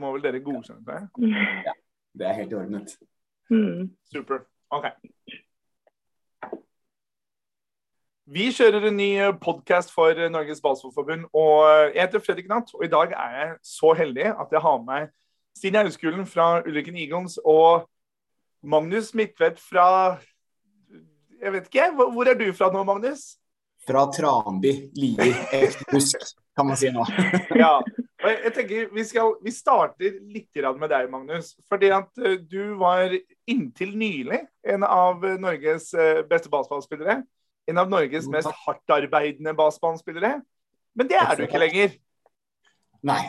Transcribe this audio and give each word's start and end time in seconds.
må 0.00 0.14
vel 0.16 0.24
dere 0.24 0.42
godkjenne 0.44 0.84
det? 0.86 1.00
Ja, 1.68 1.76
det 2.18 2.26
er 2.26 2.38
helt 2.40 2.52
i 2.52 2.58
orden. 2.58 2.88
Mm. 3.50 3.90
Super. 4.10 4.44
OK. 4.70 4.90
Vi 8.30 8.44
kjører 8.54 8.84
en 8.86 8.94
ny 8.94 9.08
podkast 9.42 9.90
for 9.90 10.14
Norges 10.30 10.60
Baseballforbund. 10.62 11.24
og 11.34 11.94
Jeg 11.94 12.04
heter 12.04 12.22
Fredrik 12.22 12.50
Natt, 12.50 12.70
og 12.74 12.84
i 12.86 12.90
dag 12.90 13.10
er 13.10 13.32
jeg 13.38 13.56
så 13.66 13.90
heldig 13.98 14.28
at 14.30 14.52
jeg 14.54 14.62
har 14.62 14.76
med 14.78 14.86
meg 14.86 15.08
Stine 15.58 15.82
Auskulen 15.82 16.26
fra 16.30 16.60
Ulriken 16.62 16.96
Eagles 16.96 17.40
og 17.44 17.88
Magnus 18.62 19.14
Midtvedt 19.14 19.58
fra 19.58 20.18
Jeg 21.42 21.52
vet 21.52 21.66
ikke, 21.72 21.90
hvor 21.96 22.28
er 22.28 22.38
du 22.38 22.52
fra 22.52 22.70
nå, 22.70 22.84
Magnus? 22.84 23.34
Fra 23.88 24.04
Tranby, 24.12 24.76
Lier, 24.94 25.34
Ektebusk, 25.56 26.22
kan 26.56 26.68
man 26.68 26.76
si 26.76 26.90
nå. 26.92 27.02
Ja, 27.56 27.80
jeg, 28.28 28.52
tenker 28.56 28.90
Vi, 28.94 29.04
skal, 29.08 29.34
vi 29.44 29.52
starter 29.54 30.18
litt 30.32 30.62
med 30.78 30.90
deg, 30.92 31.10
Magnus. 31.12 31.54
Fordi 31.70 31.90
at 31.94 32.22
eh, 32.22 32.38
du 32.40 32.76
var 32.80 33.14
inntil 33.50 33.96
nylig 33.98 34.42
en 34.68 34.84
av 34.86 35.24
Norges 35.40 35.92
eh, 35.94 36.22
beste 36.28 36.52
baseballspillere. 36.52 37.20
En 37.70 37.80
av 37.80 37.90
Norges 37.90 38.28
mest 38.30 38.50
hardtarbeidende 38.64 39.54
baseballspillere. 39.56 40.40
Men 40.96 41.10
det 41.10 41.20
er 41.20 41.36
du 41.38 41.44
ikke 41.46 41.62
lenger. 41.62 41.94
Nei. 43.06 43.22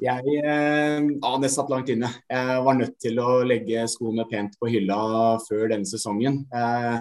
Jeg 0.00 0.34
ja, 0.36 1.00
ah, 1.24 1.36
det 1.40 1.48
satt 1.52 1.70
langt 1.72 1.88
inne. 1.92 2.10
Jeg 2.28 2.60
var 2.64 2.76
nødt 2.76 2.98
til 3.00 3.18
å 3.22 3.40
legge 3.48 3.86
skoene 3.90 4.26
pent 4.30 4.56
på 4.60 4.68
hylla 4.70 5.00
før 5.46 5.70
denne 5.72 5.88
sesongen. 5.88 6.42
Jeg 6.52 7.00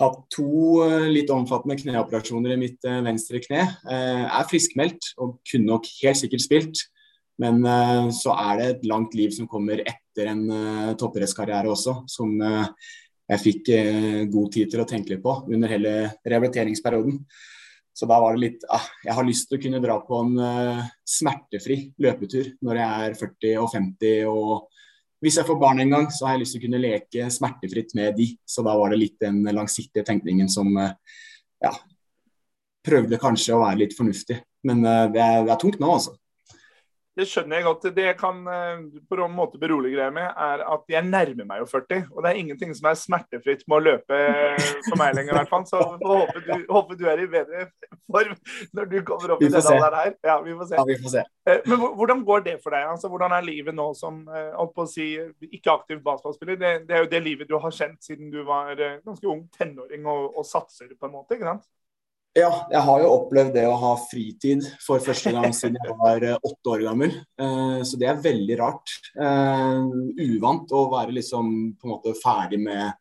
hatt 0.00 0.22
to 0.32 0.84
eh, 0.86 1.08
litt 1.12 1.32
omfattende 1.34 1.78
kneoperasjoner 1.80 2.54
i 2.54 2.60
mitt 2.60 2.88
eh, 2.88 3.02
venstre 3.06 3.42
kne. 3.44 3.66
Jeg 3.90 4.30
er 4.30 4.48
friskmeldt 4.50 5.12
og 5.20 5.38
kunne 5.48 5.70
nok 5.74 5.88
helt 6.00 6.20
sikkert 6.20 6.46
spilt. 6.46 6.86
Men 7.40 7.62
eh, 7.64 8.08
så 8.16 8.34
er 8.36 8.58
det 8.58 8.70
et 8.70 8.88
langt 8.90 9.14
liv 9.16 9.32
som 9.36 9.48
kommer 9.50 9.84
etter 9.84 10.32
en 10.32 10.42
toppidrettskarriere 10.98 11.70
også, 11.70 12.00
som 12.10 12.34
eh, 12.44 12.66
jeg 13.30 13.42
fikk 13.44 13.70
eh, 13.76 14.20
god 14.30 14.52
tid 14.54 14.72
til 14.72 14.82
å 14.82 14.88
tenke 14.88 15.14
litt 15.14 15.22
på 15.22 15.36
under 15.46 15.70
hele 15.70 15.94
rehabiliteringsperioden. 16.26 17.20
Så 17.94 18.06
da 18.08 18.16
var 18.22 18.34
det 18.34 18.42
litt 18.44 18.64
ah, 18.70 18.86
Jeg 19.04 19.16
har 19.16 19.26
lyst 19.26 19.48
til 19.50 19.58
å 19.58 19.62
kunne 19.62 19.80
dra 19.82 19.98
på 20.06 20.20
en 20.24 20.36
eh, 20.46 20.82
smertefri 21.06 21.78
løpetur 22.02 22.54
når 22.64 22.80
jeg 22.80 23.06
er 23.06 23.16
40 23.20 23.56
og 23.62 23.72
50. 23.74 24.30
Og 24.30 24.79
hvis 25.20 25.36
jeg 25.36 25.46
får 25.48 25.58
barn 25.60 25.82
en 25.82 25.92
gang, 25.92 26.06
så 26.12 26.26
har 26.26 26.36
jeg 26.36 26.44
lyst 26.44 26.56
til 26.56 26.62
å 26.62 26.64
kunne 26.64 26.80
leke 26.80 27.28
smertefritt 27.32 27.92
med 27.98 28.16
de. 28.16 28.30
Så 28.48 28.64
da 28.64 28.74
var 28.78 28.92
det 28.92 29.00
litt 29.02 29.18
den 29.20 29.42
langsiktige 29.44 30.04
tenkningen 30.08 30.48
som 30.52 30.70
eh, 30.80 30.94
ja, 31.60 31.74
prøvde 32.86 33.20
kanskje 33.20 33.56
å 33.56 33.62
være 33.64 33.82
litt 33.82 33.96
fornuftig. 33.98 34.38
Men 34.68 34.80
eh, 34.84 35.06
det, 35.12 35.20
er, 35.20 35.44
det 35.44 35.54
er 35.54 35.60
tungt 35.60 35.80
nå, 35.82 35.92
altså. 35.98 36.16
Det 37.18 37.26
skjønner 37.26 37.58
jeg 37.58 37.66
godt. 37.66 37.86
Det 37.96 38.04
jeg 38.04 38.16
kan 38.20 38.36
eh, 38.46 38.82
på 39.10 39.16
en 39.18 39.32
måte 39.34 39.58
berolige 39.60 39.98
deg 39.98 40.12
med, 40.14 40.28
er 40.30 40.62
at 40.62 40.92
jeg 40.92 41.06
nærmer 41.08 41.48
meg 41.48 41.62
jo 41.62 41.66
40. 41.72 42.04
Og 42.14 42.22
det 42.22 42.30
er 42.30 42.38
ingenting 42.38 42.74
som 42.78 42.86
er 42.90 43.00
smertefritt 43.00 43.64
med 43.66 43.76
å 43.76 43.84
løpe 43.88 44.20
for 44.86 45.00
meg 45.00 45.16
lenger, 45.18 45.34
i 45.34 45.38
hvert 45.40 45.50
fall. 45.50 45.66
Så 45.68 45.80
håper 45.82 46.44
du, 46.46 46.52
håper 46.70 47.00
du 47.00 47.04
er 47.10 47.24
i 47.24 47.26
bedre 47.32 47.66
form 48.10 48.36
når 48.78 48.90
du 48.92 48.96
kommer 49.08 49.34
opp 49.34 49.42
i 49.42 49.50
denne 49.50 49.74
alderen 49.74 49.98
her. 49.98 50.14
Ja, 50.30 50.38
vi 50.46 50.54
får 50.60 50.70
se. 50.70 50.78
Ja, 50.78 50.86
vi 50.86 50.98
får 51.02 51.14
se. 51.16 51.26
Eh, 51.50 51.60
Men 51.66 51.84
hvordan 51.98 52.24
går 52.30 52.46
det 52.46 52.56
for 52.62 52.76
deg? 52.76 52.86
Altså, 52.94 53.10
hvordan 53.12 53.34
er 53.36 53.48
livet 53.48 53.76
nå 53.76 53.90
som 53.98 54.22
eh, 54.30 54.54
å 54.54 54.86
si, 54.90 55.10
ikke 55.50 55.74
aktiv 55.74 56.00
basketballspiller? 56.06 56.62
Det, 56.62 56.72
det 56.88 56.96
er 56.96 57.04
jo 57.04 57.10
det 57.16 57.22
livet 57.26 57.50
du 57.50 57.58
har 57.58 57.74
kjent 57.74 57.98
siden 58.06 58.30
du 58.30 58.42
var 58.46 58.78
eh, 58.78 59.00
ganske 59.04 59.28
ung 59.34 59.44
tenåring 59.58 60.06
og, 60.06 60.30
og 60.38 60.46
satser 60.46 60.94
på 60.94 61.10
en 61.10 61.18
måte, 61.18 61.34
ikke 61.36 61.50
sant? 61.50 61.66
Ja, 62.38 62.50
jeg 62.70 62.80
har 62.86 63.00
jo 63.02 63.08
opplevd 63.10 63.56
det 63.56 63.64
å 63.66 63.78
ha 63.80 63.96
fritid 64.06 64.62
for 64.84 65.02
første 65.02 65.32
gang 65.34 65.50
siden 65.56 65.80
jeg 65.82 65.96
var 65.98 66.22
eh, 66.22 66.36
åtte 66.38 66.70
år 66.76 66.84
gammel. 66.86 67.16
Eh, 67.42 67.80
Så 67.82 67.98
det 67.98 68.06
er 68.06 68.22
veldig 68.22 68.58
rart. 68.60 68.92
Eh, 69.18 69.80
Uvant 70.28 70.70
å 70.70 70.84
være 70.92 71.16
liksom 71.16 71.48
på 71.74 71.88
en 71.88 71.94
måte 71.96 72.14
ferdig 72.20 72.60
med 72.62 72.92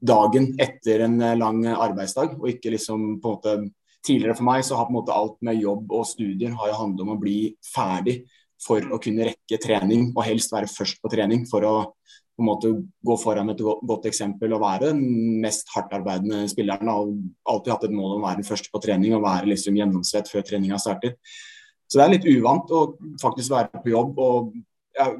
dagen 0.00 0.48
etter 0.58 1.04
en 1.04 1.20
lang 1.38 1.60
arbeidsdag, 1.70 2.38
og 2.40 2.48
ikke 2.50 2.72
liksom 2.74 3.18
på 3.20 3.34
en 3.34 3.36
måte 3.36 3.58
Tidligere 4.06 4.36
for 4.38 4.46
meg 4.46 4.60
så 4.62 4.76
har 4.78 4.86
på 4.86 4.92
en 4.92 4.96
måte 5.00 5.14
alt 5.18 5.40
med 5.42 5.56
jobb 5.58 5.90
og 5.90 6.04
studier 6.06 6.52
har 6.54 6.68
jo 6.70 6.76
handlet 6.78 7.00
om 7.02 7.08
å 7.10 7.18
bli 7.18 7.38
ferdig 7.66 8.20
for 8.62 8.84
å 8.94 9.00
kunne 9.02 9.26
rekke 9.26 9.58
trening, 9.58 10.12
og 10.12 10.22
helst 10.28 10.52
være 10.54 10.70
først 10.70 11.00
på 11.02 11.10
trening 11.10 11.42
for 11.50 11.66
å 11.66 11.72
på 12.36 12.44
en 12.44 12.48
måte 12.50 12.70
gå 13.08 13.16
foran 13.16 13.48
med 13.48 13.56
et 13.56 13.86
godt 13.88 14.06
eksempel 14.10 14.52
og 14.52 14.60
være 14.60 14.90
den 14.90 15.00
mest 15.40 15.70
hardtarbeidende 15.72 16.42
spilleren. 16.52 16.90
Og 16.92 17.14
alltid 17.48 17.72
hatt 17.72 17.86
et 17.88 17.96
mål 17.96 18.18
om 18.18 18.24
å 18.24 18.28
være 18.28 18.42
den 18.42 18.48
første 18.48 18.72
på 18.72 18.82
trening 18.84 19.16
og 19.16 19.24
være 19.24 19.48
liksom 19.48 19.78
gjennomsvett 19.78 20.28
før 20.28 20.44
treninga 20.44 20.78
starter. 20.82 21.16
Så 21.86 21.98
det 21.98 22.04
er 22.04 22.14
litt 22.16 22.28
uvant 22.28 22.72
å 22.74 22.82
faktisk 23.22 23.54
være 23.54 23.80
på 23.80 23.94
jobb. 23.94 24.20
og 24.20 24.52
jeg, 24.96 25.16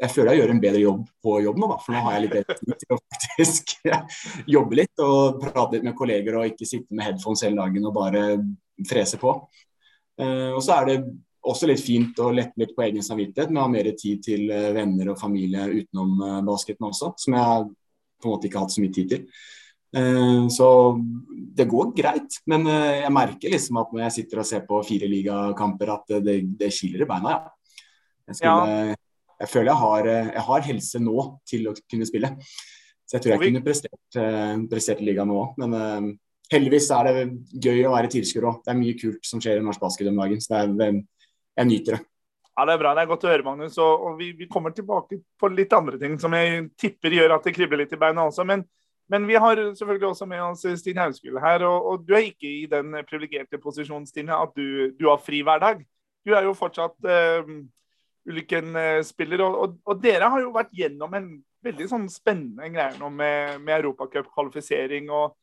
jeg 0.00 0.10
føler 0.10 0.32
jeg 0.32 0.42
gjør 0.42 0.52
en 0.54 0.62
bedre 0.64 0.82
jobb 0.82 1.02
på 1.22 1.34
jobb 1.44 1.58
nå, 1.60 1.68
da, 1.70 1.76
for 1.84 1.94
nå 1.94 2.00
har 2.04 2.16
jeg 2.16 2.24
litt 2.24 2.34
bedre 2.34 2.56
tid 2.58 2.72
til 2.80 2.96
å 2.96 3.02
faktisk 3.14 3.74
jobbe 4.56 4.80
litt 4.80 5.04
og 5.04 5.42
prate 5.44 5.76
litt 5.76 5.86
med 5.86 5.96
kolleger 5.98 6.40
og 6.40 6.48
ikke 6.50 6.68
sitte 6.68 6.90
med 6.96 7.08
headphones 7.08 7.44
hele 7.46 7.60
dagen 7.60 7.88
og 7.88 7.96
bare 7.96 8.24
frese 8.90 9.20
på. 9.22 9.36
Eh, 10.20 10.50
og 10.52 10.60
så 10.64 10.80
er 10.80 10.90
det 10.90 10.98
også 11.44 11.68
litt 11.68 11.82
fint 11.84 12.20
å 12.22 12.30
lette 12.34 12.56
litt 12.60 12.72
på 12.76 12.84
egen 12.86 13.04
samvittighet 13.04 13.50
med 13.52 13.60
å 13.60 13.66
ha 13.66 13.72
mer 13.72 13.90
tid 13.98 14.22
til 14.24 14.46
eh, 14.52 14.70
venner 14.76 15.12
og 15.12 15.20
familie 15.20 15.66
utenom 15.72 16.14
eh, 16.24 16.40
basketen 16.46 16.88
også, 16.88 17.12
som 17.20 17.36
jeg 17.36 17.68
på 18.24 18.28
en 18.28 18.32
måte 18.32 18.48
ikke 18.48 18.60
har 18.60 18.66
hatt 18.66 18.74
så 18.76 18.84
mye 18.84 18.94
tid 18.96 19.12
til. 19.12 19.26
Eh, 19.94 20.46
Så 20.54 20.68
det 21.60 21.68
går 21.70 21.92
greit, 21.96 22.40
men 22.50 22.66
jeg 22.66 23.12
merker 23.14 23.52
liksom 23.52 23.78
at 23.82 23.92
når 23.92 24.06
jeg 24.06 24.16
sitter 24.18 24.40
og 24.42 24.48
ser 24.48 24.64
på 24.66 24.80
fire 24.88 25.10
ligakamper, 25.10 25.92
at 25.98 26.16
det, 26.24 26.40
det 26.58 26.72
kiler 26.74 27.04
i 27.04 27.10
beina. 27.12 27.36
Ja. 27.36 27.54
Jeg, 28.24 28.40
skulle, 28.40 28.96
jeg 29.44 29.52
føler 29.52 29.70
jeg 29.70 29.82
har, 29.84 30.08
jeg 30.08 30.44
har 30.48 30.68
helse 30.70 31.00
nå 31.04 31.28
til 31.46 31.68
å 31.68 31.76
kunne 31.84 32.08
spille. 32.08 32.32
Så 33.04 33.18
jeg 33.18 33.22
tror 33.26 33.34
jeg 33.34 33.42
vi- 33.42 33.50
kunne 33.52 33.64
prestert, 33.66 34.20
prestert 34.70 35.02
ligaen 35.04 35.28
nå 35.28 35.36
òg. 35.44 35.58
Men 35.60 36.14
heldigvis 36.50 36.88
er 36.96 37.10
det 37.10 37.24
gøy 37.68 37.84
å 37.84 37.92
være 37.92 38.10
tilskuer 38.16 38.48
òg. 38.48 38.62
Det 38.64 38.72
er 38.72 38.80
mye 38.80 38.96
kult 38.98 39.28
som 39.28 39.42
skjer 39.44 39.60
i 39.60 39.66
norsk 39.66 39.82
basket 39.84 40.08
om 40.08 40.16
dagen. 40.24 40.40
Så 40.40 40.64
det 40.72 40.88
er, 40.88 41.02
jeg 41.58 41.70
nyter 41.70 41.98
det. 41.98 42.04
Ja, 42.54 42.64
Det 42.64 42.74
er 42.74 42.78
bra. 42.78 42.94
Det 42.94 43.02
er 43.02 43.10
godt 43.10 43.24
å 43.26 43.30
høre, 43.32 43.46
Magnus. 43.46 43.76
Og, 43.82 44.06
og 44.06 44.18
vi, 44.20 44.30
vi 44.38 44.48
kommer 44.50 44.74
tilbake 44.74 45.18
på 45.40 45.50
litt 45.50 45.72
andre 45.74 45.98
ting 45.98 46.16
som 46.22 46.34
jeg 46.38 46.68
tipper 46.78 47.16
gjør 47.16 47.36
at 47.36 47.46
det 47.46 47.54
kribler 47.56 47.82
litt 47.82 47.94
i 47.96 47.98
beina 47.98 48.28
også. 48.28 48.46
Men, 48.46 48.62
men 49.10 49.26
vi 49.26 49.38
har 49.42 49.58
selvfølgelig 49.74 50.10
også 50.12 50.28
med 50.30 50.42
oss 50.44 50.62
Stine 50.80 51.02
Hauskule 51.02 51.42
her. 51.42 51.66
Og, 51.66 51.88
og 51.90 52.04
du 52.06 52.14
er 52.14 52.28
ikke 52.28 52.50
i 52.50 52.68
den 52.70 52.94
privilegerte 53.08 53.58
posisjonen, 53.62 54.06
Stine, 54.06 54.38
at 54.38 54.54
du, 54.54 54.94
du 54.94 55.08
har 55.10 55.22
fri 55.22 55.42
hver 55.46 55.62
dag. 55.62 55.82
Du 56.24 56.32
er 56.32 56.46
jo 56.46 56.54
fortsatt 56.56 56.94
uh, 57.04 57.50
Ulykken-spiller, 58.24 59.42
og, 59.44 59.56
og, 59.60 59.74
og 59.90 59.98
dere 60.00 60.30
har 60.32 60.40
jo 60.40 60.54
vært 60.54 60.70
gjennom 60.72 61.18
en 61.18 61.26
veldig 61.64 61.88
sånn 61.90 62.06
spennende 62.12 62.70
greie 62.72 62.94
nå 63.00 63.10
med, 63.12 63.58
med 63.64 63.80
Europacup-kvalifisering. 63.80 65.10
og 65.12 65.34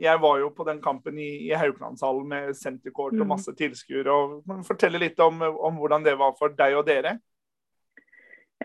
jeg 0.00 0.20
var 0.20 0.38
jo 0.38 0.50
på 0.56 0.64
den 0.64 0.80
kampen 0.82 1.18
i, 1.18 1.30
i 1.48 1.54
Haukelandshallen 1.56 2.28
med 2.28 2.56
senterkort 2.56 3.14
og 3.14 3.24
Mm. 3.26 3.28
masse 3.28 3.54
tilskuere. 3.54 4.42
Fortelle 4.66 4.98
litt 4.98 5.20
om, 5.20 5.42
om 5.42 5.76
hvordan 5.76 6.04
det 6.04 6.18
var 6.18 6.34
for 6.38 6.48
deg 6.48 6.76
og 6.76 6.86
dere. 6.86 7.18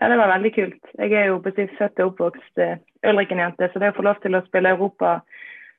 Ja, 0.00 0.08
det 0.08 0.18
var 0.18 0.32
veldig 0.32 0.54
kult. 0.54 0.84
Jeg 0.98 1.12
er 1.12 1.26
jo 1.26 1.42
sitt 1.44 1.76
født 1.78 2.00
og 2.00 2.12
oppvokst 2.12 2.58
eh, 2.58 2.78
Ulriken-jente, 3.04 3.68
så 3.72 3.78
det 3.78 3.92
å 3.92 3.96
få 3.96 4.02
lov 4.06 4.20
til 4.22 4.34
å 4.34 4.44
spille 4.46 4.72
Europa, 4.72 5.20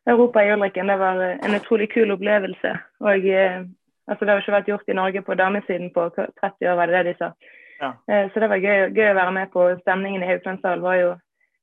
Europa 0.07 0.43
i 0.43 0.51
Ulriken, 0.53 0.87
det 0.87 0.99
var 0.99 1.21
eh, 1.21 1.39
en 1.41 1.57
utrolig 1.57 1.89
kul 1.93 2.11
opplevelse. 2.13 2.75
Og 3.01 3.25
eh, 3.25 3.65
altså, 4.07 4.25
Det 4.25 4.29
har 4.29 4.41
ikke 4.41 4.57
vært 4.59 4.69
gjort 4.69 4.89
i 4.89 4.97
Norge 4.99 5.21
på 5.21 5.35
damesiden 5.35 5.89
på 5.93 6.09
30 6.15 6.69
år, 6.69 6.75
var 6.77 6.87
det 6.87 7.01
det 7.01 7.11
de 7.11 7.17
sa. 7.17 7.33
Ja. 7.81 7.91
Så 8.31 8.39
det 8.39 8.47
var 8.47 8.61
gøy, 8.63 8.93
gøy 8.95 9.09
å 9.11 9.15
være 9.17 9.31
med 9.35 9.49
på. 9.51 9.65
Stemningen 9.81 10.23
i 10.23 10.27
Haukelandshallen 10.29 10.83
var 10.85 10.95
jo 10.95 11.09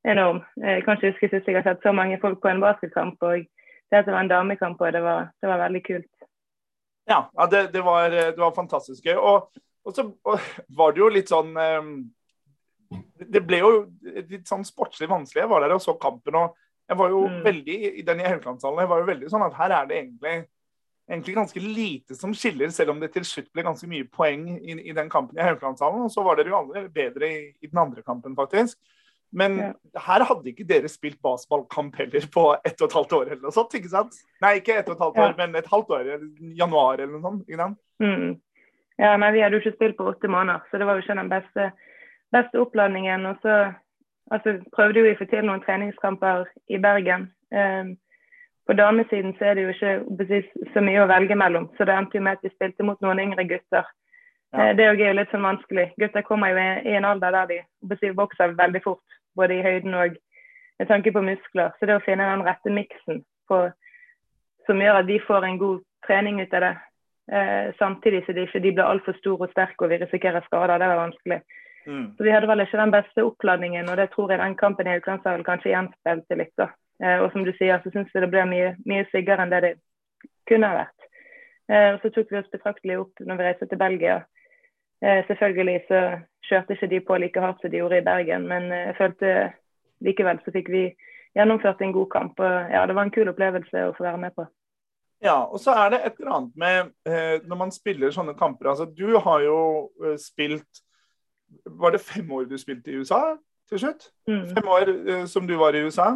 enorm. 0.05 0.43
Jeg 0.61 0.83
kan 0.85 0.99
ikke 0.99 1.15
huske 1.15 1.31
sist 1.31 1.49
jeg 1.49 1.57
har 1.57 1.65
sett 1.65 1.87
så 1.87 1.95
mange 1.97 2.19
folk 2.21 2.43
på 2.43 2.51
en 2.51 2.61
basketkamp. 2.61 3.23
og 3.23 3.47
det 3.91 3.99
at 4.01 4.07
det 4.07 4.15
var 4.15 4.25
en 4.25 4.31
damekamp, 4.31 4.81
òg, 4.81 4.93
det 4.95 5.03
det 5.43 5.51
var 5.51 5.63
veldig 5.67 5.83
kult. 5.87 6.11
Ja, 7.11 7.25
ja 7.35 7.47
det, 7.51 7.67
det, 7.75 7.83
var, 7.83 8.11
det 8.11 8.39
var 8.39 8.55
fantastisk 8.55 9.05
gøy. 9.07 9.17
Og, 9.19 9.61
og 9.85 9.95
så 9.97 10.07
og 10.25 10.39
var 10.79 10.93
det 10.95 11.03
jo 11.03 11.09
litt 11.11 11.33
sånn 11.33 11.57
eh, 11.59 11.89
Det 13.33 13.43
ble 13.47 13.59
jo 13.63 13.73
litt 14.03 14.49
sånn 14.49 14.65
sportslig 14.67 15.09
vanskelig. 15.11 15.43
Jeg 15.45 15.51
var 15.51 15.65
der 15.65 15.75
og 15.75 15.83
så 15.83 15.95
kampen, 16.01 16.39
og 16.39 16.57
jeg 16.91 16.99
var 16.99 17.11
jo 17.13 17.27
Mm. 17.29 17.43
veldig 17.45 17.77
i 18.01 18.03
den 18.03 18.21
i 18.21 18.27
Haukelandshallen. 18.27 18.81
Jeg 18.83 18.91
var 18.91 18.99
jo 18.99 19.11
veldig 19.11 19.29
sånn 19.31 19.47
at 19.47 19.55
her 19.55 19.71
er 19.71 19.87
det 19.87 19.99
egentlig 20.01 20.39
egentlig 21.11 21.35
ganske 21.35 21.61
lite 21.61 22.15
som 22.15 22.33
skiller, 22.35 22.71
selv 22.71 22.91
om 22.91 23.01
det 23.01 23.11
til 23.13 23.25
slutt 23.27 23.49
ble 23.53 23.65
ganske 23.67 23.87
mye 23.91 24.07
poeng 24.07 24.45
i, 24.61 24.77
i 24.91 24.93
den 24.95 25.09
kampen 25.11 25.39
i 25.39 25.43
Haukelandshallen. 25.43 26.05
Og 26.07 26.13
så 26.15 26.23
var 26.23 26.39
dere 26.39 26.53
jo 26.53 26.59
alle 26.61 26.85
bedre 26.89 27.27
i, 27.27 27.41
i 27.61 27.67
den 27.67 27.81
andre 27.83 28.03
kampen, 28.07 28.37
faktisk. 28.39 28.79
Men 29.33 29.59
Ja. 29.59 29.73
her 29.97 30.25
hadde 30.25 30.51
ikke 30.51 30.67
dere 30.67 30.89
spilt 30.89 31.21
basketballkamp 31.23 31.97
heller 31.97 32.27
på 32.35 32.57
ett 32.65 32.81
og 32.83 32.89
et 32.89 32.97
halvt 32.99 33.13
år 33.13 33.27
eller 33.31 33.43
noe 33.43 33.55
sånt, 33.55 33.75
ikke 33.75 33.89
sant? 33.93 34.15
Nei, 34.43 34.57
ikke 34.59 34.79
ett 34.79 34.89
og 34.89 34.97
et 34.97 35.05
halvt 35.05 35.17
Ja. 35.17 35.29
år, 35.29 35.37
men 35.37 35.55
et 35.57 35.67
halvt 35.71 35.91
år, 35.91 36.05
januar 36.59 36.95
eller 36.99 37.13
noe 37.13 37.23
sånt. 37.23 37.47
ikke 37.49 37.57
sant? 37.57 37.79
Mm. 38.03 38.41
Ja, 38.99 39.17
nei, 39.17 39.31
Vi 39.33 39.41
hadde 39.41 39.57
jo 39.57 39.61
ikke 39.61 39.77
spilt 39.77 39.97
på 39.97 40.09
åtte 40.13 40.29
måneder, 40.29 40.61
så 40.71 40.79
det 40.79 40.87
var 40.87 40.95
jo 40.95 41.03
ikke 41.03 41.17
den 41.17 41.29
beste, 41.31 41.73
beste 42.33 42.59
oppladningen. 42.61 43.27
Og 43.27 43.37
så 43.43 43.75
altså, 44.31 44.59
prøvde 44.75 45.03
vi 45.03 45.15
å 45.15 45.19
få 45.19 45.31
til 45.31 45.45
noen 45.47 45.63
treningskamper 45.63 46.47
i 46.69 46.77
Bergen. 46.79 47.31
Um, 47.53 47.97
på 48.69 48.77
damesiden 48.77 49.33
så 49.39 49.51
er 49.51 49.55
det 49.55 49.63
jo 49.65 49.73
ikke 49.75 50.17
precis, 50.19 50.45
så 50.75 50.83
mye 50.85 51.03
å 51.03 51.09
velge 51.11 51.35
mellom, 51.35 51.71
så 51.77 51.87
det 51.87 51.95
endte 51.97 52.19
jo 52.19 52.23
med 52.23 52.33
at 52.39 52.43
vi 52.45 52.51
spilte 52.51 52.85
mot 52.87 53.01
noen 53.01 53.19
yngre 53.19 53.49
gutter. 53.49 53.85
Ja. 54.53 54.73
Det 54.75 54.85
er 54.85 54.95
jo 54.95 55.13
litt 55.15 55.31
sånn 55.31 55.47
vanskelig. 55.47 55.93
Gutter 55.99 56.23
kommer 56.23 56.51
jo 56.51 56.59
i 56.59 56.95
en 56.99 57.05
alder 57.05 57.31
der 57.33 57.47
de 57.47 58.13
vokser 58.15 58.55
veldig 58.59 58.83
fort, 58.83 59.03
både 59.37 59.59
i 59.59 59.63
høyden 59.65 59.95
og 59.95 60.17
med 60.81 60.89
tanke 60.89 61.13
på 61.13 61.23
muskler. 61.23 61.73
Så 61.79 61.87
det 61.87 61.99
å 61.99 62.05
finne 62.05 62.27
den 62.31 62.47
rette 62.47 62.73
miksen 62.73 63.23
som 64.67 64.81
gjør 64.81 65.01
at 65.01 65.09
de 65.09 65.19
får 65.27 65.45
en 65.45 65.59
god 65.59 65.81
trening 66.07 66.41
ut 66.41 66.55
av 66.55 66.65
det, 66.65 66.75
eh, 67.33 67.73
samtidig 67.79 68.23
så 68.25 68.33
de 68.33 68.47
ikke 68.47 68.61
blir 68.61 68.87
altfor 68.87 69.17
store 69.19 69.49
og 69.49 69.53
sterke 69.53 69.85
og 69.85 69.91
vi 69.91 69.99
risikerer 69.99 70.47
skader, 70.47 70.79
det 70.79 70.89
var 70.93 71.03
vanskelig. 71.05 71.41
Mm. 71.87 72.17
Så 72.17 72.25
Vi 72.25 72.31
hadde 72.31 72.49
vel 72.49 72.61
ikke 72.61 72.79
den 72.79 72.95
beste 72.95 73.25
oppladningen, 73.25 73.89
og 73.89 73.97
det 73.97 74.11
tror 74.11 74.31
jeg 74.31 74.39
den 74.39 74.57
kampen 74.57 74.87
i 74.87 74.95
Hauklandshallen 74.95 75.45
kanskje 75.45 75.73
gjenspeilte 75.73 76.37
litt. 76.37 76.55
da. 76.57 76.69
Eh, 77.03 77.19
og 77.19 77.33
som 77.33 77.45
du 77.45 77.53
sier, 77.53 77.81
så 77.81 77.91
syns 77.91 78.11
jeg 78.15 78.23
det 78.23 78.31
ble 78.31 78.45
mye, 78.47 78.75
mye 78.87 79.07
siggere 79.11 79.43
enn 79.43 79.51
det 79.51 79.63
det 79.63 79.75
kunne 80.49 80.69
ha 80.69 80.85
vært. 80.85 81.01
Eh, 81.71 81.95
og 81.95 82.01
så 82.03 82.11
tok 82.11 82.31
vi 82.31 82.39
oss 82.39 82.53
betraktelig 82.53 82.99
opp 83.01 83.21
når 83.21 83.37
vi 83.37 83.47
reiste 83.47 83.67
til 83.67 83.79
Belgia. 83.79 84.21
Eh, 85.01 85.27
selvfølgelig 85.27 85.81
så 85.89 86.01
kjørte 86.49 86.77
ikke 86.77 86.91
de 86.91 87.01
på 87.01 87.17
like 87.17 87.41
hardt 87.41 87.61
som 87.61 87.71
de 87.71 87.81
gjorde 87.81 87.99
i 87.99 88.05
Bergen, 88.05 88.49
men 88.49 88.73
eh, 88.73 88.87
jeg 88.91 88.97
følte 88.99 89.35
likevel 90.05 90.41
så 90.45 90.53
fikk 90.53 90.71
vi 90.73 90.85
gjennomført 91.37 91.83
en 91.83 91.93
god 91.93 92.09
kamp. 92.13 92.41
og 92.41 92.73
ja, 92.73 92.87
Det 92.87 92.95
var 92.95 93.03
en 93.03 93.15
kul 93.15 93.29
opplevelse 93.29 93.87
å 93.89 93.95
få 93.97 94.07
være 94.09 94.23
med 94.25 94.35
på. 94.37 94.47
Ja, 95.21 95.45
og 95.45 95.61
så 95.61 95.75
er 95.77 95.91
det 95.93 96.01
et 96.05 96.21
eller 96.21 96.33
annet 96.37 96.57
med 96.57 96.79
eh, 97.05 97.43
når 97.45 97.57
man 97.57 97.73
spiller 97.73 98.11
sånne 98.11 98.35
kamper. 98.35 98.71
altså 98.73 98.85
Du 98.85 99.19
har 99.19 99.41
jo 99.45 99.59
eh, 100.05 100.17
spilt 100.17 100.81
Var 101.67 101.91
det 101.91 102.01
fem 102.01 102.33
år 102.33 102.45
du 102.49 102.57
spilte 102.59 102.91
i 102.91 102.97
USA 102.97 103.37
til 103.69 103.79
slutt? 103.79 104.07
Mm. 104.29 104.47
Fem 104.55 104.69
år 104.69 104.93
eh, 105.11 105.25
som 105.27 105.47
du 105.47 105.57
var 105.59 105.75
i 105.75 105.83
USA. 105.85 106.15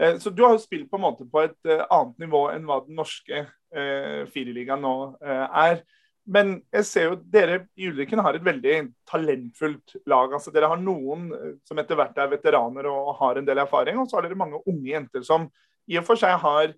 Eh, 0.00 0.18
så 0.18 0.30
du 0.30 0.44
har 0.44 0.54
jo 0.54 0.62
spilt 0.62 0.90
på 0.90 0.96
en 0.96 1.02
måte 1.02 1.26
på 1.26 1.42
et 1.42 1.58
eh, 1.66 1.84
annet 1.90 2.18
nivå 2.22 2.44
enn 2.52 2.66
hva 2.68 2.80
den 2.86 2.98
norske 2.98 3.42
eh, 3.42 4.20
firerligaen 4.30 4.84
nå 4.84 4.94
er. 5.20 5.82
Men 6.28 6.58
jeg 6.74 6.84
ser 6.84 7.06
jo 7.06 7.14
dere 7.32 7.62
i 7.78 7.86
Ulriken 7.88 8.20
har 8.20 8.36
et 8.36 8.44
veldig 8.44 8.76
talentfullt 9.08 9.96
lag. 10.10 10.34
altså 10.36 10.52
Dere 10.52 10.68
har 10.68 10.80
noen 10.80 11.30
som 11.64 11.80
etter 11.80 11.96
hvert 11.96 12.18
er 12.20 12.28
veteraner 12.34 12.88
og 12.90 13.14
har 13.22 13.40
en 13.40 13.48
del 13.48 13.62
erfaring. 13.62 13.96
Og 13.96 14.10
så 14.10 14.18
har 14.18 14.26
dere 14.26 14.36
mange 14.38 14.60
unge 14.66 14.90
jenter 14.90 15.24
som 15.24 15.48
i 15.88 15.96
og 15.96 16.04
for 16.04 16.20
seg 16.20 16.36
har 16.42 16.74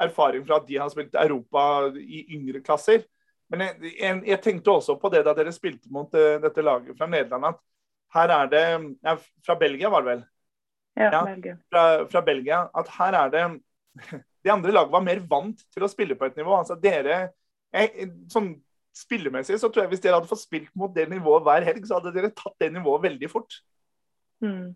erfaring 0.00 0.44
fra 0.46 0.58
at 0.58 0.66
de 0.66 0.78
har 0.80 0.90
spilt 0.90 1.14
Europa 1.14 1.62
i 1.94 2.24
yngre 2.34 2.62
klasser. 2.66 3.04
Men 3.50 3.66
jeg, 3.66 3.92
jeg, 3.98 4.20
jeg 4.30 4.42
tenkte 4.44 4.72
også 4.72 4.96
på 5.00 5.10
det 5.12 5.24
da 5.26 5.34
dere 5.36 5.52
spilte 5.54 5.90
mot 5.92 6.14
uh, 6.14 6.38
dette 6.42 6.64
laget 6.64 6.98
fra 6.98 7.08
Nederland, 7.10 7.50
at 7.50 7.60
her 8.14 8.32
er 8.34 8.50
det 8.50 8.64
ja, 9.06 9.16
Fra 9.46 9.54
Belgia, 9.58 9.90
var 9.90 10.02
det 10.02 10.10
vel? 10.10 10.22
Ja, 10.98 11.10
ja 11.12 11.20
Belgia. 11.26 11.56
Fra, 11.70 11.84
fra, 12.10 12.22
Belgia. 12.26 12.64
At 12.74 12.90
her 12.98 13.18
er 13.24 13.34
det 13.34 13.44
De 14.44 14.50
andre 14.50 14.72
lagene 14.72 14.94
var 14.94 15.04
mer 15.04 15.20
vant 15.30 15.62
til 15.74 15.84
å 15.84 15.90
spille 15.90 16.16
på 16.16 16.26
et 16.26 16.38
nivå. 16.38 16.54
altså 16.56 16.74
dere 16.80 17.20
jeg, 17.70 18.08
sånn 18.32 18.54
spillemessig 19.00 19.58
så 19.60 19.68
tror 19.68 19.84
jeg 19.84 19.94
hvis 19.94 20.02
dere 20.04 20.18
hadde 20.18 20.30
fått 20.30 20.44
spilt 20.44 20.70
mot 20.78 20.92
det 20.94 21.08
nivået 21.10 21.44
hver 21.46 21.66
helg, 21.66 21.86
så 21.86 21.98
hadde 21.98 22.14
dere 22.14 22.32
tatt 22.36 22.56
det 22.62 22.70
nivået 22.74 23.04
veldig 23.08 23.30
fort. 23.32 23.60
Mm. 24.44 24.74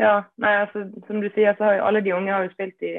Ja, 0.00 0.14
nei, 0.40 0.52
altså, 0.64 0.86
som 1.06 1.20
du 1.22 1.28
sier, 1.34 1.54
så 1.56 1.68
har 1.68 1.78
jo 1.78 1.86
alle 1.88 2.02
de 2.04 2.14
unge 2.16 2.32
har 2.32 2.46
jo 2.46 2.52
spilt 2.54 2.84
i, 2.86 2.96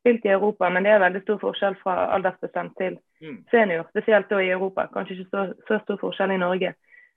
spilt 0.00 0.24
i 0.24 0.32
Europa, 0.34 0.70
men 0.72 0.86
det 0.86 0.94
er 0.94 1.02
veldig 1.02 1.22
stor 1.24 1.40
forskjell 1.42 1.76
fra 1.82 1.96
aldersbestemt 2.16 2.76
til 2.80 2.98
mm. 3.20 3.38
senior. 3.50 3.86
Spesielt 3.90 4.30
da 4.30 4.40
i 4.40 4.52
Europa. 4.54 4.86
Kanskje 4.94 5.18
ikke 5.18 5.30
så, 5.32 5.46
så 5.68 5.80
stor 5.84 6.00
forskjell 6.00 6.34
i 6.36 6.40
Norge. 6.42 6.74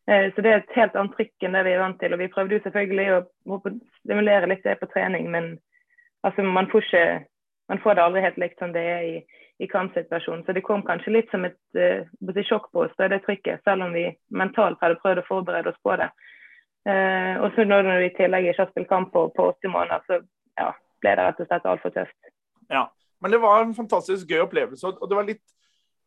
Eh, 0.10 0.30
så 0.34 0.44
det 0.44 0.52
er 0.52 0.62
et 0.64 0.78
helt 0.78 0.98
annet 0.98 1.16
trykk 1.18 1.46
enn 1.46 1.58
det 1.58 1.66
vi 1.68 1.76
er 1.76 1.84
vant 1.84 2.00
til. 2.02 2.16
Og 2.16 2.22
vi 2.24 2.32
prøvde 2.34 2.58
jo 2.58 2.66
selvfølgelig 2.66 3.10
å, 3.16 3.60
stimulere 4.02 4.50
litt 4.50 4.66
det 4.66 4.80
på 4.82 4.90
trening, 4.94 5.30
men 5.32 5.52
altså, 6.26 6.44
man 6.44 6.72
får 6.72 6.88
ikke 6.88 7.06
man 7.70 7.80
får 7.84 7.96
det 7.96 8.04
aldri 8.04 8.22
helt 8.26 8.40
likt 8.42 8.62
som 8.62 8.72
det 8.74 8.82
er 8.82 9.04
i, 9.06 9.18
i 9.60 9.68
kampsituasjonen. 9.68 10.46
Så 10.46 10.56
det 10.56 10.64
kom 10.64 10.84
kanskje 10.88 11.14
litt 11.14 11.32
som 11.34 11.46
et 11.48 11.80
uh, 11.80 12.42
sjokk 12.48 12.70
på 12.72 12.86
oss, 12.86 12.96
det 12.98 13.22
trykket, 13.26 13.64
selv 13.68 13.88
om 13.88 13.96
vi 13.96 14.06
mentalt 14.32 14.80
hadde 14.84 15.00
prøvd 15.04 15.24
å 15.24 15.28
forberede 15.28 15.74
oss 15.74 15.82
på 15.84 15.96
det. 16.00 16.10
Uh, 16.88 17.36
og 17.44 17.52
så 17.56 17.66
når 17.68 17.90
vi 17.90 18.08
i 18.08 18.16
tillegg 18.18 18.50
ikke 18.50 18.64
har 18.64 18.72
spilt 18.72 18.92
kamp 18.92 19.12
på, 19.14 19.26
på 19.36 19.50
80 19.52 19.74
måneder, 19.74 20.06
så 20.08 20.22
ja, 20.60 20.72
ble 21.04 21.16
det 21.16 21.28
rett 21.28 21.44
og 21.44 21.50
slett 21.50 21.68
altfor 21.74 21.96
tøft. 21.96 22.34
Ja, 22.72 22.86
men 23.20 23.36
det 23.36 23.42
var 23.44 23.64
en 23.64 23.76
fantastisk 23.76 24.32
gøy 24.32 24.46
opplevelse. 24.46 24.94
Og 24.96 25.10
det 25.12 25.18
var 25.18 25.28
litt, 25.28 25.44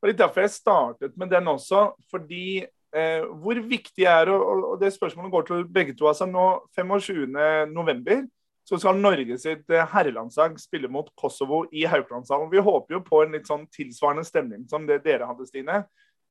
var 0.00 0.12
litt 0.12 0.22
derfor 0.22 0.46
jeg 0.46 0.54
startet 0.56 1.18
med 1.20 1.32
den 1.34 1.50
også. 1.52 1.90
Fordi 2.12 2.62
uh, 2.64 3.28
hvor 3.42 3.60
viktig 3.68 4.08
er 4.08 4.32
og, 4.32 4.68
og 4.72 4.78
det 4.80 4.94
spørsmålet 4.96 5.34
går 5.34 5.50
til 5.50 5.66
begge 5.68 5.96
to. 5.98 6.08
altså 6.08 6.28
nå 6.30 6.46
25.11 6.78 8.30
så 8.68 8.78
skal 8.78 9.00
Norge 9.02 9.36
sitt 9.42 9.70
eh, 9.70 9.86
herrelandslag 9.92 10.58
spille 10.60 10.88
mot 10.92 11.08
Kosovo 11.18 11.64
i 11.74 11.84
Haukelandshallen. 11.90 12.50
Vi 12.52 12.62
håper 12.62 12.96
jo 12.96 13.02
på 13.04 13.22
en 13.24 13.34
litt 13.34 13.50
sånn 13.50 13.66
tilsvarende 13.74 14.24
stemning 14.26 14.66
som 14.70 14.86
det 14.86 15.02
dere 15.06 15.26
hadde, 15.26 15.46
Stine. 15.48 15.82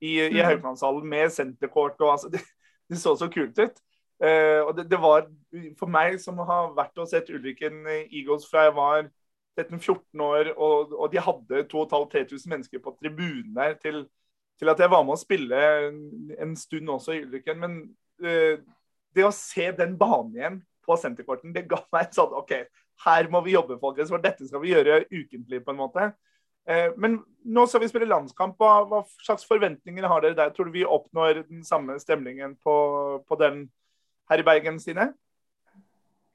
I, 0.02 0.16
i 0.16 0.40
mm. 0.40 0.46
Haukelandshallen 0.48 1.08
med 1.12 1.34
senterkort 1.34 2.00
og 2.02 2.16
altså 2.16 2.32
det, 2.34 2.42
det, 2.90 3.00
så 3.02 3.18
så 3.20 3.30
kult 3.32 3.60
ut. 3.60 3.82
Uh, 4.22 4.62
og 4.68 4.76
det, 4.78 4.86
det, 4.92 5.00
var 5.02 5.26
for 5.80 5.90
meg 5.90 6.20
som 6.22 6.38
har 6.46 6.76
vært 6.78 7.00
og 7.02 7.08
sett 7.10 7.30
Ulriken 7.34 7.80
Eagles 7.90 8.46
fra 8.46 8.68
jeg 8.68 8.76
var 8.78 9.08
13-14 9.58 10.22
år, 10.22 10.52
og, 10.54 10.94
og, 10.94 11.08
de 11.12 11.24
hadde 11.26 11.64
2500-3000 11.72 12.52
mennesker 12.54 12.84
på 12.84 12.94
tribunen 13.02 13.50
der, 13.56 13.74
til, 13.82 14.04
til, 14.62 14.70
at 14.70 14.80
jeg 14.80 14.94
var 14.94 15.02
med 15.08 15.18
å 15.18 15.20
spille 15.20 15.64
en, 15.88 15.98
en 16.38 16.54
stund 16.56 16.94
også 16.94 17.18
i 17.18 17.24
Ulriken. 17.26 17.60
Men 17.66 17.80
uh, 18.24 18.62
det 19.12 19.26
å 19.28 19.34
se 19.36 19.72
den 19.76 19.98
banen 20.00 20.38
igjen 20.38 20.62
på 20.92 21.00
senterkorten, 21.00 21.56
det 21.56 21.70
ga 21.72 21.80
meg 21.94 22.10
et 22.10 22.18
sånn 22.20 22.36
OK, 22.36 22.52
her 23.06 23.32
må 23.32 23.42
vi 23.46 23.56
jobbe, 23.56 23.80
folkens, 23.82 24.12
for 24.12 24.24
dette 24.24 24.48
skal 24.48 24.62
vi 24.64 24.76
gjøre 24.76 25.06
ukentlig, 25.08 25.64
på 25.64 25.74
en 25.74 25.80
måte. 25.80 26.12
Eh, 26.70 26.92
men 27.02 27.18
nå 27.44 27.66
skal 27.68 27.82
vi 27.82 27.90
spille 27.90 28.10
landskamp. 28.10 28.58
Hva, 28.60 28.84
hva, 28.90 29.02
slags 29.26 29.48
forventninger 29.50 30.06
har 30.08 30.22
dere 30.22 30.38
der? 30.38 30.52
Tror 30.54 30.70
du 30.70 30.76
vi 30.76 30.86
oppnår 30.86 31.44
den 31.48 31.64
samme 31.66 31.98
stemningen 32.02 32.56
på, 32.62 32.76
på 33.28 33.38
den 33.42 33.66
her 34.30 34.44
i 34.44 34.46
Bergen, 34.46 34.80
Stine? 34.80 35.12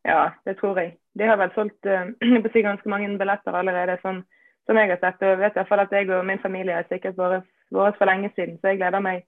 Ja, 0.06 0.32
det 0.46 0.58
tror 0.58 0.78
jeg. 0.78 0.96
De 1.18 1.26
har 1.26 1.38
vel 1.38 1.54
solgt 1.54 1.86
uh, 1.86 2.62
ganske 2.70 2.90
mange 2.90 3.12
billetter 3.18 3.54
allerede, 3.54 3.98
sånn, 4.02 4.24
som 4.66 4.78
jeg 4.78 4.92
har 4.94 5.02
sett. 5.02 5.22
Og 5.22 5.40
vet 5.42 5.54
i 5.54 5.60
hvert 5.60 5.70
fall 5.70 5.84
at 5.86 5.94
jeg 5.94 6.10
og 6.10 6.26
min 6.26 6.42
familie 6.42 6.80
har 6.80 6.90
sikkert 6.90 7.18
vært 7.18 7.98
for 7.98 8.06
lenge 8.06 8.30
siden, 8.34 8.60
så 8.60 8.70
jeg 8.72 8.82
gleder 8.82 9.02
meg 9.02 9.24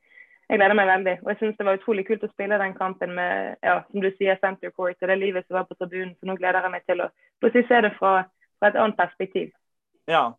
jeg 0.48 0.56
gleder 0.56 0.76
meg 0.78 0.88
veldig. 0.88 1.14
Og 1.24 1.30
jeg 1.32 1.38
syns 1.42 1.56
det 1.58 1.66
var 1.68 1.76
utrolig 1.76 2.04
kult 2.08 2.24
å 2.24 2.30
spille 2.30 2.58
den 2.60 2.74
kampen 2.76 3.14
med 3.16 3.58
ja, 3.64 3.78
som 3.90 4.00
du 4.00 4.08
sier, 4.16 4.38
center 4.40 4.72
court 4.72 4.96
og 4.96 5.10
det 5.10 5.18
livet 5.20 5.44
som 5.46 5.58
var 5.58 5.66
på 5.68 5.76
tribunen. 5.76 6.14
Så 6.16 6.28
nå 6.28 6.38
gleder 6.40 6.64
jeg 6.64 6.72
meg 6.72 6.86
til 6.88 7.04
å 7.04 7.10
se 7.52 7.80
det 7.84 7.92
fra, 7.98 8.12
fra, 8.56 8.70
et 8.70 8.78
annet 8.80 8.96
perspektiv. 8.96 9.50
Ja. 10.08 10.30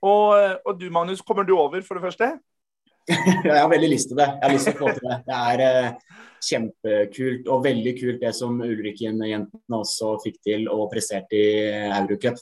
Og, 0.00 0.30
og, 0.64 0.72
du 0.78 0.88
Magnus, 0.94 1.20
kommer 1.20 1.44
du 1.44 1.52
over 1.58 1.84
for 1.84 1.98
det 1.98 2.06
første? 2.06 2.30
jeg 3.08 3.56
har 3.56 3.68
veldig 3.68 3.90
lyst 3.92 4.08
til 4.12 4.20
det. 4.20 4.28
Jeg 4.30 4.46
har 4.46 4.54
lyst 4.56 4.70
til 4.70 4.76
å 4.76 4.80
få 4.80 4.94
til 4.96 5.08
det. 5.08 5.18
Det 5.28 5.38
er 5.52 5.62
uh, 5.64 6.24
kjempekult 6.48 7.52
og 7.52 7.64
veldig 7.64 7.94
kult 7.98 8.20
det 8.24 8.32
som 8.36 8.60
Ulrikken-jentene 8.64 9.80
også 9.82 10.14
fikk 10.24 10.40
til 10.48 10.68
og 10.72 10.88
presterte 10.92 11.36
i 11.36 11.48
Eurocup. 11.88 12.40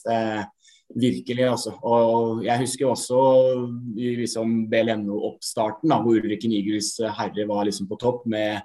Virkelig, 0.95 1.43
altså. 1.51 1.73
Og 1.83 2.45
jeg 2.47 2.63
husker 2.63 2.87
også 2.87 3.23
i 3.99 4.13
liksom 4.21 4.69
BLNO-oppstarten, 4.71 5.91
hvor 5.91 6.21
Ulriken 6.21 6.55
Eagles 6.55 6.95
herre 7.19 7.49
var 7.49 7.67
liksom 7.67 7.89
på 7.91 7.99
topp 8.01 8.23
med 8.31 8.63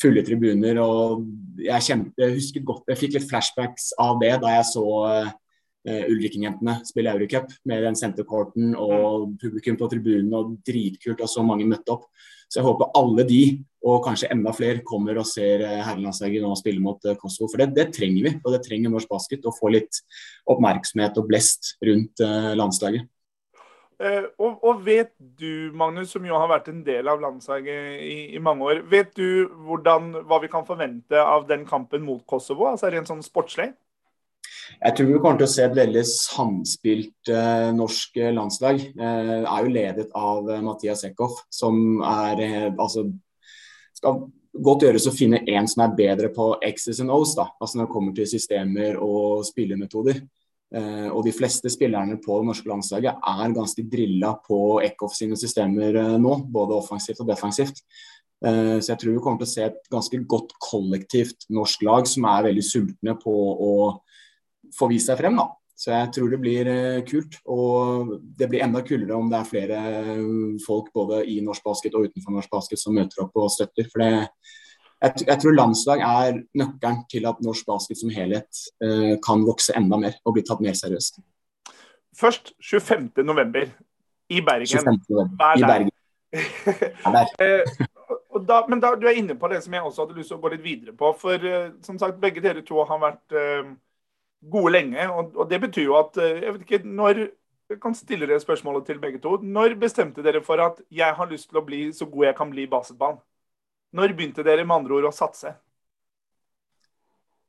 fulle 0.00 0.24
tribuner. 0.24 0.80
og 0.80 1.26
Jeg 1.60 1.86
kjente, 1.90 2.32
husker 2.32 2.64
godt, 2.64 2.88
jeg 2.88 3.00
fikk 3.02 3.18
litt 3.18 3.28
flashbacks 3.28 3.92
av 4.00 4.18
det 4.22 4.32
da 4.40 4.56
jeg 4.56 4.66
så 4.72 4.86
uh, 4.88 5.30
Ulriken-jentene 6.08 6.78
spille 6.88 7.12
Eurocup 7.12 7.52
med 7.68 7.84
den 7.84 7.98
sentercourten 7.98 8.74
og 8.76 9.36
publikum 9.40 9.76
på 9.80 9.90
tribunen 9.92 10.32
og 10.36 10.56
dritkult 10.66 11.20
og 11.20 11.30
så 11.30 11.44
mange 11.44 11.68
møtte 11.68 11.98
opp. 11.98 12.08
Så 12.50 12.58
jeg 12.58 12.66
håper 12.66 12.90
alle 12.98 13.24
de, 13.28 13.42
og 13.86 14.02
kanskje 14.04 14.32
enda 14.34 14.50
flere, 14.52 14.82
kommer 14.86 15.20
og 15.20 15.28
ser 15.28 15.62
eh, 15.62 15.78
herrelandslaget 15.86 16.42
nå 16.42 16.50
spille 16.58 16.82
mot 16.82 17.06
eh, 17.06 17.16
Kosovo. 17.20 17.46
For 17.52 17.62
det, 17.62 17.70
det, 17.76 17.86
trenger 17.94 18.26
vi, 18.26 18.32
og 18.42 18.56
det 18.56 18.64
trenger 18.66 18.90
norsk 18.92 19.10
basket. 19.12 19.46
Å 19.46 19.54
få 19.54 19.70
litt 19.76 20.02
oppmerksomhet 20.50 21.20
og 21.20 21.30
blest 21.30 21.76
rundt 21.86 22.22
uh, 22.24 22.52
landslaget. 22.58 23.06
Og, 24.00 24.54
og, 24.64 24.78
vet 24.80 25.10
du, 25.18 25.68
Magnus, 25.76 26.08
som 26.14 26.24
jo 26.24 26.38
har 26.40 26.48
vært 26.48 26.70
en 26.72 26.80
del 26.86 27.08
av 27.12 27.20
landslaget 27.20 28.00
i, 28.00 28.14
i, 28.32 28.40
mange 28.40 28.64
år, 28.64 28.80
vet 28.88 29.10
du 29.12 29.44
hvordan, 29.66 30.14
hva 30.24 30.38
vi 30.40 30.48
kan 30.48 30.64
forvente 30.64 31.20
av 31.20 31.44
den 31.50 31.66
kampen 31.68 32.00
mot 32.06 32.24
Kosovo, 32.24 32.64
altså 32.70 32.88
rent 32.88 33.10
sånn 33.12 33.20
sportslig? 33.24 33.74
Jeg 34.78 34.96
tror 34.96 35.08
vi 35.10 35.20
kommer 35.20 35.40
til 35.40 35.48
å 35.48 35.52
se 35.52 35.64
et 35.66 35.76
veldig 35.76 36.04
samspilt 36.08 37.32
eh, 37.32 37.70
norsk 37.76 38.20
landslag. 38.36 38.82
Eh, 38.90 39.32
er 39.40 39.64
jo 39.66 39.72
ledet 39.74 40.08
av 40.16 40.50
eh, 40.50 40.62
Mathias 40.64 41.04
Eckhoff, 41.08 41.42
som 41.52 42.00
er 42.06 42.44
eh, 42.46 42.68
altså 42.70 43.08
skal 44.00 44.22
godt 44.50 44.86
gjøres 44.86 45.06
å 45.06 45.14
finne 45.14 45.42
en 45.52 45.68
som 45.70 45.84
er 45.84 45.96
bedre 45.98 46.30
på 46.34 46.52
X's 46.72 47.00
and 47.02 47.12
O's, 47.14 47.34
da, 47.38 47.50
altså 47.60 47.78
når 47.78 47.86
det 47.86 47.94
kommer 47.94 48.14
til 48.16 48.30
systemer 48.30 49.00
og 49.04 49.44
spillemetoder. 49.48 50.22
Eh, 50.70 51.08
og 51.10 51.24
de 51.26 51.34
fleste 51.34 51.70
spillerne 51.72 52.20
på 52.22 52.38
det 52.38 52.46
norske 52.46 52.70
landslaget 52.70 53.24
er 53.32 53.56
ganske 53.56 53.84
drilla 53.90 54.36
på 54.44 54.78
Eckhoff 54.86 55.16
sine 55.18 55.38
systemer 55.38 55.98
eh, 55.98 56.16
nå, 56.22 56.36
både 56.50 56.78
offensivt 56.78 57.22
og 57.24 57.30
defensivt. 57.32 57.82
Eh, 58.46 58.76
så 58.78 58.92
jeg 58.92 59.00
tror 59.02 59.16
vi 59.16 59.22
kommer 59.24 59.42
til 59.42 59.48
å 59.48 59.54
se 59.54 59.66
et 59.66 59.90
ganske 59.90 60.22
godt 60.30 60.54
kollektivt 60.62 61.48
norsk 61.50 61.82
lag 61.88 62.06
som 62.10 62.28
er 62.30 62.46
veldig 62.50 62.66
sultne 62.66 63.16
på 63.18 63.34
å 63.34 63.74
få 64.76 64.90
vist 64.90 65.10
seg 65.10 65.18
frem. 65.20 65.38
da. 65.40 65.48
Så 65.80 65.94
jeg 65.94 66.10
tror 66.12 66.32
det 66.32 66.40
blir 66.42 66.68
kult. 67.08 67.38
Og 67.48 68.16
det 68.38 68.50
blir 68.52 68.64
enda 68.64 68.82
kulere 68.84 69.16
om 69.16 69.30
det 69.32 69.38
er 69.38 69.48
flere 69.48 69.82
folk 70.66 70.90
både 70.92 71.22
i 71.32 71.38
norsk 71.44 71.64
basket 71.64 71.96
og 71.96 72.10
utenfor 72.10 72.36
norsk 72.36 72.52
basket 72.52 72.82
som 72.82 72.96
møter 72.96 73.24
opp 73.24 73.38
og 73.40 73.48
støtter. 73.54 73.88
For 73.88 74.04
det, 74.04 74.10
jeg, 75.00 75.24
jeg, 75.26 75.38
tror 75.40 75.56
landslag 75.56 76.02
er 76.04 76.42
nøkkelen 76.60 77.04
til 77.12 77.28
at 77.30 77.40
norsk 77.44 77.68
basket 77.68 78.00
som 78.00 78.12
helhet 78.12 78.64
uh, 78.84 79.14
kan 79.24 79.46
vokse 79.48 79.72
enda 79.76 79.96
mer 80.02 80.18
og 80.24 80.36
bli 80.36 80.44
tatt 80.44 80.60
mer 80.60 80.76
seriøst. 80.76 81.22
Først 82.20 82.52
25.11. 82.60 83.70
i 84.36 84.42
Bergen. 84.44 84.92
25. 85.08 85.32
I 85.56 85.64
Bergen. 85.64 85.96
Eh, 87.42 87.66
da, 88.46 88.60
men 88.68 88.78
da, 88.80 88.92
du 88.94 89.08
er 89.08 89.16
inne 89.18 89.34
på 89.34 89.48
det 89.50 89.58
som 89.64 89.72
jeg 89.74 89.82
også 89.82 90.04
hadde 90.04 90.14
lyst 90.20 90.30
til 90.30 90.36
å 90.38 90.42
gå 90.44 90.52
litt 90.52 90.62
videre 90.62 90.92
på. 90.96 91.10
For 91.18 91.42
som 91.82 91.98
sagt, 91.98 92.20
begge 92.22 92.42
dere 92.44 92.62
to 92.66 92.78
har 92.86 93.00
vært 93.02 93.34
uh, 93.34 93.72
gode 94.40 94.72
lenge. 94.72 95.06
Og, 95.10 95.34
og, 95.36 95.50
det 95.50 95.60
betyr 95.60 95.84
jo 95.84 95.98
at 95.98 96.16
Jeg 96.20 96.54
vet 96.54 96.66
ikke 96.66 96.82
når 96.84 97.26
jeg 97.70 97.78
kan 97.82 97.94
stille 97.94 98.26
dere 98.26 98.42
spørsmålet 98.42 98.86
til 98.86 98.98
begge 98.98 99.20
to. 99.22 99.36
Når 99.42 99.76
bestemte 99.78 100.24
dere 100.26 100.42
for 100.42 100.58
at 100.62 100.80
jeg 100.90 101.14
har 101.14 101.30
lyst 101.30 101.50
til 101.50 101.60
å 101.60 101.64
bli 101.66 101.92
så 101.94 102.08
god 102.10 102.30
jeg 102.30 102.38
kan 102.38 102.50
bli 102.50 102.66
i 102.66 102.70
basketball? 102.70 103.20
Når 103.94 104.14
begynte 104.14 104.42
dere 104.46 104.64
med 104.64 104.80
andre 104.80 104.96
ord 104.98 105.10
å 105.10 105.14
satse? 105.14 105.54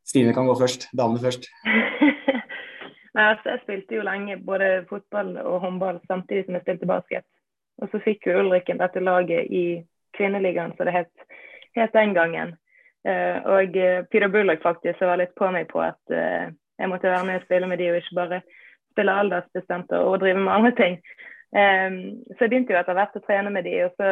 Stine 0.05 0.33
kan 0.33 0.45
gå 0.49 0.55
først. 0.59 0.89
Damene 0.97 1.21
først. 1.23 1.47
Nei, 3.15 3.25
altså, 3.25 3.49
jeg 3.51 3.61
spilte 3.65 3.97
jo 3.97 4.05
lenge 4.07 4.37
både 4.45 4.69
fotball 4.89 5.35
og 5.41 5.59
håndball 5.65 5.99
samtidig 6.07 6.45
som 6.45 6.57
jeg 6.57 6.65
spilte 6.65 6.89
basket. 6.89 7.27
Og 7.81 7.89
så 7.91 8.01
fikk 8.03 8.29
jo 8.29 8.39
Ulrikken 8.39 8.79
dette 8.81 9.03
laget 9.03 9.49
i 9.51 9.65
kvinneligaen, 10.17 10.73
som 10.77 10.87
det 10.87 10.95
het, 10.95 11.27
het 11.77 11.93
den 11.97 12.15
gangen. 12.15 12.55
Uh, 13.01 13.41
og 13.57 13.77
uh, 13.81 14.03
Peter 14.13 14.29
Bullock 14.29 14.61
faktisk 14.61 15.01
var 15.01 15.17
litt 15.17 15.33
på 15.39 15.49
meg 15.53 15.65
på 15.71 15.81
at 15.81 16.13
uh, 16.13 16.51
jeg 16.81 16.89
måtte 16.89 17.11
være 17.13 17.27
med 17.27 17.39
og 17.39 17.45
spille 17.45 17.69
med 17.69 17.79
de, 17.81 17.89
og 17.91 17.99
ikke 18.01 18.17
bare 18.17 18.41
spille 18.91 19.17
aldersbestemt 19.23 19.91
og, 19.97 20.07
og 20.11 20.19
drive 20.23 20.39
med 20.39 20.53
andre 20.53 20.71
ting. 20.79 20.97
Um, 21.51 21.97
så 22.31 22.45
jeg 22.45 22.49
begynte 22.49 22.73
jo 22.73 22.79
etter 22.79 22.97
hvert 22.97 23.17
å 23.19 23.23
trene 23.25 23.51
med 23.53 23.67
de, 23.67 23.77
og 23.85 23.95
så 23.99 24.09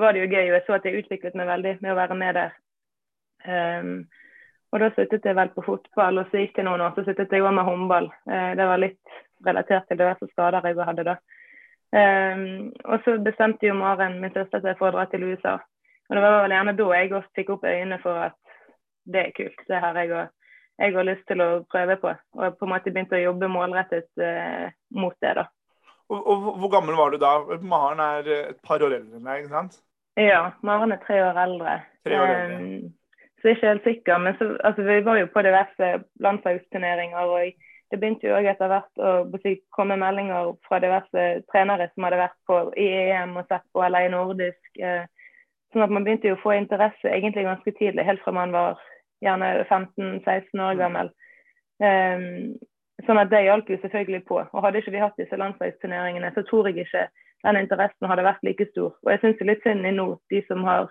var 0.00 0.12
det 0.12 0.24
jo 0.24 0.32
gøy. 0.32 0.48
Og 0.48 0.56
jeg 0.56 0.64
så 0.66 0.76
at 0.76 0.88
jeg 0.88 1.02
utviklet 1.02 1.38
meg 1.38 1.50
veldig 1.50 1.76
med 1.80 1.92
å 1.92 1.98
være 1.98 2.18
med 2.20 2.38
der. 2.40 2.56
Um, 3.44 3.94
og 4.74 4.82
da 4.82 4.90
sluttet 4.94 5.26
jeg 5.28 5.38
vel 5.38 5.52
på 5.54 5.62
fotball, 5.66 6.18
og 6.18 6.30
så 6.30 6.42
gikk 6.42 6.56
det 6.56 6.66
noen 6.66 6.82
år, 6.82 6.96
så 6.96 7.04
sluttet 7.06 7.32
jeg 7.32 7.44
òg 7.44 7.54
med 7.56 7.68
håndball. 7.68 8.10
Uh, 8.30 8.52
det 8.58 8.68
var 8.70 8.82
litt 8.82 9.18
relatert 9.44 9.86
til 9.88 10.00
diverse 10.00 10.28
skader 10.32 10.66
jeg 10.66 10.88
hadde 10.88 11.08
da. 11.10 11.18
Um, 11.94 12.72
og 12.90 13.04
så 13.04 13.18
bestemte 13.22 13.68
jo 13.68 13.76
Maren, 13.78 14.18
min 14.22 14.32
søster, 14.34 14.62
seg 14.64 14.80
for 14.80 14.90
å 14.90 14.96
dra 14.96 15.04
til 15.12 15.28
USA. 15.28 15.58
Og 16.08 16.16
det 16.16 16.24
var 16.24 16.40
vel 16.42 16.56
gjerne 16.56 16.74
da 16.76 16.88
jeg 16.96 17.12
også 17.12 17.36
fikk 17.38 17.52
opp 17.54 17.68
øynene 17.68 18.00
for 18.02 18.18
at 18.26 18.40
det 19.04 19.20
er 19.20 19.36
kult. 19.36 19.60
Det 19.68 19.78
har 19.80 20.00
jeg 20.00 20.10
òg 20.16 20.32
jeg 20.80 20.94
har 20.96 21.06
lyst 21.06 21.26
til 21.28 21.42
å 21.44 21.48
prøve 21.70 21.96
på. 22.02 22.12
Og 22.38 22.56
på 22.58 22.66
en 22.66 22.72
måte 22.72 22.92
begynte 22.92 23.18
å 23.18 23.22
jobbe 23.22 23.50
målrettet 23.52 24.08
eh, 24.22 24.72
mot 24.94 25.14
det. 25.22 25.34
da. 25.40 25.46
Og, 26.10 26.18
og, 26.20 26.48
Hvor 26.62 26.72
gammel 26.72 26.98
var 26.98 27.14
du 27.14 27.20
da? 27.22 27.34
Maren 27.62 28.02
er 28.02 28.30
et 28.40 28.62
par 28.66 28.82
år 28.82 28.98
eldre 28.98 29.20
enn 29.20 29.28
deg, 29.28 29.44
ikke 29.44 29.54
sant? 29.54 29.78
Ja, 30.20 30.42
Maren 30.66 30.94
er 30.94 31.02
tre 31.02 31.20
år 31.24 31.38
eldre. 31.44 31.78
Tre 32.06 32.18
år 32.20 32.32
eldre. 32.32 32.58
Um, 32.58 33.30
så 33.40 33.50
jeg 33.50 33.54
er 33.54 33.58
ikke 33.58 33.70
helt 33.72 33.88
sikker. 33.88 34.24
Men 34.26 34.36
så, 34.40 34.50
altså, 34.64 34.86
vi 34.88 34.98
var 35.06 35.20
jo 35.20 35.30
på 35.32 35.46
diverse 35.46 35.92
landslagsturneringer. 36.26 37.30
og 37.38 37.70
det 37.92 38.00
begynte 38.00 38.26
jo 38.26 38.38
etter 38.40 38.70
hvert 38.70 39.02
å 39.06 39.10
komme 39.76 39.96
meldinger 40.00 40.54
fra 40.66 40.80
diverse 40.82 41.24
trenere 41.52 41.90
som 41.92 42.06
hadde 42.06 42.22
vært 42.22 42.38
på 42.48 42.56
i 42.80 42.86
EM 43.12 43.36
og 43.38 43.46
sett 43.46 43.62
på 43.70 43.84
eller 43.84 44.08
i 44.08 44.10
nordisk. 44.10 44.62
Eh, 44.80 45.04
sånn 45.70 45.84
at 45.84 45.92
man 45.92 46.06
begynte 46.06 46.30
jo 46.30 46.38
å 46.38 46.42
få 46.42 46.56
interesse 46.56 47.10
egentlig 47.10 47.44
ganske 47.46 47.74
tidlig, 47.78 48.06
helt 48.08 48.22
fra 48.24 48.34
man 48.34 48.54
var 48.54 48.80
gjerne 49.24 49.50
15-16 49.66 50.62
år 50.68 50.78
gammel. 50.78 51.10
Um, 51.82 52.54
Sånn 53.02 53.18
at 53.18 53.30
Det 53.32 53.42
hjalp 53.42 53.70
jo 53.70 53.78
selvfølgelig 53.82 54.22
på. 54.28 54.38
Og 54.40 54.64
Hadde 54.64 54.80
ikke 54.80 54.94
vi 54.94 55.02
hatt 55.02 55.16
disse 55.18 55.38
landslagsturneringene, 55.40 56.30
så 56.34 56.44
tror 56.46 56.68
jeg 56.68 56.84
ikke 56.84 57.08
den 57.44 57.58
interessen 57.60 58.08
hadde 58.08 58.24
vært 58.24 58.44
like 58.46 58.66
stor. 58.70 58.94
Og 59.04 59.10
jeg 59.12 59.20
syns 59.20 59.42
litt 59.44 59.64
synd 59.66 59.84
i 59.84 59.92
nå, 59.92 60.06
de 60.32 60.40
som 60.48 60.62
har 60.64 60.88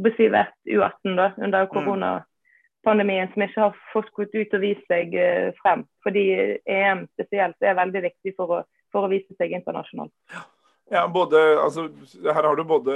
vært 0.00 0.54
U18 0.70 1.18
da, 1.18 1.26
under 1.42 1.66
mm. 1.66 1.72
koronapandemien, 1.74 3.32
som 3.32 3.44
ikke 3.44 3.66
har 3.66 3.82
fått 3.92 4.12
gått 4.16 4.36
ut 4.38 4.56
og 4.56 4.64
vist 4.64 4.86
seg 4.88 5.12
uh, 5.18 5.50
frem. 5.60 5.84
Fordi 6.06 6.24
EM 6.64 7.04
spesielt 7.18 7.60
er 7.60 7.76
veldig 7.82 8.06
viktig 8.06 8.36
for 8.38 8.60
å, 8.60 8.62
for 8.94 9.04
å 9.04 9.12
vise 9.12 9.36
seg 9.36 9.52
internasjonalt. 9.58 10.14
Ja. 10.32 10.46
Ja, 10.90 11.08
både, 11.08 11.62
altså, 11.62 11.88
Her 12.24 12.42
har 12.42 12.56
du 12.56 12.64
både 12.64 12.92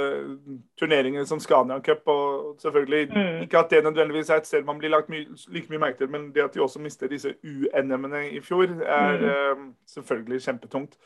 turneringer 0.79 1.23
som 1.25 1.39
Scania 1.39 1.79
Cup 1.79 2.07
og 2.11 2.57
selvfølgelig 2.59 3.07
mm. 3.15 3.41
Ikke 3.41 3.59
at 3.59 3.69
det 3.71 3.83
nødvendigvis 3.83 4.29
er 4.29 4.41
et 4.41 4.47
sted 4.47 4.65
man 4.67 4.79
blir 4.79 4.91
lagt 4.91 5.09
my 5.09 5.21
like 5.47 5.69
mye 5.69 5.79
merke 5.79 5.97
til, 5.97 6.09
men 6.11 6.27
det 6.35 6.43
at 6.43 6.53
de 6.55 6.61
også 6.61 6.79
mister 6.79 7.07
disse 7.07 7.33
UNM-ene 7.43 8.29
i 8.35 8.41
fjor, 8.41 8.67
er 8.83 9.19
mm. 9.19 9.25
uh, 9.25 9.67
selvfølgelig 9.87 10.41
kjempetungt. 10.41 10.97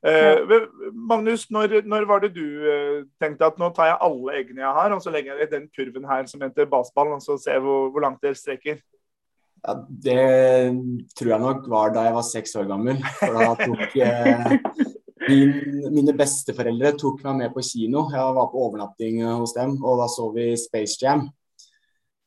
Uh, 0.00 0.62
Magnus, 0.94 1.50
når, 1.50 1.82
når, 1.84 2.06
var 2.08 2.18
det 2.18 2.32
du 2.34 2.46
uh, 2.64 3.02
tenkte 3.20 3.44
at 3.44 3.58
nå 3.60 3.68
tar 3.76 3.90
jeg 3.90 3.98
alle 4.00 4.38
eggene 4.38 4.64
jeg 4.64 4.78
har, 4.78 4.94
og 4.96 5.02
så 5.02 5.10
legger 5.10 5.34
jeg 5.34 5.48
i 5.48 5.54
den 5.54 5.68
kurven 5.76 6.08
her 6.08 6.24
som 6.26 6.40
heter 6.40 6.64
baseball, 6.64 7.12
og 7.18 7.22
så 7.22 7.36
ser 7.36 7.58
jeg 7.58 7.66
hvor, 7.66 7.90
hvor 7.90 8.00
langt 8.00 8.22
dere 8.24 8.34
strekker? 8.34 8.80
Ja, 9.68 9.74
det 10.04 10.24
tror 11.18 11.34
jeg 11.34 11.40
nok 11.40 11.68
var 11.68 11.92
da 11.92 12.06
jeg 12.08 12.16
var 12.16 12.24
seks 12.24 12.56
år 12.56 12.64
gammel. 12.64 13.04
For 13.18 13.36
da 13.36 13.50
tok 13.60 13.92
Min, 15.30 15.92
mine 15.94 16.14
besteforeldre 16.18 16.94
tok 16.98 17.22
meg 17.28 17.36
med 17.38 17.52
på 17.54 17.62
kino. 17.64 18.08
Jeg 18.10 18.36
var 18.36 18.48
på 18.50 18.64
overnatting 18.66 19.22
hos 19.28 19.54
dem, 19.56 19.76
og 19.84 20.00
da 20.02 20.08
så 20.10 20.26
vi 20.34 20.50
Space 20.58 20.98
Jam. 21.00 21.28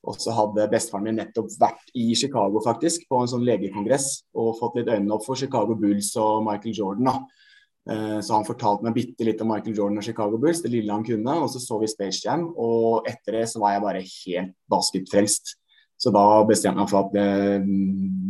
Og 0.03 0.19
så 0.19 0.33
hadde 0.35 0.67
bestefaren 0.71 1.07
min 1.07 1.17
nettopp 1.19 1.51
vært 1.61 1.93
i 1.95 2.09
Chicago 2.19 2.59
faktisk, 2.63 3.05
på 3.07 3.21
en 3.21 3.29
sånn 3.31 3.45
legekongress 3.47 4.09
og 4.35 4.57
fått 4.59 4.79
litt 4.79 4.91
øynene 4.91 5.15
opp 5.15 5.23
for 5.27 5.39
Chicago 5.39 5.77
Bulls 5.79 6.11
og 6.19 6.43
Michael 6.47 6.75
Jordan. 6.75 7.11
da. 7.11 7.43
Eh, 7.83 8.19
så 8.23 8.37
han 8.37 8.47
fortalte 8.47 8.87
meg 8.87 8.95
bitte 8.95 9.27
litt 9.27 9.41
om 9.43 9.49
Michael 9.51 9.75
Jordan 9.75 9.99
og 9.99 10.07
Chicago 10.07 10.39
Bulls, 10.39 10.61
det 10.63 10.71
lille 10.71 10.91
han 10.91 11.07
kunne. 11.07 11.37
Og 11.43 11.49
så 11.51 11.59
så 11.63 11.79
vi 11.79 11.91
Space 11.91 12.23
Jam, 12.25 12.49
og 12.51 13.07
etter 13.07 13.39
det 13.39 13.47
så 13.51 13.63
var 13.63 13.75
jeg 13.75 13.85
bare 13.87 14.03
helt 14.07 14.55
basketfrelst. 14.71 15.55
Så 15.99 16.11
da 16.11 16.25
bestemte 16.47 16.75
jeg 16.75 16.83
meg 16.83 16.91
for 16.91 17.05
at 17.05 17.13
det, 17.15 17.27
eh, 17.55 17.69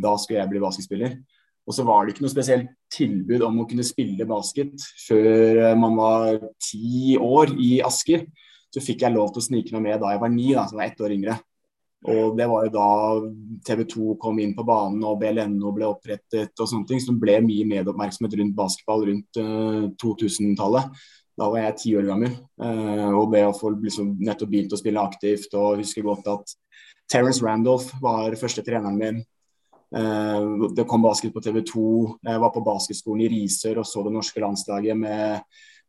da 0.03 0.17
skulle 0.17 0.43
jeg 0.43 0.53
bli 0.53 0.61
basketspiller. 0.61 1.17
Og 1.63 1.75
så 1.75 1.85
var 1.87 2.03
det 2.03 2.13
ikke 2.13 2.25
noe 2.25 2.33
spesielt 2.33 2.71
tilbud 2.91 3.43
om 3.47 3.61
å 3.61 3.67
kunne 3.69 3.85
spille 3.87 4.27
basket 4.27 4.83
før 5.05 5.61
eh, 5.69 5.77
man 5.79 5.95
var 5.95 6.41
ti 6.61 7.15
år 7.15 7.55
i 7.55 7.77
Asker. 7.85 8.25
Så 8.73 8.83
fikk 8.83 9.05
jeg 9.05 9.15
lov 9.15 9.31
til 9.31 9.43
å 9.43 9.47
snike 9.47 9.75
meg 9.75 9.85
med 9.87 10.01
da 10.01 10.11
jeg 10.13 10.21
var 10.23 10.31
ni, 10.33 10.49
da, 10.51 10.65
som 10.67 10.81
var 10.81 10.89
ett 10.89 11.01
år 11.03 11.15
yngre. 11.15 11.37
Og 12.03 12.35
det 12.35 12.47
var 12.51 12.65
jo 12.65 12.71
da 12.73 12.87
TV 13.63 13.85
2 13.93 14.15
kom 14.19 14.39
inn 14.43 14.51
på 14.57 14.65
banen 14.67 15.03
og 15.07 15.21
BLNO 15.21 15.71
ble 15.75 15.87
opprettet 15.87 16.59
og 16.59 16.67
sånne 16.67 16.89
ting. 16.89 16.99
Så 16.99 17.13
det 17.13 17.21
ble 17.21 17.37
mye 17.45 17.67
medieoppmerksomhet 17.69 18.35
rundt 18.39 18.57
basketball 18.57 19.05
rundt 19.07 19.39
uh, 19.39 19.85
eh, 19.85 19.85
2000-tallet. 20.03 21.05
Da 21.39 21.47
var 21.49 21.63
jeg 21.63 21.77
ti 21.79 21.93
år 21.97 22.09
gammel. 22.09 22.33
Uh, 22.59 23.13
og 23.21 23.31
det 23.33 23.45
å 23.47 23.55
få 23.55 23.71
liksom, 23.77 24.17
nettopp 24.19 24.51
begynt 24.51 24.75
å 24.75 24.81
spille 24.81 25.05
aktivt 25.05 25.55
og 25.55 25.79
husker 25.79 26.05
godt 26.05 26.27
at 26.33 26.57
Terence 27.11 27.43
Randolph 27.45 27.95
var 28.03 28.35
første 28.41 28.65
treneren 28.65 28.99
min. 28.99 29.23
Eh, 29.93 30.69
det 30.75 30.87
kom 30.89 31.05
basket 31.05 31.33
på 31.33 31.41
TV 31.41 31.61
2. 31.69 31.85
Jeg 32.25 32.41
var 32.41 32.51
på 32.53 32.65
basketskolen 32.65 33.25
i 33.25 33.29
Risør 33.35 33.83
og 33.83 33.87
så 33.87 34.03
det 34.05 34.13
norske 34.15 34.41
landslaget 34.41 34.97
med 34.97 35.43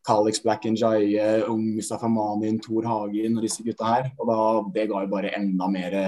Calix 0.05 0.43
Black 0.45 0.67
and 0.69 0.77
Jaye, 0.77 1.45
Mustafa 1.49 2.09
Manin, 2.13 2.61
Thor 2.61 2.85
Hagen 2.85 3.39
og 3.39 3.47
disse 3.47 3.65
gutta 3.65 3.89
her. 3.89 4.11
Og 4.19 4.29
da, 4.29 4.39
Det 4.75 4.89
ga 4.91 5.05
jo 5.05 5.13
bare 5.13 5.37
enda 5.39 5.69
mer 5.69 6.01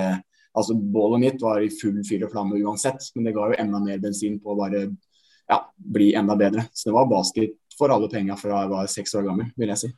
Altså, 0.56 0.72
Bålet 0.72 1.20
mitt 1.20 1.42
var 1.42 1.60
i 1.60 1.68
full 1.68 1.98
fyr 2.08 2.22
og 2.24 2.30
flamme 2.32 2.56
uansett, 2.64 3.10
men 3.14 3.26
det 3.26 3.34
ga 3.36 3.50
jo 3.50 3.58
enda 3.60 3.76
mer 3.76 3.98
bensin 4.00 4.38
på 4.40 4.54
å 4.54 4.56
bare 4.56 4.86
ja, 5.50 5.58
bli 5.76 6.14
enda 6.16 6.32
bedre. 6.36 6.64
Så 6.72 6.88
det 6.88 6.94
var 6.96 7.10
basket 7.10 7.58
for 7.76 7.92
alle 7.92 8.08
penga 8.08 8.38
fra 8.40 8.62
jeg 8.62 8.72
var 8.72 8.88
seks 8.88 9.14
år 9.20 9.26
gammel, 9.28 9.50
vil 9.56 9.72
jeg 9.74 9.82
si. 9.82 9.90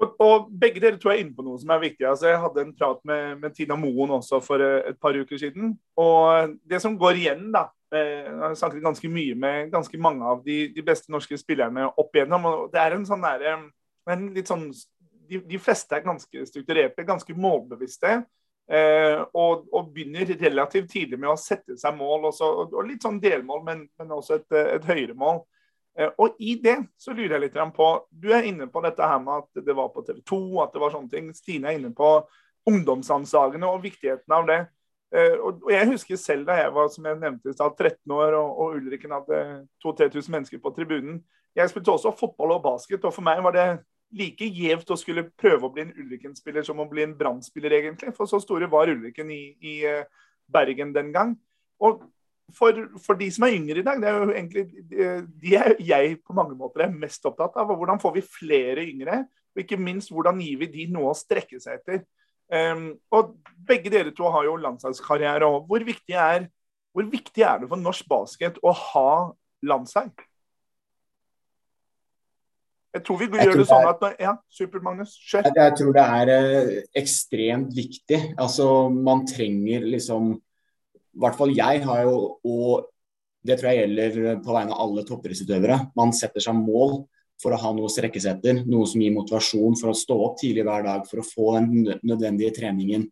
Og, 0.00 0.14
og, 0.22 0.46
Begge 0.60 0.80
dere 0.80 0.98
tror 1.00 1.12
jeg 1.12 1.20
er 1.20 1.26
inne 1.26 1.36
på 1.36 1.44
noe 1.44 1.60
som 1.60 1.72
er 1.74 1.82
viktig. 1.82 2.06
Altså, 2.08 2.30
jeg 2.30 2.40
hadde 2.40 2.64
en 2.64 2.72
prat 2.76 3.02
med, 3.08 3.40
med 3.42 3.56
Tina 3.56 3.76
Moen 3.78 4.14
også 4.16 4.40
for 4.44 4.64
eh, 4.64 4.92
et 4.92 5.00
par 5.00 5.16
uker 5.16 5.40
siden. 5.40 5.74
og 6.00 6.56
Det 6.68 6.80
som 6.82 6.96
går 6.98 7.20
igjen, 7.20 7.50
da 7.54 7.66
eh, 7.92 8.24
Jeg 8.24 8.38
har 8.40 8.56
snakket 8.62 8.86
ganske 8.86 9.12
mye 9.12 9.36
med 9.36 9.70
ganske 9.74 10.00
mange 10.00 10.24
av 10.32 10.40
de, 10.46 10.62
de 10.74 10.86
beste 10.86 11.12
norske 11.12 11.36
spillerne 11.40 11.90
opp 11.90 12.16
igjennom. 12.16 12.48
og 12.48 12.72
det 12.72 12.80
er 12.80 12.96
en 12.96 13.06
sånn 13.08 13.26
der, 13.26 13.46
en 14.10 14.26
litt 14.34 14.48
sånn, 14.48 14.70
de, 15.28 15.42
de, 15.44 15.60
fleste 15.60 15.98
er 15.98 16.06
ganske 16.06 16.46
strukturerte, 16.48 17.06
ganske 17.06 17.36
målbevisste. 17.36 18.22
Eh, 18.70 19.20
og, 19.34 19.66
og, 19.74 19.92
begynner 19.92 20.28
relativt 20.38 20.92
tidlig 20.92 21.18
med 21.18 21.32
å 21.32 21.38
sette 21.38 21.76
seg 21.76 21.96
mål, 21.98 22.28
også, 22.30 22.48
og, 22.62 22.76
og 22.78 22.86
litt 22.86 23.02
sånn 23.02 23.18
delmål, 23.20 23.64
men, 23.66 23.88
men 23.98 24.12
også 24.14 24.38
et, 24.38 24.60
et 24.78 24.86
høyere 24.86 25.16
mål. 25.18 25.42
Eh, 26.00 26.12
og 26.16 26.38
i 26.40 26.56
det 26.62 26.78
så 27.00 27.12
lurer 27.12 27.36
jeg 27.36 27.44
litt 27.48 27.58
på 27.76 27.88
Du 28.10 28.30
er 28.32 28.48
inne 28.48 28.68
på 28.70 28.80
dette 28.84 29.04
her 29.04 29.20
med 29.20 29.44
at 29.44 29.64
det 29.66 29.76
var 29.76 29.90
på 29.92 30.04
TV 30.06 30.20
2, 30.24 30.42
at 30.64 30.72
det 30.72 30.80
var 30.80 30.94
sånne 30.94 31.12
ting. 31.12 31.32
Stine 31.36 31.68
er 31.68 31.80
inne 31.80 31.92
på 31.94 32.12
ungdomsansagene 32.68 33.68
og 33.68 33.82
viktigheten 33.84 34.36
av 34.36 34.46
det. 34.48 34.60
Eh, 35.10 35.36
og 35.42 35.68
jeg 35.72 35.90
husker 35.90 36.16
selv 36.20 36.46
da 36.48 36.56
jeg 36.60 36.72
var 36.74 36.88
som 36.92 37.06
jeg 37.08 37.18
nevnte, 37.18 37.54
13 37.54 38.14
år 38.14 38.36
og, 38.38 38.50
og 38.62 38.76
Ulriken 38.78 39.14
hadde 39.16 39.40
2000-3000 39.84 40.36
mennesker 40.36 40.62
på 40.62 40.72
tribunen. 40.76 41.20
Jeg 41.56 41.70
spilte 41.70 41.90
også 41.90 42.14
fotball 42.14 42.54
og 42.56 42.62
basket, 42.62 43.04
og 43.04 43.14
for 43.14 43.26
meg 43.26 43.42
var 43.42 43.56
det 43.56 43.66
like 44.14 44.46
gjevt 44.46 44.90
å 44.90 44.98
skulle 44.98 45.26
prøve 45.38 45.66
å 45.66 45.72
bli 45.74 45.84
en 45.84 45.92
Ulriken-spiller 45.98 46.64
som 46.66 46.80
å 46.82 46.86
bli 46.90 47.04
en 47.04 47.16
Brann-spiller, 47.18 47.74
egentlig. 47.78 48.14
For 48.14 48.30
så 48.30 48.40
store 48.42 48.70
var 48.70 48.90
Ulriken 48.90 49.30
i, 49.34 49.42
i, 49.58 49.74
eh, 49.86 50.06
Bergen 50.50 50.94
den 50.94 51.12
gang. 51.14 51.36
Og 51.82 52.02
for, 52.56 52.76
for, 53.02 53.18
de 53.20 53.28
som 53.32 53.46
er 53.46 53.56
yngre 53.56 53.82
i 53.82 53.84
dag, 53.86 54.00
det 54.02 54.08
er 54.08 54.16
jo 54.18 54.30
egentlig 54.30 54.64
de 55.42 55.56
er 55.58 55.74
jeg 55.82 56.16
på 56.26 56.36
mange 56.36 56.56
måter 56.58 56.84
er 56.84 56.94
mest 56.94 57.24
opptatt 57.28 57.58
av. 57.60 57.72
Hvordan 57.72 58.00
får 58.02 58.16
vi 58.16 58.24
flere 58.26 58.86
yngre? 58.86 59.24
Og 59.54 59.64
ikke 59.64 59.80
minst, 59.80 60.12
hvordan 60.14 60.40
gir 60.42 60.60
vi 60.62 60.70
de 60.70 60.86
noe 60.94 61.10
å 61.12 61.18
strekke 61.18 61.60
seg 61.62 61.80
etter? 61.80 62.02
Um, 62.50 62.96
og 63.14 63.36
Begge 63.66 63.92
dere 63.92 64.10
to 64.14 64.26
har 64.30 64.48
jo 64.48 64.56
landslagskarriere. 64.58 65.46
og 65.46 65.68
hvor 65.70 65.84
viktig, 65.86 66.14
er, 66.14 66.48
hvor 66.92 67.06
viktig 67.06 67.44
er 67.46 67.62
det 67.62 67.70
for 67.70 67.78
norsk 67.78 68.08
basket 68.10 68.58
å 68.62 68.72
ha 68.74 69.12
landslag? 69.62 70.10
Jeg 72.90 73.04
tror 73.06 73.18
vi 73.20 73.26
gjør 73.28 73.52
tror 73.52 73.60
det 73.60 73.66
sånn 73.70 73.88
at 73.92 74.00
Ja, 74.18 74.32
Super 74.50 74.82
Magnus, 74.82 75.12
kjør. 75.14 75.46
Jeg, 75.46 75.54
jeg 75.60 75.74
tror 75.78 75.92
det 75.94 76.06
er 76.18 76.32
eh, 76.34 76.70
ekstremt 76.98 77.74
viktig. 77.76 78.18
Altså, 78.34 78.66
man 78.90 79.22
trenger 79.30 79.86
liksom 79.86 80.32
I 81.10 81.22
hvert 81.22 81.38
fall 81.38 81.54
jeg 81.56 81.82
har 81.86 82.02
jo, 82.06 82.16
og 82.46 82.90
det 83.46 83.56
tror 83.58 83.70
jeg 83.70 83.82
gjelder 83.82 84.42
på 84.44 84.54
vegne 84.54 84.76
av 84.76 84.84
alle 84.84 85.04
toppidrettsutøvere, 85.08 85.78
man 85.98 86.12
setter 86.16 86.44
seg 86.44 86.58
mål 86.58 87.00
for 87.40 87.54
å 87.54 87.60
ha 87.60 87.72
noe 87.74 87.88
å 87.88 87.92
strekke 87.92 88.20
seg 88.20 88.38
etter. 88.38 88.62
Noe 88.68 88.88
som 88.88 89.00
gir 89.00 89.14
motivasjon 89.14 89.78
for 89.80 89.92
å 89.92 89.96
stå 89.96 90.16
opp 90.26 90.36
tidlig 90.40 90.66
hver 90.66 90.84
dag, 90.86 91.06
for 91.08 91.22
å 91.22 91.26
få 91.26 91.54
den 91.56 92.00
nødvendige 92.04 92.52
treningen. 92.60 93.06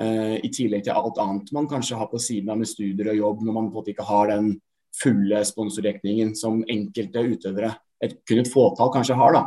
Uh, 0.00 0.36
I 0.42 0.50
tillegg 0.54 0.84
til 0.86 0.96
alt 0.96 1.18
annet 1.22 1.50
man 1.54 1.68
kanskje 1.70 1.98
har 1.98 2.08
på 2.10 2.18
siden 2.22 2.50
av 2.52 2.58
med 2.60 2.70
studier 2.70 3.12
og 3.12 3.20
jobb, 3.20 3.44
når 3.44 3.56
man 3.56 3.68
på 3.68 3.70
en 3.70 3.78
måte 3.78 3.94
ikke 3.94 4.08
har 4.08 4.30
den 4.32 4.52
fulle 4.96 5.42
sponsordekningen 5.46 6.32
som 6.38 6.64
enkelte 6.66 7.22
utøvere 7.30 7.72
et, 8.02 8.16
kun 8.26 8.40
et 8.42 8.50
fåtall 8.50 8.90
kanskje 8.94 9.18
har. 9.18 9.38
da. 9.38 9.44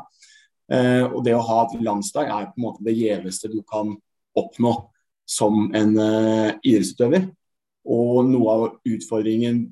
Uh, 0.72 1.06
og 1.10 1.22
Det 1.26 1.36
å 1.36 1.44
ha 1.44 1.60
et 1.66 1.78
landsdag 1.84 2.32
er 2.32 2.50
på 2.52 2.60
en 2.60 2.68
måte 2.70 2.88
det 2.88 2.96
gjeveste 2.96 3.52
du 3.52 3.60
kan 3.68 3.96
oppnå 4.40 4.76
som 5.28 5.68
en 5.76 5.96
uh, 6.00 6.52
idrettsutøver. 6.64 7.28
Og 7.92 8.24
noe 8.30 8.54
av 8.54 8.68
utfordringen 8.88 9.66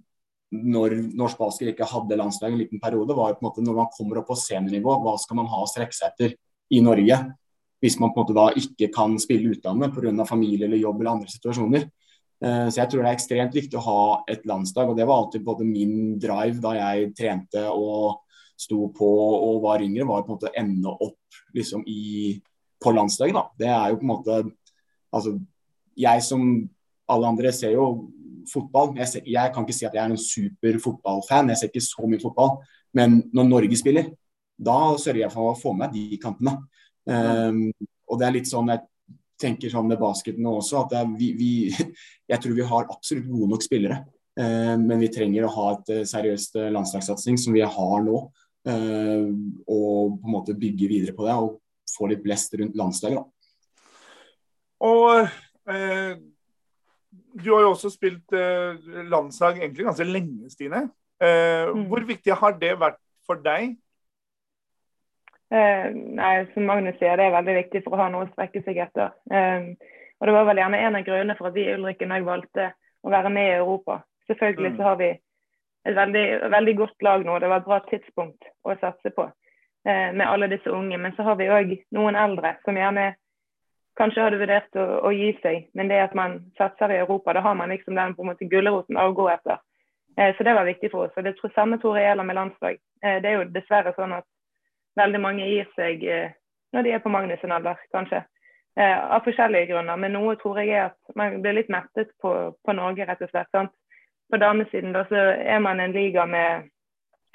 når 0.52 0.98
norsk 1.16 1.64
ikke 1.64 1.88
hadde 1.88 2.18
landslag 2.20 2.52
en 2.52 2.60
liten 2.60 2.82
periode, 2.84 3.16
var 3.16 3.38
på 3.38 3.46
en 3.46 3.48
måte 3.48 3.64
når 3.64 3.78
man 3.78 3.92
kommer 3.96 4.20
opp 4.20 4.28
på 4.34 4.36
seniornivå, 4.36 4.98
hva 5.00 5.16
skal 5.20 5.40
man 5.40 5.48
ha 5.48 5.62
å 5.64 5.70
strekke 5.70 5.96
seg 5.96 6.12
etter 6.12 6.34
i 6.76 6.82
Norge? 6.84 7.20
Hvis 7.82 7.96
man 8.02 8.12
på 8.12 8.20
en 8.20 8.26
måte 8.26 8.36
da 8.36 8.50
ikke 8.60 8.92
kan 8.94 9.16
spille 9.20 9.56
utlandet 9.56 9.96
pga. 9.96 10.26
familie 10.28 10.68
eller 10.68 10.78
jobb 10.78 11.00
eller 11.00 11.12
andre 11.12 11.32
situasjoner. 11.32 11.88
Eh, 12.44 12.68
så 12.68 12.82
jeg 12.82 12.90
tror 12.90 13.02
det 13.02 13.10
er 13.10 13.16
ekstremt 13.16 13.56
viktig 13.56 13.80
å 13.80 13.86
ha 13.86 14.04
et 14.28 14.46
landslag, 14.46 14.90
og 14.90 14.98
det 14.98 15.08
var 15.08 15.24
alltid 15.24 15.46
både 15.46 15.66
min 15.66 16.20
drive 16.20 16.60
da 16.62 16.76
jeg 16.76 17.14
trente 17.18 17.64
og 17.70 18.22
sto 18.60 18.92
på 18.94 19.08
og 19.08 19.64
var 19.64 19.82
yngre, 19.82 20.06
var 20.06 20.26
på 20.26 20.34
en 20.34 20.36
måte 20.36 20.52
å 20.52 20.58
ende 20.58 20.92
opp 20.92 21.42
liksom 21.56 21.86
i, 21.88 22.36
på 22.82 22.94
landslaget. 22.94 23.38
da. 23.40 23.46
Det 23.58 23.72
er 23.72 23.88
jo 23.90 24.02
på 24.02 24.08
en 24.08 24.16
måte 24.16 24.42
Altså, 25.12 25.34
jeg 26.00 26.22
som 26.24 26.42
alle 27.12 27.30
andre 27.32 27.54
ser 27.56 27.76
jo 27.76 27.88
fotball. 28.50 28.94
Jeg, 28.98 29.10
ser, 29.12 29.26
jeg 29.30 29.54
kan 29.54 29.66
ikke 29.66 29.78
si 29.78 29.88
at 29.88 29.96
jeg 29.96 30.04
er 30.04 30.14
en 30.14 30.22
super 30.22 30.80
fotballfan, 30.84 31.52
jeg 31.54 31.62
ser 31.62 31.72
ikke 31.72 31.86
så 31.86 32.10
mye 32.10 32.22
fotball. 32.24 32.56
Men 32.98 33.22
når 33.36 33.50
Norge 33.50 33.80
spiller, 33.80 34.12
da 34.62 34.78
sørger 35.00 35.26
jeg 35.26 35.34
for 35.34 35.52
å 35.52 35.58
få 35.58 35.74
med 35.78 35.94
de 35.96 36.20
kampene. 36.22 36.58
Um, 37.06 37.70
og 38.12 38.20
det 38.20 38.28
er 38.28 38.36
litt 38.36 38.50
sånn 38.50 38.70
jeg 38.70 38.84
tenker 39.42 39.72
sånn 39.74 39.88
med 39.90 39.98
basketen 39.98 40.46
også, 40.46 40.84
at 40.84 40.92
er, 41.00 41.08
vi, 41.18 41.32
vi, 41.38 41.52
jeg 42.32 42.44
tror 42.44 42.58
vi 42.58 42.68
har 42.74 42.92
absolutt 42.94 43.30
gode 43.30 43.54
nok 43.56 43.66
spillere. 43.66 44.02
Um, 44.38 44.88
men 44.88 45.02
vi 45.02 45.12
trenger 45.14 45.48
å 45.48 45.56
ha 45.56 45.68
et 45.76 45.94
uh, 46.02 46.04
seriøst 46.08 46.60
uh, 46.60 46.70
landslagssatsing 46.74 47.40
som 47.42 47.56
vi 47.58 47.66
har 47.66 48.06
nå. 48.06 48.26
Eh, 48.62 49.28
og 49.66 50.18
på 50.22 50.28
en 50.28 50.36
måte 50.36 50.58
bygge 50.58 50.90
videre 50.90 51.16
på 51.18 51.26
det 51.26 51.34
og 51.34 51.58
få 51.90 52.12
litt 52.12 52.22
blest 52.24 52.54
rundt 52.60 52.78
landslaget. 52.78 53.24
Og 54.86 55.26
eh, 55.72 56.14
du 57.34 57.48
har 57.54 57.64
jo 57.66 57.72
også 57.74 57.92
spilt 57.94 58.34
eh, 58.36 58.76
landslag 59.12 59.62
egentlig 59.62 59.88
ganske 59.88 60.08
lenge, 60.08 60.50
Stine. 60.52 60.90
Eh, 61.22 61.70
mm. 61.70 61.88
Hvor 61.92 62.06
viktig 62.08 62.36
har 62.36 62.58
det 62.60 62.74
vært 62.82 63.00
for 63.28 63.42
deg? 63.44 63.76
Eh, 65.52 65.88
nei, 65.94 66.36
Som 66.54 66.70
Magnus 66.70 66.96
sier, 67.00 67.18
det 67.20 67.28
er 67.28 67.36
veldig 67.36 67.58
viktig 67.58 67.84
for 67.84 67.98
å 67.98 68.04
ha 68.04 68.12
noe 68.12 68.28
å 68.28 68.32
strekke 68.32 68.64
seg 68.66 68.80
etter. 68.86 69.12
Eh, 69.32 69.74
og 70.22 70.28
Det 70.28 70.36
var 70.38 70.48
vel 70.48 70.62
gjerne 70.62 70.80
en 70.86 70.96
av 71.00 71.04
grunnene 71.08 71.36
for 71.38 71.50
at 71.50 71.58
vi 71.58 71.66
i 71.68 71.76
Ulrikken 71.76 72.14
òg 72.16 72.28
valgte 72.28 72.72
å 73.04 73.12
være 73.12 73.32
med 73.34 73.50
i 73.50 73.58
Europa. 73.60 74.02
Selvfølgelig 74.30 74.74
mm. 74.74 74.78
så 74.78 74.88
har 74.88 74.98
vi 75.02 75.12
et 75.90 75.96
veldig, 75.98 76.26
veldig, 76.54 76.76
godt 76.78 77.08
lag 77.08 77.26
nå. 77.26 77.40
Det 77.40 77.50
var 77.50 77.64
et 77.64 77.70
bra 77.70 77.80
tidspunkt 77.90 78.50
å 78.64 78.76
satse 78.80 79.12
på 79.16 79.26
eh, 79.26 80.12
med 80.14 80.28
alle 80.28 80.50
disse 80.52 80.72
unge. 80.72 81.00
Men 81.02 81.16
så 81.18 81.26
har 81.26 81.40
vi 81.42 81.50
òg 81.50 81.74
noen 81.98 82.20
eldre 82.20 82.56
som 82.66 82.78
gjerne 82.78 83.12
kanskje 84.00 84.24
hadde 84.26 84.40
vurdert 84.42 84.80
å, 84.80 84.86
å, 85.08 85.12
gi 85.16 85.32
seg. 85.42 85.68
Men 85.78 85.92
det 85.92 86.00
at 86.04 86.16
man 86.18 86.40
satser 86.58 86.94
i 86.94 87.00
Europa, 87.02 87.34
da 87.34 87.44
har 87.46 87.56
man 87.60 87.74
liksom 87.74 87.96
den 88.00 88.16
på 88.16 88.26
en 88.26 88.32
måte 88.32 88.50
gulroten 88.52 89.00
å 89.00 89.12
gå 89.16 89.28
etter. 89.34 89.62
Eh, 90.18 90.36
så 90.38 90.48
det 90.48 90.56
var 90.58 90.70
viktig 90.70 90.92
for 90.92 91.08
oss. 91.08 91.16
Og 91.18 91.28
det 91.28 91.36
tror 91.40 91.54
samme 91.56 91.80
tror 91.82 91.98
jeg 92.00 92.10
gjelder 92.10 92.30
med 92.30 92.40
landslag. 92.40 92.80
Eh, 93.04 93.18
det 93.24 93.32
er 93.32 93.40
jo 93.40 93.50
dessverre 93.56 93.96
sånn 93.98 94.16
at 94.20 94.28
veldig 95.00 95.24
mange 95.24 95.48
gir 95.48 95.68
seg 95.76 96.04
eh, 96.04 96.38
når 96.72 96.88
de 96.88 96.96
er 96.96 97.04
på 97.04 97.12
Magnus' 97.12 97.44
alder, 97.48 97.80
kanskje. 97.92 98.24
Eh, 98.80 98.98
av 98.98 99.26
forskjellige 99.28 99.74
grunner. 99.74 100.00
Men 100.00 100.16
noe 100.16 100.38
tror 100.40 100.62
jeg 100.62 100.72
er 100.72 100.90
at 100.92 101.16
man 101.20 101.42
blir 101.44 101.60
litt 101.60 101.72
mettet 101.72 102.14
på, 102.24 102.34
på 102.56 102.76
Norge, 102.76 103.08
rett 103.08 103.24
og 103.24 103.32
slett. 103.32 103.52
sant? 103.52 103.76
på 104.32 104.38
damesiden 104.38 104.94
da, 104.96 105.04
så 105.10 105.16
er 105.56 105.60
man 105.60 105.80
en 105.80 105.92
liga 105.92 106.26
med 106.26 106.70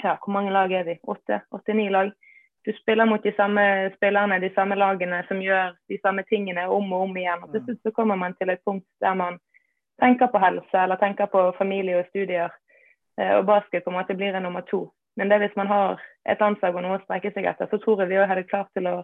ja, 0.03 0.16
hvor 0.16 0.33
mange 0.33 0.53
lag 0.53 0.73
er 0.73 0.85
vi? 0.85 0.99
Åtte? 1.03 1.40
Åtte-ni 1.51 1.88
lag. 1.90 2.11
Du 2.67 2.73
spiller 2.73 3.07
mot 3.07 3.23
de 3.23 3.31
samme 3.37 3.63
spillerne, 3.95 4.41
de 4.43 4.51
samme 4.55 4.75
lagene 4.75 5.21
som 5.29 5.39
gjør 5.39 5.77
de 5.89 5.99
samme 6.03 6.25
tingene 6.27 6.65
om 6.67 6.89
og 6.93 7.05
om 7.05 7.17
igjen. 7.17 7.45
og 7.45 7.53
Til 7.53 7.63
slutt 7.63 7.83
så 7.87 7.93
kommer 7.95 8.19
man 8.19 8.35
til 8.41 8.51
et 8.51 8.63
punkt 8.67 8.87
der 9.01 9.15
man 9.15 9.39
tenker 10.03 10.27
på 10.33 10.41
helse 10.43 10.81
eller 10.83 10.99
tenker 10.99 11.31
på 11.31 11.45
familie 11.59 12.01
og 12.01 12.09
studier. 12.09 12.51
Eh, 13.21 13.37
og 13.37 13.47
basket 13.47 13.85
på 13.85 13.93
en 13.93 13.99
måte 14.01 14.17
blir 14.19 14.35
en 14.35 14.43
nummer 14.43 14.67
to. 14.67 14.89
Men 15.17 15.31
det 15.31 15.39
hvis 15.45 15.55
man 15.57 15.71
har 15.71 16.03
et 16.29 16.43
landslag 16.43 16.75
og 16.75 16.83
noe 16.83 16.99
å 16.99 17.05
strekke 17.05 17.31
seg 17.37 17.47
etter, 17.47 17.71
så 17.71 17.79
tror 17.79 18.03
jeg 18.03 18.11
vi 18.11 18.19
hadde 18.19 18.49
klart, 18.51 18.83
å, 18.83 18.97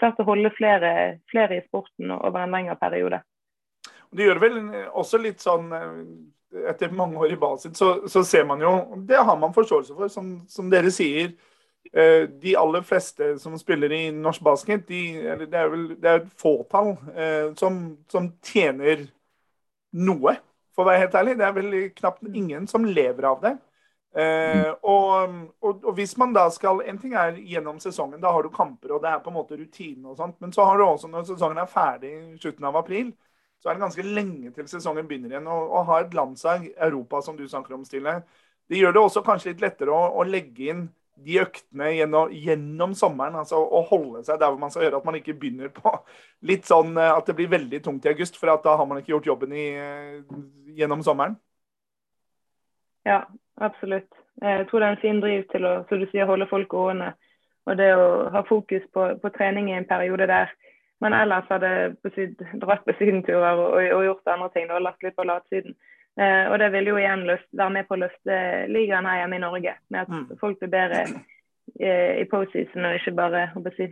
klart 0.00 0.18
å 0.18 0.26
holde 0.26 0.50
flere, 0.56 0.94
flere 1.30 1.60
i 1.60 1.66
sporten 1.68 2.16
over 2.16 2.40
en 2.40 2.56
lengre 2.56 2.78
periode. 2.80 3.20
Det 4.10 4.26
gjør 4.26 4.40
vel 4.42 4.58
også 4.96 5.20
litt 5.20 5.44
sånn 5.44 5.70
eh, 5.76 6.00
etter 6.72 6.90
mange 6.90 7.20
år 7.20 7.36
i 7.36 7.38
basis, 7.38 7.76
så, 7.78 7.92
så, 8.10 8.24
ser 8.26 8.48
man 8.48 8.64
jo 8.64 8.72
Det 9.06 9.20
har 9.20 9.36
man 9.38 9.52
forståelse 9.54 9.94
for, 9.94 10.10
som, 10.10 10.38
som 10.50 10.72
dere 10.72 10.90
sier. 10.90 11.36
Eh, 11.92 12.28
de 12.28 12.56
aller 12.56 12.82
fleste 12.82 13.38
som 13.38 13.56
spiller 13.58 13.92
i 13.92 14.02
norsk 14.14 14.44
basket, 14.46 14.84
de, 14.88 15.00
det 15.42 15.58
er 15.58 15.70
vel 15.72 15.88
det 15.98 16.10
er 16.10 16.20
et 16.20 16.28
fåtall 16.38 16.92
eh, 17.16 17.48
som, 17.58 17.80
som, 18.12 18.28
tjener 18.46 19.08
noe, 19.98 20.36
for 20.70 20.84
å 20.84 20.90
være 20.90 21.02
helt 21.02 21.16
ærlig. 21.18 21.34
Det 21.40 21.48
er 21.48 21.56
vel 21.56 21.74
knapt 21.96 22.28
ingen 22.30 22.68
som 22.70 22.86
lever 22.86 23.26
av 23.26 23.42
det. 23.42 23.56
Eh, 24.14 24.68
og, 24.86 25.34
og, 25.62 25.82
og, 25.82 25.90
hvis 25.94 26.16
man 26.18 26.32
da 26.34 26.48
skal 26.50 26.80
En 26.82 26.96
ting 26.98 27.12
er 27.14 27.36
gjennom 27.46 27.76
sesongen, 27.78 28.18
da 28.18 28.32
har 28.34 28.42
du 28.42 28.50
kamper 28.50 28.96
og 28.96 29.04
det 29.04 29.10
er 29.12 29.20
på 29.22 29.30
en 29.30 29.36
måte 29.36 29.58
rutine 29.58 30.10
og 30.10 30.16
sånt. 30.18 30.38
Men 30.42 30.54
så 30.54 30.66
har 30.66 30.78
du 30.78 30.84
også 30.86 31.10
når 31.10 31.26
sesongen 31.26 31.58
er 31.58 31.70
ferdig 31.70 32.14
i 32.14 32.38
slutten 32.38 32.70
av 32.70 32.78
april, 32.78 33.10
så 33.58 33.70
er 33.70 33.74
det 33.76 33.84
ganske 33.84 34.06
lenge 34.06 34.54
til 34.54 34.70
sesongen 34.70 35.10
begynner 35.10 35.34
igjen. 35.34 35.50
Å 35.50 35.82
ha 35.90 36.00
et 36.04 36.14
landslag, 36.14 36.70
Europa 36.78 37.18
som 37.26 37.34
du 37.38 37.48
snakker 37.50 37.74
om, 37.74 37.82
Stille, 37.84 38.20
det 38.70 38.78
gjør 38.78 38.94
det 38.94 39.02
også 39.02 39.26
kanskje 39.26 39.52
litt 39.52 39.66
lettere 39.66 39.90
å, 39.90 40.06
å 40.22 40.26
legge 40.26 40.70
inn 40.70 40.86
de 41.24 41.38
øktene 41.42 41.90
gjennom, 41.94 42.32
gjennom, 42.32 42.94
sommeren. 42.96 43.38
altså 43.42 43.60
Å 43.60 43.82
holde 43.90 44.24
seg 44.26 44.40
der 44.40 44.52
hvor 44.52 44.60
man 44.62 44.72
skal 44.72 44.86
gjøre 44.86 45.00
at 45.00 45.08
man 45.08 45.18
ikke 45.18 45.36
begynner 45.40 45.72
på 45.74 45.92
litt 46.50 46.68
sånn 46.68 46.96
eh, 46.96 47.12
at 47.12 47.28
det 47.28 47.36
blir 47.38 47.52
veldig 47.52 47.82
tungt 47.84 48.08
i 48.08 48.12
august, 48.12 48.38
for 48.40 48.50
da 48.50 48.76
har 48.76 48.88
man 48.88 49.02
ikke 49.02 49.14
gjort 49.14 49.30
jobben 49.32 49.54
i, 49.56 49.66
eh, 49.76 50.38
gjennom 50.78 51.04
sommeren. 51.06 51.36
Ja, 53.08 53.24
absolutt. 53.60 54.10
Jeg 54.40 54.68
tror 54.68 54.80
det 54.80 54.88
er 54.88 54.96
en 54.96 55.04
fin 55.04 55.20
driv 55.20 55.44
til 55.52 55.66
å 55.68 55.74
som 55.88 56.00
du 56.00 56.08
sier, 56.10 56.28
holde 56.28 56.48
folk 56.48 56.68
gående. 56.72 57.12
Og 57.68 57.76
det 57.76 57.92
å 57.92 58.28
ha 58.32 58.40
fokus 58.48 58.84
på, 58.94 59.06
på 59.20 59.32
trening 59.36 59.68
i 59.70 59.76
en 59.76 59.88
periode 59.88 60.26
der 60.28 60.52
men 61.00 61.16
ellers 61.16 61.48
hadde 61.48 61.96
dratt 62.60 62.84
på 62.84 62.94
sydenturer 62.98 63.56
og, 63.56 63.76
og, 63.80 64.02
gjort 64.04 64.32
andre 64.34 64.50
ting 64.56 64.68
og 64.70 64.84
lagt 64.84 65.04
litt 65.04 65.16
på 65.16 65.24
latsiden. 65.24 65.76
Eh, 66.20 66.46
og 66.50 66.58
det 66.60 66.70
vil 66.74 66.90
jo 66.92 66.98
igjen 67.00 67.26
løst, 67.28 67.48
være 67.56 67.74
med 67.78 67.88
på 67.88 67.96
å 67.96 68.02
løfte 68.02 68.40
ligaen 68.68 69.08
her 69.08 69.22
hjemme 69.22 69.38
i 69.38 69.44
Norge. 69.44 69.76
Med 69.88 70.02
at 70.02 70.12
mm. 70.12 70.26
folk 70.40 70.60
blir 70.60 70.72
bedre 70.72 71.04
eh, 71.08 72.20
i 72.20 72.26
postseason 72.30 72.88
og 72.88 72.98
ikke 72.98 73.16
bare 73.16 73.46
si, 73.76 73.88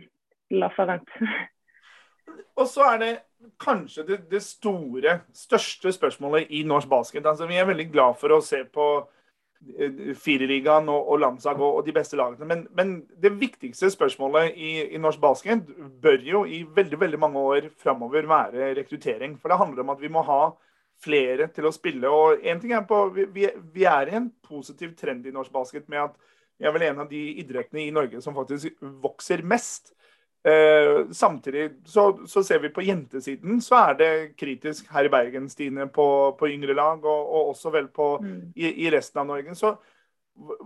laffer 0.53 0.91
rundt. 0.91 1.15
og 2.59 2.67
så 2.69 2.91
er 2.93 3.03
det 3.03 3.13
kanskje 3.59 4.05
det, 4.07 4.19
det, 4.31 4.43
store, 4.45 5.21
største 5.33 5.93
spørsmålet 5.95 6.51
i 6.53 6.65
norsk 6.67 6.89
basket. 6.91 7.25
Altså, 7.25 7.47
vi 7.49 7.57
er 7.57 7.69
veldig 7.69 7.87
glad 7.91 8.19
for 8.21 8.35
å 8.35 8.43
se 8.45 8.61
på 8.67 8.91
Eh, 9.59 10.13
Firerligaen 10.15 10.87
og, 10.87 11.09
og 11.11 11.19
landslag 11.19 11.59
og, 11.59 11.79
og, 11.79 11.81
de 11.85 11.93
beste 11.95 12.15
lagene. 12.15 12.45
Men, 12.47 12.61
men 12.75 12.93
det 13.19 13.33
viktigste 13.41 13.89
spørsmålet 13.91 14.55
i, 14.55 14.69
i, 14.95 15.01
norsk 15.01 15.19
basket 15.19 15.67
bør 16.01 16.23
jo 16.23 16.45
i 16.47 16.61
veldig 16.75 16.99
veldig 16.99 17.19
mange 17.19 17.43
år 17.43 17.67
framover 17.81 18.27
være 18.29 18.71
rekruttering. 18.77 19.35
For 19.39 19.51
det 19.51 19.59
handler 19.59 19.83
om 19.83 19.91
at 19.95 20.01
vi 20.01 20.11
må 20.15 20.23
ha 20.23 20.41
flere 21.03 21.47
til 21.53 21.67
å 21.69 21.73
spille. 21.75 22.09
Og 22.09 22.43
en 22.47 22.59
ting 22.61 22.73
er 22.75 22.83
på, 22.87 23.03
vi, 23.15 23.47
vi 23.73 23.85
er 23.87 24.11
i 24.11 24.17
en 24.19 24.29
positiv 24.45 24.95
trend 24.99 25.27
i 25.27 25.33
norsk 25.35 25.53
basket 25.53 25.87
med 25.91 26.09
at 26.09 26.17
vi 26.59 26.67
er 26.67 26.75
vel 26.75 26.89
en 26.89 27.05
av 27.05 27.07
de 27.11 27.21
idrettene 27.39 27.85
i 27.85 27.93
Norge 27.95 28.19
som 28.23 28.35
faktisk 28.35 28.75
vokser 29.03 29.45
mest. 29.47 29.93
Eh, 30.43 31.11
samtidig 31.11 31.69
så, 31.85 32.19
så, 32.27 32.43
ser 32.43 32.59
vi 32.63 32.71
på 32.71 32.83
jentesiden, 32.83 33.61
så 33.61 33.75
er 33.89 33.95
det 33.99 34.11
kritisk 34.39 34.87
her 34.91 35.07
i 35.07 35.11
Bergen, 35.11 35.49
Stine, 35.51 35.87
på, 35.91 36.07
på 36.39 36.47
yngre 36.47 36.75
lag, 36.75 37.03
og, 37.03 37.23
og, 37.27 37.49
også 37.53 37.73
vel 37.75 37.89
på, 37.91 38.13
mm. 38.23 38.37
i, 38.55 38.69
i, 38.85 38.91
resten 38.91 39.19
av 39.23 39.27
Norge. 39.27 39.55
Så 39.59 39.73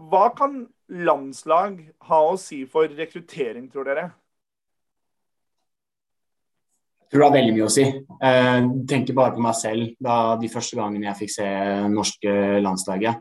hva 0.09 0.27
kan 0.37 0.63
landslag 0.93 1.79
ha 2.09 2.19
å 2.29 2.37
si 2.37 2.63
for 2.69 2.89
rekruttering, 2.93 3.65
tror 3.73 3.89
dere? 3.89 4.11
Tror 7.13 7.21
det 7.21 7.27
har 7.27 7.35
veldig 7.35 7.53
mye 7.53 7.65
å 7.67 7.69
si. 7.69 7.83
Jeg 7.85 8.53
eh, 8.57 8.67
tenker 8.89 9.13
bare 9.13 9.35
på 9.35 9.41
meg 9.45 9.53
selv 9.53 9.89
da 10.01 10.13
de 10.41 10.47
første 10.49 10.79
gangene 10.79 11.05
jeg 11.11 11.19
fikk 11.19 11.33
se 11.35 11.49
norske 11.93 12.31
landslaget. 12.65 13.19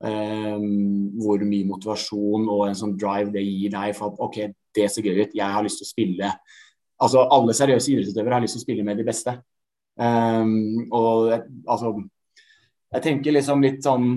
Um, 0.00 1.12
hvor 1.20 1.40
mye 1.44 1.68
motivasjon 1.68 2.46
og 2.48 2.62
en 2.66 2.76
sånn 2.76 2.94
drive 3.00 3.32
det 3.34 3.42
gir 3.44 3.72
deg 3.72 3.96
for 3.96 4.12
at 4.12 4.20
OK, 4.24 4.36
det 4.76 4.86
ser 4.88 5.04
gøy 5.04 5.18
ut, 5.26 5.34
jeg 5.36 5.52
har 5.52 5.64
lyst 5.66 5.76
til 5.82 5.84
å 5.84 5.90
spille 5.90 6.30
Altså 7.04 7.26
alle 7.36 7.52
seriøse 7.58 7.90
idrettsutøvere 7.92 8.38
har 8.38 8.44
lyst 8.44 8.56
til 8.56 8.62
å 8.62 8.64
spille 8.64 8.86
med 8.86 8.96
de 8.96 9.04
beste. 9.04 9.34
Um, 10.00 10.86
og 10.96 11.32
altså 11.32 11.94
Jeg 12.92 13.04
tenker 13.08 13.36
liksom 13.36 13.64
litt 13.64 13.80
sånn 13.84 14.08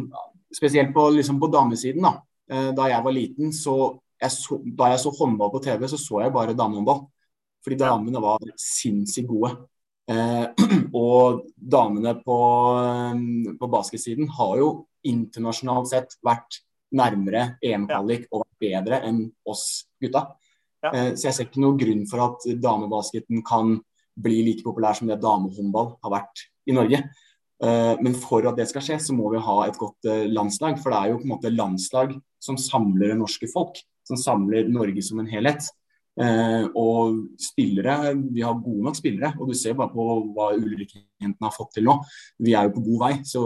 Spesielt 0.56 0.92
på, 0.96 1.08
liksom 1.16 1.40
på 1.40 1.52
damesiden, 1.52 2.04
da. 2.06 2.14
Da 2.76 2.88
jeg 2.92 3.04
var 3.08 3.16
liten, 3.16 3.56
så, 3.56 3.78
jeg 4.22 4.36
så, 4.36 4.60
Da 4.64 4.92
jeg 4.92 5.00
så 5.02 5.16
håndball 5.16 5.52
på 5.56 5.64
TV, 5.64 5.88
så 5.90 6.00
så 6.00 6.20
jeg 6.22 6.36
bare 6.36 6.56
damehåndball. 6.60 7.06
Fordi 7.64 7.80
damene 7.80 8.22
var 8.24 8.44
sinnssykt 8.60 9.30
gode. 9.30 9.54
Eh, 10.12 10.46
og 11.04 11.46
damene 11.56 12.16
på, 12.24 12.38
um, 13.16 13.56
på 13.60 13.72
basketsiden 13.72 14.30
har 14.38 14.58
jo 14.60 14.70
internasjonalt 15.08 15.92
sett 15.92 16.18
vært 16.24 16.62
nærmere 16.94 17.56
EM-kvalik 17.64 18.28
og 18.32 18.44
vært 18.44 18.64
bedre 18.68 19.02
enn 19.08 19.26
oss 19.50 19.86
gutta. 20.02 20.28
Eh, 20.84 21.14
så 21.16 21.30
jeg 21.30 21.36
ser 21.36 21.48
ikke 21.48 21.64
noen 21.64 21.80
grunn 21.80 22.08
for 22.10 22.24
at 22.26 22.48
damebasketen 22.60 23.44
kan 23.48 23.78
bli 24.20 24.42
like 24.46 24.66
populær 24.66 24.98
som 24.98 25.10
det 25.10 25.22
damehåndball 25.24 25.96
har 26.04 26.14
vært 26.20 26.48
i 26.70 26.76
Norge. 26.76 27.00
Eh, 27.64 27.94
men 28.04 28.16
for 28.20 28.46
at 28.50 28.60
det 28.60 28.68
skal 28.70 28.84
skje, 28.86 29.00
så 29.02 29.16
må 29.16 29.32
vi 29.34 29.42
ha 29.44 29.58
et 29.66 29.80
godt 29.80 30.10
eh, 30.10 30.28
landslag. 30.32 30.78
For 30.82 30.94
det 30.94 31.00
er 31.00 31.14
jo 31.14 31.22
på 31.22 31.28
en 31.28 31.36
måte 31.36 31.54
landslag 31.54 32.18
som 32.44 32.60
samler 32.60 33.14
det 33.14 33.20
norske 33.22 33.50
folk. 33.52 33.80
Som 34.08 34.20
samler 34.20 34.68
Norge 34.68 35.04
som 35.06 35.22
en 35.24 35.32
helhet. 35.32 35.70
Og 36.14 37.16
spillere, 37.42 38.14
vi 38.36 38.44
har 38.46 38.60
gode 38.62 38.84
nok 38.86 38.98
spillere. 39.00 39.32
Og 39.40 39.50
du 39.50 39.58
ser 39.58 39.74
bare 39.78 39.90
på 39.90 40.04
hva 40.36 40.52
Ulrikke-jentene 40.54 41.48
har 41.48 41.56
fått 41.56 41.74
til 41.80 41.88
nå. 41.88 41.98
Vi 42.44 42.54
er 42.54 42.68
jo 42.68 42.76
på 42.76 42.86
god 42.92 43.02
vei. 43.08 43.14
så 43.26 43.44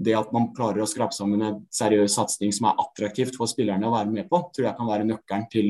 det 0.00 0.14
at 0.16 0.30
man 0.32 0.50
klarer 0.56 0.82
å 0.82 0.88
skrape 0.88 1.12
sammen 1.12 1.42
en 1.44 1.58
seriøs 1.74 2.14
satsing 2.16 2.54
som 2.56 2.70
er 2.70 2.78
attraktivt 2.80 3.36
for 3.36 3.50
spillerne 3.50 3.88
å 3.88 3.92
være 3.92 4.12
med 4.12 4.30
på, 4.30 4.40
tror 4.54 4.70
jeg 4.70 4.76
kan 4.78 4.88
være 4.88 5.08
nøkkelen 5.08 5.48
til 5.52 5.68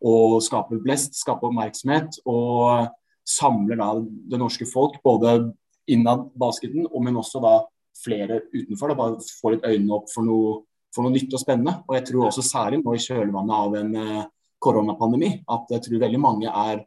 å 0.00 0.40
skape 0.42 0.80
blest, 0.82 1.14
skape 1.20 1.46
oppmerksomhet 1.46 2.22
og 2.30 2.90
samle 3.28 3.76
da 3.78 3.92
det 4.00 4.40
norske 4.40 4.66
folk 4.66 4.98
både 5.04 5.52
innad 5.90 6.30
basketen, 6.38 6.88
men 6.90 7.20
også 7.20 7.42
da 7.44 7.54
flere 8.00 8.40
utenfor. 8.50 8.90
Da, 8.90 8.98
bare 8.98 9.30
få 9.40 9.54
litt 9.54 9.66
øynene 9.66 9.96
opp 9.98 10.10
for 10.10 10.26
noe, 10.26 10.60
for 10.94 11.06
noe 11.06 11.14
nytt 11.14 11.34
og 11.36 11.42
spennende. 11.42 11.76
Og 11.86 11.98
jeg 11.98 12.08
tror 12.10 12.28
også 12.28 12.46
særlig 12.46 12.80
nå 12.82 12.94
i 12.96 13.02
kjølvannet 13.04 13.56
av 13.56 13.76
en 13.80 13.96
eh, 14.00 14.28
koronapandemi 14.62 15.32
at 15.50 15.74
jeg 15.74 15.86
tror 15.86 16.04
veldig 16.04 16.20
mange 16.20 16.50
er 16.50 16.84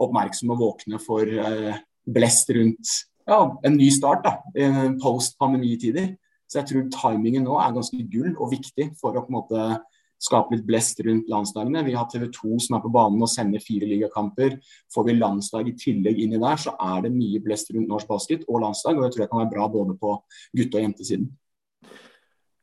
oppmerksomme 0.00 0.56
og 0.56 0.62
våkne 0.62 1.00
for 1.02 1.24
eh, 1.24 1.80
blest 2.04 2.50
rundt 2.54 2.94
ja, 3.24 3.40
en 3.64 3.78
ny 3.78 3.88
start 3.94 4.26
da, 4.26 4.34
post 5.00 5.38
pandemitider. 5.40 6.10
Så 6.44 6.60
jeg 6.60 6.68
tror 6.68 6.88
timingen 6.92 7.46
nå 7.46 7.56
er 7.56 7.72
ganske 7.72 7.98
gull 8.12 8.34
og 8.34 8.50
viktig 8.52 8.90
for 9.00 9.16
å 9.16 9.22
på 9.24 9.32
en 9.32 9.38
måte 9.38 9.62
skape 10.24 10.54
litt 10.54 10.66
blest 10.66 11.00
rundt 11.04 11.28
landslagene. 11.30 11.84
Vi 11.86 11.94
har 11.96 12.08
TV 12.10 12.28
2 12.32 12.58
som 12.66 12.78
er 12.78 12.82
på 12.84 12.92
banen 12.94 13.22
og 13.24 13.30
sender 13.30 13.62
fire 13.62 13.88
ligakamper. 13.88 14.58
Får 14.92 15.08
vi 15.08 15.16
landslag 15.18 15.68
i 15.68 15.76
tillegg 15.78 16.20
inni 16.24 16.40
der, 16.40 16.60
så 16.60 16.76
er 16.80 17.04
det 17.04 17.14
mye 17.14 17.42
blest 17.44 17.72
rundt 17.74 17.90
norsk 17.90 18.10
basket 18.10 18.46
og 18.48 18.62
landslag. 18.64 18.98
Og 18.98 19.06
jeg 19.06 19.14
tror 19.16 19.24
det 19.24 19.30
kan 19.32 19.42
være 19.42 19.54
bra 19.54 19.68
både 19.72 19.96
på 20.00 20.14
gutte- 20.56 20.80
og 20.80 20.86
jentesiden. 20.86 21.28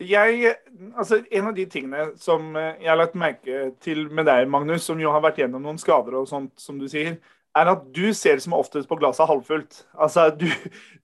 Jeg, 0.02 0.56
altså 0.96 1.22
En 1.32 1.50
av 1.52 1.54
de 1.58 1.66
tingene 1.70 2.08
som 2.20 2.56
jeg 2.58 2.90
har 2.90 2.98
lagt 2.98 3.18
merke 3.20 3.68
til 3.84 4.08
med 4.10 4.26
deg, 4.30 4.48
Magnus, 4.50 4.88
som 4.88 5.00
jo 5.02 5.12
har 5.14 5.24
vært 5.24 5.44
gjennom 5.44 5.64
noen 5.64 5.80
skader 5.82 6.18
og 6.20 6.30
sånt, 6.30 6.54
som 6.60 6.80
du 6.82 6.88
sier, 6.92 7.20
er 7.58 7.68
at 7.68 7.84
du 7.94 8.14
ser 8.16 8.40
som 8.40 8.56
oftest 8.56 8.88
på 8.88 8.98
glasset 9.00 9.28
halvfullt. 9.28 9.84
Altså, 10.00 10.30
du, 10.32 10.48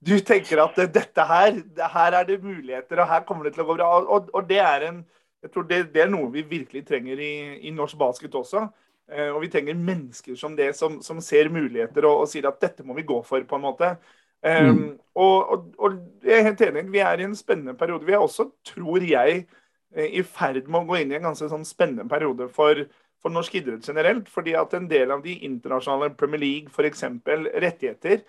du, 0.08 0.16
tenker 0.26 0.64
at 0.64 0.80
dette 0.96 1.28
her, 1.30 1.62
her 1.94 2.18
er 2.22 2.28
det 2.30 2.40
muligheter, 2.44 3.04
og 3.04 3.12
her 3.12 3.26
kommer 3.28 3.48
det 3.48 3.58
til 3.58 3.66
å 3.66 3.70
gå 3.70 3.78
bra. 3.80 3.92
Og, 4.00 4.32
og 4.34 4.50
det 4.50 4.62
er 4.64 4.90
en 4.90 5.06
jeg 5.44 5.54
tror 5.54 5.68
det, 5.70 5.78
det, 5.94 6.02
er 6.02 6.10
noe 6.12 6.32
vi 6.34 6.44
virkelig 6.48 6.84
trenger 6.88 7.20
i, 7.22 7.34
i 7.70 7.72
norsk 7.72 7.98
basket 8.00 8.36
også. 8.36 8.66
Eh, 9.12 9.30
og 9.30 9.42
vi 9.44 9.52
trenger 9.54 9.78
mennesker 9.80 10.36
som 10.36 10.56
det, 10.58 10.72
som, 10.76 10.98
som 11.06 11.22
ser 11.24 11.52
muligheter 11.54 12.08
og, 12.10 12.24
og, 12.24 12.30
sier 12.32 12.50
at 12.50 12.60
dette 12.64 12.84
må 12.84 12.98
vi 12.98 13.06
gå 13.08 13.22
for, 13.28 13.44
på 13.48 13.60
en 13.60 13.64
måte. 13.64 13.94
Um, 14.46 14.68
mm. 14.68 14.84
og, 15.18 15.50
og, 15.52 15.64
og, 15.82 15.96
jeg 16.24 16.40
er 16.40 16.46
helt 16.52 16.62
enig, 16.62 16.86
vi 16.94 17.02
er 17.02 17.20
i 17.20 17.26
en 17.26 17.36
spennende 17.36 17.74
periode. 17.78 18.06
Vi 18.06 18.14
er 18.14 18.22
også, 18.22 18.50
tror 18.68 19.04
jeg, 19.04 19.48
eh, 19.96 20.12
i 20.20 20.24
ferd 20.24 20.70
med 20.70 20.84
å 20.84 20.88
gå 20.92 21.02
inn 21.02 21.12
i 21.12 21.18
en 21.18 21.30
ganske 21.32 21.50
sånn 21.52 21.66
spennende 21.68 22.08
periode 22.12 22.50
for 22.54 22.86
for 23.22 23.34
norsk 23.34 23.56
idrett 23.60 23.88
generelt. 23.88 24.30
fordi 24.30 24.56
at 24.56 24.74
en 24.74 24.88
del 24.88 25.12
av 25.12 25.24
de 25.24 25.34
internasjonale 25.46 26.14
Premier 26.16 26.40
League, 26.40 26.70
f.eks. 26.70 27.04
rettigheter, 27.26 28.22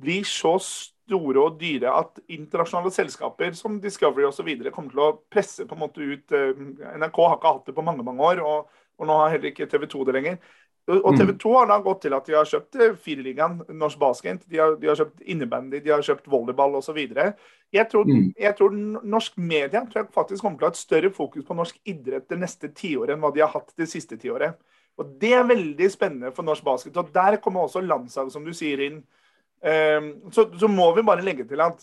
blir 0.00 0.24
så 0.28 0.56
store 0.60 1.40
og 1.40 1.60
dyre 1.60 1.92
at 1.92 2.18
internasjonale 2.28 2.92
selskaper 2.92 3.54
som 3.56 3.80
Discovery 3.80 4.26
osv. 4.28 4.48
kommer 4.70 4.92
til 4.92 5.00
å 5.00 5.14
presse 5.32 5.66
på 5.66 5.74
en 5.74 5.80
måte 5.80 6.04
ut 6.04 6.32
eh, 6.36 6.52
NRK 6.98 7.22
har 7.24 7.38
ikke 7.38 7.54
hatt 7.54 7.70
det 7.70 7.76
på 7.76 7.84
mange 7.86 8.04
mange 8.04 8.22
år, 8.22 8.42
og, 8.44 8.68
og 8.98 9.08
nå 9.08 9.16
har 9.22 9.34
heller 9.34 9.52
ikke 9.52 9.68
TV 9.70 9.86
2 9.86 10.04
det 10.04 10.16
lenger. 10.18 10.38
Og 10.86 11.14
mm. 11.14 11.18
TV 11.18 11.32
2 11.42 11.52
har 11.56 11.66
da 11.66 11.80
gått 11.82 12.04
til 12.04 12.14
at 12.14 12.28
de 12.28 12.34
har 12.36 12.46
kjøpt 12.46 12.76
eh, 12.78 12.92
Fireligaen, 13.02 13.56
norsk 13.74 13.98
basket, 13.98 14.44
de 14.46 14.60
har, 14.62 14.76
de 14.78 14.86
har 14.86 14.98
kjøpt 15.00 15.24
innebandy, 15.26 15.80
de 15.82 15.90
har 15.90 16.04
kjøpt 16.06 16.28
volleyball 16.30 16.76
osv. 16.78 17.00
Jeg, 17.02 17.88
tror, 17.90 18.06
mm. 18.06 18.28
jeg 18.38 18.54
tror 18.58 18.76
norsk 19.02 19.40
media 19.42 19.82
tror 19.82 20.04
jeg 20.04 20.14
faktisk 20.14 20.44
kommer 20.44 20.60
til 20.60 20.68
å 20.68 20.70
ha 20.70 20.76
et 20.76 20.84
større 20.84 21.10
fokus 21.14 21.46
på 21.48 21.56
norsk 21.58 21.80
idrett 21.90 22.28
det 22.30 22.38
neste 22.38 22.70
tiåret 22.70 23.16
enn 23.16 23.24
hva 23.24 23.32
de 23.34 23.42
har 23.42 23.50
hatt 23.50 23.74
det 23.74 23.88
siste 23.90 24.18
tiåret. 24.22 24.54
Og 24.96 25.10
Det 25.20 25.32
er 25.34 25.48
veldig 25.48 25.88
spennende 25.92 26.30
for 26.36 26.46
norsk 26.46 26.64
basket. 26.64 26.96
og 26.96 27.10
Der 27.12 27.40
kommer 27.42 27.66
også 27.66 27.82
landslag, 27.82 28.30
som 28.32 28.46
du 28.46 28.54
sier, 28.54 28.80
inn. 28.86 29.02
Um, 29.66 30.30
så, 30.30 30.46
så 30.54 30.68
må 30.68 30.92
vi 30.94 31.04
bare 31.04 31.24
legge 31.24 31.44
til 31.48 31.60
at 31.64 31.82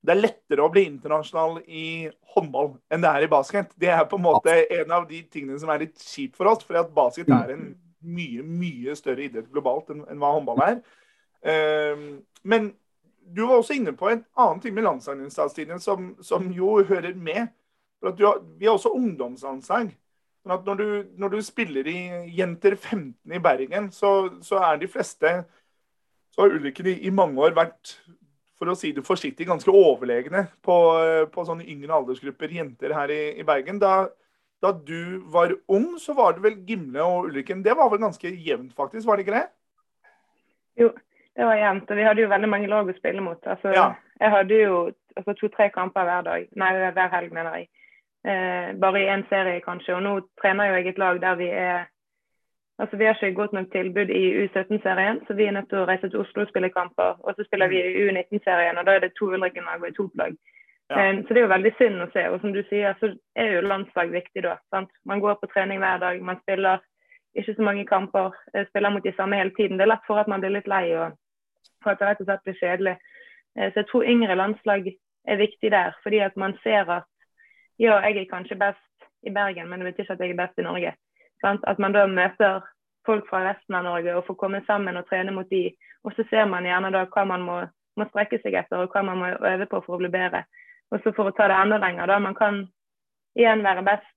det 0.00 0.14
er 0.14 0.22
lettere 0.22 0.64
å 0.64 0.72
bli 0.72 0.86
internasjonal 0.88 1.58
i 1.68 2.08
håndball 2.32 2.70
enn 2.90 3.02
det 3.04 3.10
er 3.12 3.26
i 3.26 3.30
basket. 3.30 3.72
Det 3.78 3.90
er 3.92 4.06
på 4.08 4.16
en 4.16 4.24
måte 4.24 4.54
en 4.80 4.94
av 4.96 5.06
de 5.08 5.20
tingene 5.28 5.60
som 5.60 5.70
er 5.72 5.84
litt 5.84 6.00
kjipt 6.00 6.38
for 6.40 6.48
oss, 6.50 6.64
fordi 6.64 6.80
at 6.80 6.94
basket 6.96 7.28
mm. 7.28 7.36
er 7.36 7.52
en 7.54 7.66
mye 8.00 8.42
mye 8.46 8.96
større 8.98 9.26
idrett 9.26 9.50
globalt 9.52 9.90
enn, 9.92 10.04
enn 10.10 10.20
hva 10.20 10.34
håndball 10.36 10.62
er. 10.64 10.80
Um, 11.40 12.04
men 12.42 12.72
du 13.30 13.44
var 13.46 13.60
også 13.60 13.76
inne 13.76 13.94
på 13.96 14.10
en 14.10 14.22
annen 14.38 14.60
ting 14.62 14.74
med 14.74 14.86
landslagsstatistikken 14.86 15.80
som, 15.80 16.12
som, 16.24 16.50
jo 16.52 16.80
hører 16.84 17.14
med. 17.14 17.52
For 18.00 18.12
at 18.12 18.22
har, 18.24 18.40
vi 18.58 18.66
har 18.66 18.76
også 18.76 18.94
ungdomslandslag. 18.96 19.90
Men 20.44 20.54
at 20.56 20.66
når 20.66 20.74
du, 20.74 20.86
når 21.20 21.28
du, 21.28 21.40
spiller 21.44 21.86
i 21.86 21.98
Jenter 22.36 22.74
15 22.74 23.34
i 23.36 23.42
Bergen, 23.44 23.90
så, 23.92 24.30
så 24.42 24.62
er 24.64 24.80
de 24.80 24.88
fleste 24.88 25.42
Så 26.30 26.42
har 26.42 26.54
ulykken 26.54 26.86
i, 26.86 26.92
i, 27.06 27.10
mange 27.10 27.42
år 27.42 27.54
vært 27.56 27.96
for 28.58 28.70
å 28.70 28.76
si 28.78 28.92
det 28.94 29.02
forsiktig, 29.02 29.48
ganske 29.48 29.72
overlegne 29.72 30.44
på, 30.62 30.76
på 31.32 31.44
sånne 31.48 31.66
yngre 31.66 31.96
aldersgrupper 31.96 32.52
jenter 32.54 32.92
her 32.94 33.10
i, 33.10 33.22
i 33.40 33.46
Bergen. 33.46 33.80
Da, 33.82 34.06
da 34.62 34.72
du 34.72 35.22
var 35.32 35.54
ung, 35.68 35.98
så 35.98 36.14
var 36.14 36.36
det 36.36 36.44
vel 36.44 36.58
Gimle 36.68 37.02
og 37.02 37.30
Ulrikken. 37.30 37.64
Det 37.64 37.76
var 37.76 37.90
vel 37.90 38.02
ganske 38.02 38.32
jevnt, 38.46 38.74
faktisk? 38.76 39.06
Var 39.06 39.16
det 39.16 39.26
ikke 39.26 39.38
det? 39.38 39.46
Jo, 40.80 40.90
det 41.36 41.46
var 41.48 41.56
jevnt. 41.56 41.90
Og 41.90 41.96
vi 41.96 42.06
hadde 42.08 42.24
jo 42.24 42.32
veldig 42.32 42.50
mange 42.52 42.68
lag 42.68 42.88
å 42.88 42.96
spille 42.98 43.24
mot. 43.24 43.40
Altså, 43.46 43.72
ja. 43.76 43.86
Jeg 44.20 44.34
hadde 44.34 44.58
jo 44.60 44.80
altså, 45.16 45.36
to-tre 45.38 45.70
kamper 45.74 46.04
hver 46.04 46.26
dag. 46.26 46.48
Nei, 46.60 46.72
hver 46.92 47.14
helg, 47.14 47.32
mener 47.32 47.56
jeg. 47.56 47.70
Eh, 48.28 48.76
bare 48.76 49.00
i 49.00 49.08
én 49.08 49.24
serie, 49.28 49.62
kanskje. 49.64 49.94
Og 49.96 50.04
nå 50.04 50.12
trener 50.42 50.68
jo 50.68 50.76
jeg 50.76 50.92
et 50.92 51.00
lag 51.00 51.22
der 51.22 51.40
vi 51.40 51.48
er 51.48 51.88
Altså, 52.80 52.96
Vi 52.96 53.04
har 53.04 53.12
ikke 53.12 53.36
godt 53.36 53.52
nok 53.52 53.66
tilbud 53.72 54.08
i 54.08 54.22
U17-serien, 54.44 55.20
så 55.26 55.34
vi 55.34 55.44
er 55.44 55.50
nødt 55.52 55.68
til 55.68 55.82
å 55.82 55.84
reise 55.84 56.08
til 56.08 56.22
Oslo 56.22 56.42
og 56.42 56.48
spille 56.48 56.70
kamper. 56.72 57.18
Og 57.20 57.34
så 57.36 57.44
spiller 57.44 57.68
vi 57.68 57.76
i 57.76 58.06
U19-serien, 58.08 58.78
og 58.78 58.86
da 58.86 58.94
er 58.94 59.02
det 59.04 59.10
to 59.18 59.28
Ulrikken-lag 59.28 59.82
og 59.82 59.88
et 59.88 59.98
topplag. 59.98 60.38
Ja. 60.90 61.10
Um, 61.10 61.22
så 61.22 61.34
det 61.34 61.38
er 61.38 61.46
jo 61.46 61.54
veldig 61.54 61.72
synd 61.78 62.02
å 62.02 62.08
se. 62.10 62.22
Og 62.32 62.40
som 62.42 62.54
du 62.54 62.62
sier, 62.68 62.96
så 62.98 63.12
er 63.38 63.52
jo 63.54 63.66
landslag 63.66 64.10
viktig 64.10 64.42
da. 64.46 64.56
Sant? 64.74 64.90
Man 65.06 65.22
går 65.22 65.36
på 65.38 65.50
trening 65.52 65.78
hver 65.82 66.00
dag, 66.02 66.22
man 66.22 66.40
spiller 66.42 66.82
ikke 67.38 67.54
så 67.54 67.62
mange 67.62 67.84
kamper, 67.86 68.34
eh, 68.54 68.66
spiller 68.72 68.90
mot 68.90 69.04
de 69.04 69.12
samme 69.14 69.38
hele 69.38 69.54
tiden. 69.54 69.78
Det 69.78 69.84
er 69.86 69.92
lett 69.92 70.06
for 70.06 70.18
at 70.18 70.28
man 70.28 70.42
blir 70.42 70.50
litt 70.56 70.66
lei 70.66 70.88
og 70.98 71.14
for 71.84 71.92
at 71.92 72.00
det 72.00 72.08
rett 72.08 72.24
og 72.24 72.26
slett 72.26 72.42
blir 72.42 72.58
kjedelig. 72.58 72.96
Uh, 73.54 73.68
så 73.70 73.82
jeg 73.82 73.88
tror 73.90 74.10
yngre 74.14 74.38
landslag 74.40 74.90
er 75.30 75.38
viktig 75.38 75.70
der, 75.70 75.94
fordi 76.02 76.18
at 76.26 76.36
man 76.36 76.58
ser 76.64 76.90
at 76.90 77.06
ja, 77.78 78.00
jeg 78.04 78.16
er 78.16 78.32
kanskje 78.32 78.58
best 78.58 79.06
i 79.22 79.30
Bergen, 79.30 79.68
men 79.68 79.80
det 79.80 79.92
betyr 79.92 80.02
ikke 80.02 80.12
at 80.18 80.20
jeg 80.26 80.34
er 80.34 80.42
best 80.42 80.58
i 80.58 80.66
Norge. 80.66 80.92
Sant? 81.40 81.62
At 81.70 81.78
man 81.78 81.94
da 81.94 82.06
møter 82.06 82.60
folk 83.06 83.28
fra 83.30 83.44
resten 83.46 83.74
av 83.74 83.84
Norge 83.84 84.16
og 84.16 84.26
får 84.26 84.36
komme 84.42 84.60
sammen 84.66 84.96
og 84.96 85.06
trene 85.08 85.32
mot 85.32 85.48
de. 85.50 85.70
Og 86.04 86.12
så 86.16 86.24
ser 86.30 86.48
man 86.50 86.66
gjerne 86.68 86.90
da 86.92 87.04
hva 87.06 87.24
man 87.28 87.44
må, 87.46 87.60
må 87.96 88.06
strekke 88.10 88.40
seg 88.42 88.58
etter 88.58 88.82
og 88.82 88.92
hva 88.92 89.02
man 89.06 89.22
må 89.22 89.30
øve 89.52 89.68
på 89.70 89.80
for 89.86 89.96
å 89.96 90.02
bli 90.02 90.10
bedre. 90.12 90.44
Og 90.90 91.02
så 91.02 91.12
for 91.14 91.30
å 91.30 91.34
ta 91.34 91.46
det 91.50 91.58
enda 91.58 91.78
lenger, 91.78 92.10
da. 92.10 92.18
Man 92.18 92.34
kan 92.38 92.64
igjen 93.38 93.62
være 93.64 93.86
best 93.86 94.08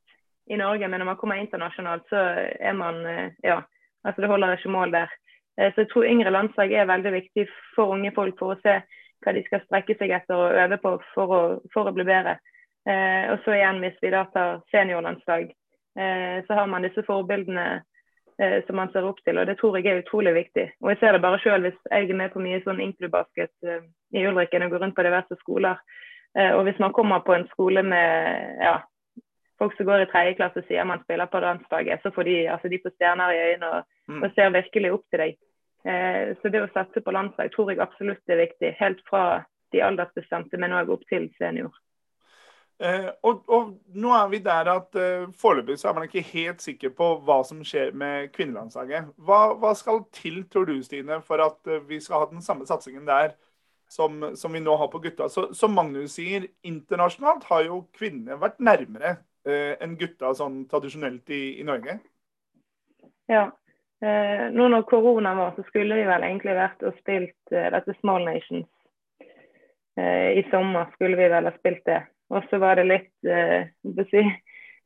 i 0.46 0.58
Norge, 0.58 0.88
men 0.88 1.00
når 1.00 1.06
man 1.06 1.20
kommer 1.20 1.40
internasjonalt, 1.40 2.08
så 2.10 2.24
er 2.60 2.74
man 2.78 3.06
eh, 3.06 3.30
ja, 3.44 3.62
Altså 4.04 4.22
Det 4.22 4.28
holder 4.28 4.58
ikke 4.58 4.70
mål 4.70 4.92
der. 4.92 5.12
Eh, 5.58 5.74
så 5.74 5.82
jeg 5.82 5.90
tror 5.92 6.10
yngre 6.10 6.34
landslag 6.34 6.74
er 6.74 6.90
veldig 6.90 7.12
viktig 7.14 7.46
for 7.76 7.94
unge 7.96 8.12
folk 8.16 8.36
for 8.40 8.52
å 8.52 8.60
se 8.60 8.82
hva 9.24 9.32
de 9.32 9.44
skal 9.46 9.62
strekke 9.64 9.96
seg 9.96 10.12
etter 10.12 10.36
og 10.36 10.58
øve 10.60 10.78
på 10.84 10.98
for 11.14 11.32
å, 11.32 11.42
for 11.72 11.88
å 11.88 11.94
bli 11.96 12.04
bedre. 12.08 12.36
Eh, 12.84 13.32
og 13.32 13.40
så 13.46 13.56
igjen, 13.56 13.80
hvis 13.80 13.96
vi 14.04 14.12
da 14.12 14.26
tar 14.34 14.60
seniorlandslag, 14.74 15.52
så 15.94 16.56
har 16.58 16.66
man 16.66 16.82
disse 16.82 17.04
forbildene 17.06 17.84
som 18.66 18.80
man 18.80 18.90
ser 18.90 19.06
opp 19.06 19.20
til, 19.22 19.38
og 19.38 19.46
det 19.46 19.54
tror 19.60 19.76
jeg 19.78 19.86
er 19.92 20.00
utrolig 20.02 20.32
viktig. 20.34 20.64
Og 20.82 20.90
jeg 20.90 20.98
ser 21.04 21.14
det 21.14 21.20
bare 21.22 21.38
sjøl 21.38 21.68
hvis 21.68 21.78
jeg 21.86 22.08
er 22.08 22.18
med 22.18 22.32
på 22.34 22.42
mye 22.42 22.64
sånn 22.64 22.82
inklubasket 22.82 23.68
i 24.18 24.24
Ulriken 24.26 24.66
og 24.66 24.74
går 24.74 24.82
rundt 24.82 24.98
på 24.98 25.06
diverse 25.06 25.38
skoler. 25.44 25.78
Eh, 26.38 26.52
og 26.56 26.64
hvis 26.68 26.80
man 26.82 26.94
kommer 26.94 27.20
på 27.26 27.36
en 27.36 27.48
skole 27.52 27.84
med 27.84 28.60
ja, 28.62 28.78
folk 29.62 29.78
som 29.78 29.86
går 29.86 30.06
i 30.06 30.10
tredje 30.12 30.36
klasse 30.40 30.64
og 30.64 30.68
sier 30.68 30.88
man 30.90 31.04
spiller 31.04 31.30
på 31.30 31.42
landslaget, 31.44 32.02
så 32.04 32.12
får 32.16 32.30
de, 32.30 32.38
altså 32.56 32.72
de 32.72 32.82
får 32.84 32.96
stjerner 32.96 33.34
i 33.34 33.42
øynene 33.48 33.72
og, 33.78 33.90
mm. 34.08 34.22
og, 34.24 34.30
ser 34.36 34.56
virkelig 34.58 34.94
opp 34.98 35.06
til 35.10 35.26
deg. 35.26 35.40
Eh, 35.86 36.34
så 36.42 36.52
det 36.52 36.64
å 36.64 36.74
satse 36.74 37.04
på 37.04 37.16
landslag 37.16 37.54
tror 37.54 37.72
jeg 37.72 37.84
absolutt 37.84 38.34
er 38.34 38.46
viktig. 38.46 38.76
Helt 38.80 39.02
fra 39.10 39.24
de 39.74 39.82
aldersbestemte, 39.84 40.60
men 40.62 40.76
òg 40.78 40.94
opp 40.94 41.06
til 41.10 41.30
senior. 41.40 41.74
Eh, 42.84 43.10
og, 43.24 43.44
og, 43.48 43.70
nå 43.96 44.12
er 44.18 44.30
vi 44.32 44.40
der 44.44 44.68
at 44.72 44.98
eh, 44.98 45.28
foreløpig 45.40 45.78
så 45.80 45.92
er 45.92 45.98
man 45.98 46.08
ikke 46.08 46.26
helt 46.34 46.62
sikker 46.62 46.92
på 46.98 47.10
hva 47.24 47.38
som 47.46 47.62
skjer 47.64 47.94
med 47.96 48.32
kvinnelandslaget. 48.34 49.14
Hva, 49.24 49.54
hva 49.62 49.76
skal 49.78 50.02
til, 50.16 50.42
tror 50.52 50.66
du 50.68 50.80
Stine, 50.84 51.22
for 51.24 51.44
at 51.46 51.70
eh, 51.70 51.84
vi 51.88 52.02
skal 52.04 52.24
ha 52.24 52.30
den 52.32 52.42
samme 52.42 52.68
satsingen 52.68 53.06
der 53.08 53.36
som, 53.94 54.32
som 54.36 54.54
vi 54.54 54.62
nå 54.64 54.76
har 54.80 54.90
på 54.90 55.02
gutta? 55.04 55.30
Så, 55.30 55.52
som 55.54 55.76
Magnus 55.78 56.18
sier, 56.18 56.48
internasjonalt 56.66 57.46
har 57.50 57.66
jo 57.68 57.84
kvinnene 57.94 58.40
vært 58.42 58.62
nærmere 58.64 59.18
eh, 59.46 59.76
enn 59.84 59.98
gutta 60.00 60.34
sånn 60.38 60.64
tradisjonelt 60.72 61.30
i, 61.30 61.44
i 61.62 61.68
Norge? 61.68 62.00
Ja. 63.32 63.52
Eh, 64.04 64.48
nå 64.52 64.68
når 64.68 64.88
korona 64.90 65.36
var, 65.38 65.54
så 65.56 65.66
skulle 65.68 65.96
vi 66.00 66.08
vel 66.10 66.26
egentlig 66.28 66.58
vært 66.58 66.82
og 66.84 66.98
spilt 67.00 67.54
eh, 67.54 67.70
dette 67.76 67.96
Small 68.00 68.26
Nations. 68.28 68.68
Eh, 70.00 70.40
I 70.42 70.48
sommer 70.50 70.90
skulle 70.96 71.20
vi 71.20 71.30
vel 71.32 71.48
ha 71.48 71.54
spilt 71.60 71.86
det. 71.88 72.02
Og 72.34 72.50
så 72.50 72.58
var 72.58 72.82
det 72.82 72.90
litt, 72.90 73.14
eh, 73.30 73.70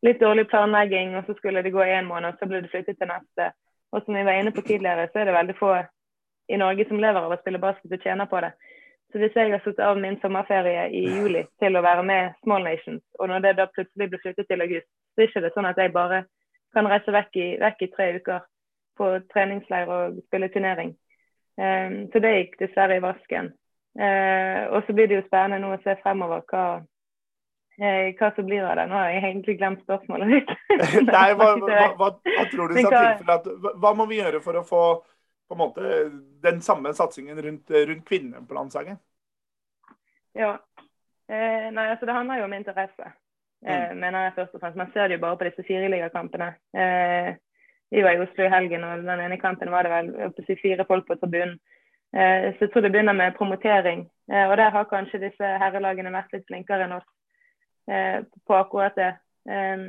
litt 0.05 0.19
dårlig 0.19 0.49
planlegging, 0.51 1.15
og 1.15 1.25
så 1.25 1.37
skulle 1.37 1.63
det 1.63 1.73
gå 1.73 1.85
én 1.85 2.09
måned, 2.09 2.33
og 2.33 2.39
så 2.41 2.49
ble 2.49 2.61
det 2.61 2.73
flyttet 2.73 2.99
til 2.99 3.09
neste. 3.09 3.51
Og 3.95 4.03
som 4.03 4.19
vi 4.19 4.25
var 4.27 4.35
inne 4.35 4.51
på 4.51 4.65
tidligere, 4.67 5.07
så 5.13 5.21
er 5.21 5.29
det 5.29 5.37
veldig 5.37 5.55
få 5.57 5.77
i 6.51 6.59
Norge 6.59 6.85
som 6.87 6.99
lever 6.99 7.23
av 7.23 7.31
å 7.31 7.39
spille 7.39 7.61
basket 7.63 7.95
og 7.95 8.03
tjener 8.03 8.27
på 8.27 8.41
det. 8.43 8.51
Så 9.11 9.21
hvis 9.21 9.35
jeg 9.35 9.51
har 9.53 9.61
satt 9.63 9.79
av 9.79 9.99
min 9.99 10.17
sommerferie 10.19 10.89
i 10.91 11.05
juli 11.07 11.45
til 11.61 11.79
å 11.79 11.83
være 11.85 12.03
med 12.03 12.33
Small 12.43 12.65
Nations, 12.67 13.03
og 13.19 13.29
når 13.31 13.45
det 13.45 13.53
da 13.59 13.69
plutselig 13.71 14.09
blir 14.11 14.23
flyttet 14.23 14.49
til 14.49 14.63
august, 14.65 14.89
så 15.15 15.21
er 15.21 15.27
det 15.27 15.31
ikke 15.31 15.53
sånn 15.55 15.69
at 15.69 15.79
jeg 15.79 15.93
bare 15.95 16.23
kan 16.75 16.89
reise 16.91 17.13
vekk 17.15 17.39
i, 17.39 17.47
vekk 17.61 17.85
i 17.85 17.91
tre 17.93 18.07
uker 18.19 18.43
på 18.97 19.13
treningsleir 19.31 19.93
og 19.93 20.19
spille 20.27 20.49
turnering. 20.51 20.91
Um, 21.57 21.95
så 22.11 22.21
det 22.21 22.35
gikk 22.35 22.59
dessverre 22.61 22.99
i 22.99 23.03
vasken. 23.03 23.53
Uh, 23.97 24.67
og 24.75 24.83
så 24.85 24.93
blir 24.93 25.09
det 25.09 25.21
jo 25.21 25.25
spennende 25.25 25.63
nå 25.63 25.73
å 25.73 25.81
se 25.81 25.95
fremover 26.03 26.43
hva, 26.51 26.65
uh, 27.81 28.07
hva 28.19 28.31
som 28.35 28.45
blir 28.49 28.65
av 28.65 28.75
det. 28.77 28.87
Nå 28.91 28.99
har 28.99 29.13
jeg 29.13 29.23
egentlig 29.23 29.57
glemt 29.61 29.85
spørsmålet 29.85 30.35
ditt. 30.35 30.55
Nei, 31.09 31.29
hva, 31.39 31.53
hva, 31.63 31.91
hva, 31.97 32.47
tror 32.51 32.73
du 32.73 32.81
skal 32.81 32.97
til 32.97 33.23
for 33.23 33.37
at 33.37 33.77
Hva 33.81 33.93
må 33.97 34.09
vi 34.11 34.19
gjøre 34.19 34.43
for 34.43 34.59
å 34.59 34.65
få 34.67 34.83
på 35.47 35.55
en 35.55 35.61
måte 35.61 35.81
den 36.43 36.61
samme 36.61 36.93
satsingen 36.93 37.41
rundt, 37.41 37.71
rundt 37.71 38.05
kvinner 38.07 38.43
på 38.47 38.53
landslaget? 38.53 38.99
Ja. 40.35 40.57
Eh, 41.29 41.71
nei, 41.73 41.87
altså 41.91 42.05
Det 42.05 42.13
handler 42.13 42.39
jo 42.39 42.43
om 42.47 42.53
interesse, 42.53 43.11
eh, 43.65 43.89
mm. 43.91 43.99
mener 43.99 44.27
jeg 44.27 44.35
først 44.35 44.55
og 44.55 44.61
fremst. 44.61 44.77
Man 44.77 44.91
ser 44.93 45.07
det 45.07 45.17
jo 45.17 45.23
bare 45.25 45.37
på 45.37 45.47
disse 45.49 45.65
fireligakampene. 45.67 46.53
Eh, 46.73 47.35
vi 47.91 48.03
var 48.03 48.15
i 48.15 48.21
Oslo 48.23 48.43
i 48.43 48.51
helgen, 48.51 48.83
og 48.83 49.03
den 49.03 49.23
ene 49.23 49.39
kampen 49.39 49.71
var 49.71 49.83
det 49.83 49.91
vel 49.91 50.57
fire 50.61 50.85
folk 50.87 51.07
på 51.07 51.15
tribunen. 51.15 51.59
Eh, 52.15 52.53
så 52.55 52.65
jeg 52.65 52.71
tror 52.71 52.81
det 52.81 52.91
begynner 52.91 53.13
med 53.13 53.35
promotering. 53.35 54.09
Eh, 54.31 54.49
og 54.49 54.57
der 54.57 54.69
har 54.69 54.83
kanskje 54.91 55.23
disse 55.23 55.53
herrelagene 55.63 56.11
vært 56.11 56.33
litt 56.33 56.47
flinkere 56.47 56.87
enn 56.87 56.97
oss 56.99 57.07
eh, 57.91 58.23
på 58.47 58.55
akkurat 58.55 58.95
det. 58.95 59.13
Eh, 59.49 59.87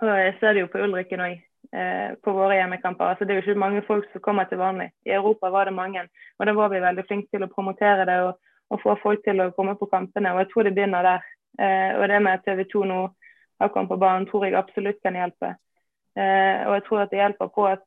og 0.00 0.12
jeg 0.24 0.34
ser 0.40 0.52
det 0.52 0.64
jo 0.64 0.72
på 0.72 0.82
Ulriken 0.84 1.24
òg 1.24 1.40
på 1.70 2.32
våre 2.34 2.56
hjemmekamper. 2.56 3.12
Altså, 3.12 3.24
det 3.24 3.30
er 3.30 3.36
jo 3.38 3.44
ikke 3.44 3.62
mange 3.62 3.82
folk 3.86 4.06
som 4.10 4.22
kommer 4.24 4.48
til 4.50 4.58
vanlig. 4.58 4.88
I 5.06 5.12
Europa 5.14 5.52
var 5.54 5.68
det 5.68 5.74
mange. 5.76 6.02
Og 6.38 6.46
da 6.46 6.54
var 6.56 6.72
vi 6.72 6.80
veldig 6.82 7.04
flinke 7.06 7.30
til 7.30 7.44
å 7.46 7.50
promotere 7.52 8.06
det 8.08 8.16
og, 8.24 8.40
og, 8.70 8.80
få 8.82 8.96
folk 8.98 9.22
til 9.22 9.38
å 9.44 9.52
komme 9.54 9.76
på 9.78 9.86
kampene. 9.92 10.32
Og 10.34 10.42
jeg 10.42 10.48
tror 10.50 10.66
det 10.66 10.72
begynner 10.74 11.06
der. 11.06 11.28
Eh, 11.62 11.92
og 11.94 12.08
det 12.10 12.18
med 12.24 12.40
at 12.40 12.42
TV 12.48 12.64
2 12.72 12.82
nå 12.90 12.98
har 13.60 13.68
kommet 13.68 13.92
på 13.92 14.00
banen, 14.02 14.26
tror 14.26 14.48
jeg 14.48 14.58
absolutt 14.58 14.98
kan 15.04 15.18
hjelpe. 15.20 15.52
Eh, 16.18 16.66
og 16.66 16.74
jeg 16.74 16.84
tror 16.88 17.04
at 17.04 17.12
det 17.12 17.20
hjelper 17.20 17.52
på 17.54 17.66
at 17.70 17.86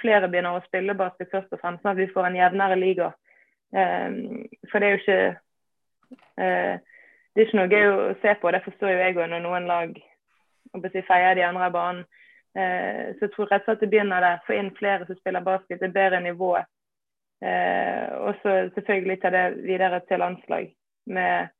flere 0.00 0.30
begynner 0.30 0.56
å 0.56 0.64
spille 0.64 0.96
basket 0.98 1.30
først 1.34 1.52
og 1.52 1.60
fremst, 1.60 1.82
sånn 1.82 1.92
at 1.92 2.00
vi 2.00 2.08
får 2.14 2.30
en 2.30 2.38
jevnere 2.38 2.78
liga. 2.80 3.12
Eh, 3.76 4.08
for 4.70 4.80
det 4.80 4.88
er 4.88 4.96
jo 4.96 5.02
ikke 5.02 5.20
eh, 6.40 6.80
det 7.32 7.40
er 7.40 7.46
ikke 7.48 7.58
noe 7.58 7.70
gøy 7.72 7.86
å 7.88 8.16
se 8.20 8.34
på. 8.40 8.50
Det 8.52 8.64
forstår 8.66 8.92
jo 8.92 8.98
jeg 9.00 9.16
òg 9.16 9.30
når 9.32 9.44
noen 9.44 9.68
lag 9.68 9.94
feier 11.08 11.36
de 11.36 11.46
andre 11.46 11.68
av 11.68 11.76
banen. 11.76 12.02
Eh, 12.54 13.16
så 13.16 13.26
jeg 13.26 13.32
tror 13.32 13.48
rett 13.48 13.64
og 13.64 13.70
slett 13.70 13.82
det 13.84 13.90
begynner 13.94 14.24
der. 14.24 14.44
Få 14.46 14.56
inn 14.58 14.70
flere 14.76 15.08
som 15.08 15.18
spiller 15.18 15.44
basket, 15.44 15.80
det 15.80 15.90
er 15.90 15.96
bedre 15.96 16.20
nivå. 16.24 16.52
Eh, 17.42 18.06
og 18.22 18.38
så 18.42 18.56
selvfølgelig 18.76 19.18
ta 19.22 19.32
det 19.34 19.44
videre 19.64 20.00
til 20.08 20.22
landslag. 20.22 20.72
Med, 21.06 21.52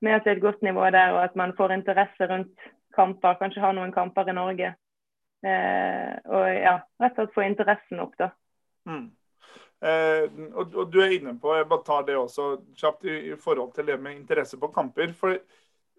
med, 0.00 0.14
at 0.14 0.24
det 0.24 0.32
er 0.32 0.36
et 0.36 0.46
godt 0.46 0.62
nivå 0.62 0.90
der, 0.94 1.12
og 1.12 1.22
at 1.24 1.36
man 1.36 1.56
får 1.56 1.74
interesse 1.76 2.30
rundt 2.30 2.68
kamper. 2.96 3.38
Kanskje 3.40 3.64
ha 3.64 3.72
noen 3.76 3.92
kamper 3.92 4.30
i 4.30 4.36
Norge. 4.36 4.74
Eh, 5.46 6.14
og 6.26 6.46
ja, 6.54 6.78
rett 7.02 7.18
og 7.18 7.26
slett 7.26 7.36
få 7.36 7.46
interessen 7.46 8.02
opp, 8.02 8.16
da. 8.18 8.32
Mm. 8.88 9.08
Eh, 9.78 10.24
og, 10.54 10.74
og, 10.74 10.84
du 10.90 10.98
er 11.02 11.14
inne 11.18 11.36
på, 11.38 11.52
jeg 11.54 11.68
bare 11.70 11.86
tar 11.86 12.06
det 12.08 12.16
også 12.18 12.48
kjapt 12.78 13.06
i, 13.06 13.18
i 13.30 13.36
forhold 13.38 13.74
til 13.76 13.86
det 13.90 13.98
med 14.02 14.16
interesse 14.16 14.58
på 14.58 14.72
kamper. 14.74 15.12
for 15.18 15.36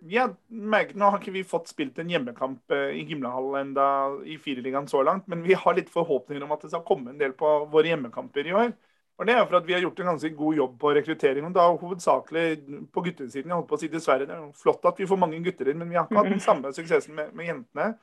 ja, 0.07 0.29
merket, 0.47 0.95
Nå 0.95 1.09
har 1.11 1.19
ikke 1.19 1.33
vi 1.35 1.43
fått 1.47 1.71
spilt 1.71 1.97
en 1.99 2.09
hjemmekamp 2.11 2.71
eh, 2.75 2.99
i 2.99 3.05
Gimlehall 3.07 3.55
enda 3.59 3.87
i 4.23 4.37
Fireligaen 4.41 4.87
så 4.87 5.03
langt, 5.03 5.27
men 5.27 5.43
vi 5.43 5.57
har 5.57 5.75
litt 5.75 5.89
forhåpninger 5.93 6.43
om 6.45 6.53
at 6.55 6.63
det 6.63 6.71
skal 6.71 6.85
komme 6.87 7.13
en 7.13 7.19
del 7.19 7.33
på 7.37 7.51
våre 7.71 7.91
hjemmekamper 7.91 8.47
i 8.47 8.55
år. 8.55 8.71
Og 9.19 9.27
Det 9.27 9.33
er 9.35 9.41
for 9.43 9.57
at 9.59 9.65
vi 9.67 9.73
har 9.75 9.81
gjort 9.83 9.97
en 9.99 10.11
ganske 10.13 10.29
god 10.31 10.55
jobb 10.55 10.75
på 10.79 10.93
rekruttering. 10.95 11.45
og 11.45 11.53
da 11.53 11.65
Hovedsakelig 11.67 12.45
på 12.93 13.01
guttesiden. 13.03 13.49
Jeg 13.49 13.57
holdt 13.57 13.67
på 13.67 13.75
å 13.75 13.79
si 13.81 13.89
dessverre, 13.91 14.25
Det 14.25 14.35
er 14.35 14.51
flott 14.55 14.85
at 14.85 14.99
vi 14.99 15.07
får 15.07 15.19
mange 15.19 15.41
gutter 15.43 15.67
inn, 15.67 15.77
men 15.77 15.89
vi 15.89 15.95
har 15.95 16.05
ikke 16.07 16.21
hatt 16.21 16.31
den 16.31 16.39
samme 16.39 16.71
suksessen 16.73 17.15
med, 17.15 17.33
med 17.35 17.45
jentene. 17.45 17.97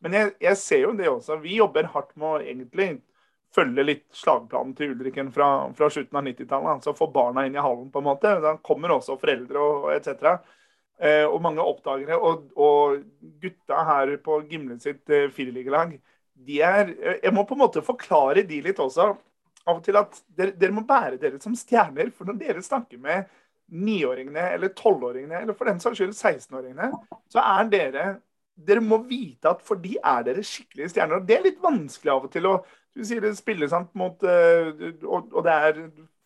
Men 0.00 0.12
jeg, 0.12 0.32
jeg, 0.40 0.56
ser 0.56 0.80
jo 0.86 0.94
det 0.96 1.08
også. 1.08 1.36
Vi 1.42 1.58
jobber 1.58 1.90
hardt 1.92 2.16
med 2.16 2.28
å 2.28 2.40
egentlig 2.40 3.02
følge 3.52 3.84
litt 3.84 4.06
slagplanen 4.16 4.72
til 4.74 4.94
Ulriken 4.94 5.28
fra, 5.32 5.68
fra 5.76 5.90
slutten 5.92 6.16
av 6.16 6.24
90-tallet. 6.24 6.70
Altså 6.78 6.96
få 6.96 7.10
barna 7.12 7.44
inn 7.46 7.54
i 7.54 7.62
hallen, 7.62 7.90
på 7.92 8.00
en 8.00 8.08
måte. 8.08 8.32
Da 8.40 8.56
kommer 8.64 8.96
også 8.96 9.18
foreldre 9.20 9.60
og, 9.60 9.84
og 9.84 9.94
etc. 9.94 10.40
Eh, 11.00 11.24
og 11.26 11.40
mange 11.42 11.64
oppdagere. 11.64 12.18
Og, 12.20 12.48
og, 12.56 13.02
gutta 13.42 13.82
her 13.88 14.16
på 14.22 14.40
Gimle 14.50 14.78
sitt 14.82 15.10
eh, 15.10 15.30
fireligalag, 15.34 15.96
de 16.42 16.58
er 16.64 16.90
Jeg 17.22 17.32
må 17.34 17.44
på 17.46 17.54
en 17.54 17.62
måte 17.62 17.82
forklare 17.84 18.44
de 18.46 18.60
litt 18.64 18.80
også. 18.82 19.12
Av 19.62 19.78
og 19.78 19.84
til 19.86 19.98
at 19.98 20.18
dere, 20.26 20.54
dere 20.58 20.74
må 20.74 20.84
bære 20.86 21.20
dere 21.22 21.40
som 21.42 21.54
stjerner. 21.58 22.10
For 22.14 22.28
når 22.28 22.38
dere 22.40 22.62
snakker 22.62 23.00
med 23.02 23.30
niåringene 23.72 24.50
eller 24.56 24.74
tolvåringene, 24.76 25.42
eller 25.42 25.56
for 25.56 25.70
den 25.70 25.80
saks 25.80 25.96
skyld 25.98 26.12
16-åringene, 26.12 26.92
så 27.32 27.42
er 27.44 27.72
dere 27.72 28.12
Dere 28.52 28.82
må 28.84 28.98
vite 29.08 29.48
at 29.48 29.62
for 29.64 29.80
de 29.80 29.94
er 29.96 30.26
dere 30.26 30.42
skikkelige 30.44 30.90
stjerner. 30.92 31.22
Og 31.22 31.26
det 31.26 31.38
er 31.38 31.46
litt 31.46 31.62
vanskelig 31.62 32.10
av 32.12 32.26
og 32.26 32.32
til 32.34 32.46
å 32.50 32.58
Du 32.92 33.00
sier 33.08 33.22
det 33.24 33.30
spilles 33.38 33.70
sant 33.72 33.88
mot 33.96 34.20
uh, 34.28 34.66
og, 35.08 35.30
og 35.32 35.38
det 35.46 35.52
er 35.52 35.78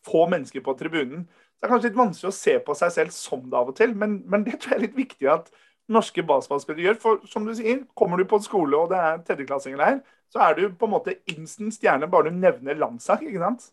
få 0.02 0.24
mennesker 0.26 0.64
på 0.66 0.74
tribunen. 0.74 1.22
Det 1.56 1.66
er 1.66 1.72
kanskje 1.72 1.88
litt 1.88 1.98
vanskelig 1.98 2.28
å 2.30 2.36
se 2.36 2.58
på 2.64 2.74
seg 2.76 2.92
selv 2.92 3.14
som 3.16 3.46
det 3.50 3.56
av 3.56 3.70
og 3.72 3.78
til, 3.78 3.94
men, 3.96 4.18
men 4.28 4.44
det 4.44 4.58
tror 4.60 4.74
jeg 4.74 4.80
er 4.80 4.84
litt 4.84 4.98
viktig 4.98 5.30
at 5.32 5.48
norske 5.92 6.24
basketballspillere 6.26 6.88
gjør. 6.88 6.98
For 7.00 7.22
som 7.30 7.46
du 7.46 7.54
sier, 7.56 7.80
kommer 7.96 8.20
du 8.20 8.26
på 8.28 8.40
en 8.40 8.44
skole 8.44 8.76
og 8.76 8.92
det 8.92 9.00
er 9.00 9.24
tredjeklassinger 9.24 9.80
der, 9.80 10.02
så 10.32 10.42
er 10.42 10.58
du 10.58 10.68
på 10.74 10.88
en 10.88 10.94
måte 10.96 11.16
instant 11.30 11.74
stjerne 11.74 12.10
bare 12.10 12.30
du 12.30 12.36
nevner 12.36 12.78
landsak, 12.78 13.24
ikke 13.24 13.42
sant? 13.42 13.70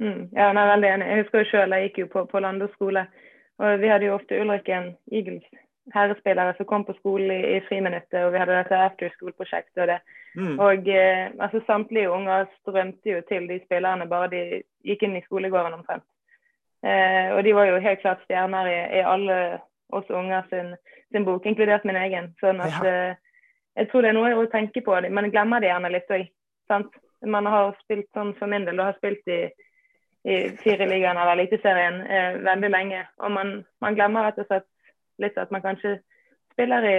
Mm, 0.00 0.28
ja, 0.32 0.50
er 0.50 0.72
veldig 0.74 0.92
enig. 0.94 1.08
Jeg 1.08 1.24
husker 1.24 1.42
jo 1.44 1.50
selv, 1.50 1.76
jeg 1.76 1.88
gikk 1.88 1.98
jo 2.04 2.12
på, 2.14 2.24
på 2.32 2.40
Lando 2.40 2.68
skole. 2.74 3.04
Og 3.60 3.82
vi 3.82 3.90
hadde 3.92 4.08
jo 4.08 4.16
ofte 4.16 4.38
Ulriken 4.40 4.94
Eagles 5.12 5.44
herrespillere 5.94 6.54
som 6.56 6.66
kom 6.66 6.84
på 6.84 6.94
skolen 6.98 7.32
i, 7.34 7.56
i 7.56 7.60
friminuttet, 7.68 8.22
og 8.24 8.32
vi 8.32 8.40
hadde 8.40 8.56
dette 8.56 8.78
after 8.78 9.12
school-prosjektet 9.16 9.82
og 9.84 9.90
det. 9.90 9.98
Mm. 10.38 10.56
Og 10.62 10.88
eh, 10.88 11.32
altså 11.38 11.60
Samtlige 11.66 12.10
unger 12.10 12.46
strømte 12.60 13.10
jo 13.16 13.20
til 13.28 13.48
de 13.50 13.60
spillerne 13.64 14.06
bare 14.08 14.30
de 14.32 14.42
gikk 14.86 15.04
inn 15.04 15.18
i 15.18 15.24
skolegården 15.26 15.76
omtrent. 15.80 16.06
Eh, 16.82 17.32
og 17.34 17.42
de 17.44 17.52
var 17.54 17.68
jo 17.68 17.80
helt 17.84 18.00
klart 18.00 18.22
stjerner 18.24 18.68
i, 18.70 18.78
i 19.00 19.02
alle 19.04 19.36
oss 19.92 20.10
unger 20.10 20.46
sin, 20.50 20.74
sin, 21.12 21.24
bok, 21.24 21.46
inkludert 21.46 21.84
min 21.84 21.98
egen. 22.00 22.30
Sånn 22.40 22.60
at 22.64 22.76
ja. 22.80 22.92
eh, 22.92 23.50
jeg 23.80 23.90
tror 23.90 24.04
det 24.04 24.12
er 24.12 24.18
noe 24.18 24.34
å 24.38 24.48
tenke 24.52 24.82
på. 24.84 24.96
Man 25.12 25.30
glemmer 25.32 25.62
det 25.62 25.70
gjerne 25.70 25.92
litt 25.92 26.14
òg. 26.14 26.28
Man 27.28 27.48
har 27.50 27.74
spilt 27.82 28.08
sånn 28.16 28.32
for 28.38 28.48
min 28.48 28.64
del, 28.64 28.78
du 28.78 28.84
har 28.86 28.96
spilt 28.96 29.26
i, 29.28 29.42
i 30.24 30.36
Fireligaen 30.62 31.18
eller 31.18 31.36
Eliteserien 31.36 32.00
eh, 32.06 32.38
veldig 32.46 32.70
lenge. 32.72 33.02
Og 33.20 33.34
man, 33.34 33.58
man, 33.84 33.96
glemmer 33.98 34.28
rett 34.28 34.40
og 34.40 34.48
slett 34.48 34.68
litt 35.20 35.36
at 35.40 35.52
man 35.52 35.64
kanskje 35.64 35.98
spiller 36.54 36.86
i 36.88 36.96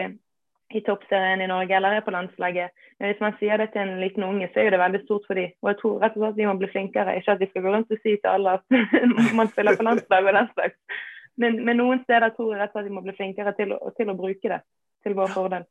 i 0.76 0.82
toppserien 0.86 1.42
i 1.44 1.50
Norge 1.50 1.76
eller 1.76 1.98
er 1.98 2.06
på 2.06 2.14
landslaget. 2.14 2.74
Men 3.00 3.12
hvis 3.12 3.22
man 3.24 3.38
sier 3.40 3.58
det 3.58 3.72
til 3.74 3.82
en 3.82 4.02
liten 4.02 4.24
unge, 4.24 4.50
så 4.54 4.64
er 4.64 4.74
det 4.74 4.80
veldig 4.82 5.02
stort 5.06 5.28
for 5.28 5.40
dem. 5.40 5.54
Og 5.62 5.72
jeg 5.72 5.80
tror 5.82 6.00
rett 6.04 6.18
og 6.18 6.24
slett 6.26 6.38
de 6.38 6.48
må 6.50 6.56
bli 6.60 6.70
flinkere. 6.72 7.16
Ikke 7.18 7.36
at 7.36 7.42
de 7.42 7.50
skal 7.50 7.66
gå 7.66 7.74
rundt 7.74 7.92
og 7.92 8.02
si 8.04 8.16
til 8.16 8.32
alle 8.32 8.58
at 8.60 8.78
man 9.40 9.52
spiller 9.52 9.78
på 9.78 9.88
landslaget 9.88 10.32
og 10.32 10.40
den 10.40 10.50
slags. 10.54 11.04
Men, 11.42 11.62
men, 11.66 11.80
noen 11.80 12.02
steder 12.04 12.34
tror 12.36 12.54
jeg 12.54 12.62
rett 12.62 12.74
og 12.74 12.80
slett 12.80 12.90
de 12.90 12.96
må 12.96 13.06
bli 13.06 13.16
flinkere 13.18 13.54
til 13.58 13.78
til 13.98 14.12
å 14.12 14.18
bruke 14.18 14.52
det 14.52 14.60
til 15.02 15.16
vår 15.18 15.32
fordel. 15.34 15.64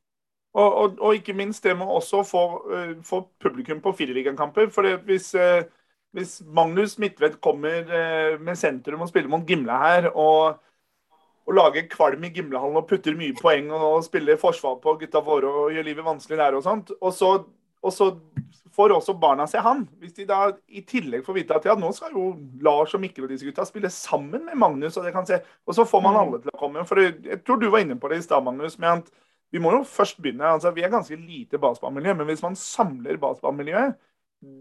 Og, 0.51 0.71
og, 0.75 0.97
og, 0.99 1.15
ikke 1.15 1.37
minst 1.39 1.63
det 1.65 1.77
med 1.79 1.87
også 1.87 2.25
få, 2.27 2.41
uh, 2.67 3.21
publikum 3.43 3.79
på 3.81 3.93
fireligakamper. 3.95 4.67
For 4.75 4.97
hvis, 5.07 5.29
uh, 5.39 5.63
hvis, 6.17 6.41
Magnus 6.43 6.99
Midtvedt 6.99 7.39
kommer 7.41 7.87
uh, 7.87 8.41
med 8.43 8.59
sentrum 8.59 9.05
og 9.05 9.13
spiller 9.13 9.31
mot 9.31 9.47
Gimle 9.47 9.79
her, 9.79 10.09
og, 10.11 10.59
og 11.49 11.57
lager 11.57 11.89
kvalm 11.91 12.25
i 12.27 12.33
Gimlehallen 12.35 12.79
og 12.79 12.87
putter 12.91 13.17
mye 13.19 13.35
poeng 13.39 13.71
og, 13.75 14.03
spiller 14.07 14.39
forsvar 14.41 14.79
på 14.83 14.97
gutta 15.01 15.23
våre 15.25 15.49
og 15.51 15.75
gjør 15.75 15.87
livet 15.87 16.07
vanskelig 16.07 16.39
der 16.41 16.59
og 16.59 16.65
sånt, 16.67 16.93
og 17.01 17.15
så, 17.17 17.31
og 17.81 17.95
så 17.95 18.11
får 18.77 18.95
også 18.95 19.17
barna 19.21 19.47
se 19.51 19.63
han. 19.63 19.83
Hvis 19.99 20.15
de 20.19 20.27
da 20.29 20.45
i 20.69 20.85
tillegg 20.87 21.25
får 21.27 21.37
vite 21.37 21.57
at 21.57 21.67
ja, 21.67 21.75
nå 21.79 21.91
skal 21.97 22.15
jo 22.15 22.29
Lars 22.65 22.95
og 22.95 23.03
Mikkel 23.03 23.27
og 23.27 23.33
disse 23.33 23.49
gutta 23.49 23.67
spille 23.69 23.91
sammen 23.93 24.45
med 24.47 24.59
Magnus, 24.61 24.97
og, 24.97 25.07
det 25.07 25.15
kan 25.17 25.27
se, 25.29 25.41
og 25.67 25.77
så 25.77 25.87
får 25.89 26.05
man 26.07 26.15
mm. 26.15 26.21
alle 26.21 26.43
til 26.45 26.55
å 26.55 26.61
komme. 26.61 26.85
For 26.89 27.03
jeg 27.03 27.41
tror 27.45 27.61
du 27.61 27.69
var 27.73 27.85
inne 27.85 27.99
på 28.01 28.13
det 28.13 28.21
i 28.21 28.29
stad, 28.29 28.45
Magnus. 28.47 28.79
med 28.79 29.03
at 29.03 29.11
vi 29.51 29.59
må 29.59 29.73
jo 29.75 29.83
først 29.83 30.21
begynne. 30.23 30.47
altså 30.47 30.71
Vi 30.71 30.85
er 30.87 30.93
ganske 30.93 31.17
lite 31.19 31.59
basketballmiljø, 31.59 32.15
men 32.21 32.31
hvis 32.31 32.43
man 32.45 32.57
samler 32.57 33.19
basketballmiljøet, 33.19 33.99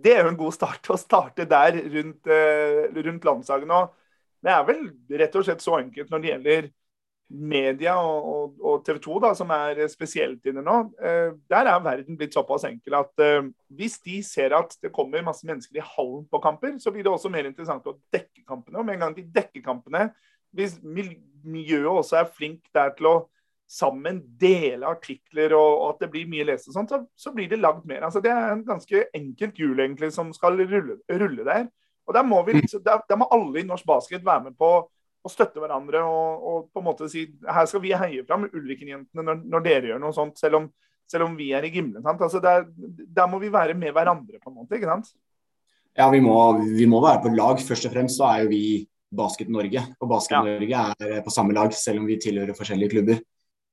det 0.03 0.15
er 0.15 0.25
jo 0.25 0.31
en 0.33 0.39
god 0.39 0.55
start 0.55 0.89
å 0.91 0.97
starte 0.99 1.45
der 1.47 1.77
rundt, 1.93 2.27
uh, 2.27 2.89
rundt 2.97 3.27
landslaget 3.27 3.69
nå. 3.69 3.83
Det 4.43 4.51
er 4.53 4.67
vel 4.67 4.85
rett 5.19 5.35
og 5.35 5.47
slett 5.47 5.63
så 5.63 5.79
enkelt 5.79 6.11
når 6.11 6.21
det 6.23 6.31
gjelder 6.31 6.69
media 7.29 7.93
og, 8.01 8.29
og, 8.29 8.61
og 8.65 8.85
TV 8.85 8.97
2, 9.03 9.17
da, 9.21 9.31
som 9.37 9.51
er 9.53 9.83
spesielt 9.91 10.47
inne 10.49 10.63
nå. 10.65 10.77
Uh, 10.97 11.35
der 11.51 11.69
er 11.69 11.83
verden 11.85 12.17
blitt 12.17 12.33
såpass 12.33 12.65
enkel 12.69 12.97
at 12.97 13.21
uh, 13.21 13.49
hvis 13.77 13.99
de 14.05 14.17
ser 14.25 14.55
at 14.57 14.73
det 14.81 14.93
kommer 14.95 15.25
masse 15.25 15.45
mennesker 15.47 15.77
i 15.77 15.85
hallen 15.85 16.25
på 16.31 16.41
kamper, 16.41 16.77
så 16.81 16.93
blir 16.93 17.05
det 17.05 17.13
også 17.13 17.31
mer 17.33 17.49
interessant 17.49 17.85
å 17.89 17.99
dekke 18.13 18.45
kampene. 18.47 18.79
Og 18.79 18.87
med 18.87 18.97
en 18.97 19.05
gang 19.05 19.17
de 19.17 19.27
dekker 19.35 19.65
kampene, 19.65 20.07
hvis 20.55 20.79
miljøet 20.81 21.91
også 21.91 22.23
er 22.23 22.31
flink 22.33 22.63
der 22.73 22.95
til 22.97 23.11
å 23.11 23.17
sammen 23.69 24.23
dele 24.41 24.87
artikler 24.89 25.53
og, 25.53 25.67
og, 25.69 25.89
at 25.91 25.99
det 26.03 26.09
blir 26.15 26.29
mye 26.29 26.47
lest, 26.49 26.71
og 26.71 26.73
sånt, 26.79 26.89
så, 26.89 27.03
så, 27.13 27.33
blir 27.35 27.49
det 27.51 27.59
lagd 27.61 27.85
mer. 27.89 28.01
Altså, 28.07 28.21
det 28.25 28.31
er 28.33 28.55
en 28.55 28.65
ganske 28.65 29.03
enkelt 29.13 29.61
hjul 29.61 29.77
egentlig 29.77 30.09
som 30.15 30.31
skal 30.33 30.57
rulle, 30.57 30.97
rulle 31.05 31.45
der. 31.45 31.67
Og 32.09 32.15
der 32.17 32.25
må, 32.25 32.41
vi, 32.47 32.57
mm. 32.57 32.63
liksom, 32.65 32.81
der, 32.85 33.03
der 33.05 33.19
må 33.21 33.29
alle 33.31 33.61
i 33.61 33.67
norsk 33.67 33.85
basket 33.85 34.25
være 34.25 34.49
med 34.49 34.57
på 34.57 34.69
å 35.19 35.29
støtte 35.29 35.61
hverandre 35.61 36.01
og, 36.07 36.45
og, 36.49 36.67
på 36.73 36.81
en 36.81 36.87
måte 36.87 37.09
si 37.11 37.25
her 37.43 37.67
skal 37.69 37.83
vi 37.83 37.91
heie 37.91 38.23
fram 38.27 38.47
Ulriken-jentene 38.47 39.25
når, 39.25 39.41
når, 39.51 39.65
dere 39.65 39.91
gjør 39.91 39.99
noe 40.01 40.15
sånt, 40.15 40.39
selv 40.39 40.61
om, 40.61 40.69
selv 41.11 41.27
om 41.27 41.35
vi 41.37 41.51
er 41.55 41.67
i 41.67 41.71
Gimle. 41.73 42.01
Altså, 42.01 42.41
der, 42.43 42.69
der, 42.71 43.27
må 43.29 43.41
vi 43.41 43.51
være 43.53 43.75
med 43.77 43.93
hverandre, 43.95 44.39
på 44.39 44.51
en 44.51 44.61
måte. 44.61 44.79
ikke 44.79 44.89
sant? 44.89 45.11
Ja, 45.97 46.07
vi 46.13 46.21
må, 46.23 46.37
vi 46.63 46.87
må 46.89 47.01
være 47.03 47.25
på 47.25 47.33
lag. 47.35 47.59
Først 47.65 47.89
og 47.89 47.93
fremst 47.93 48.17
så 48.21 48.29
er 48.29 48.45
jo 48.45 48.53
vi 48.53 48.63
Basket 49.09 49.49
Norge. 49.51 49.83
Og 49.99 50.09
Basket 50.09 50.45
Norge 50.45 50.85
er 51.01 51.21
på 51.25 51.33
samme 51.33 51.55
lag, 51.57 51.73
selv 51.75 52.03
om 52.03 52.07
vi 52.09 52.19
tilhører 52.21 52.57
forskjellige 52.57 52.93
klubber. 52.95 53.21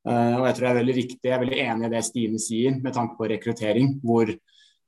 Uh, 0.07 0.41
og 0.41 0.45
Jeg 0.49 0.57
tror 0.57 0.67
det 0.67 0.71
er 0.71 0.81
veldig 0.81 0.97
viktig, 0.97 1.23
jeg 1.25 1.35
er 1.35 1.43
veldig 1.43 1.63
enig 1.65 1.89
i 1.89 1.93
det 1.93 2.03
Stine 2.07 2.41
sier 2.43 2.77
med 2.83 2.95
tanke 2.95 3.19
på 3.19 3.29
rekruttering. 3.31 3.97
hvor 4.05 4.31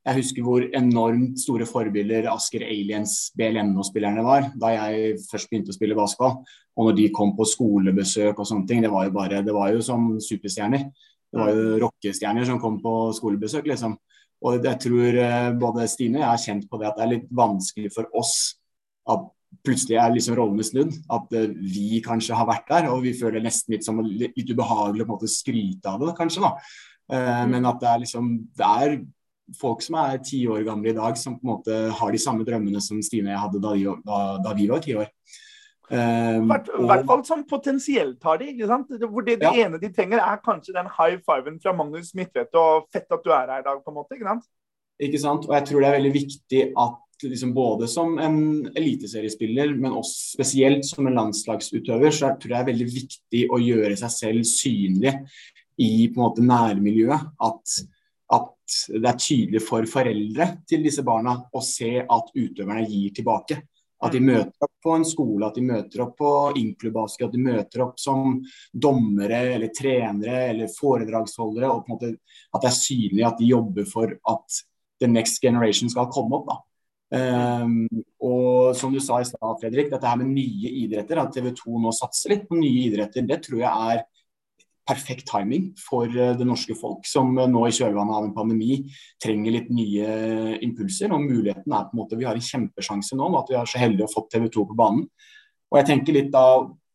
Jeg 0.08 0.22
husker 0.22 0.44
hvor 0.46 0.64
enormt 0.64 1.36
store 1.42 1.66
forbilder 1.68 2.30
Asker 2.32 2.62
Aliens 2.64 3.28
BLNO-spillerne 3.36 4.22
var 4.24 4.46
da 4.56 4.70
jeg 4.72 5.18
først 5.28 5.50
begynte 5.50 5.74
å 5.74 5.76
spille 5.76 5.96
basketball. 5.98 6.38
Og 6.78 6.88
når 6.88 6.96
de 6.96 7.08
kom 7.12 7.34
på 7.36 7.44
skolebesøk 7.50 8.38
og 8.38 8.48
sånne 8.48 8.64
ting, 8.70 8.80
det 8.84 8.92
var 8.92 9.08
jo 9.08 9.12
bare, 9.18 9.42
det 9.44 9.52
var 9.52 9.74
jo 9.74 9.82
som 9.84 10.14
superstjerner. 10.24 10.86
Det 11.28 11.40
var 11.42 11.52
jo 11.52 11.80
rockestjerner 11.82 12.46
som 12.48 12.60
kom 12.62 12.78
på 12.80 12.94
skolebesøk, 13.18 13.68
liksom. 13.68 13.98
Og 14.48 14.64
jeg 14.64 14.80
tror 14.86 15.18
uh, 15.18 15.50
både 15.60 15.88
Stine 15.90 16.20
og 16.20 16.22
jeg 16.22 16.30
har 16.30 16.44
kjent 16.46 16.68
på 16.70 16.80
det 16.80 16.88
at 16.88 16.96
det 16.96 17.04
er 17.04 17.12
litt 17.16 17.28
vanskelig 17.34 17.90
for 17.92 18.08
oss 18.16 18.36
at 19.10 19.26
plutselig 19.64 19.96
er 19.98 20.14
liksom 20.14 20.36
rollene 20.38 20.64
snudd. 20.64 20.96
At 21.12 21.36
uh, 21.36 21.52
vi 21.58 22.00
kanskje 22.04 22.38
har 22.38 22.48
vært 22.48 22.70
der, 22.70 22.88
og 22.94 23.02
vi 23.04 23.16
føler 23.18 23.44
nesten 23.44 23.76
litt 23.76 23.84
som 23.84 24.00
litt, 24.00 24.38
ubehagelig 24.38 25.04
å 25.04 25.20
skryte 25.28 25.92
av 25.92 26.06
det, 26.06 26.16
kanskje. 26.16 26.46
da. 26.46 26.54
Uh, 27.12 27.44
mm. 27.44 27.54
Men 27.56 27.68
at 27.74 27.82
det 27.82 27.92
er 27.92 28.04
liksom 28.06 28.34
det 28.56 28.72
er 28.86 28.98
folk 29.56 29.82
som 29.84 29.96
er 30.02 30.20
ti 30.24 30.42
år 30.50 30.64
gamle 30.66 30.92
i 30.92 30.96
dag, 30.96 31.16
som 31.20 31.38
på 31.38 31.46
en 31.46 31.52
måte 31.54 31.76
har 31.98 32.14
de 32.14 32.20
samme 32.20 32.46
drømmene 32.46 32.82
som 32.84 33.00
Stine 33.04 33.30
og 33.30 33.34
jeg 33.34 33.44
hadde 33.44 33.62
da, 33.64 33.74
de, 33.76 33.94
da, 34.08 34.18
da 34.44 34.56
vi 34.58 34.68
var 34.70 34.82
ti 34.84 34.96
år. 34.98 35.08
I 35.88 35.96
uh, 35.96 36.44
hvert, 36.50 36.66
hvert 36.84 37.06
fall 37.08 37.22
som 37.24 37.46
potensielt 37.48 38.24
har 38.28 38.40
de. 38.40 38.50
ikke 38.52 38.68
sant? 38.68 38.90
Hvor 39.00 39.24
det, 39.24 39.38
det 39.40 39.48
ja. 39.48 39.66
ene 39.66 39.80
de 39.80 39.88
trenger, 39.94 40.20
er 40.20 40.42
kanskje 40.44 40.76
den 40.76 40.90
high 40.98 41.16
fiven 41.24 41.56
fra 41.62 41.72
Magnus 41.76 42.12
Midtvedt 42.18 42.56
og 42.60 42.88
fett 42.92 43.08
at 43.08 43.24
du 43.24 43.32
er 43.32 43.48
her 43.54 43.62
i 43.62 43.68
dag, 43.70 43.80
på 43.84 43.94
en 43.94 44.00
måte. 44.02 44.18
ikke 44.18 44.28
sant? 44.28 44.48
Ikke 45.00 45.20
sant? 45.22 45.48
Og 45.48 45.54
jeg 45.56 45.68
tror 45.68 45.80
det 45.80 45.88
er 45.88 46.00
veldig 46.00 46.16
viktig 46.16 46.64
at 46.84 47.04
liksom 47.26 47.54
både 47.54 47.88
som 47.90 48.18
en 48.22 48.40
eliteseriespiller, 48.76 49.72
men 49.74 49.96
også 49.96 50.36
spesielt 50.36 50.86
som 50.86 51.08
en 51.08 51.16
landslagsutøver, 51.18 52.10
så 52.10 52.28
jeg 52.28 52.40
tror 52.42 52.52
det 52.52 52.58
er 52.60 52.68
veldig 52.68 52.88
viktig 52.92 53.44
å 53.50 53.58
gjøre 53.62 53.96
seg 53.98 54.14
selv 54.14 54.46
synlig 54.46 55.14
i 55.78 56.08
på 56.10 56.18
en 56.18 56.24
måte 56.24 56.44
nærmiljøet. 56.44 57.32
At 57.42 57.78
det 58.92 59.08
er 59.08 59.18
tydelig 59.20 59.62
for 59.64 59.88
foreldre 59.88 60.48
til 60.68 60.84
disse 60.84 61.04
barna 61.06 61.34
å 61.38 61.64
se 61.64 61.98
at 62.02 62.32
utøverne 62.34 62.84
gir 62.88 63.14
tilbake. 63.16 63.62
At 63.98 64.14
de 64.14 64.20
møter 64.22 64.62
opp 64.62 64.74
på 64.84 64.92
en 64.94 65.04
skole, 65.06 65.46
at 65.48 65.56
de 65.58 65.64
møter 65.66 66.04
opp 66.04 66.12
på 66.20 66.32
inklubbasket, 66.60 67.26
at 67.26 67.34
de 67.34 67.42
møter 67.42 67.82
opp 67.82 67.96
som 67.98 68.36
dommere 68.70 69.40
eller 69.56 69.72
trenere 69.74 70.44
eller 70.52 70.70
foredragsholdere. 70.70 71.70
og 71.72 71.82
på 71.82 71.90
en 71.90 71.96
måte 71.96 72.12
At 72.54 72.62
det 72.62 72.70
er 72.70 72.78
synlig 72.78 73.26
at 73.26 73.38
de 73.40 73.50
jobber 73.50 73.88
for 73.90 74.14
at 74.14 74.62
the 75.00 75.08
next 75.10 75.42
generation 75.42 75.90
skal 75.90 76.10
komme 76.14 76.38
opp. 76.38 76.46
da. 76.46 76.58
Um, 77.08 77.88
og 78.20 78.76
som 78.76 78.92
du 78.92 79.00
sa 79.00 79.18
i 79.20 79.26
stad, 79.26 79.58
Fredrik, 79.60 79.90
dette 79.90 80.06
her 80.06 80.18
med 80.20 80.30
nye 80.34 80.72
idretter, 80.84 81.18
at 81.18 81.32
TV 81.32 81.50
2 81.56 81.80
nå 81.80 81.92
satser 81.96 82.34
litt 82.34 82.46
på 82.48 82.58
nye 82.58 82.84
idretter, 82.90 83.24
det 83.26 83.40
tror 83.46 83.62
jeg 83.64 83.92
er 83.94 84.02
perfekt 84.88 85.28
timing 85.28 85.68
for 85.78 86.08
uh, 86.08 86.32
det 86.38 86.46
norske 86.48 86.76
folk, 86.78 87.04
som 87.08 87.34
uh, 87.36 87.44
nå 87.50 87.66
i 87.68 87.74
kjølvannet 87.76 88.16
av 88.16 88.28
en 88.28 88.34
pandemi 88.36 88.80
trenger 89.22 89.54
litt 89.54 89.68
nye 89.74 90.56
impulser. 90.64 91.12
Og 91.12 91.26
muligheten 91.26 91.74
er 91.74 91.86
på 91.88 91.96
en 91.96 92.02
måte 92.02 92.18
Vi 92.18 92.26
har 92.28 92.38
en 92.38 92.48
kjempesjanse 92.48 93.18
nå 93.18 93.28
med 93.28 93.42
at 93.42 93.52
vi 93.52 93.60
er 93.60 93.70
så 93.70 93.82
heldige 93.82 94.08
å 94.08 94.14
få 94.14 94.24
TV 94.32 94.48
2 94.48 94.66
på 94.70 94.78
banen. 94.78 95.06
Og 95.68 95.80
jeg 95.80 95.90
tenker 95.90 96.16
litt 96.16 96.32
da, 96.32 96.44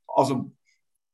altså 0.09 0.41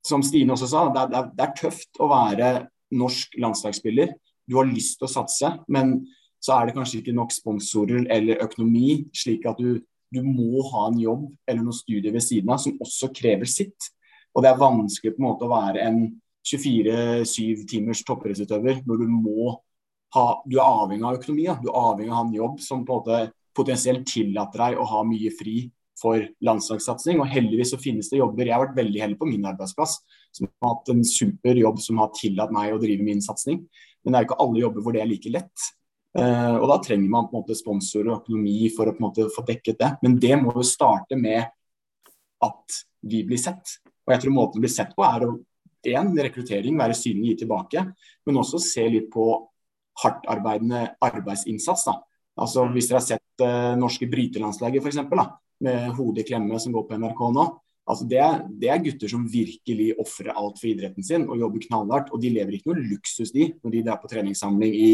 Som 0.07 0.23
Stine 0.23 0.55
også 0.55 0.69
sa, 0.71 0.87
det 0.95 1.01
er, 1.11 1.31
det 1.35 1.43
er 1.43 1.57
tøft 1.59 1.99
å 1.99 2.07
være 2.09 2.53
norsk 2.95 3.35
landslagsspiller. 3.43 4.15
Du 4.49 4.55
har 4.57 4.69
lyst 4.69 4.97
til 4.97 5.09
å 5.09 5.11
satse, 5.11 5.51
men 5.69 5.99
så 6.41 6.55
er 6.55 6.69
det 6.69 6.75
kanskje 6.77 7.01
ikke 7.01 7.15
nok 7.17 7.33
sponsorer 7.35 8.07
eller 8.15 8.41
økonomi, 8.45 9.03
slik 9.15 9.45
at 9.49 9.59
du, 9.59 9.81
du 10.09 10.21
må 10.23 10.63
ha 10.71 10.87
en 10.87 10.99
jobb 11.01 11.27
eller 11.45 11.61
noen 11.65 11.75
studier 11.75 12.15
ved 12.15 12.23
siden 12.25 12.53
av 12.53 12.61
som 12.63 12.79
også 12.81 13.11
krever 13.15 13.49
sitt. 13.49 13.91
Og 14.33 14.45
det 14.45 14.53
er 14.53 14.61
vanskelig 14.61 15.15
på 15.15 15.21
en 15.21 15.27
måte 15.27 15.45
å 15.45 15.51
være 15.51 15.83
en 15.83 16.01
24-7 16.47 17.65
timers 17.69 18.03
toppidrettsutøver 18.07 18.83
når 18.87 19.03
du 19.03 19.09
må 19.11 19.57
ha 20.15 20.29
Du 20.49 20.55
er 20.57 20.65
avhengig 20.65 21.05
av 21.05 21.19
økonomi. 21.19 21.43
Ja. 21.45 21.57
Du 21.61 21.67
er 21.69 21.75
avhengig 21.77 22.09
av 22.09 22.15
å 22.15 22.19
ha 22.19 22.27
en 22.27 22.37
jobb 22.37 22.61
som 22.65 22.85
på 22.85 22.95
en 22.95 23.01
måte 23.03 23.19
potensielt 23.57 24.07
tillater 24.09 24.63
deg 24.63 24.79
å 24.79 24.87
ha 24.89 25.03
mye 25.05 25.29
fri 25.37 25.67
for 25.99 26.23
landslagssatsing. 26.45 27.19
Og 27.21 27.29
heldigvis 27.29 27.73
så 27.75 27.81
finnes 27.81 28.09
det 28.09 28.21
jobber. 28.21 28.47
Jeg 28.47 28.55
har 28.55 28.63
vært 28.63 28.79
veldig 28.79 29.03
heldig 29.03 29.19
på 29.19 29.27
min 29.29 29.45
arbeidsplass 29.51 29.99
som 30.35 30.47
har 30.47 30.73
hatt 30.73 30.89
en 30.93 31.03
super 31.05 31.59
jobb 31.59 31.81
som 31.83 32.01
har 32.01 32.13
tillatt 32.17 32.53
meg 32.55 32.73
å 32.73 32.79
drive 32.81 33.05
min 33.05 33.21
satsing. 33.21 33.61
Men 34.01 34.15
det 34.15 34.19
er 34.19 34.27
ikke 34.29 34.39
alle 34.41 34.63
jobber 34.63 34.85
hvor 34.85 34.95
det 34.95 35.03
er 35.03 35.11
like 35.11 35.33
lett. 35.33 35.69
Uh, 36.17 36.57
og 36.57 36.65
Da 36.71 36.79
trenger 36.87 37.11
man 37.13 37.27
på 37.29 37.35
en 37.35 37.43
måte 37.43 37.57
sponsor 37.57 38.07
og 38.07 38.23
økonomi 38.23 38.71
for 38.73 38.89
å 38.89 38.95
på 38.95 39.03
en 39.03 39.07
måte 39.09 39.27
få 39.35 39.45
dekket 39.45 39.81
det. 39.81 39.91
Men 40.05 40.17
det 40.21 40.33
må 40.41 40.55
jo 40.55 40.65
starte 40.65 41.19
med 41.19 41.43
at 42.45 42.81
vi 43.05 43.21
blir 43.27 43.41
sett. 43.41 43.77
Og 44.07 44.15
jeg 44.15 44.23
tror 44.23 44.35
måten 44.35 44.61
å 44.61 44.65
bli 44.65 44.71
sett 44.71 44.95
på 44.97 45.05
er 45.05 45.27
å 45.27 45.35
en, 45.87 46.11
rekruttering, 46.17 46.77
være 46.79 46.97
synlig, 46.97 47.33
gi 47.33 47.43
tilbake. 47.43 47.85
Men 48.27 48.41
også 48.41 48.61
se 48.63 48.85
litt 48.91 49.09
på 49.13 49.29
hardtarbeidende 50.03 50.85
arbeidsinnsats. 51.03 51.85
da. 51.87 51.97
Altså 52.39 52.67
Hvis 52.73 52.89
dere 52.89 53.01
har 53.01 53.07
sett 53.07 53.43
uh, 53.43 53.75
norske 53.79 54.07
brytelandslaget 54.09 54.83
f.eks., 54.83 55.01
med 55.59 55.89
hodet 55.91 56.23
i 56.23 56.29
klemme 56.29 56.55
som 56.55 56.71
går 56.71 56.85
på 56.87 56.97
NRK 57.01 57.25
nå, 57.35 57.45
Altså 57.89 58.05
det, 58.05 58.21
det, 58.61 58.69
er 58.69 58.81
gutter 58.83 59.09
som 59.09 59.25
virkelig 59.25 59.87
ofrer 59.97 60.29
alt 60.37 60.59
for 60.61 60.69
idretten 60.69 61.05
sin 61.05 61.25
og 61.25 61.39
jobber 61.41 61.63
knallhardt. 61.63 62.11
Og 62.13 62.21
de 62.21 62.29
lever 62.35 62.57
ikke 62.57 62.69
noe 62.69 62.83
luksus, 62.85 63.31
de, 63.33 63.47
når 63.63 63.73
de 63.73 63.81
er 63.81 64.01
på 64.01 64.11
treningssamling 64.11 64.75
i 64.77 64.89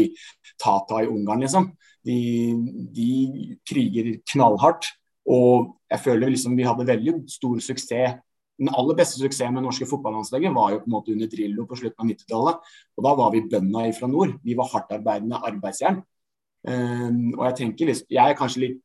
Tata 0.62 1.02
i 1.04 1.10
Ungarn, 1.12 1.44
liksom. 1.44 1.68
De, 2.06 2.16
de 2.96 3.10
kriger 3.68 4.14
knallhardt. 4.32 4.88
Og 5.28 5.74
jeg 5.92 6.04
føler 6.06 6.32
liksom 6.32 6.56
vi 6.56 6.64
hadde 6.64 6.88
veldig 6.88 7.18
stor 7.34 7.60
suksess. 7.68 8.16
Den 8.56 8.72
aller 8.72 8.96
beste 8.98 9.20
suksessen 9.20 9.54
med 9.54 9.66
norske 9.66 9.88
fotballandslaget 9.88 10.54
var 10.56 10.72
jo 10.72 10.82
på 10.82 10.88
en 10.88 10.94
måte 10.96 11.12
under 11.12 11.30
Drillo 11.32 11.66
på 11.68 11.78
slutten 11.80 12.02
av 12.02 12.10
90-tallet. 12.12 12.70
Og 12.96 13.08
da 13.08 13.14
var 13.20 13.32
vi 13.34 13.46
bønda 13.52 13.86
fra 13.98 14.08
nord. 14.10 14.36
Vi 14.44 14.56
var 14.58 14.70
hardtarbeidende 14.72 15.42
arbeidsjern. 15.50 16.00
Um, 16.66 17.36
og 17.36 17.44
jeg 17.46 17.54
tenker 17.60 17.86
liksom 17.86 18.08
Jeg 18.10 18.32
er 18.32 18.34
kanskje 18.34 18.60
litt 18.64 18.78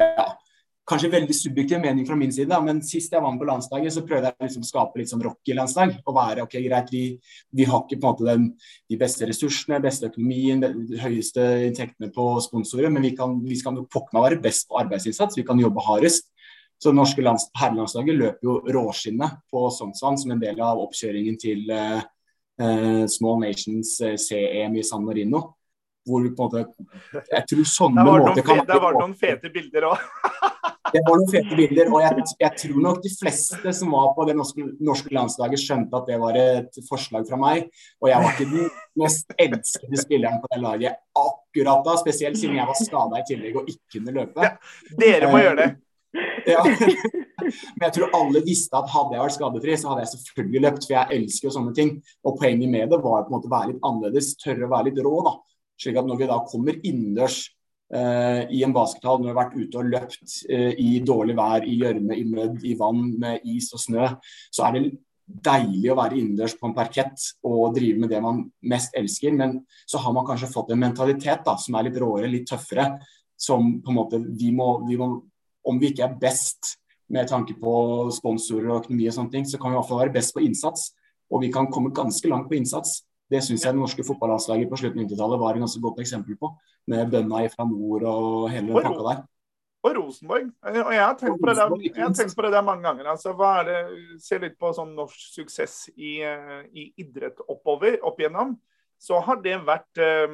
ja, 0.00 0.30
kanskje 0.88 1.10
veldig 1.12 1.34
subjektiv 1.36 1.80
mening 1.82 2.06
fra 2.08 2.16
min 2.16 2.32
side, 2.32 2.48
da, 2.52 2.60
men 2.64 2.80
sist 2.86 3.12
jeg 3.12 3.22
med 3.22 3.40
på 3.40 3.48
landslaget, 3.48 3.92
så 3.92 4.04
prøvde 4.08 4.30
jeg 4.30 4.46
liksom 4.46 4.64
å 4.64 4.68
skape 4.68 5.00
litt 5.00 5.10
sånn 5.10 5.24
Rocky-landslag. 5.26 5.96
Og 6.04 6.16
være 6.16 6.46
ok, 6.46 6.56
greit, 6.64 6.92
vi, 6.94 7.02
vi, 7.54 7.66
har 7.68 7.82
ikke 7.82 7.98
på 7.98 8.06
en 8.06 8.14
måte 8.14 8.28
den, 8.28 8.46
de 8.88 9.00
beste 9.00 9.28
ressursene, 9.28 9.82
beste 9.84 10.08
økonomien, 10.08 10.62
de 10.62 11.02
høyeste 11.02 11.44
inntektene 11.66 12.12
på 12.14 12.30
sponsorer, 12.44 12.92
men 12.94 13.04
vi 13.04 13.12
kan, 13.18 13.36
vi 13.44 13.58
skal 13.60 13.82
pokker 13.84 14.16
meg 14.16 14.28
være 14.28 14.42
best 14.48 14.68
på 14.70 14.80
arbeidsinnsats. 14.80 15.38
Vi 15.38 15.46
kan 15.48 15.60
jobbe 15.60 15.84
hardest. 15.84 16.30
Så 16.78 16.92
det 16.92 16.98
norske 16.98 17.22
herrelandslaget 17.58 18.14
løper 18.14 18.46
jo 18.46 18.58
råskinnet 18.74 19.40
på 19.50 19.64
Sognsvann 19.74 20.18
som 20.20 20.34
en 20.34 20.42
del 20.42 20.60
av 20.62 20.78
oppkjøringen 20.84 21.38
til 21.42 21.64
uh, 21.74 21.98
uh, 22.62 23.04
Small 23.10 23.40
Nations 23.42 23.96
eh, 24.06 24.14
CEM 24.20 24.78
i 24.78 24.84
San 24.86 25.06
Marino. 25.06 25.42
Hvor 26.08 26.22
på 26.22 26.46
en 26.46 26.62
måte 26.62 27.24
Jeg 27.34 27.44
tror 27.50 27.66
sånne 27.68 28.04
måter 28.06 28.44
kan 28.46 28.62
Det 28.64 28.78
var 28.80 28.94
noen 28.96 29.16
fete 29.18 29.50
bilder 29.52 29.90
òg. 29.90 30.04
Det 30.88 31.02
var 31.04 31.18
noen 31.20 31.28
fete 31.28 31.52
bilder, 31.52 31.90
og 31.92 32.00
jeg, 32.00 32.22
jeg, 32.40 32.52
tror 32.62 32.76
nok 32.80 33.00
de 33.04 33.10
fleste 33.12 33.72
som 33.76 33.90
var 33.92 34.06
på 34.16 34.24
det 34.24 34.34
norske, 34.38 34.64
norske, 34.80 35.10
landslaget, 35.12 35.60
skjønte 35.60 35.98
at 35.98 36.06
det 36.08 36.16
var 36.22 36.38
et 36.40 36.78
forslag 36.88 37.26
fra 37.28 37.36
meg. 37.40 37.66
Og 38.00 38.08
jeg 38.08 38.24
var 38.24 38.32
ikke 38.32 38.46
den 38.54 38.70
mest 39.02 39.36
elskede 39.36 40.00
spilleren 40.00 40.40
på 40.40 40.48
det 40.54 40.62
laget 40.62 40.96
akkurat 41.12 41.84
da, 41.84 41.98
spesielt 42.00 42.40
siden 42.40 42.56
jeg 42.56 42.70
var 42.70 42.80
skada 42.80 43.20
i 43.20 43.28
tillegg 43.28 43.60
og 43.60 43.68
ikke 43.68 43.98
kunne 43.98 44.16
løpe. 44.16 44.48
Ja, 44.48 44.96
dere 45.02 45.28
må 45.34 45.42
gjøre 45.44 45.60
det. 45.60 45.68
Ja. 46.48 46.62
Men 46.64 47.82
jeg 47.84 47.92
tror 47.94 48.14
alle 48.16 48.40
visste 48.46 48.78
at 48.78 48.88
hadde 48.88 49.14
jeg 49.14 49.20
vært 49.20 49.34
skadefri, 49.34 49.74
så 49.76 49.90
hadde 49.90 50.04
jeg 50.04 50.10
selvfølgelig 50.14 50.62
løpt, 50.64 50.86
for 50.86 50.94
jeg 50.94 51.18
elsker 51.18 51.48
jo 51.48 51.52
sånne 51.54 51.74
ting. 51.76 51.90
Og 52.24 52.38
poenget 52.40 52.72
med 52.72 52.88
det 52.88 52.98
var 53.02 53.26
på 53.26 53.28
en 53.28 53.36
måte 53.36 53.50
å 53.50 53.52
være 53.52 53.72
litt 53.74 53.84
annerledes, 53.84 54.30
tørre 54.40 54.64
å 54.64 54.72
være 54.72 54.88
litt 54.88 55.02
rå. 55.04 55.12
da. 55.26 55.34
Slik 55.78 56.00
at 56.00 56.08
når 56.08 56.20
vi 56.22 56.30
da 56.32 56.40
kommer 56.48 56.80
innendørs 56.80 57.44
Uh, 57.88 58.44
i 58.52 58.58
en 58.66 58.74
baskethall 58.76 59.16
når 59.16 59.24
vi 59.24 59.30
har 59.30 59.36
vært 59.38 59.54
ute 59.56 59.78
og 59.80 59.86
løpt 59.88 60.32
uh, 60.52 60.72
i 60.76 60.98
dårlig 61.00 61.32
vær, 61.38 61.64
i 61.64 61.78
gjørme, 61.80 62.18
i 62.20 62.24
mødd, 62.28 62.58
i 62.68 62.74
vann 62.76 62.98
med 63.16 63.46
is 63.48 63.70
og 63.72 63.80
snø, 63.80 64.10
så 64.52 64.66
er 64.66 64.74
det 64.74 64.82
deilig 65.28 65.92
å 65.92 65.96
være 65.96 66.18
innendørs 66.18 66.58
på 66.60 66.68
en 66.68 66.74
parkett 66.76 67.24
og 67.48 67.72
drive 67.76 68.02
med 68.02 68.12
det 68.12 68.20
man 68.24 68.42
mest 68.68 68.92
elsker. 68.96 69.32
Men 69.36 69.62
så 69.88 70.00
har 70.04 70.12
man 70.16 70.26
kanskje 70.28 70.50
fått 70.52 70.74
en 70.74 70.82
mentalitet 70.82 71.44
da, 71.46 71.56
som 71.60 71.76
er 71.76 71.88
litt 71.88 71.96
råere, 72.00 72.28
litt 72.28 72.48
tøffere. 72.48 72.90
Som 73.38 73.78
på 73.84 73.92
en 73.92 73.98
måte 74.02 74.20
vi 74.20 74.50
må, 74.52 74.70
vi 74.88 74.96
må 75.00 75.10
Om 75.68 75.80
vi 75.80 75.92
ikke 75.92 76.06
er 76.08 76.16
best 76.20 76.76
med 77.12 77.28
tanke 77.28 77.56
på 77.60 77.72
sponsorer 78.12 78.70
og 78.72 78.82
økonomi 78.82 79.08
og 79.08 79.16
sånne 79.16 79.32
ting, 79.32 79.46
så 79.48 79.60
kan 79.60 79.72
vi 79.72 79.76
i 79.76 79.80
hvert 79.80 79.90
fall 79.90 80.02
være 80.02 80.16
best 80.16 80.34
på 80.36 80.44
innsats. 80.44 80.90
Og 81.32 81.44
vi 81.44 81.52
kan 81.52 81.68
komme 81.72 81.92
ganske 81.96 82.28
langt 82.28 82.48
på 82.50 82.56
innsats. 82.58 83.02
Det 83.28 83.42
syns 83.44 83.64
jeg 83.64 83.76
det 83.76 83.80
norske 83.80 84.04
fotballandslaget 84.08 84.70
på 84.70 84.78
slutten 84.80 85.02
av 85.02 85.08
90-tallet 85.08 85.40
var 85.40 85.56
et 85.56 85.64
ganske 85.64 85.82
godt 85.84 85.98
eksempel 86.04 86.38
på. 86.40 86.52
Med 86.88 87.10
bønna 87.12 87.42
fra 87.52 87.66
nord 87.68 88.06
og 88.08 88.46
hele 88.52 88.70
den 88.70 88.88
pakka 88.88 89.04
der. 89.10 89.26
Og 89.86 89.94
Rosenborg. 89.94 90.48
Og 90.66 90.92
jeg 90.94 91.02
har 91.04 91.14
tenkt 91.18 91.38
på 91.40 91.48
det 91.48 91.56
der, 91.56 92.32
på 92.36 92.42
det 92.42 92.52
der 92.52 92.64
mange 92.66 92.82
ganger. 92.82 93.10
Altså, 93.12 93.30
er 93.30 93.68
det, 93.68 93.76
Se 94.24 94.40
litt 94.42 94.56
på 94.58 94.72
sånn 94.74 94.96
norsk 94.96 95.20
suksess 95.36 95.76
i, 95.94 96.18
eh, 96.26 96.64
i 96.74 96.88
idrett 97.04 97.38
oppover, 97.46 98.00
opp 98.02 98.18
igjennom. 98.18 98.56
Så 98.98 99.20
har 99.22 99.38
det 99.44 99.54
vært 99.62 100.00
eh, 100.02 100.32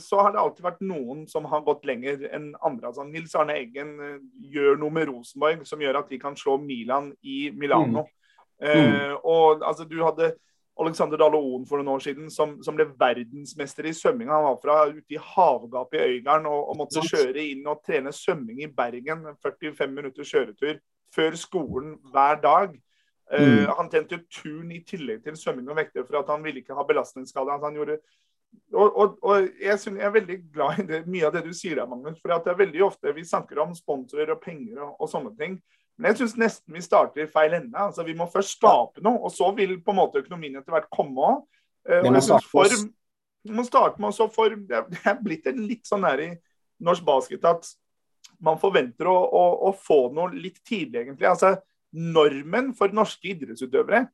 så 0.00 0.20
har 0.20 0.34
det 0.34 0.40
alltid 0.42 0.66
vært 0.66 0.82
noen 0.84 1.24
som 1.30 1.46
har 1.48 1.64
gått 1.64 1.86
lenger 1.88 2.26
enn 2.28 2.50
andre. 2.60 2.90
Altså, 2.90 3.06
Nils 3.08 3.32
Arne 3.38 3.56
Eggen 3.56 3.94
eh, 4.04 4.18
gjør 4.52 4.76
noe 4.82 4.92
med 4.92 5.08
Rosenborg 5.08 5.64
som 5.68 5.80
gjør 5.80 6.02
at 6.02 6.12
de 6.12 6.20
kan 6.20 6.36
slå 6.36 6.58
Milan 6.60 7.12
i 7.24 7.46
Milano. 7.56 8.04
Mm. 8.04 8.12
Uh, 8.56 9.14
og 9.28 9.64
altså, 9.68 9.84
du 9.84 9.98
hadde 10.00 10.30
Alexander 10.80 11.16
Dale 11.20 11.36
Oen 11.36 11.64
for 11.68 11.80
noen 11.80 11.94
år 11.94 12.02
siden, 12.04 12.28
som, 12.32 12.54
som, 12.64 12.76
ble 12.76 12.86
verdensmester 13.00 13.88
i 13.88 13.94
svømming. 13.96 14.28
Han 14.32 14.44
var 14.44 14.58
fra 14.60 14.76
ute 14.90 15.16
i 15.16 15.20
havgapet 15.20 16.00
i 16.00 16.16
Øygarden 16.16 16.48
og, 16.50 16.62
og, 16.70 16.76
måtte 16.82 17.04
kjøre 17.04 17.44
inn 17.52 17.64
og 17.68 17.80
trene 17.86 18.12
svømming 18.12 18.60
i 18.64 18.68
Bergen. 18.68 19.24
45 19.44 19.92
minutter 19.92 20.28
kjøretur 20.28 20.80
før 21.16 21.38
skolen 21.40 21.96
hver 22.12 22.42
dag. 22.44 22.76
Eh, 23.32 23.42
mm. 23.42 23.58
Uh, 23.64 23.74
han 23.78 23.90
tjente 23.90 24.20
turn 24.30 24.70
i 24.72 24.82
tillegg 24.86 25.24
til 25.24 25.38
svømming 25.38 25.68
og 25.72 25.80
vekter 25.80 26.06
for 26.06 26.20
at 26.20 26.30
han 26.30 26.44
ville 26.46 26.62
ikke 26.62 26.76
ha 26.78 26.86
belastningsskade. 26.86 27.52
Altså 27.52 27.70
han 27.70 27.78
gjorde 27.80 27.98
og, 28.72 28.92
og, 28.96 29.16
og 29.26 29.48
jeg, 29.60 29.78
synes, 29.78 29.98
jeg, 29.98 30.06
er 30.06 30.12
veldig 30.14 30.36
glad 30.54 30.78
i 30.80 30.84
det, 30.88 31.00
mye 31.10 31.26
av 31.28 31.34
det 31.34 31.42
du 31.44 31.50
sier 31.54 31.76
der, 31.76 31.88
Magnus. 31.90 32.20
For 32.22 32.32
det 32.32 32.52
er 32.52 32.60
veldig 32.60 32.84
ofte 32.86 33.12
vi 33.16 33.24
snakker 33.26 33.58
om 33.62 33.74
sponsorer 33.76 34.30
og 34.32 34.40
penger 34.42 34.80
og, 34.80 34.94
og 35.02 35.10
sånne 35.10 35.32
ting. 35.38 35.58
Men 35.96 36.12
jeg 36.12 36.20
syns 36.20 36.36
nesten 36.40 36.76
vi 36.76 36.84
starter 36.84 37.24
i 37.24 37.30
feil 37.30 37.56
ende. 37.56 37.76
Altså, 37.80 38.04
vi 38.06 38.14
må 38.16 38.28
først 38.32 38.56
skape 38.58 39.04
noe, 39.04 39.20
og 39.26 39.32
så 39.34 39.50
vil 39.56 39.78
på 39.84 39.92
en 39.92 40.00
måte 40.00 40.22
økonomien 40.22 40.58
etter 40.60 40.76
hvert 40.76 40.88
komme 40.92 41.30
òg. 41.30 41.42
Vi 41.86 42.12
må 42.12 42.22
starte 42.24 42.50
for, 42.50 42.76
må 43.56 43.64
starte 43.66 44.02
med 44.02 44.10
også 44.10 44.26
for 44.34 44.56
Det 44.58 45.02
er 45.06 45.20
blitt 45.22 45.46
en 45.46 45.60
litt 45.68 45.86
sånn 45.86 46.06
her 46.06 46.22
i 46.24 46.30
norsk 46.82 47.04
basket 47.06 47.44
at 47.46 47.68
man 48.42 48.58
forventer 48.60 49.08
å, 49.08 49.14
å, 49.14 49.44
å 49.68 49.70
få 49.78 50.06
noe 50.14 50.34
litt 50.34 50.58
tidlig, 50.66 51.04
egentlig. 51.04 51.28
Altså, 51.30 51.54
normen 51.96 52.72
for 52.76 52.92
norske 52.94 53.32
idrettsutøvere 53.32 54.06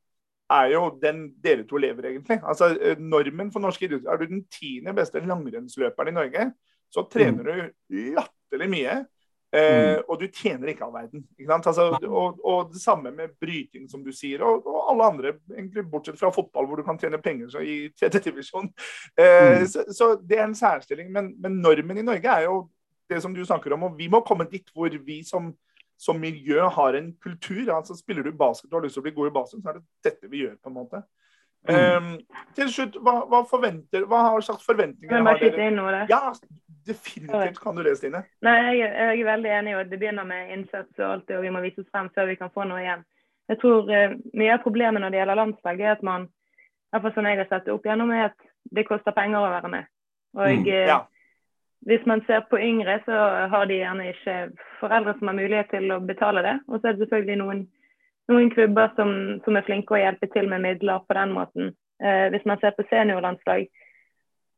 er 0.53 0.69
jo 0.73 0.83
den 1.01 1.25
dere 1.43 1.65
to 1.67 1.79
lever, 1.81 2.11
egentlig. 2.11 2.39
Altså, 2.43 2.73
eh, 2.75 2.99
normen 2.99 3.51
for 3.51 3.63
norske 3.63 3.87
idrettsutøvere 3.87 4.13
Er 4.13 4.21
du 4.21 4.35
den 4.35 4.45
tiende 4.51 4.93
beste 4.93 5.23
langrennsløperen 5.23 6.11
i 6.11 6.17
Norge, 6.19 6.51
så 6.93 7.07
trener 7.09 7.43
mm. 7.43 7.73
du 7.89 8.13
latterlig 8.17 8.69
mye. 8.69 9.01
Eh, 9.53 9.97
mm. 9.97 10.03
og 10.09 10.17
du 10.17 10.27
tjener 10.33 10.71
ikke 10.71 10.85
all 10.85 10.93
verden. 10.95 11.23
Ikke 11.37 11.53
altså, 11.53 11.85
og, 12.07 12.39
og, 12.41 12.71
det 12.73 12.81
samme 12.81 13.11
med 13.13 13.35
bryting, 13.41 13.85
som 13.89 14.01
du 14.03 14.09
sier, 14.11 14.41
og, 14.41 14.65
og, 14.65 14.79
alle 14.89 15.09
andre, 15.11 15.33
egentlig 15.53 15.83
bortsett 15.91 16.17
fra 16.19 16.31
fotball, 16.33 16.65
hvor 16.65 16.81
du 16.81 16.83
kan 16.83 16.97
tjene 16.97 17.21
penger 17.21 17.59
i 17.61 17.75
tredje 17.99 18.23
divisjon. 18.25 18.71
Eh, 19.17 19.59
mm. 19.59 19.67
så, 19.69 19.85
så, 19.93 20.15
det 20.29 20.39
er 20.39 20.47
en 20.47 20.57
særstilling. 20.57 21.11
Men, 21.13 21.35
men, 21.41 21.59
normen 21.61 22.01
i 22.01 22.05
Norge 22.05 22.33
er 22.33 22.47
jo 22.47 22.63
det 23.09 23.21
som 23.21 23.35
du 23.35 23.43
snakker 23.45 23.75
om. 23.77 23.85
Og 23.91 23.97
vi 23.97 24.09
må 24.09 24.23
komme 24.25 24.49
dit 24.49 24.73
hvor 24.73 24.89
vi 25.05 25.21
som, 25.27 25.53
som 26.03 26.19
miljø 26.19 26.67
har 26.75 26.97
en 26.99 27.11
kultur. 27.23 27.69
altså 27.71 27.95
Spiller 27.95 28.23
du 28.27 28.31
basket 28.37 28.71
og 28.71 28.79
har 28.79 28.87
lyst 28.87 28.97
til 28.99 29.03
å 29.03 29.07
bli 29.07 29.15
god 29.15 29.29
i 29.29 29.35
basket, 29.37 29.61
så 29.61 29.71
er 29.71 29.79
det 29.79 30.09
dette 30.09 30.31
vi 30.31 30.43
gjør, 30.43 30.57
på 30.59 30.71
en 30.71 30.77
måte. 30.79 31.03
Mm. 31.63 31.77
Um, 31.95 32.41
til 32.57 32.67
slutt, 32.73 32.97
hva, 32.99 33.21
hva, 33.31 33.39
forventer, 33.47 34.03
hva 34.11 34.25
har 34.25 34.43
slags 34.43 34.65
forventninger 34.67 35.23
har 35.23 35.39
dere? 35.39 36.01
Ja, 36.11 36.33
definitivt 36.83 37.61
kan 37.63 37.79
du 37.79 37.85
det, 37.87 37.95
Stine. 38.01 38.25
Nei, 38.43 38.57
jeg, 38.81 38.89
jeg, 38.89 39.21
er 39.21 39.29
veldig 39.29 39.53
enig. 39.61 39.75
og 39.79 39.91
Det 39.91 39.99
begynner 40.01 40.27
med 40.27 40.51
innsats 40.57 40.99
og 40.99 41.07
alt 41.07 41.27
det, 41.29 41.37
og 41.39 41.47
vi 41.47 41.53
må 41.55 41.63
vise 41.63 41.85
oss 41.85 41.91
frem 41.93 42.11
før 42.15 42.27
vi 42.33 42.39
kan 42.41 42.51
få 42.51 42.67
noe 42.67 42.83
igjen. 42.83 43.07
Jeg 43.51 43.59
tror 43.63 43.87
uh, 43.87 44.17
Mye 44.39 44.57
av 44.57 44.63
problemet 44.63 45.03
når 45.03 45.13
det 45.13 45.21
gjelder 45.21 45.39
landslag, 45.39 45.85
er 45.85 45.95
at 45.95 46.03
man 46.03 46.27
iallfall 46.93 47.15
sånn 47.15 47.31
jeg 47.31 47.39
har 47.39 47.49
sett 47.49 47.65
det 47.67 47.73
opp 47.73 47.87
gjennom, 47.87 48.11
er 48.11 48.27
at 48.27 48.51
det 48.75 48.85
koster 48.87 49.15
penger 49.15 49.39
å 49.39 49.53
være 49.55 49.71
med. 49.71 49.89
Og 50.35 50.59
mm, 50.59 50.67
eh, 50.67 50.89
ja. 50.91 50.99
Hvis 51.85 52.05
man 52.05 52.21
ser 52.27 52.45
på 52.49 52.59
yngre, 52.59 52.99
så 53.05 53.15
har 53.51 53.65
de 53.65 53.79
gjerne 53.81 54.09
ikke 54.09 54.35
foreldre 54.79 55.13
som 55.17 55.27
har 55.27 55.35
mulighet 55.35 55.71
til 55.73 55.91
å 55.91 55.99
betale 55.99 56.43
det. 56.45 56.53
Og 56.67 56.79
så 56.79 56.87
er 56.87 56.95
det 56.95 57.03
selvfølgelig 57.03 57.39
noen, 57.41 57.63
noen 58.31 58.51
klubber 58.53 58.93
som, 58.95 59.11
som, 59.43 59.57
er 59.57 59.67
flinke 59.67 59.95
å 59.95 59.99
hjelpe 59.99 60.29
til 60.31 60.47
med 60.51 60.63
midler 60.63 61.03
på 61.07 61.17
den 61.17 61.33
måten. 61.35 61.73
Eh, 62.03 62.29
hvis 62.31 62.45
man 62.47 62.61
ser 62.61 62.75
på 62.77 62.85
seniorlandslag 62.87 63.65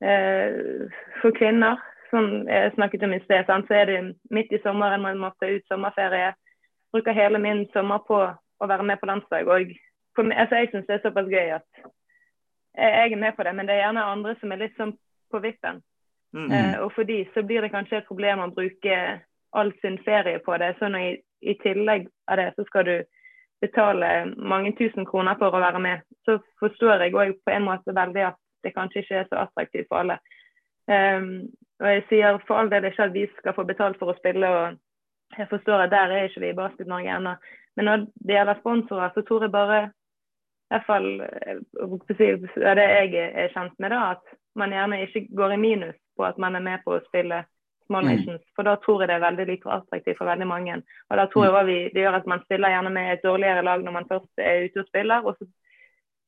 eh, 0.05 0.93
for 1.21 1.33
kvinner, 1.39 1.81
som 2.11 2.45
jeg 2.47 2.75
snakket 2.75 3.03
om 3.07 3.17
i 3.17 3.21
sted, 3.23 3.49
så 3.49 3.73
er 3.73 3.89
det 3.89 3.99
midt 4.31 4.53
i 4.53 4.61
sommeren 4.63 5.01
man 5.01 5.17
må 5.19 5.33
ta 5.39 5.49
ut 5.49 5.65
sommerferie. 5.71 6.35
Bruker 6.93 7.17
hele 7.17 7.41
min 7.41 7.65
sommer 7.73 8.05
på 8.07 8.21
å 8.21 8.69
være 8.69 8.85
med 8.85 9.01
på 9.01 9.09
landslag. 9.09 9.49
Og 9.49 9.73
på, 10.15 10.29
altså, 10.29 10.61
jeg 10.61 10.71
syns 10.71 10.85
det 10.87 10.99
er 10.99 11.03
såpass 11.07 11.31
gøy 11.31 11.57
at 11.57 11.85
jeg 12.75 13.11
er 13.11 13.17
med 13.17 13.35
på 13.35 13.43
det, 13.43 13.55
men 13.55 13.67
det 13.67 13.75
er 13.75 13.85
gjerne 13.85 14.03
andre 14.13 14.35
som 14.39 14.51
er 14.51 14.61
litt 14.61 14.77
sånn 14.77 14.93
på 15.31 15.39
vippen. 15.43 15.81
Mm. 16.35 16.51
Eh, 16.51 16.79
og 16.83 16.91
for 16.93 17.07
de 17.07 17.23
så 17.33 17.43
blir 17.43 17.61
det 17.63 17.71
kanskje 17.71 18.01
et 18.01 18.07
problem 18.09 18.43
å 18.43 18.51
bruke 18.51 18.95
all 19.55 19.71
sin 19.81 19.97
ferie 20.03 20.39
på 20.43 20.57
det. 20.59 20.73
Så 20.79 20.89
i, 20.99 21.15
i 21.41 21.55
tillegg 21.63 22.09
av 22.27 22.41
det 22.41 22.49
så 22.55 22.65
skal 22.67 22.89
du 22.89 22.95
betale 23.63 24.09
mange 24.37 24.73
tusen 24.75 25.07
kroner 25.07 25.37
for 25.39 25.55
å 25.55 25.63
være 25.63 25.79
med, 25.79 26.03
så 26.27 26.37
forstår 26.59 27.05
jeg 27.05 27.15
òg 27.15 27.37
på 27.45 27.53
en 27.55 27.67
måte 27.69 27.95
veldig 27.95 28.25
at 28.31 28.39
det 28.65 28.73
kanskje 28.75 29.01
ikke 29.01 29.21
er 29.21 29.29
så 29.29 29.45
attraktivt 29.45 29.87
for 29.87 30.03
alle. 30.03 30.17
Um, 30.91 31.47
og 31.79 31.87
jeg 31.89 32.03
sier 32.09 32.39
for 32.47 32.59
all 32.59 32.69
del 32.69 32.89
ikke 32.89 33.07
at 33.07 33.13
vi 33.15 33.23
skal 33.39 33.55
få 33.55 33.63
betalt 33.65 33.97
for 34.01 34.11
å 34.11 34.17
spille, 34.19 34.49
og 34.49 35.39
jeg 35.39 35.47
forstår 35.49 35.85
at 35.85 35.93
der 35.93 36.13
er 36.13 36.27
ikke 36.27 36.43
vi 36.43 36.51
i 36.51 36.57
Basket 36.57 36.89
Norge 36.91 37.15
ennå. 37.15 37.35
Men 37.75 37.89
når 37.89 38.05
det 38.27 38.35
gjelder 38.35 38.59
sponsorer, 38.59 39.13
så 39.15 39.23
tror 39.25 39.47
jeg 39.47 39.55
bare 39.55 39.79
i 39.85 40.73
hvert 40.73 40.85
fall 40.87 41.09
det 41.21 42.87
jeg 42.89 43.25
er 43.31 43.53
kjent 43.53 43.75
med, 43.79 43.93
da, 43.93 44.15
at 44.15 44.37
man 44.57 44.73
gjerne 44.73 45.01
ikke 45.05 45.27
går 45.37 45.55
i 45.55 45.61
minus 45.61 45.97
på 46.17 46.25
at 46.27 46.39
man 46.41 46.55
er 46.55 46.63
med 46.63 46.83
på 46.85 46.95
å 46.95 47.03
spille 47.09 47.43
Small 47.85 48.05
mm. 48.05 48.11
Nations. 48.11 48.41
Mm. 48.41 48.53
For 48.57 48.67
da 48.67 48.75
tror 48.81 49.03
jeg 49.03 49.11
det 49.11 49.17
er 49.17 49.27
veldig 49.27 49.45
like 49.49 49.69
attraktivt 49.69 50.17
for 50.17 50.29
veldig 50.29 50.47
mange. 50.49 50.79
Og 51.09 51.19
da 51.19 51.27
tror 51.29 51.45
jeg 51.45 51.53
også 51.53 51.69
vi, 51.69 51.77
det 51.93 52.01
gjør 52.01 52.17
at 52.19 52.31
man 52.31 52.41
spiller 52.45 52.73
gjerne 52.73 52.93
med 52.95 53.11
et 53.11 53.23
dårligere 53.25 53.65
lag 53.67 53.85
når 53.85 53.95
man 53.99 54.09
først 54.09 54.41
er 54.41 54.65
ute 54.65 54.81
og 54.81 54.89
spiller. 54.89 55.21
og 55.21 55.37
så 55.37 55.47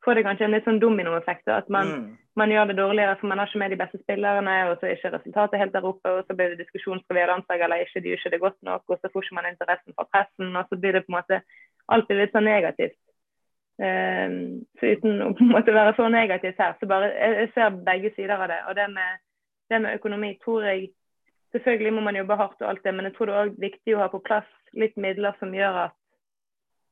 får 0.05 0.15
det 0.15 0.23
kanskje 0.23 0.45
en 0.47 0.53
litt 0.55 0.67
sånn 0.67 0.79
dominoeffekt. 0.79 1.49
At 1.51 1.67
man, 1.73 1.89
mm. 1.89 2.11
man, 2.39 2.53
gjør 2.53 2.69
det 2.69 2.77
dårligere 2.77 3.17
for 3.19 3.31
man 3.31 3.41
har 3.41 3.49
ikke 3.49 3.63
med 3.63 3.73
de 3.73 3.79
beste 3.81 3.99
spillerne, 4.03 4.55
og 4.69 4.77
så 4.77 4.87
er 4.87 4.95
ikke 4.95 5.13
resultatet 5.17 5.61
helt 5.61 5.73
der 5.75 5.89
oppe. 5.89 6.13
Og 6.13 6.21
så 6.27 6.37
blir 6.37 6.53
det 6.53 6.61
diskusjon 6.61 7.01
skal 7.03 7.17
vi 7.17 7.25
ha 7.25 7.31
landslag 7.33 7.65
eller 7.65 7.83
ikke, 7.83 8.03
de 8.03 8.13
gjør 8.13 8.21
ikke 8.21 8.33
det 8.35 8.43
godt 8.45 8.59
nok. 8.69 8.85
Og 8.87 9.01
så 9.01 9.11
får 9.11 9.27
ikke 9.27 9.39
man 9.39 9.51
interessen 9.51 9.97
fra 9.97 10.07
pressen, 10.13 10.55
og 10.55 10.69
så 10.69 10.79
blir 10.79 10.95
det 10.95 11.03
på 11.05 11.13
en 11.13 11.19
måte 11.19 11.41
alltid 11.91 12.21
litt 12.21 12.35
sånn 12.35 12.47
negativt. 12.47 12.99
Um, 13.77 14.37
så 14.79 14.95
uten 14.95 15.19
å 15.21 15.33
på 15.37 15.43
en 15.45 15.51
måte 15.53 15.73
være 15.75 15.91
så 15.93 16.07
negativt 16.09 16.57
her, 16.57 16.71
så 16.79 16.87
bare 16.89 17.11
jeg, 17.11 17.33
jeg 17.43 17.49
ser 17.53 17.75
begge 17.85 18.13
sider 18.15 18.39
av 18.39 18.47
det. 18.49 18.61
Og 18.69 18.79
det 18.79 18.87
med, 18.93 19.19
det 19.71 19.81
med 19.83 19.99
økonomi 19.99 20.37
tror 20.43 20.69
jeg 20.69 20.89
Selvfølgelig 21.55 21.93
må 21.95 22.01
man 22.03 22.17
jobbe 22.19 22.35
hardt 22.35 22.61
og 22.61 22.69
alt 22.69 22.83
det, 22.83 22.91
men 22.93 23.05
jeg 23.07 23.13
tror 23.15 23.25
det 23.25 23.33
er 23.33 23.45
også 23.45 23.61
viktig 23.63 23.93
å 23.95 24.01
ha 24.01 24.07
på 24.11 24.19
plass 24.19 24.49
litt 24.75 24.97
midler 24.99 25.35
som 25.39 25.53
gjør 25.55 25.77
at 25.85 25.93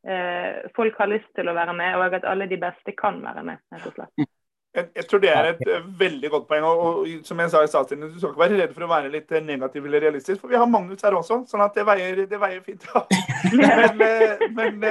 eh, 0.08 0.70
folk 0.78 0.96
har 0.96 1.12
lyst 1.12 1.28
til 1.36 1.52
å 1.52 1.56
være 1.58 1.74
med, 1.76 1.98
og 2.00 2.16
at 2.16 2.28
alle 2.32 2.48
de 2.48 2.58
beste 2.62 2.96
kan 2.96 3.20
være 3.22 3.44
med, 3.44 3.60
rett 3.76 3.90
og 3.90 3.98
slett. 3.98 4.30
Jeg, 4.76 4.90
jeg, 4.96 5.06
tror 5.08 5.22
det 5.24 5.30
er 5.32 5.48
et 5.54 5.62
uh, 5.70 5.86
veldig 6.00 6.30
godt 6.34 6.48
poeng. 6.50 6.66
Og, 6.68 6.82
og, 6.84 7.08
som 7.28 7.40
jeg 7.40 7.52
sa 7.54 7.62
i 7.64 7.70
starten, 7.72 8.02
Du 8.02 8.18
skal 8.20 8.34
ikke 8.34 8.42
være 8.42 8.60
redd 8.60 8.74
for 8.76 8.86
å 8.86 8.90
være 8.92 9.12
litt 9.14 9.32
uh, 9.32 9.40
negativ 9.44 9.88
eller 9.88 10.04
realistisk, 10.04 10.42
for 10.42 10.52
vi 10.52 10.60
har 10.60 10.68
Magnus 10.68 11.06
her 11.06 11.16
også. 11.16 11.42
sånn 11.50 11.64
at 11.64 11.78
det 11.78 11.86
veier, 11.88 12.22
det 12.30 12.40
veier 12.42 12.62
fint. 12.66 12.86
men, 13.56 14.04
uh, 14.04 14.54
men 14.58 14.86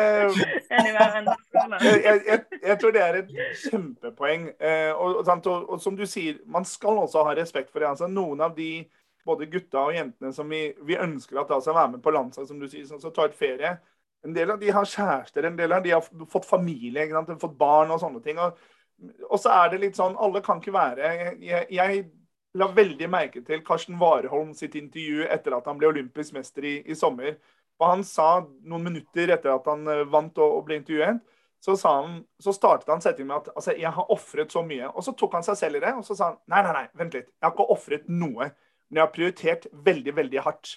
jeg, 1.85 2.03
jeg, 2.05 2.43
jeg, 2.63 2.79
tror 2.81 2.97
det 2.97 3.05
er 3.05 3.21
et 3.21 3.33
kjempepoeng. 3.67 4.51
Og, 4.97 5.23
og, 5.23 5.49
og, 5.53 5.79
som 5.83 5.97
du 5.99 6.07
sier, 6.09 6.41
man 6.49 6.65
skal 6.69 7.05
også 7.05 7.27
ha 7.29 7.37
respekt 7.37 7.73
for 7.73 7.85
det. 7.85 7.93
altså 7.93 8.09
Noen 8.09 8.45
av 8.45 8.57
de 8.57 8.87
både 9.25 9.49
gutta 9.49 9.87
og 9.89 9.97
jentene 9.97 10.33
som 10.37 10.49
vi, 10.53 10.67
vi 10.85 10.97
ønsker 11.01 11.41
at 11.41 11.51
da 11.51 11.61
skal 11.65 11.77
være 11.77 11.97
med 11.97 12.05
på 12.05 12.13
landslag, 12.13 12.49
som 12.49 12.61
du 12.61 12.69
sier, 12.69 12.87
som 12.89 13.13
tar 13.13 13.31
et 13.31 13.39
ferie. 13.39 13.77
En 14.25 14.33
del 14.37 14.53
av 14.53 14.61
de 14.61 14.73
har 14.73 14.89
kjærester, 14.89 15.45
en 15.45 15.57
del 15.57 15.73
av 15.77 15.85
de 15.85 15.93
har 15.93 16.05
fått 16.33 16.49
familie, 16.49 17.09
fått 17.41 17.59
barn 17.61 17.93
og 17.93 18.01
sånne 18.01 18.25
ting. 18.25 18.41
og 18.41 18.57
og 19.29 19.41
så 19.41 19.51
er 19.51 19.73
det 19.73 19.81
litt 19.83 19.97
sånn 19.99 20.15
Alle 20.23 20.41
kan 20.45 20.61
ikke 20.63 20.73
være 20.73 21.09
Jeg, 21.43 21.65
jeg 21.75 22.05
la 22.55 22.69
veldig 22.71 23.09
merke 23.11 23.43
til 23.45 23.65
Karsten 23.67 23.99
Warholm 23.99 24.53
sitt 24.55 24.77
intervju 24.79 25.27
etter 25.27 25.57
at 25.57 25.67
han 25.67 25.79
ble 25.81 25.91
olympisk 25.91 26.37
mester 26.37 26.67
i, 26.69 26.75
i 26.87 26.95
sommer. 26.95 27.35
Og 27.83 27.87
han 27.89 28.05
sa 28.07 28.29
noen 28.63 28.85
minutter 28.87 29.33
etter 29.35 29.51
at 29.51 29.67
han 29.67 29.83
eh, 29.91 30.05
vant 30.07 30.39
og, 30.39 30.61
og 30.61 30.69
ble 30.69 30.79
intervjuet, 30.79 31.19
så, 31.65 31.75
han, 31.89 32.19
så, 32.39 32.53
startet 32.53 32.91
han 32.93 33.01
setningen 33.01 33.31
med 33.33 33.41
at 33.41 33.57
altså, 33.57 33.73
jeg 33.73 33.91
har 33.97 34.11
ofret 34.13 34.53
så 34.53 34.61
mye. 34.67 34.91
Og 34.93 35.03
så 35.07 35.15
tok 35.17 35.39
han 35.39 35.47
seg 35.47 35.57
selv 35.57 35.79
i 35.79 35.83
det, 35.83 35.95
og 35.97 36.05
så 36.05 36.17
sa 36.19 36.29
han 36.29 36.39
nei, 36.53 36.61
nei, 36.67 36.75
nei, 36.77 36.85
vent 37.01 37.17
litt. 37.17 37.31
Jeg 37.33 37.47
har 37.47 37.55
ikke 37.55 37.67
ofret 37.73 38.11
noe. 38.13 38.51
Men 38.87 39.01
jeg 39.01 39.03
har 39.03 39.15
prioritert 39.15 39.67
veldig, 39.87 40.15
veldig 40.19 40.43
hardt. 40.45 40.75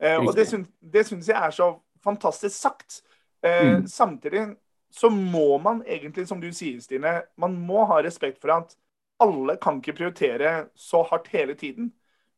Eh, 0.00 0.16
og 0.16 0.32
det, 0.34 0.46
syns, 0.48 0.70
det 0.80 1.04
syns 1.06 1.28
jeg 1.28 1.36
er 1.36 1.52
så 1.54 1.68
fantastisk 2.02 2.56
sagt. 2.56 3.02
Eh, 3.44 3.76
mm. 3.76 3.86
Samtidig 3.92 4.46
så 4.90 5.10
må 5.10 5.58
man 5.58 5.82
egentlig, 5.86 6.26
som 6.28 6.40
du 6.42 6.48
sier, 6.52 6.80
Stine, 6.82 7.20
man 7.38 7.54
må 7.66 7.84
ha 7.90 8.00
respekt 8.02 8.40
for 8.42 8.54
at 8.56 8.74
alle 9.20 9.56
kan 9.60 9.78
ikke 9.78 9.94
prioritere 9.98 10.54
så 10.74 11.02
hardt 11.10 11.28
hele 11.34 11.54
tiden. 11.54 11.92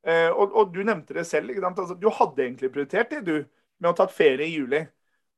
Eh, 0.07 0.29
og, 0.29 0.53
og, 0.53 0.73
du 0.75 0.83
nevnte 0.85 1.15
det 1.15 1.25
selv. 1.29 1.53
Altså, 1.65 1.95
du 1.95 2.11
hadde 2.11 2.45
egentlig 2.45 2.73
prioritert 2.75 3.13
det, 3.15 3.23
du, 3.27 3.47
med 3.79 3.93
å 3.93 3.97
tatt 3.97 4.15
ferie 4.15 4.49
i 4.49 4.57
juli. 4.57 4.83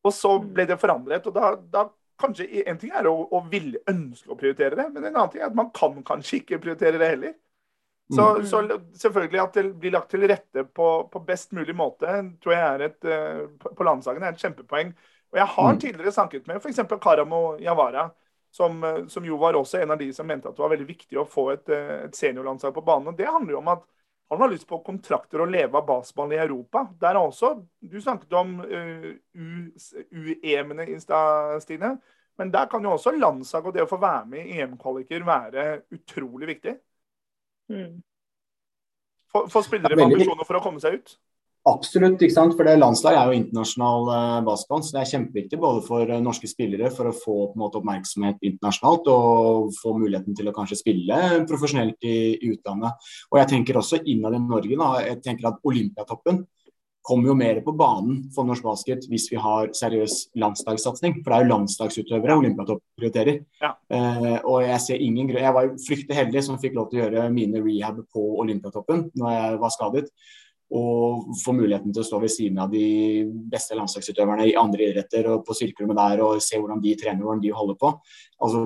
Og 0.05 0.15
så 0.15 0.35
mm. 0.41 0.51
ble 0.57 0.67
det 0.71 0.81
forandret. 0.81 1.29
og 1.29 1.37
da, 1.37 1.55
da 1.71 1.87
kanskje 2.21 2.63
En 2.71 2.79
ting 2.79 2.93
er 2.95 3.09
å, 3.11 3.15
å 3.35 3.41
ville 3.51 3.83
ønske 3.91 4.31
å 4.31 4.39
prioritere 4.39 4.79
det, 4.79 4.89
men 4.95 5.03
en 5.05 5.17
annen 5.17 5.33
ting 5.33 5.43
er 5.43 5.51
at 5.51 5.59
man 5.59 5.73
kan 5.75 5.97
kanskje 6.07 6.43
ikke 6.43 6.61
prioritere 6.63 7.01
det 7.01 7.11
heller. 7.15 7.35
Så, 8.13 8.25
mm. 8.37 8.47
så 8.47 8.61
selvfølgelig 9.01 9.41
at 9.41 9.55
det 9.57 9.65
blir 9.81 9.95
lagt 9.95 10.11
til 10.13 10.27
rette 10.29 10.67
på, 10.77 10.89
på 11.13 11.23
best 11.25 11.55
mulig 11.57 11.75
måte, 11.77 12.19
tror 12.45 12.55
jeg 12.55 12.65
er 12.69 12.85
et, 12.89 12.99
eh, 13.09 13.45
på 13.65 13.87
landslagene 13.87 14.29
er 14.29 14.37
et 14.37 14.45
kjempepoeng. 14.45 14.93
Og 15.35 15.39
Jeg 15.41 15.51
har 15.51 15.73
mm. 15.73 15.79
tidligere 15.83 16.13
snakket 16.15 16.47
med 16.47 16.57
f.eks. 16.63 16.81
Karamo 17.03 17.59
Javara, 17.59 18.11
som, 18.55 18.85
eh, 18.85 19.07
som, 19.07 19.25
jo 19.27 19.37
var 19.37 19.57
også 19.59 19.81
en 19.83 19.91
av 19.91 19.99
de 19.99 20.13
som 20.15 20.27
mente 20.27 20.47
at 20.47 20.55
det 20.55 20.63
var 20.63 20.71
veldig 20.71 20.87
viktig 20.87 21.19
å 21.19 21.27
få 21.27 21.49
et, 21.57 21.73
eh, 21.75 22.05
et 22.05 22.15
seniorlandslag 22.15 22.75
på 22.77 22.85
banen. 22.87 23.09
og 23.11 23.19
Det 23.19 23.27
handler 23.27 23.57
jo 23.57 23.59
om 23.59 23.73
at 23.73 23.83
han 24.31 24.41
har 24.41 24.53
lyst 24.53 24.69
på 24.69 24.79
kontrakter 24.87 25.43
og 25.43 25.51
leve 25.51 25.75
av 25.75 25.89
baseball 25.89 26.33
i 26.33 26.39
Europa. 26.39 26.85
Der 27.01 27.19
er 27.19 27.21
også, 27.21 27.67
Du 27.83 28.01
snakket 28.01 28.33
om 28.33 28.61
uh, 28.61 29.11
U-EM-ene 29.35 30.87
i 30.89 31.01
stad, 31.01 31.61
Stine. 31.63 31.99
Men 32.39 32.51
der 32.51 32.67
kan 32.67 32.83
jo 32.83 32.95
også 32.95 33.13
landslag 33.13 33.67
og 33.67 33.75
det 33.75 33.85
å 33.85 33.91
få 33.91 33.99
være 34.01 34.25
med 34.27 34.47
i 34.47 34.63
EM-kvaliker 34.63 35.27
være 35.27 35.67
utrolig 35.93 36.49
viktig. 36.55 36.79
Mm. 37.71 38.03
For, 39.31 39.51
for 39.51 39.67
spillere 39.67 39.99
med 39.99 40.09
ambisjoner 40.09 40.47
for 40.47 40.59
å 40.59 40.63
komme 40.65 40.83
seg 40.83 40.99
ut? 40.99 41.19
Absolutt, 41.65 42.21
ikke 42.21 42.35
sant? 42.35 42.53
for 42.59 42.69
det 42.69 42.75
landslaget 42.77 43.17
er 43.17 43.31
jo 43.31 43.37
internasjonal 43.39 44.09
eh, 44.13 44.41
basketball. 44.45 44.83
Så 44.85 44.93
det 44.93 45.01
er 45.01 45.11
kjempeviktig 45.15 45.61
både 45.63 45.81
for 45.87 46.11
eh, 46.13 46.21
norske 46.21 46.49
spillere 46.51 46.91
for 46.93 47.09
å 47.09 47.15
få 47.17 47.37
måte, 47.57 47.81
oppmerksomhet 47.81 48.45
internasjonalt 48.45 49.09
og 49.09 49.71
få 49.79 49.95
muligheten 49.97 50.37
til 50.37 50.51
å 50.51 50.57
kanskje 50.57 50.83
spille 50.83 51.21
profesjonelt 51.49 52.05
i, 52.05 52.19
i 52.37 52.51
utlandet. 52.53 53.09
Og 53.33 53.41
jeg 53.41 53.51
tenker 53.55 53.81
også 53.81 54.03
innad 54.05 54.37
i 54.37 54.43
Norge. 54.45 54.77
Da, 54.77 54.91
jeg 55.07 55.23
tenker 55.25 55.49
at 55.55 55.65
Olympiatoppen 55.65 56.45
kommer 57.05 57.29
jo 57.29 57.37
mer 57.37 57.59
på 57.65 57.73
banen 57.77 58.23
for 58.33 58.49
norsk 58.49 58.65
basket 58.65 59.05
hvis 59.11 59.27
vi 59.33 59.41
har 59.41 59.73
seriøs 59.77 60.21
landslagssatsing. 60.41 61.19
For 61.23 61.33
det 61.33 61.39
er 61.39 61.45
jo 61.47 61.53
landslagsutøvere 61.55 62.39
Olympiatopp 62.45 62.85
prioriterer. 63.01 63.41
Ja. 63.65 63.75
Eh, 63.89 64.39
og 64.45 64.63
jeg 64.65 64.81
ser 64.85 65.05
ingen 65.05 65.33
grunn 65.33 65.45
Jeg 65.49 65.57
var 65.57 65.69
jo 65.69 65.77
fryktelig 65.81 66.21
heldig 66.21 66.45
som 66.45 66.61
fikk 66.61 66.77
lov 66.77 66.93
til 66.93 67.01
å 67.01 67.07
gjøre 67.07 67.29
mine 67.33 67.65
rehab 67.65 68.05
på 68.13 68.31
Olympiatoppen 68.45 69.09
når 69.17 69.39
jeg 69.41 69.61
var 69.65 69.79
skadet 69.81 70.09
og 70.75 71.31
få 71.39 71.55
muligheten 71.55 71.95
til 71.95 72.03
å 72.03 72.07
stå 72.09 72.19
ved 72.23 72.33
siden 72.35 72.59
av 72.63 72.73
de 72.73 72.85
beste 73.51 73.77
landslagsutøverne 73.79 74.49
i 74.51 74.57
andre 74.59 74.89
idretter 74.89 75.29
og 75.31 75.45
på 75.47 75.55
styrkerommet 75.55 76.01
der 76.01 76.23
og 76.27 76.43
se 76.43 76.59
hvordan 76.59 76.83
de 76.83 76.97
trener, 76.99 77.23
hvordan 77.23 77.45
de 77.45 77.53
holder 77.55 77.79
på. 77.79 77.93
Altså, 78.43 78.65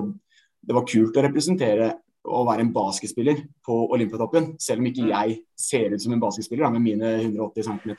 det 0.65 0.75
var 0.75 0.87
kult 0.89 1.19
å 1.19 1.25
representere 1.25 1.91
og 2.29 2.49
være 2.49 2.65
en 2.65 2.73
basketspiller 2.73 3.45
på 3.65 3.77
Olympiatoppen, 3.93 4.51
selv 4.61 4.81
om 4.81 4.89
ikke 4.89 5.05
mm. 5.05 5.13
jeg 5.13 5.37
ser 5.59 5.93
ut 5.93 6.03
som 6.03 6.13
en 6.15 6.21
basketspiller 6.21 6.65
da, 6.65 6.73
med 6.73 6.83
mine 6.83 7.13
180 7.21 7.69
cm. 7.69 7.93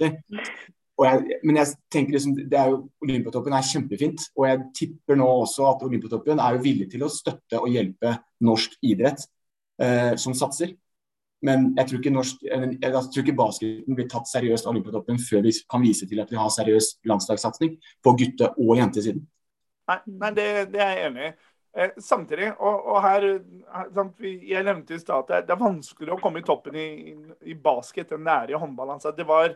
Jeg, 1.00 1.38
men 1.48 1.56
jeg 1.56 1.72
tenker 1.88 2.12
liksom, 2.12 2.34
det 2.50 2.58
er 2.60 2.74
jo, 2.74 2.82
Olympiatoppen 3.06 3.54
er 3.56 3.64
kjempefint, 3.64 4.26
og 4.36 4.46
jeg 4.50 4.62
tipper 4.76 5.16
nå 5.16 5.28
også 5.46 5.70
at 5.70 5.86
Olympiatoppen 5.86 6.42
er 6.42 6.58
jo 6.58 6.64
villig 6.66 6.90
til 6.92 7.06
å 7.06 7.12
støtte 7.12 7.62
og 7.62 7.72
hjelpe 7.72 8.18
norsk 8.44 8.76
idrett 8.84 9.24
eh, 9.80 10.12
som 10.20 10.36
satser. 10.36 10.74
Men 11.46 11.70
jeg 11.78 11.88
tror 11.88 12.08
norsk, 12.12 12.42
jeg 12.44 12.90
tror 12.92 13.22
ikke 13.22 13.36
basketen 13.36 13.96
blir 13.96 14.08
tatt 14.12 14.28
seriøst 14.28 14.66
av 14.66 14.74
Olympiatoppen 14.74 15.20
før 15.24 15.46
vi 15.46 15.54
kan 15.72 15.80
vise 15.80 16.08
til 16.08 16.20
at 16.20 16.32
vi 16.32 16.36
har 16.36 16.50
seriøs 16.52 16.98
landslagssatsing 17.08 17.78
på 18.04 18.16
gutte- 18.20 18.50
og 18.60 18.74
jentesiden. 18.76 19.22
Nei, 19.88 19.98
nei 20.20 20.30
det, 20.36 20.50
det, 20.74 20.82
er 20.84 20.92
jeg 20.92 21.06
enig 21.08 21.30
i. 21.30 21.32
Eh, 21.72 21.96
samtidig, 22.02 22.50
og, 22.58 22.86
og 22.92 23.02
her 23.04 23.26
sant, 23.94 24.16
Jeg 24.20 24.66
nevnte 24.66 24.96
i 24.96 24.98
stad 24.98 25.30
at 25.30 25.46
det 25.46 25.54
er 25.54 25.60
vanskeligere 25.60 26.16
å 26.16 26.22
komme 26.22 26.42
i 26.42 26.46
toppen 26.46 26.76
i, 26.76 26.88
i 27.46 27.54
basket 27.54 28.10
enn 28.16 28.26
det 28.26 28.36
er 28.36 28.52
i 28.52 28.58
håndball. 28.58 28.96
Altså, 28.96 29.14
det, 29.16 29.26
var, 29.26 29.54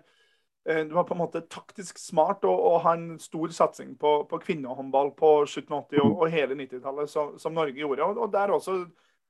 eh, 0.65 0.85
det 0.87 0.95
var 0.95 1.09
på 1.09 1.17
en 1.17 1.25
måte 1.25 1.45
taktisk 1.51 1.99
smart 1.99 2.47
å, 2.47 2.55
å 2.55 2.77
ha 2.87 2.95
en 2.97 3.19
stor 3.21 3.53
satsing 3.55 3.97
på, 4.01 4.17
på 4.31 4.41
kvinnehåndball 4.47 5.13
på 5.19 5.37
slutten 5.51 5.77
av 5.77 5.89
80- 5.91 6.05
og, 6.07 6.21
og 6.23 6.33
hele 6.33 6.59
90-tallet, 6.63 7.11
som, 7.11 7.35
som, 7.43 7.57
Norge 7.57 7.83
gjorde. 7.83 8.07
Og, 8.07 8.23
og 8.25 8.33
der 8.33 8.55
også 8.55 8.85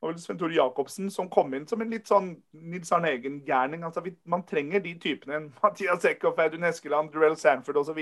og 0.04 0.20
Sven 0.20 0.38
Tore 0.38 0.54
Jacobsen 0.54 1.10
som 1.12 1.30
kom 1.32 1.54
inn 1.56 1.66
som 1.68 1.80
en 1.80 1.92
litt 1.92 2.08
sånn 2.10 2.34
Nils 2.60 2.92
Arne 2.92 3.14
Eggen-gærning. 3.14 3.84
Altså, 3.86 4.04
man 4.30 4.44
trenger 4.48 4.82
de 4.84 4.94
typene. 5.00 5.46
Mathias 5.62 6.04
Eckhoff, 6.08 6.38
Audun 6.42 6.68
Eskeland, 6.68 7.12
Durell 7.14 7.38
Sanford 7.40 7.80
osv. 7.80 8.00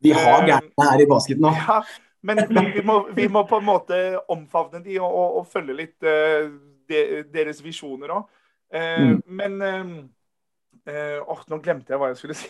Vi 0.00 0.14
har 0.14 0.42
eh, 0.42 0.48
gærne 0.48 0.90
her 0.90 1.02
i 1.02 1.08
basket 1.10 1.40
nå. 1.42 1.52
Ja, 1.54 1.82
men 2.26 2.42
vi 2.48 2.82
må, 2.86 3.00
vi 3.14 3.28
må, 3.30 3.44
på 3.46 3.60
en 3.60 3.66
måte 3.68 4.00
omfavne 4.30 4.82
de 4.84 4.98
og, 5.00 5.08
og, 5.08 5.40
og 5.40 5.48
følge 5.52 5.76
litt 5.82 6.06
uh, 6.06 6.48
de, 6.90 7.24
deres 7.34 7.62
visjoner 7.64 8.14
òg. 8.16 8.28
Uh, 8.68 8.78
eh, 8.80 9.02
mm. 9.08 9.18
Men 9.40 9.58
uh, 9.62 11.18
oh, 11.26 11.42
nå 11.50 11.60
glemte 11.64 11.94
jeg 11.94 12.00
hva 12.00 12.12
jeg 12.12 12.20
skulle 12.22 12.38
si. 12.38 12.48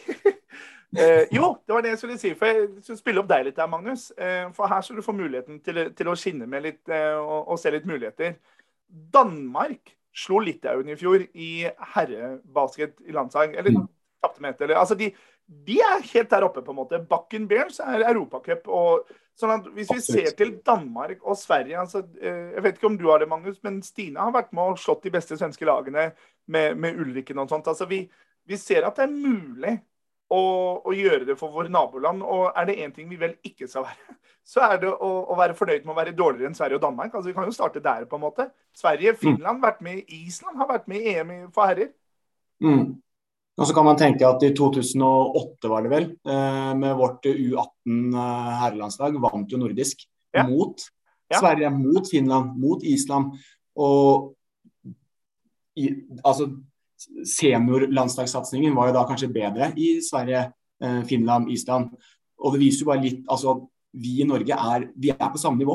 jo, 1.37 1.51
det 1.67 1.75
var 1.75 1.85
det 1.85 1.95
jeg 1.95 2.03
skulle 2.03 2.21
si. 2.21 2.35
For 2.39 2.53
jeg 2.53 2.69
skulle 2.85 3.01
spille 3.01 3.25
opp 3.25 3.33
deg 3.33 3.49
litt 3.49 3.59
der, 3.59 3.71
Magnus. 3.71 4.11
for 4.57 4.71
her 4.71 4.85
skal 4.85 5.01
du 5.01 5.05
få 5.05 5.17
muligheten 5.17 5.61
til, 5.65 5.83
til 5.97 6.09
å 6.09 6.17
skinne 6.17 6.47
med 6.49 6.65
litt 6.65 6.93
og, 6.93 7.51
og 7.53 7.61
se 7.61 7.73
litt 7.75 7.89
muligheter. 7.89 8.39
Danmark 8.89 9.95
slo 10.19 10.41
Litauen 10.43 10.89
i 10.89 10.97
fjor 10.99 11.23
i 11.35 11.51
herrebasket 11.95 12.99
i 13.07 13.15
landslag. 13.15 13.55
Eller 13.55 13.77
mm. 13.77 13.89
tapte 14.23 14.43
med 14.43 14.57
ett. 14.57 14.71
Altså 14.75 14.97
de, 14.99 15.11
de, 15.47 15.79
er 15.81 16.05
helt 16.13 16.31
der 16.31 16.47
oppe, 16.47 16.63
på 16.65 16.75
en 16.75 16.81
måte. 16.81 17.03
Bakken 17.11 17.49
Bears 17.51 17.81
er 17.85 18.07
europacup. 18.09 18.69
Sånn 19.39 19.55
at 19.55 19.69
hvis 19.77 19.91
vi 19.95 20.01
ser 20.03 20.33
til 20.39 20.57
Danmark 20.67 21.21
og 21.23 21.39
Sverige 21.39 21.79
altså, 21.79 22.01
eh, 22.19 22.57
Jeg 22.57 22.63
vet 22.65 22.81
ikke 22.81 22.89
om 22.89 22.97
du 22.99 23.05
har 23.07 23.23
det, 23.23 23.29
Magnus, 23.31 23.61
men 23.63 23.79
Stine 23.87 24.25
har 24.25 24.35
vært 24.35 24.51
med 24.57 24.73
og 24.73 24.81
slått 24.83 25.07
de 25.07 25.13
beste 25.15 25.39
svenske 25.39 25.69
lagene 25.69 26.09
med, 26.51 26.75
med 26.75 26.99
Ulriken 26.99 27.39
og 27.39 27.53
sånt. 27.53 27.71
Altså, 27.71 27.87
vi, 27.87 28.03
vi 28.49 28.59
ser 28.59 28.89
at 28.89 28.99
det 28.99 29.07
er 29.07 29.15
mulig 29.15 29.77
å, 30.29 30.43
å, 30.85 30.93
gjøre 30.93 31.25
det 31.29 31.37
for 31.41 31.55
våre 31.55 31.73
naboland. 31.73 32.23
Og 32.25 32.53
er 32.53 32.69
det 32.69 32.79
én 32.85 32.95
ting 32.95 33.09
vi 33.11 33.21
vel 33.21 33.37
ikke 33.47 33.69
skal 33.71 33.87
være, 33.89 34.17
så 34.53 34.65
er 34.69 34.83
det 34.85 34.93
å, 34.93 35.11
å, 35.25 35.39
være 35.39 35.57
fornøyd 35.59 35.87
med 35.87 35.95
å 35.95 35.99
være 35.99 36.17
dårligere 36.17 36.53
enn 36.53 36.59
Sverige 36.59 36.81
og 36.81 36.85
Danmark. 36.85 37.15
Altså 37.15 37.31
Vi 37.31 37.37
kan 37.37 37.49
jo 37.49 37.57
starte 37.57 37.85
der, 37.85 38.07
på 38.11 38.19
en 38.19 38.27
måte. 38.27 38.49
Sverige, 38.77 39.17
mm. 39.17 39.21
Finland, 39.25 39.63
vært 39.65 39.85
med 39.85 40.15
Island 40.21 40.61
har 40.61 40.71
vært 40.71 40.89
med 40.91 41.03
i 41.05 41.17
EM 41.17 41.35
for 41.55 41.71
herrer. 41.71 41.93
Mm. 42.65 42.99
Og 43.59 43.67
så 43.67 43.75
kan 43.75 43.89
man 43.89 43.99
tenke 43.99 44.27
at 44.27 44.43
i 44.47 44.53
2008 44.55 45.71
var 45.71 45.83
det 45.83 45.91
vel, 45.91 46.05
eh, 46.31 46.73
med 46.79 46.95
vårt 46.99 47.27
U18 47.27 48.15
eh, 48.15 48.53
herrelandslag, 48.63 49.19
vant 49.19 49.51
jo 49.51 49.59
nordisk 49.59 50.05
ja. 50.37 50.45
mot 50.47 50.79
ja. 51.29 51.41
Sverige, 51.41 51.73
mot 51.75 52.07
Finland, 52.07 52.55
mot 52.63 52.85
Island. 52.87 53.35
Og 53.79 54.35
i, 55.79 55.91
altså 56.23 56.49
seniorlandslagssatsingen 57.27 58.75
var 58.77 58.91
jo 58.91 58.97
da 58.99 59.05
kanskje 59.09 59.31
bedre 59.33 59.73
i 59.77 59.99
Sverige, 60.05 60.49
eh, 60.83 61.03
Finland, 61.09 61.51
Island. 61.53 61.93
Og 62.39 62.55
det 62.55 62.63
viser 62.63 62.85
jo 62.85 62.93
bare 62.93 63.05
litt 63.05 63.25
altså 63.29 63.61
Vi 63.99 64.19
i 64.21 64.25
Norge 64.29 64.53
er, 64.53 64.83
vi 65.01 65.09
er 65.11 65.31
på 65.33 65.41
samme 65.41 65.57
nivå, 65.59 65.75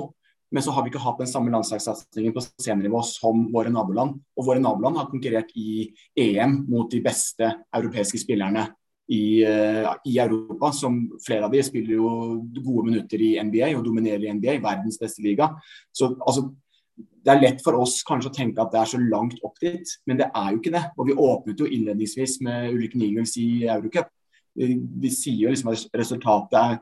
men 0.53 0.63
så 0.63 0.71
har 0.71 0.83
vi 0.83 0.91
ikke 0.91 1.01
hatt 1.01 1.17
den 1.17 1.27
samme 1.27 1.49
landslagssatsingen 1.49 2.31
på 2.31 2.43
seniornivå 2.45 3.01
som 3.09 3.47
våre 3.51 3.71
naboland. 3.73 4.19
Og 4.37 4.45
våre 4.45 4.61
naboland 4.61 4.99
har 4.99 5.09
konkurrert 5.09 5.49
i 5.57 5.89
EM 6.15 6.59
mot 6.69 6.91
de 6.91 7.01
beste 7.01 7.49
europeiske 7.73 8.21
spillerne 8.21 8.67
i, 9.09 9.41
i, 9.41 10.19
Europa. 10.19 10.71
som 10.71 11.01
Flere 11.25 11.49
av 11.49 11.51
de 11.51 11.63
spiller 11.65 11.97
jo 11.97 12.11
gode 12.53 12.85
minutter 12.91 13.25
i 13.25 13.33
NBA 13.41 13.73
og 13.73 13.83
dominerer 13.89 14.27
i 14.27 14.35
NBA, 14.37 14.59
verdens 14.61 15.01
beste 15.01 15.25
liga. 15.25 15.49
Så 15.91 16.13
altså, 16.21 16.51
Det 16.97 17.31
er 17.31 17.39
lett 17.39 17.61
for 17.63 17.79
oss 17.79 18.01
kanskje 18.05 18.29
å 18.29 18.35
tenke 18.35 18.61
at 18.61 18.73
det 18.73 18.81
er 18.81 18.89
så 18.91 18.99
langt 18.99 19.39
opp 19.47 19.55
dit, 19.63 19.93
men 20.09 20.19
det 20.19 20.27
er 20.27 20.49
jo 20.51 20.59
ikke 20.59 20.73
det. 20.73 20.83
Og 20.97 21.07
Vi 21.07 21.15
åpnet 21.25 21.63
jo 21.63 21.69
innledningsvis 21.69 22.39
med 22.43 22.73
Ulrik 22.73 22.97
Niengels 22.99 23.37
i 23.39 23.63
Eurocup. 23.63 24.11
Vi, 24.53 25.09
sier 25.09 25.47
jo 25.47 25.53
liksom 25.53 25.71
at 25.71 25.95
resultatet 25.97 26.59
er 26.59 26.75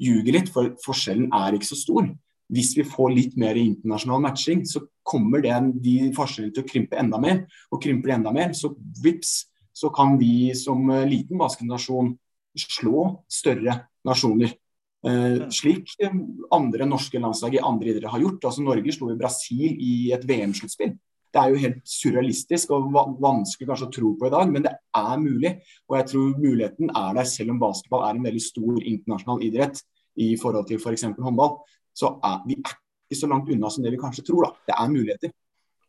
ljuger 0.00 0.34
litt, 0.36 0.50
for 0.52 0.72
forskjellen 0.84 1.30
er 1.36 1.56
ikke 1.56 1.68
så 1.68 1.78
stor. 1.78 2.08
Hvis 2.50 2.72
vi 2.74 2.86
får 2.88 3.12
litt 3.14 3.36
mer 3.38 3.58
internasjonal 3.60 4.24
matching, 4.24 4.64
så 4.66 4.82
kommer 5.06 5.42
det, 5.44 5.54
de 5.84 6.10
forskjellene 6.16 6.56
til 6.56 6.64
å 6.64 6.70
krympe 6.72 6.98
enda 6.98 7.20
mer. 7.22 7.44
Og 7.70 7.82
krymper 7.84 8.10
det 8.10 8.16
enda 8.18 8.32
mer, 8.34 8.56
så 8.58 8.72
vips, 9.04 9.44
så 9.76 9.92
kan 9.94 10.16
vi 10.20 10.50
som 10.58 10.82
eh, 10.90 11.06
liten 11.08 11.38
basketnasjon 11.40 12.14
slå 12.58 13.04
større 13.30 13.76
nasjoner. 14.06 14.56
Eh, 15.00 15.46
slik 15.48 15.94
eh, 16.04 16.16
andre 16.52 16.84
norske 16.84 17.20
landslag 17.20 17.54
i 17.56 17.62
andre 17.64 17.92
idretter 17.92 18.12
har 18.12 18.20
gjort. 18.20 18.44
Altså 18.50 18.64
Norge 18.64 18.92
slo 18.92 19.08
i 19.12 19.18
Brasil 19.20 19.78
i 19.80 19.94
et 20.12 20.26
VM-sluttspill. 20.28 20.92
Det 21.30 21.38
er 21.38 21.52
jo 21.52 21.60
helt 21.62 21.82
surrealistisk 21.86 22.72
og 22.74 22.90
vanskelig 23.22 23.68
kanskje 23.68 23.86
å 23.86 23.92
tro 23.94 24.08
på 24.18 24.26
i 24.26 24.32
dag, 24.34 24.50
men 24.50 24.64
det 24.66 24.72
er 24.98 25.20
mulig. 25.22 25.52
Og 25.88 25.96
jeg 26.00 26.08
tror 26.10 26.32
muligheten 26.42 26.90
er 26.90 27.12
der, 27.20 27.28
selv 27.30 27.54
om 27.54 27.60
basketball 27.62 28.02
er 28.06 28.16
en 28.18 28.26
veldig 28.26 28.42
stor 28.42 28.80
internasjonal 28.82 29.44
idrett 29.46 29.78
i 30.20 30.32
forhold 30.40 30.66
til 30.68 30.82
f.eks. 30.82 31.06
For 31.14 31.28
håndball. 31.28 31.60
Så 31.96 32.16
er 32.26 32.42
vi 32.48 32.58
er 32.58 32.74
ikke 32.74 33.20
så 33.20 33.30
langt 33.30 33.50
unna 33.50 33.70
som 33.70 33.86
det 33.86 33.94
vi 33.94 34.02
kanskje 34.02 34.26
tror. 34.26 34.48
da. 34.48 34.72
Det 34.72 34.76
er 34.76 34.90
muligheter. 34.90 35.32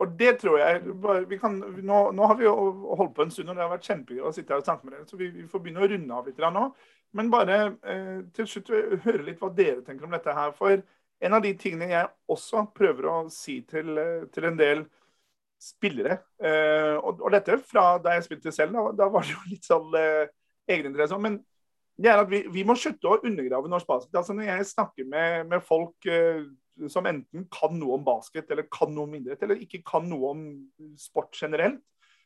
Og 0.02 0.14
det 0.18 0.32
tror 0.42 0.58
jeg 0.58 1.40
kan, 1.42 1.60
nå, 1.62 1.98
nå, 2.18 2.26
har 2.26 2.38
vi 2.40 2.48
jo 2.48 2.54
holdt 2.98 3.14
på 3.18 3.26
en 3.26 3.34
stund, 3.34 3.52
og 3.52 3.58
det 3.58 3.62
har 3.62 3.70
vært 3.70 3.86
kjempegøy 3.86 4.24
å 4.26 4.32
sitte 4.34 4.54
her 4.54 4.64
og 4.64 4.66
snakke 4.66 4.88
med 4.88 4.96
dere. 4.96 5.06
Så 5.10 5.20
vi, 5.20 5.28
vi, 5.36 5.46
får 5.50 5.62
begynne 5.62 5.84
å 5.84 5.90
runde 5.92 6.18
av 6.18 6.30
litt 6.30 6.42
nå. 6.42 6.64
Men 7.18 7.30
bare 7.32 7.60
eh, 7.84 8.18
til 8.36 8.48
slutt 8.48 8.72
høre 8.72 9.26
litt 9.26 9.42
hva 9.42 9.52
dere 9.54 9.84
tenker 9.84 10.08
om 10.08 10.16
dette 10.16 10.36
her. 10.36 10.54
For 10.56 10.80
en 11.22 11.38
av 11.38 11.44
de 11.44 11.52
tingene 11.60 11.92
jeg 11.92 12.10
også 12.32 12.66
prøver 12.76 13.08
å 13.12 13.16
si 13.34 13.60
til, 13.68 13.94
eh, 14.00 14.28
til 14.34 14.48
en 14.48 14.60
del 14.60 14.86
spillere, 15.62 16.18
eh, 16.42 16.96
og, 16.98 17.20
og, 17.22 17.30
dette 17.36 17.60
fra 17.70 17.94
da 18.02 18.16
jeg 18.16 18.26
spilte 18.26 18.54
selv, 18.56 18.74
da, 18.74 18.96
da 19.04 19.10
var 19.14 19.28
det 19.28 19.36
jo 19.36 19.44
litt 19.52 19.68
sånn 19.68 19.94
eh, 20.00 20.32
egeninteresse. 20.72 21.20
Men 21.22 21.38
det 22.02 22.10
er 22.10 22.24
at 22.24 22.32
vi, 22.32 22.42
vi, 22.50 22.64
må 22.66 22.74
slutte 22.80 23.12
å 23.12 23.20
undergrave 23.20 23.70
norsk 23.70 23.90
basket. 23.90 24.16
Altså 24.18 24.34
Når 24.34 24.50
jeg 24.50 24.72
snakker 24.72 25.08
med, 25.12 25.46
med 25.52 25.64
folk 25.66 26.10
eh, 26.10 26.42
som 26.90 27.06
enten 27.06 27.46
kan 27.54 27.76
noe 27.78 28.00
om 28.00 28.06
basket, 28.06 28.50
eller 28.50 28.70
kan 28.74 28.94
noe 28.96 29.06
om 29.06 29.18
idrett, 29.20 29.44
eller 29.46 29.62
ikke 29.62 29.84
kan 29.86 30.08
noe 30.10 30.34
om 30.34 30.46
sport 31.00 31.38
generelt, 31.38 31.82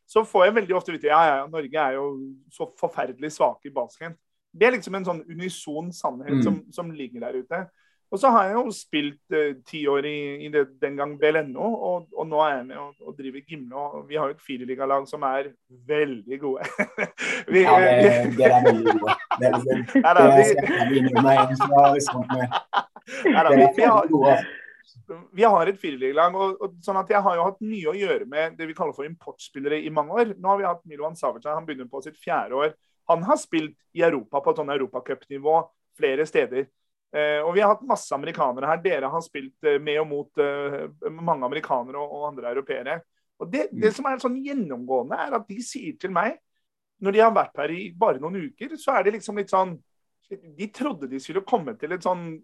så 0.06 0.22
får 0.24 0.46
jeg 0.46 0.56
veldig 0.60 0.76
ofte 0.78 0.94
vite 0.94 1.10
ja, 1.10 1.18
ja, 1.26 1.38
Norge 1.50 1.82
er 1.82 1.96
jo 1.96 2.06
så 2.54 2.68
forferdelig 2.78 3.32
svake 3.34 3.68
i 3.68 3.74
basket. 3.74 4.14
Det 4.56 4.68
er 4.68 4.76
liksom 4.76 4.96
en 4.98 5.08
sånn 5.08 5.24
unison 5.28 5.90
sannhet 5.94 6.38
mm. 6.38 6.46
som, 6.46 6.62
som, 6.72 6.94
ligger 6.94 7.26
der 7.26 7.42
ute. 7.42 7.66
Og 8.14 8.20
så 8.22 8.30
har 8.30 8.44
jeg 8.46 8.54
jo 8.54 8.70
spilt 8.70 9.18
ti 9.34 9.38
ti 9.66 9.80
år 9.90 10.06
i, 10.06 10.18
i 10.46 10.50
det, 10.54 10.62
den 10.82 10.94
gang 10.98 11.16
BLNO, 11.18 11.70
og, 11.88 12.04
og, 12.14 12.26
nå 12.30 12.38
er 12.44 12.52
jeg 12.52 12.66
med 12.68 12.76
og, 12.78 12.92
og 13.02 13.16
driver 13.18 13.42
Gimle. 13.48 13.86
Og 13.98 14.04
vi 14.08 14.18
har 14.18 14.30
jo 14.30 14.36
et 14.36 14.44
fireligalag 14.46 15.08
som 15.10 15.26
er 15.26 15.50
veldig 15.88 16.38
gode. 16.44 16.68
vi, 17.52 17.64
ja, 17.64 17.80
det 18.36 18.46
er 18.46 18.68
veldig 18.68 18.94
gode. 19.00 19.16
Det, 19.40 19.50
det, 19.64 19.64
det, 19.64 19.80
det, 19.90 20.04
det, 20.06 20.28
det 20.36 20.46
skal 20.52 20.70
jeg 20.70 21.00
innrømme 21.00 21.34
en 21.34 21.50
Østlandet. 21.96 22.48
vi, 23.76 23.90
har, 23.90 24.46
vi 25.32 25.44
har 25.44 25.66
et 25.66 25.80
firerliglag. 25.80 26.34
Og, 26.34 26.56
og, 26.62 26.76
sånn 26.84 26.98
at 27.00 27.10
jeg 27.10 27.22
har 27.26 27.38
jo 27.38 27.46
hatt 27.48 27.62
mye 27.64 27.92
å 27.92 27.96
gjøre 27.96 28.26
med 28.30 28.56
det 28.58 28.68
vi 28.70 28.76
kaller 28.76 28.96
for 28.96 29.08
importspillere 29.08 29.80
i 29.82 29.92
mange 29.92 30.14
år. 30.16 30.34
Nå 30.38 30.52
har 30.52 30.60
vi 30.60 30.68
hatt 30.68 30.84
Milovan 30.88 31.18
Savica, 31.18 31.54
han 31.54 31.66
begynner 31.66 31.90
på 31.90 32.02
sitt 32.04 32.18
fjerde 32.20 32.58
år. 32.58 32.76
Han 33.10 33.22
har 33.26 33.38
spilt 33.40 33.76
i 33.96 34.02
Europa 34.06 34.40
på 34.42 34.52
et 34.52 34.60
sånn 34.60 34.72
europacupnivå 34.74 35.60
flere 35.96 36.26
steder. 36.28 36.66
Eh, 37.16 37.40
og 37.40 37.54
vi 37.54 37.62
har 37.62 37.72
hatt 37.72 37.84
masse 37.86 38.12
amerikanere 38.14 38.68
her. 38.70 38.80
Dere 38.84 39.10
har 39.12 39.22
spilt 39.24 39.66
eh, 39.66 39.78
med 39.82 40.00
og 40.02 40.08
mot 40.10 40.42
eh, 40.42 40.86
mange 41.14 41.46
amerikanere 41.48 42.02
og, 42.02 42.26
andre 42.32 42.50
europeere. 42.50 42.98
Og 43.40 43.50
det, 43.52 43.68
det, 43.72 43.92
som 43.94 44.08
er 44.08 44.20
sånn 44.20 44.38
gjennomgående, 44.42 45.18
er 45.26 45.36
at 45.38 45.48
de 45.48 45.58
sier 45.64 45.96
til 46.00 46.12
meg, 46.14 46.38
når 47.04 47.12
de 47.12 47.20
har 47.20 47.34
vært 47.36 47.60
her 47.60 47.72
i 47.74 47.90
bare 47.96 48.20
noen 48.22 48.48
uker, 48.48 48.72
så 48.80 48.96
er 48.96 49.04
det 49.06 49.18
liksom 49.18 49.36
litt 49.40 49.52
sånn 49.52 49.76
de 50.26 50.66
trodde 50.74 51.06
de 51.06 51.20
skulle 51.22 51.44
komme 51.46 51.76
til 51.78 51.92
et 51.94 52.02
sånn 52.02 52.40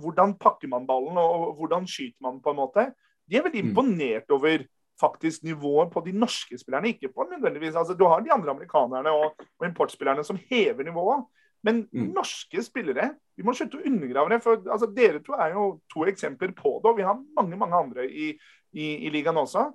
Hvordan 0.00 0.38
pakker 0.40 0.70
man 0.72 0.86
ballen, 0.88 1.18
og 1.20 1.58
hvordan 1.58 1.84
skyter 1.90 2.16
man, 2.24 2.38
på 2.40 2.54
en 2.54 2.60
måte. 2.62 2.86
De 3.28 3.36
er 3.36 3.44
veldig 3.44 3.60
mm. 3.60 3.68
imponert 3.74 4.32
over 4.32 4.64
faktisk 5.00 5.42
nivået 5.44 5.90
på 5.92 6.02
de 6.06 6.12
norske 6.12 6.58
spillerne. 6.58 6.88
Ikke 6.88 7.12
på 7.12 7.26
nødvendigvis 7.30 7.76
altså 7.76 7.94
Du 7.94 8.04
har 8.04 8.20
de 8.20 8.32
andre 8.32 8.50
amerikanerne 8.50 9.10
og, 9.10 9.34
og 9.58 9.66
importspillerne 9.66 10.24
som 10.24 10.38
hever 10.50 10.82
nivået. 10.84 11.24
Men 11.64 11.88
mm. 11.92 12.12
norske 12.14 12.62
spillere 12.62 13.14
Vi 13.36 13.44
må 13.44 13.52
slutte 13.52 13.78
å 13.78 13.86
undergrave 13.86 14.30
det. 14.32 14.42
for 14.42 14.62
altså, 14.72 14.86
Dere 14.96 15.20
to 15.24 15.32
er 15.32 15.52
jo 15.52 15.80
to 15.92 16.06
eksempler 16.08 16.54
på 16.56 16.78
det, 16.82 16.90
og 16.90 16.96
vi 16.96 17.04
har 17.04 17.18
mange 17.36 17.56
mange 17.56 17.76
andre 17.76 18.06
i, 18.08 18.30
i, 18.72 18.86
i 19.06 19.10
ligaen 19.12 19.36
også. 19.36 19.66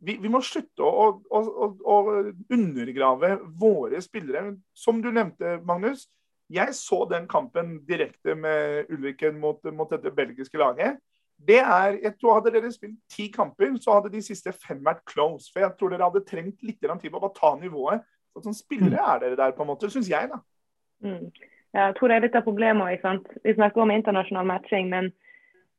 Vi, 0.00 0.16
vi, 0.16 0.28
må 0.32 0.40
slutte 0.40 0.82
å, 0.82 1.20
å, 1.30 1.40
å, 1.42 1.66
å 1.84 1.96
undergrave 2.50 3.36
våre 3.60 4.00
spillere. 4.02 4.56
Som 4.74 5.02
du 5.02 5.10
nevnte, 5.12 5.58
Magnus 5.64 6.08
jeg 6.52 6.74
så 6.76 7.04
den 7.08 7.28
kampen 7.30 7.78
direkte 7.88 8.34
med 8.36 8.90
Ulriken 8.92 9.38
mot, 9.40 9.62
mot, 9.72 9.90
dette 9.90 10.12
belgiske 10.12 10.58
laget. 10.60 10.98
Det 11.48 11.58
er, 11.58 11.96
jeg 12.02 12.14
tror 12.20 12.38
Hadde 12.38 12.52
dere 12.54 12.70
spilt 12.72 12.98
ti 13.10 13.28
kamper, 13.34 13.72
så 13.82 13.96
hadde 13.96 14.12
de 14.12 14.22
siste 14.22 14.52
fem 14.54 14.82
vært 14.84 15.02
close. 15.10 15.50
For 15.52 15.64
jeg 15.64 15.74
tror 15.78 15.92
dere 15.92 16.08
hadde 16.08 16.24
trengt 16.28 16.62
litt 16.62 16.80
tid 16.82 17.10
på 17.10 17.22
å 17.22 17.32
ta 17.34 17.54
nivået. 17.58 18.04
Så 18.32 18.44
sånn 18.46 18.56
spillere 18.56 18.96
mm. 18.96 19.08
er 19.12 19.22
dere 19.24 19.40
der, 19.40 19.56
på 19.56 19.64
en 19.64 19.72
måte, 19.72 19.90
syns 19.92 20.08
jeg, 20.10 20.30
da. 20.30 20.38
Mm. 21.04 21.28
Jeg 21.72 21.94
tror 21.96 22.08
det 22.08 22.16
er 22.16 22.24
litt 22.26 22.36
av 22.38 22.46
problemet. 22.46 23.00
Sant? 23.02 23.28
Vi 23.44 23.54
snakker 23.56 23.84
om 23.84 23.92
internasjonal 23.92 24.48
matching, 24.48 24.90
men, 24.92 25.10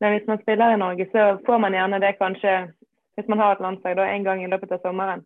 men, 0.01 0.16
hvis 0.16 0.28
man 0.30 0.41
spiller 0.41 0.74
i 0.74 0.80
Norge, 0.82 1.07
så 1.14 1.26
får 1.45 1.61
man 1.61 1.78
gjerne 1.78 2.01
det 2.03 2.16
kanskje 2.22 2.55
hvis 3.14 3.30
man 3.30 3.43
har 3.43 3.53
et 3.53 3.61
landslag 3.61 3.97
da, 3.99 4.07
en 4.09 4.24
gang 4.26 4.41
i 4.41 4.49
løpet 4.49 4.72
av 4.74 4.82
sommeren. 4.82 5.22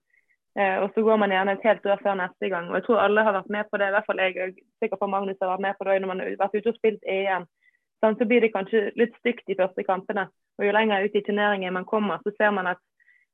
Eh, 0.59 0.75
og 0.83 0.89
så 0.91 1.03
går 1.05 1.19
man 1.21 1.31
gjerne 1.31 1.53
et 1.55 1.63
helt 1.63 1.85
år 1.85 2.01
før 2.03 2.17
neste 2.19 2.49
gang. 2.51 2.67
Og 2.67 2.79
jeg 2.79 2.83
tror 2.87 2.99
alle 3.03 3.23
har 3.23 3.35
vært 3.37 3.53
med 3.55 3.69
på 3.71 3.79
det, 3.79 3.87
i 3.87 3.95
hvert 3.95 4.07
fall 4.09 4.19
jeg 4.23 4.33
sikkert 4.33 4.63
sikker 4.83 4.99
på 4.99 5.09
Magnus 5.13 5.39
har 5.41 5.53
vært 5.53 5.65
med 5.67 5.77
på 5.79 5.87
det 5.87 5.95
når 6.01 6.11
man 6.11 6.23
har 6.23 6.35
vært 6.41 6.57
ute 6.57 6.73
og 6.73 6.79
spilt 6.79 7.07
EM. 7.07 7.45
Sånn, 7.45 7.47
så 8.01 8.25
blir 8.25 8.41
det 8.41 8.53
kanskje 8.53 8.91
litt 8.99 9.15
stygt 9.21 9.47
de 9.49 9.57
første 9.57 9.83
kampene. 9.87 10.27
Og 10.57 10.67
jo 10.67 10.73
lenger 10.75 11.05
ut 11.05 11.15
i 11.17 11.23
turneringen 11.25 11.73
man 11.73 11.85
kommer, 11.85 12.21
så 12.23 12.33
ser 12.37 12.53
man 12.53 12.69
at 12.73 12.81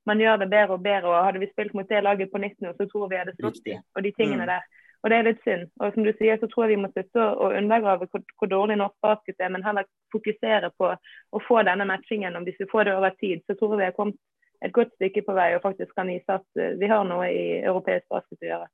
man 0.07 0.19
gjør 0.19 0.41
det 0.43 0.49
bedre 0.51 0.77
og 0.77 0.83
bedre. 0.83 1.11
Og 1.11 1.27
hadde 1.27 1.41
vi 1.43 1.51
spilt 1.51 1.75
mot 1.77 1.89
det 1.89 2.03
laget 2.03 2.31
på 2.31 2.41
nytt 2.43 2.59
nå, 2.63 2.73
så 2.77 2.87
tror 2.87 3.11
vi 3.11 3.19
hadde 3.19 3.35
slått 3.39 3.61
dem. 3.65 3.83
Og 3.95 4.03
de 4.03 4.11
tingene 4.15 4.43
mm. 4.43 4.51
der. 4.53 4.67
Og 5.03 5.11
det 5.11 5.17
er 5.17 5.27
litt 5.27 5.41
synd. 5.43 5.65
Og 5.83 5.95
som 5.95 6.05
du 6.07 6.11
sier, 6.15 6.37
så 6.39 6.47
tror 6.47 6.65
jeg 6.65 6.77
vi 6.77 6.83
må 6.83 6.89
slutte 6.93 7.23
å 7.23 7.49
undergrave 7.59 8.07
hvor, 8.07 8.21
hvor, 8.39 8.49
dårlig 8.51 8.77
norsk 8.79 8.95
basket 9.03 9.41
er, 9.43 9.51
men 9.51 9.65
heller 9.65 9.87
fokusere 10.15 10.69
på 10.79 10.93
å 10.95 11.41
få 11.43 11.63
denne 11.67 11.87
matchingen. 11.89 12.37
Og 12.39 12.47
hvis 12.47 12.61
vi 12.63 12.69
får 12.71 12.87
det 12.87 12.93
over 12.95 13.17
tid, 13.19 13.43
så 13.43 13.57
tror 13.59 13.75
jeg 13.75 13.81
vi 13.81 13.89
har 13.89 13.97
kommet 13.97 14.19
et 14.63 14.71
godt 14.71 14.93
stykke 14.95 15.25
på 15.27 15.35
vei 15.35 15.49
og 15.57 15.63
faktisk 15.65 15.91
kan 15.97 16.07
vise 16.07 16.37
at 16.37 16.45
eh, 16.55 16.77
vi 16.79 16.87
har 16.87 17.03
noe 17.03 17.27
i 17.27 17.43
europeisk 17.59 18.07
basket 18.13 18.45
å 18.45 18.47
gjøre. 18.47 18.69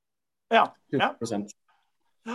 Ja, 0.54 0.68
ja. 0.94 1.10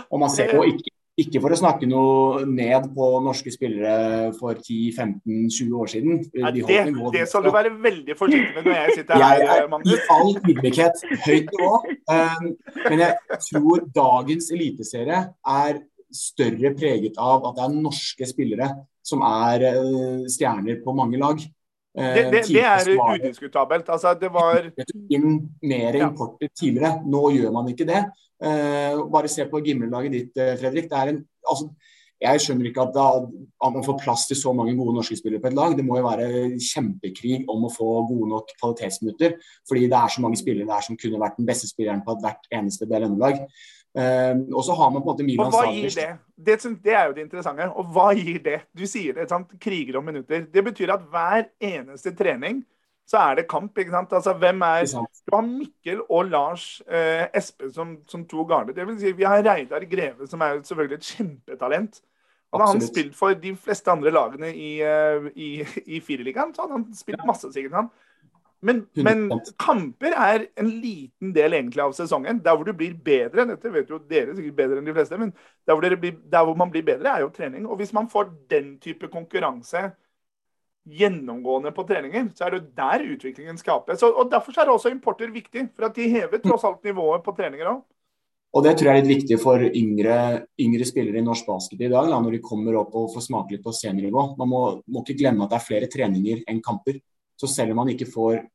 Og 0.09 0.19
man 0.19 0.33
ser 0.33 0.51
jo 0.51 0.65
ikke, 0.67 0.91
ikke 1.15 1.39
for 1.39 1.55
å 1.55 1.57
snakke 1.57 1.87
noe 1.87 2.43
ned 2.49 2.89
på 2.95 3.05
norske 3.23 3.51
spillere 3.53 4.33
for 4.35 4.57
10-15-20 4.59 5.75
år 5.79 5.91
siden. 5.93 6.17
De 6.27 6.63
det, 6.67 6.81
det 7.15 7.23
skal 7.31 7.45
du 7.45 7.51
være 7.55 7.71
veldig 7.71 8.17
forsiktig 8.19 8.51
med 8.57 8.67
når 8.67 8.75
jeg 8.81 8.97
sitter 8.99 9.23
her, 9.23 9.43
jeg 9.45 9.69
Magnus. 9.71 9.93
I 9.95 10.15
all 10.15 10.33
ydmykhet 10.41 11.05
høyt 11.23 11.53
nivå. 11.55 11.71
Um, 12.11 12.49
men 12.89 13.05
jeg 13.05 13.39
tror 13.47 13.85
dagens 13.95 14.51
eliteserie 14.57 15.21
er 15.55 15.79
større 16.15 16.73
preget 16.75 17.15
av 17.19 17.47
at 17.47 17.55
det 17.61 17.63
er 17.69 17.79
norske 17.87 18.27
spillere 18.27 18.69
som 19.05 19.23
er 19.23 19.69
uh, 19.71 20.27
stjerner 20.31 20.83
på 20.83 20.97
mange 20.99 21.21
lag. 21.21 21.39
Det, 21.95 22.25
det, 22.27 22.41
det, 22.51 22.59
er 22.59 22.89
udiskutabelt. 22.91 23.87
Altså, 23.87 24.11
det 24.19 24.27
var 24.35 24.67
mer 25.63 25.95
importer 25.95 26.51
tidligere. 26.51 26.97
Nå 27.07 27.29
gjør 27.37 27.53
man 27.55 27.71
ikke 27.71 27.87
det. 27.87 28.03
Uh, 28.43 29.05
bare 29.11 29.31
se 29.31 29.45
på 29.47 29.61
Gimle-laget 29.63 30.11
ditt, 30.11 30.37
eh, 30.37 30.55
Fredrik. 30.59 30.89
Det 30.91 30.97
er 30.99 31.11
en, 31.13 31.21
altså, 31.47 31.69
jeg 32.25 32.41
skjønner 32.41 32.69
ikke 32.69 32.83
at, 32.83 32.91
da, 32.95 33.05
at, 33.21 33.71
man 33.75 33.85
får 33.85 33.97
plass 34.01 34.25
til 34.27 34.37
så 34.39 34.53
mange 34.55 34.75
gode 34.77 34.95
norske 34.95 35.17
spillere 35.19 35.43
på 35.43 35.49
et 35.51 35.57
lag. 35.57 35.75
Det 35.77 35.85
må 35.85 35.99
jo 35.99 36.07
være 36.07 36.27
kjempekrig 36.63 37.43
om 37.51 37.67
å 37.67 37.71
få 37.71 37.87
gode 38.09 38.29
nok 38.31 38.51
kvalitetsminutter. 38.59 39.37
Fordi 39.67 39.87
det 39.91 39.99
er 39.99 40.13
så 40.13 40.23
mange 40.23 40.39
spillere 40.39 40.69
der 40.69 40.85
som 40.85 40.99
kunne 40.99 41.21
vært 41.21 41.39
den 41.39 41.47
beste 41.47 41.69
spilleren 41.71 42.03
på 42.05 42.17
hvert 42.23 42.47
eneste 42.55 42.87
BLM-lag. 42.89 43.41
Uh, 43.95 44.43
og 44.51 44.59
så 44.67 44.75
har 44.75 44.89
man 44.91 44.99
på 44.99 45.07
en 45.07 45.13
måte 45.13 45.23
Milan 45.23 45.47
Og 45.47 45.53
hva 45.55 45.69
gir 45.71 45.87
det? 45.87 46.07
det? 46.35 46.55
det? 46.83 46.95
er 46.95 47.05
jo 47.07 47.13
det 47.15 47.23
interessante. 47.23 47.67
Og 47.79 47.91
hva 47.95 48.09
gir 48.17 48.41
det? 48.43 48.57
Du 48.75 48.83
sier 48.83 49.15
det, 49.15 49.29
sant? 49.31 49.53
kriger 49.61 50.01
om 50.01 50.07
minutter. 50.11 50.43
Det 50.51 50.63
betyr 50.65 50.91
at 50.97 51.05
hver 51.11 51.47
eneste 51.63 52.11
trening 52.15 52.65
så 53.05 53.17
er 53.21 53.35
det 53.35 53.47
kamp. 53.49 53.77
ikke 53.77 53.91
sant? 53.93 54.13
Altså, 54.13 54.33
hvem 54.33 54.61
er 54.61 54.85
Du 55.25 55.35
har 55.35 55.45
Mikkel 55.45 56.01
og 56.09 56.25
Lars 56.25 56.81
eh, 56.87 57.27
Espe 57.33 57.71
som, 57.73 57.97
som, 58.07 58.25
to 58.25 58.43
garder. 58.43 58.73
Det 58.73 58.87
vil 58.87 58.99
si, 58.99 59.11
vi 59.11 59.23
har 59.23 59.43
Reidar 59.45 59.85
Greve, 59.91 60.27
som 60.27 60.41
er 60.41 60.61
selvfølgelig 60.63 60.97
et 60.97 61.11
kjempetalent. 61.13 62.01
Hadde 62.53 62.71
han 62.71 62.81
spilt 62.81 63.15
for 63.15 63.35
de 63.35 63.55
fleste 63.55 63.91
andre 63.91 64.11
lagene 64.11 64.49
i, 64.55 64.71
uh, 64.79 65.25
i, 65.35 65.65
i 65.85 65.99
Fireligaen, 65.99 66.53
så 66.55 66.63
hadde 66.63 66.77
han 66.77 66.85
spilt 66.95 67.25
masse, 67.27 67.49
sikkert. 67.51 67.73
han. 67.73 67.89
Men, 68.65 68.85
men, 68.95 69.27
kamper 69.59 70.15
er 70.15 70.47
en 70.57 70.69
liten 70.81 71.33
del 71.35 71.53
egentlig 71.53 71.83
av 71.83 71.91
sesongen. 71.93 72.39
Der 72.45 72.55
hvor 72.55 72.65
du 72.65 72.71
blir 72.73 72.95
bedre, 73.05 73.45
dette 73.51 73.73
vet 73.73 73.91
jo 73.91 73.99
dere 74.09 74.33
sikkert 74.37 74.57
bedre 74.57 74.79
enn 74.79 74.87
de 74.87 74.95
fleste, 74.95 75.19
men 75.21 75.33
der 75.67 75.75
hvor, 75.75 75.97
blir, 76.01 76.15
der 76.31 76.47
hvor 76.47 76.57
man 76.57 76.71
blir 76.73 76.85
bedre, 76.87 77.11
er 77.11 77.25
jo 77.25 77.33
trening. 77.35 77.67
Og 77.67 77.77
hvis 77.81 77.93
man 77.93 78.09
får 78.09 78.31
den 78.49 78.77
type 78.81 79.11
konkurranse 79.13 79.91
gjennomgående 80.85 81.71
på 81.73 81.83
treninger, 81.87 82.29
så 82.37 82.45
er 82.47 82.55
det 82.55 82.75
der 82.77 83.03
utviklingen 83.15 83.57
skapes. 83.57 84.03
Og, 84.05 84.29
Derfor 84.31 84.61
er 84.61 84.71
også 84.71 84.91
importer 84.93 85.31
viktig, 85.33 85.69
for 85.75 85.87
at 85.89 85.97
de 85.97 86.07
hever 86.11 86.41
tross 86.43 86.65
alt 86.67 86.83
nivået 86.85 87.23
på 87.25 87.33
treninger 87.37 87.71
òg. 87.73 87.83
Og 88.55 88.63
Det 88.63 88.77
tror 88.77 88.87
jeg 88.87 88.95
er 88.95 89.03
litt 89.03 89.17
viktig 89.17 89.37
for 89.41 89.59
yngre, 89.59 90.17
yngre 90.63 90.85
spillere 90.87 91.19
i 91.19 91.25
norsk 91.25 91.47
basket 91.49 91.81
i 91.81 91.89
dag, 91.89 92.07
da, 92.07 92.19
når 92.21 92.37
de 92.37 92.43
kommer 92.45 92.77
opp 92.79 92.93
og 92.95 93.09
får 93.11 93.25
smake 93.25 93.51
litt 93.51 93.65
på 93.65 93.73
seniornivå. 93.75 94.29
Man 94.39 94.47
må, 94.47 94.61
må 94.87 95.03
ikke 95.03 95.17
glemme 95.19 95.43
at 95.43 95.51
det 95.51 95.57
er 95.59 95.65
flere 95.65 95.89
treninger 95.91 96.45
enn 96.47 96.61
kamper. 96.63 97.01
Så 97.35 97.49
selv 97.51 97.73
om 97.73 97.81
man 97.83 97.91
ikke 97.91 98.07
får 98.07 98.45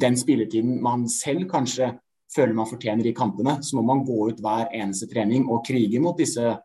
den 0.00 0.16
spilletiden 0.16 0.80
man 0.82 1.04
selv 1.12 1.44
kanskje 1.50 1.92
føler 2.34 2.56
man 2.56 2.70
fortjener 2.70 3.06
i 3.06 3.14
kampene, 3.14 3.58
så 3.62 3.76
må 3.76 3.84
man 3.86 4.02
gå 4.06 4.30
ut 4.30 4.40
hver 4.42 4.72
eneste 4.74 5.10
trening 5.10 5.44
og 5.50 5.62
krige 5.66 6.00
mot 6.02 6.16
disse 6.18 6.56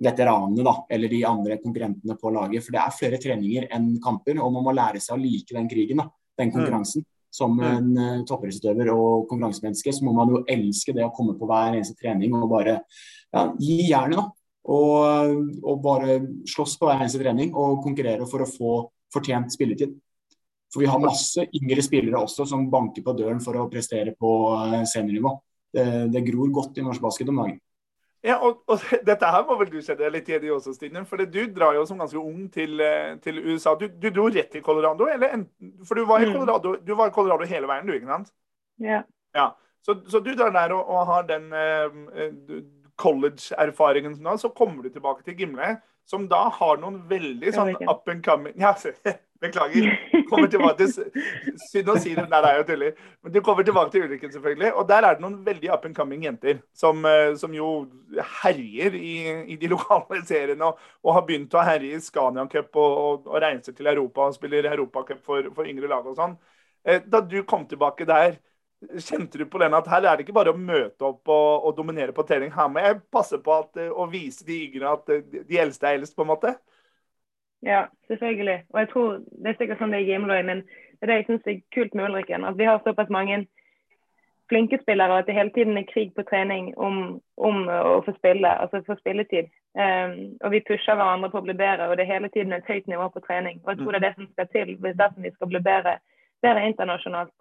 veteranene 0.00 0.64
da, 0.64 0.74
eller 0.90 1.12
de 1.12 1.20
andre 1.28 1.58
konkurrentene 1.60 2.16
på 2.18 2.32
laget. 2.34 2.64
For 2.64 2.74
det 2.74 2.82
er 2.82 2.96
flere 2.96 3.20
treninger 3.20 3.68
enn 3.74 3.92
kamper, 4.02 4.40
og 4.40 4.52
man 4.54 4.66
må 4.66 4.74
lære 4.76 5.02
seg 5.02 5.16
å 5.16 5.20
like 5.20 5.56
den 5.56 5.68
krigen, 5.70 6.02
da, 6.02 6.08
den 6.40 6.50
mm. 6.50 6.56
konkurransen. 6.56 7.04
Mm. 7.04 7.16
Som 7.30 7.60
en 7.62 7.90
uh, 7.94 8.22
toppidrettsutøver 8.26 8.88
og 8.90 9.28
konkurransemenneske 9.30 9.92
så 9.94 10.02
må 10.02 10.16
man 10.16 10.32
jo 10.32 10.40
elske 10.50 10.90
det 10.96 11.04
å 11.06 11.12
komme 11.14 11.36
på 11.38 11.46
hver 11.46 11.76
eneste 11.76 11.94
trening 11.94 12.32
og 12.34 12.48
bare 12.50 12.80
ja, 12.80 13.44
gi 13.54 13.84
jernet. 13.86 14.18
da. 14.18 14.26
Og, 14.70 15.36
og, 15.62 15.76
bare 15.82 16.18
slåss 16.50 16.74
på 16.80 16.88
hver 16.88 16.98
eneste 16.98 17.20
trening 17.22 17.54
og 17.54 17.84
konkurrere 17.84 18.26
for 18.28 18.42
å 18.42 18.50
få 18.50 18.72
fortjent 19.14 19.54
spilletid. 19.54 19.94
For 20.70 20.82
vi 20.82 20.90
har 20.90 21.02
masse 21.02 21.46
yngre 21.56 21.82
spillere 21.82 22.18
også 22.18 22.44
som 22.46 22.68
banker 22.70 23.02
på 23.06 23.14
døren 23.18 23.40
for 23.42 23.58
å 23.58 23.68
prestere 23.70 24.12
på 24.18 24.34
eh, 24.58 24.84
seniornivå. 24.86 25.32
Det, 25.74 25.86
det 26.14 26.22
gror 26.26 26.52
godt 26.54 26.78
i 26.78 26.84
norsk 26.86 27.02
basket 27.02 27.30
om 27.32 27.40
dagen. 27.42 27.58
Ja, 28.24 28.36
og, 28.44 28.60
og, 28.68 28.82
Dette 29.08 29.28
her 29.32 29.46
må 29.48 29.56
vel 29.60 29.70
du 29.72 29.78
kjenne 29.80 30.10
litt 30.12 30.28
igjen 30.28 30.44
i 30.48 30.52
også, 30.52 30.74
Stine. 30.76 31.04
For 31.08 31.22
du 31.24 31.40
drar 31.54 31.78
jo 31.78 31.86
som 31.88 32.00
ganske 32.00 32.20
ung 32.20 32.48
til, 32.52 32.80
eh, 32.84 33.14
til 33.24 33.40
USA. 33.46 33.74
Du, 33.80 33.86
du, 33.88 34.10
dro 34.12 34.28
rett 34.28 34.52
til 34.52 34.64
Colorado? 34.64 35.08
eller 35.08 35.46
For 35.88 35.96
du 35.96 36.04
var, 36.08 36.24
i 36.24 36.28
mm. 36.28 36.36
Colorado, 36.36 36.74
du 36.84 36.94
var 36.98 37.10
i 37.10 37.16
Colorado 37.16 37.48
hele 37.48 37.70
veien, 37.70 37.88
du, 37.88 37.94
ikke 37.96 38.10
sant? 38.10 38.34
Ja. 38.80 39.02
ja. 39.36 39.50
Så, 39.86 39.96
så, 40.12 40.20
du 40.20 40.34
drar 40.36 40.52
der 40.52 40.76
og, 40.76 40.84
og 40.92 41.08
har 41.08 41.24
den 41.28 41.48
eh, 41.56 42.60
college-erfaringen, 43.00 44.18
så 44.38 44.52
kommer 44.52 44.84
du 44.84 44.92
tilbake 44.92 45.24
til 45.24 45.38
Gimle, 45.38 45.78
som 46.04 46.28
da 46.28 46.48
har 46.52 46.80
noen 46.82 47.00
veldig 47.08 47.52
sånn 47.54 47.72
up 47.88 48.08
and 48.10 48.24
coming 48.24 48.56
ja, 48.60 48.74
Beklager. 49.40 49.88
Kommer 50.30 50.50
tilbake 50.50 50.86
til 50.86 51.56
Synd 51.66 51.90
å 51.92 51.96
si 52.00 52.12
det, 52.16 52.24
nei, 52.30 52.40
det 52.42 52.50
er 52.50 52.58
jo 52.60 52.66
tullig. 52.68 52.90
Men 53.24 53.34
du 53.34 53.40
kommer 53.44 53.66
tilbake 53.66 53.94
til 53.94 54.06
ulykken, 54.06 54.32
selvfølgelig. 54.34 54.72
Og 54.72 54.86
der 54.88 55.06
er 55.06 55.16
det 55.16 55.24
noen 55.24 55.38
veldig 55.46 55.72
up 55.74 55.86
and 55.88 55.96
coming 55.96 56.24
jenter 56.26 56.60
som, 56.76 57.02
eh, 57.08 57.32
som 57.40 57.54
jo 57.56 57.70
herjer 58.42 58.96
i, 58.98 59.14
i, 59.54 59.58
de 59.60 59.70
lokale 59.74 60.22
seriene 60.28 60.70
og, 60.70 60.78
og, 61.04 61.14
har 61.16 61.26
begynt 61.28 61.56
å 61.56 61.64
herje 61.66 61.96
i 61.96 62.04
Scania 62.04 62.46
Cup 62.50 62.78
og, 62.80 63.00
og, 63.04 63.32
og 63.32 63.42
reiser 63.44 63.76
til 63.76 63.90
Europa 63.90 64.28
og 64.28 64.38
spiller 64.38 64.70
Europacup 64.72 65.24
for, 65.26 65.50
for 65.56 65.68
yngre 65.68 65.90
lag 65.90 66.06
og 66.06 66.16
sånn. 66.18 66.38
Eh, 66.86 67.02
da 67.06 67.20
du 67.24 67.42
kom 67.48 67.66
tilbake 67.68 68.08
der, 68.08 68.38
kjente 68.80 69.38
du 69.38 69.44
på 69.50 69.60
den 69.60 69.74
at 69.76 69.88
her 69.92 70.06
er 70.08 70.16
det 70.16 70.24
ikke 70.24 70.36
bare 70.38 70.54
å 70.54 70.58
møte 70.58 71.04
opp 71.04 71.28
og, 71.28 71.66
og 71.68 71.76
dominere 71.76 72.14
på 72.16 72.24
trening. 72.28 72.52
Her 72.54 72.70
må 72.72 72.80
jeg 72.80 73.02
passe 73.12 73.40
på 73.44 73.56
at, 73.58 73.76
å 73.92 74.06
vise 74.10 74.46
de 74.46 74.56
yngre 74.70 74.94
at 74.94 75.10
de 75.10 75.60
eldste 75.60 75.88
er 75.88 75.98
eldst, 75.98 76.16
på 76.16 76.24
en 76.24 76.32
måte? 76.32 76.54
Ja, 77.62 77.84
selvfølgelig. 78.08 78.62
Og 78.72 78.80
jeg 78.80 78.88
tror 78.92 79.08
det 79.42 79.48
er 79.50 79.56
sikkert 79.58 79.80
sånn 79.80 79.92
det 79.92 80.00
er 80.00 80.06
i 80.06 80.12
Gimløy, 80.12 80.42
men 80.48 80.62
det 80.64 81.04
er 81.04 81.10
det 81.10 81.16
jeg 81.20 81.26
syns 81.28 81.48
er 81.48 81.58
kult 81.74 81.94
med 81.94 82.08
Ulriken. 82.08 82.44
At 82.48 82.58
vi 82.58 82.68
har 82.68 82.80
såpass 82.84 83.12
mange 83.12 83.42
flinke 84.50 84.78
spillere 84.82 85.18
at 85.18 85.26
det 85.26 85.34
hele 85.34 85.52
tiden 85.54 85.78
er 85.78 85.86
krig 85.92 86.10
på 86.14 86.24
trening 86.30 86.72
om, 86.76 87.20
om 87.36 87.58
å 87.70 88.00
få 88.06 88.14
spille, 88.16 88.50
altså 88.62 88.82
få 88.86 88.96
spilletid. 88.98 89.50
Um, 89.78 90.14
og 90.44 90.50
vi 90.54 90.64
pusher 90.66 90.96
hverandre 90.98 91.30
på 91.30 91.38
å 91.38 91.46
bli 91.46 91.54
bedre, 91.54 91.86
og 91.86 91.96
det 91.96 92.04
er 92.04 92.14
hele 92.14 92.30
tiden 92.34 92.56
et 92.56 92.66
høyt 92.66 92.88
nivå 92.90 93.06
på 93.14 93.22
trening. 93.26 93.60
Og 93.62 93.70
jeg 93.72 93.80
tror 93.80 93.92
det 93.92 94.00
er 94.00 94.06
det 94.08 94.16
som 94.16 94.30
skal 94.32 94.48
til 94.54 94.72
dersom 94.88 95.26
vi 95.26 95.32
skal 95.36 95.52
bli 95.52 95.62
bedre, 95.68 95.94
bedre 96.42 96.66
internasjonalt. 96.66 97.34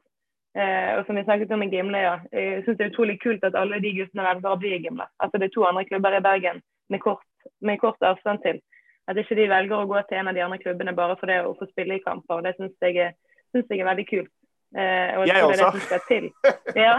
Uh, 0.57 0.91
og 0.97 1.03
som 1.05 1.17
vi 1.17 1.23
snakket 1.25 1.51
om 1.55 1.63
i 1.65 1.69
Gimle, 1.73 2.03
ja. 2.03 2.15
Jeg 2.33 2.63
syns 2.65 2.77
det 2.77 2.85
er 2.85 2.93
utrolig 2.93 3.17
kult 3.23 3.43
at 3.47 3.57
alle 3.57 3.81
de 3.81 3.95
guttene 3.97 4.27
velger 4.27 4.51
å 4.51 4.59
bli 4.61 4.75
i 4.75 4.81
Gimle. 4.83 5.09
Altså 5.23 5.41
det 5.41 5.49
er 5.49 5.55
to 5.55 5.65
andre 5.65 5.85
klubber 5.89 6.17
i 6.17 6.25
Bergen 6.25 6.61
med 6.89 7.01
kort, 7.05 7.25
med 7.61 7.81
kort 7.81 8.05
avstand 8.05 8.45
til. 8.45 8.61
At 9.09 9.17
ikke 9.17 9.37
de 9.39 9.47
velger 9.49 9.79
å 9.79 9.87
gå 9.89 10.01
til 10.05 10.19
en 10.19 10.29
av 10.29 10.37
de 10.37 10.43
andre 10.45 10.59
klubbene 10.61 10.93
bare 10.97 11.15
for 11.17 11.31
det 11.31 11.39
å 11.41 11.55
få 11.57 11.65
spille 11.71 11.97
i 11.97 12.03
kamper. 12.03 12.43
Det 12.45 12.53
syns 12.57 12.75
jeg, 12.85 12.97
jeg, 12.99 13.65
er 13.65 13.87
veldig 13.89 14.05
kult. 14.09 14.33
Eh, 14.77 15.15
og 15.17 15.23
jeg, 15.25 15.33
jeg 15.33 15.41
tror 15.41 15.51
det 15.51 15.57
er 15.57 15.63
det 15.63 15.69
som 15.73 15.85
skal 15.87 16.03
til. 16.09 16.27
Ja. 16.85 16.95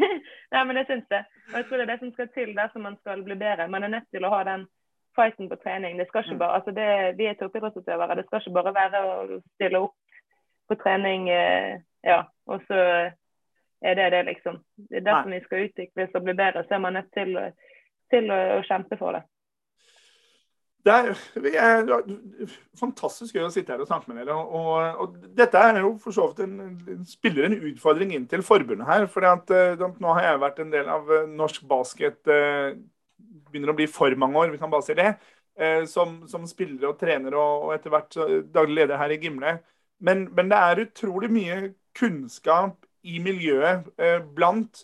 Nei, 0.52 0.64
men 0.68 0.76
det 0.76 0.86
syns 0.90 1.06
jeg. 1.10 1.24
Og 1.50 1.58
jeg 1.58 1.66
tror 1.68 1.80
det 1.80 1.86
er 1.86 1.92
det 1.94 2.00
som 2.02 2.12
skal 2.12 2.32
til 2.36 2.52
dersom 2.58 2.84
man 2.84 2.98
skal 3.00 3.24
bli 3.24 3.38
bedre. 3.40 3.70
Man 3.72 3.86
er 3.86 3.94
nødt 3.96 4.10
til 4.12 4.28
å 4.28 4.32
ha 4.34 4.42
den 4.50 4.68
fighten 5.16 5.48
på 5.48 5.56
trening. 5.62 5.98
Det 5.98 6.08
skal 6.10 6.24
ikke 6.24 6.36
mm. 6.36 6.42
bare, 6.42 6.60
altså 6.60 6.74
det, 6.76 6.88
vi 7.18 7.28
er 7.30 7.38
toppidrettsutøvere. 7.40 8.18
Det 8.18 8.26
skal 8.26 8.42
ikke 8.42 8.56
bare 8.58 8.76
være 8.76 9.02
å 9.08 9.40
stille 9.56 9.84
opp 9.86 9.96
på 10.68 10.76
trening, 10.80 11.28
eh, 11.28 11.80
ja, 12.04 12.22
og 12.48 12.62
så 12.68 12.80
er 13.84 13.94
det 13.98 14.10
det, 14.14 14.22
liksom. 14.30 14.62
Det 14.88 15.00
er 15.00 15.04
dersom 15.04 15.34
vi 15.34 15.40
skal 15.44 15.66
utvikles 15.68 16.14
og 16.16 16.24
bli 16.24 16.34
bedre, 16.36 16.64
så 16.64 16.76
er 16.76 16.84
man 16.84 16.96
nødt 16.96 17.10
til, 17.16 17.36
til 18.12 18.32
å, 18.32 18.38
å 18.56 18.62
kjempe 18.64 18.96
for 19.00 19.16
det. 19.16 19.24
Det 20.84 20.92
er, 20.92 21.14
er, 21.56 22.50
fantastisk 22.76 23.38
gøy 23.38 23.46
å 23.46 23.52
sitte 23.52 23.72
her 23.72 23.80
og 23.80 23.88
snakke 23.88 24.10
med 24.10 24.18
dere. 24.20 24.34
Og, 24.36 24.98
og 25.00 25.14
dette 25.36 25.56
er 25.56 25.78
jo 25.80 25.94
for 26.02 26.12
så 26.12 26.26
vidt 26.28 26.42
en, 26.44 26.98
spiller 27.08 27.48
en 27.48 27.56
utfordring 27.70 28.12
inn 28.12 28.26
til 28.28 28.44
forbundet 28.44 28.88
her. 28.90 29.06
For 29.08 29.24
uh, 29.24 29.86
nå 30.02 30.16
har 30.18 30.26
jeg 30.26 30.42
vært 30.42 30.60
en 30.60 30.74
del 30.74 30.90
av 30.92 31.08
uh, 31.08 31.22
norsk 31.30 31.64
basket 31.70 32.20
uh, 32.28 32.76
begynner 33.48 33.72
å 33.72 33.78
bli 33.78 33.88
for 33.88 34.12
mange 34.20 34.42
år, 34.42 34.52
vi 34.52 34.60
kan 34.60 34.72
bare 34.72 34.84
si 34.84 34.98
det. 34.98 35.14
Som, 35.86 36.24
som, 36.26 36.48
spiller 36.50 36.88
og 36.88 36.96
trener 36.98 37.36
og, 37.38 37.68
og 37.68 37.74
etter 37.76 37.92
hvert 37.92 38.16
daglig 38.50 38.80
leder 38.80 38.98
her 38.98 39.12
i 39.14 39.18
Gimle. 39.22 39.52
Men, 40.02 40.24
men, 40.34 40.48
det 40.50 40.58
er 40.58 40.80
utrolig 40.82 41.28
mye 41.30 41.58
kunnskap 41.94 42.88
i 43.06 43.20
miljøet 43.22 43.86
blant 44.34 44.82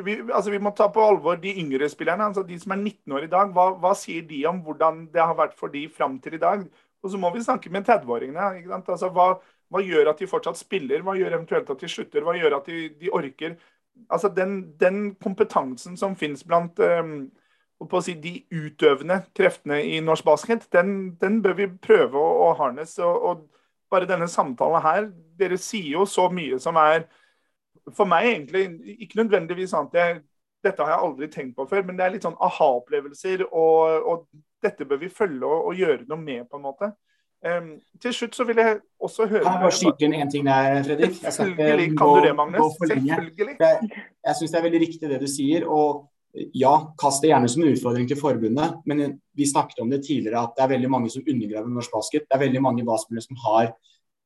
vi, 0.00 0.14
altså 0.32 0.50
vi, 0.50 0.60
må 0.62 0.72
ta 0.76 0.86
på 0.92 1.02
alvor 1.04 1.36
de 1.40 1.52
yngre 1.60 1.88
spillerne, 1.92 2.30
altså 2.30 2.44
de 2.48 2.56
som 2.60 2.72
er 2.72 2.80
19 2.80 3.12
år 3.12 3.26
i 3.26 3.32
dag. 3.32 3.50
Hva, 3.52 3.66
hva 3.80 3.92
sier 3.98 4.24
de 4.28 4.40
om 4.48 4.62
hvordan 4.64 5.04
det 5.12 5.20
har 5.20 5.36
vært 5.36 5.58
for 5.58 5.72
de 5.72 5.84
fram 5.92 6.16
til 6.22 6.38
i 6.38 6.40
dag? 6.42 6.64
Og 7.02 7.10
så 7.12 7.18
må 7.20 7.32
vi 7.34 7.42
snakke 7.44 7.70
med 7.74 7.84
30-åringene. 7.88 8.80
Altså, 8.80 9.10
hva, 9.12 9.34
hva, 9.68 9.82
gjør 9.84 10.12
at 10.12 10.22
de 10.22 10.30
fortsatt 10.30 10.60
spiller? 10.60 11.02
Hva 11.04 11.16
gjør 11.18 11.36
eventuelt 11.36 11.70
at 11.70 11.82
de 11.82 11.90
slutter? 11.90 12.24
Hva 12.24 12.36
gjør 12.38 12.58
at 12.60 12.70
de, 12.70 12.88
de 13.00 13.12
orker? 13.12 13.56
Altså 14.08 14.30
Den, 14.32 14.78
den, 14.80 15.14
kompetansen 15.20 15.98
som 16.00 16.16
finnes 16.16 16.44
blant 16.48 16.78
um, 16.80 17.26
si, 18.00 18.14
de 18.16 18.38
utøvende 18.54 19.18
kreftene 19.36 19.82
i 19.84 20.00
norsk 20.00 20.24
basket, 20.24 20.68
den, 20.72 21.18
den 21.20 21.42
bør 21.44 21.58
vi 21.58 21.68
prøve 21.82 22.16
å, 22.16 22.30
å 22.48 22.54
harnes. 22.56 22.96
Og, 23.02 23.26
og, 23.28 23.48
bare 23.92 24.08
denne 24.08 24.24
samtalen 24.24 24.80
her, 24.80 25.10
dere 25.36 25.58
sier 25.60 25.98
jo 25.98 26.06
så 26.08 26.30
mye 26.32 26.56
som 26.56 26.78
er 26.80 27.02
for 27.90 28.08
meg 28.08 28.28
egentlig 28.30 28.66
ikke 29.02 29.22
nødvendigvis 29.22 29.72
sånn 29.74 29.88
at 29.90 29.98
jeg, 29.98 30.18
dette 30.62 30.84
har 30.84 30.94
jeg 30.94 31.06
aldri 31.08 31.28
tenkt 31.32 31.56
på 31.58 31.66
før, 31.70 31.84
men 31.86 31.98
det 31.98 32.04
er 32.06 32.14
litt 32.14 32.26
sånn 32.26 32.38
aha-opplevelser, 32.38 33.46
og, 33.50 34.10
og, 34.12 34.26
dette 34.62 34.86
bør 34.86 35.00
vi 35.00 35.08
følge 35.10 35.42
og, 35.42 35.72
og, 35.72 35.72
gjøre 35.74 36.04
noe 36.06 36.22
med, 36.22 36.44
på 36.46 36.60
en 36.60 36.62
måte. 36.62 36.92
Um, 37.42 37.72
til 37.98 38.12
slutt 38.14 38.36
så 38.38 38.44
vil 38.46 38.60
jeg 38.62 38.76
også 39.02 39.24
høre 39.26 39.42
Kan 39.42 39.56
jeg 39.56 39.62
bare 39.64 39.74
skyte 39.74 40.06
inn 40.06 40.12
én 40.14 40.28
ting 40.30 40.44
der, 40.46 40.76
Fredrik? 40.86 41.16
Selvfølgelig 41.18 41.88
kan 41.98 42.12
du 42.12 42.20
det, 42.22 42.30
Magnus. 42.38 42.76
Selvfølgelig. 42.78 43.56
Jeg, 43.58 44.04
jeg 44.28 44.38
syns 44.38 44.52
det 44.54 44.60
er 44.60 44.66
veldig 44.68 44.82
riktig 44.84 45.10
det 45.10 45.18
du 45.18 45.26
sier. 45.32 45.66
og 45.66 46.04
ja, 46.56 46.94
kast 46.96 47.24
det 47.24 47.28
gjerne 47.28 47.48
som 47.50 47.62
en 47.62 47.74
utfordring 47.74 48.06
til 48.08 48.16
forbundet, 48.16 48.78
men 48.88 49.18
vi 49.36 49.48
snakket 49.48 49.82
om 49.84 49.90
det 49.92 50.00
tidligere 50.06 50.46
at 50.46 50.54
det 50.56 50.64
er 50.64 50.70
veldig 50.76 50.90
mange 50.94 51.10
som 51.12 51.26
undergraver 51.28 51.74
norsk 51.74 51.92
basket. 51.92 52.24
Det 52.28 52.38
er 52.38 52.44
veldig 52.46 52.62
mange 52.64 52.86
basketspillere 52.88 53.26
som 53.26 53.42
har 53.44 53.72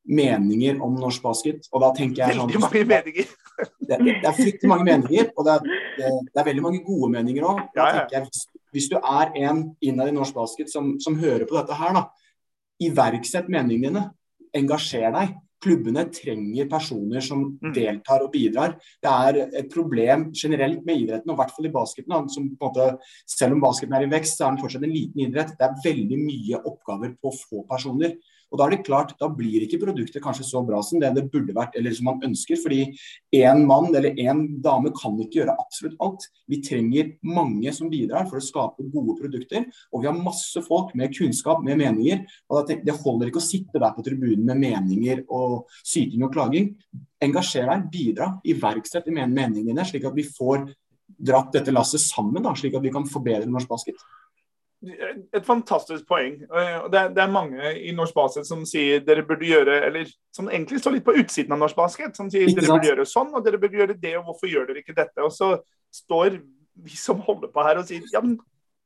meninger 0.06 0.82
om 0.82 0.94
norsk 1.00 1.22
basket. 1.24 1.66
Og 1.72 1.82
da 1.82 1.90
tenker 1.96 2.22
jeg 2.22 2.36
sånn, 2.38 2.50
Veldig 2.50 2.62
mange 2.62 2.84
meninger. 2.90 3.32
Det, 3.56 3.96
det, 4.02 4.14
er 4.20 4.36
fryktelig 4.36 4.68
mange 4.70 4.86
meninger, 4.88 5.30
og 5.32 5.46
det 5.46 5.54
er, 5.54 5.72
det, 5.96 6.12
det 6.28 6.42
er 6.42 6.48
veldig 6.50 6.66
mange 6.66 6.82
gode 6.84 7.08
meninger 7.14 7.46
òg. 7.48 7.62
Ja, 7.78 7.88
ja. 8.02 8.20
hvis, 8.26 8.44
hvis, 8.74 8.90
du 8.92 8.98
er 9.00 9.32
en 9.46 9.64
innad 9.80 10.12
i 10.12 10.16
norsk 10.16 10.36
basket 10.36 10.72
som, 10.72 10.94
som, 11.02 11.16
hører 11.20 11.46
på 11.48 11.56
dette 11.56 11.78
her, 11.78 11.96
da, 11.96 12.06
iverksett 12.86 13.50
meningene 13.52 13.86
dine. 13.96 14.06
Engasjer 14.56 15.12
deg. 15.12 15.34
Klubbene 15.66 16.04
trenger 16.12 16.68
personer 16.68 17.24
som 17.24 17.42
mm. 17.56 17.72
deltar 17.74 18.22
og 18.24 18.30
bidrar. 18.32 18.76
Det 19.02 19.10
er 19.10 19.38
et 19.62 19.70
problem 19.72 20.28
generelt 20.36 20.84
med 20.86 21.00
idretten, 21.00 21.32
og 21.32 21.36
i 21.36 21.40
hvert 21.40 21.54
fall 21.56 21.68
i 21.68 21.72
basketen. 21.72 22.28
Som 22.32 22.50
på 22.52 22.68
en 22.68 22.74
måte, 22.74 23.10
selv 23.28 23.56
om 23.56 23.64
basketen 23.64 23.96
er 23.96 24.06
i 24.06 24.10
vekst, 24.12 24.36
så 24.36 24.46
er 24.46 24.54
den 24.54 24.62
fortsatt 24.62 24.86
en 24.86 24.94
liten 24.94 25.24
idrett. 25.24 25.56
Det 25.56 25.66
er 25.66 25.80
veldig 25.84 26.20
mye 26.20 26.60
oppgaver 26.60 27.16
på 27.20 27.32
få 27.40 27.64
personer. 27.68 28.18
Og 28.52 28.58
Da 28.58 28.66
er 28.66 28.76
det 28.76 28.86
klart, 28.86 29.14
da 29.18 29.28
blir 29.28 29.64
ikke 29.64 29.80
produktet 29.82 30.22
kanskje 30.22 30.46
så 30.46 30.62
bra 30.66 30.78
som 30.84 31.00
det 31.02 31.12
det 31.16 31.26
burde 31.32 31.54
vært, 31.56 31.74
eller 31.76 31.94
som 31.94 32.06
man 32.10 32.22
ønsker. 32.24 32.58
Fordi 32.62 32.94
én 33.34 33.64
mann 33.66 33.90
eller 33.94 34.14
én 34.14 34.60
dame 34.62 34.92
kan 34.94 35.18
ikke 35.18 35.40
gjøre 35.40 35.56
absolutt 35.58 35.98
alt. 36.00 36.28
Vi 36.48 36.60
trenger 36.62 37.16
mange 37.26 37.72
som 37.74 37.90
bidrar 37.90 38.28
for 38.30 38.38
å 38.38 38.44
skape 38.44 38.86
gode 38.92 39.18
produkter. 39.20 39.66
Og 39.92 40.02
vi 40.02 40.10
har 40.10 40.16
masse 40.16 40.62
folk 40.62 40.94
med 40.94 41.14
kunnskap, 41.16 41.62
med 41.64 41.78
meninger. 41.82 42.24
og 42.50 42.68
Det 42.68 42.98
holder 43.02 43.28
ikke 43.30 43.42
å 43.42 43.50
sitte 43.50 43.82
der 43.82 43.94
på 43.96 44.04
tribunen 44.06 44.46
med 44.46 44.62
meninger 44.62 45.24
og, 45.28 45.66
syting 45.84 46.22
og 46.26 46.32
klaging. 46.32 46.74
Engasjer 47.22 47.66
deg, 47.66 47.90
bidra, 47.90 48.30
iverksett 48.46 49.08
meningene 49.08 49.64
dine, 49.66 49.84
slik 49.86 50.04
at 50.04 50.14
vi 50.14 50.26
får 50.26 50.68
dratt 51.06 51.52
dette 51.54 51.72
lasset 51.72 52.02
sammen, 52.02 52.42
da, 52.44 52.52
slik 52.54 52.76
at 52.76 52.84
vi 52.84 52.92
kan 52.92 53.06
forbedre 53.08 53.48
norsk 53.48 53.70
basket. 53.70 54.00
Et 54.84 55.44
fantastisk 55.46 56.04
poeng. 56.06 56.36
Det 56.42 56.98
er, 57.00 57.08
det 57.14 57.22
er, 57.22 57.30
mange 57.32 57.70
i 57.80 57.94
norsk 57.96 58.14
basket 58.14 58.46
som 58.48 58.64
sier 58.68 59.00
dere 59.06 59.24
burde 59.26 59.48
gjøre 59.48 59.78
eller 59.88 60.10
som 60.34 60.50
egentlig 60.50 60.82
står 60.82 60.98
litt 60.98 61.06
på 61.06 61.16
utsiden 61.16 61.56
av 61.56 61.62
norsk 61.62 61.78
basket. 61.78 62.18
Som 62.18 62.28
sier 62.32 62.50
dere 62.50 62.68
burde 62.68 62.90
gjøre 62.90 63.08
sånn, 63.08 63.32
og 63.34 63.46
dere 63.46 63.60
burde 63.62 63.80
gjøre 63.80 63.96
det, 63.96 64.12
og 64.20 64.28
hvorfor 64.28 64.52
gjør 64.52 64.68
dere 64.70 64.84
ikke 64.84 64.96
dette? 64.96 65.24
Og 65.24 65.32
så 65.34 65.54
står 65.94 66.38
vi 66.84 66.98
som 67.00 67.22
holder 67.24 67.50
på 67.52 67.64
her 67.64 67.80
og 67.80 67.88
sier 67.88 68.04
ja, 68.12 68.20
men, 68.20 68.36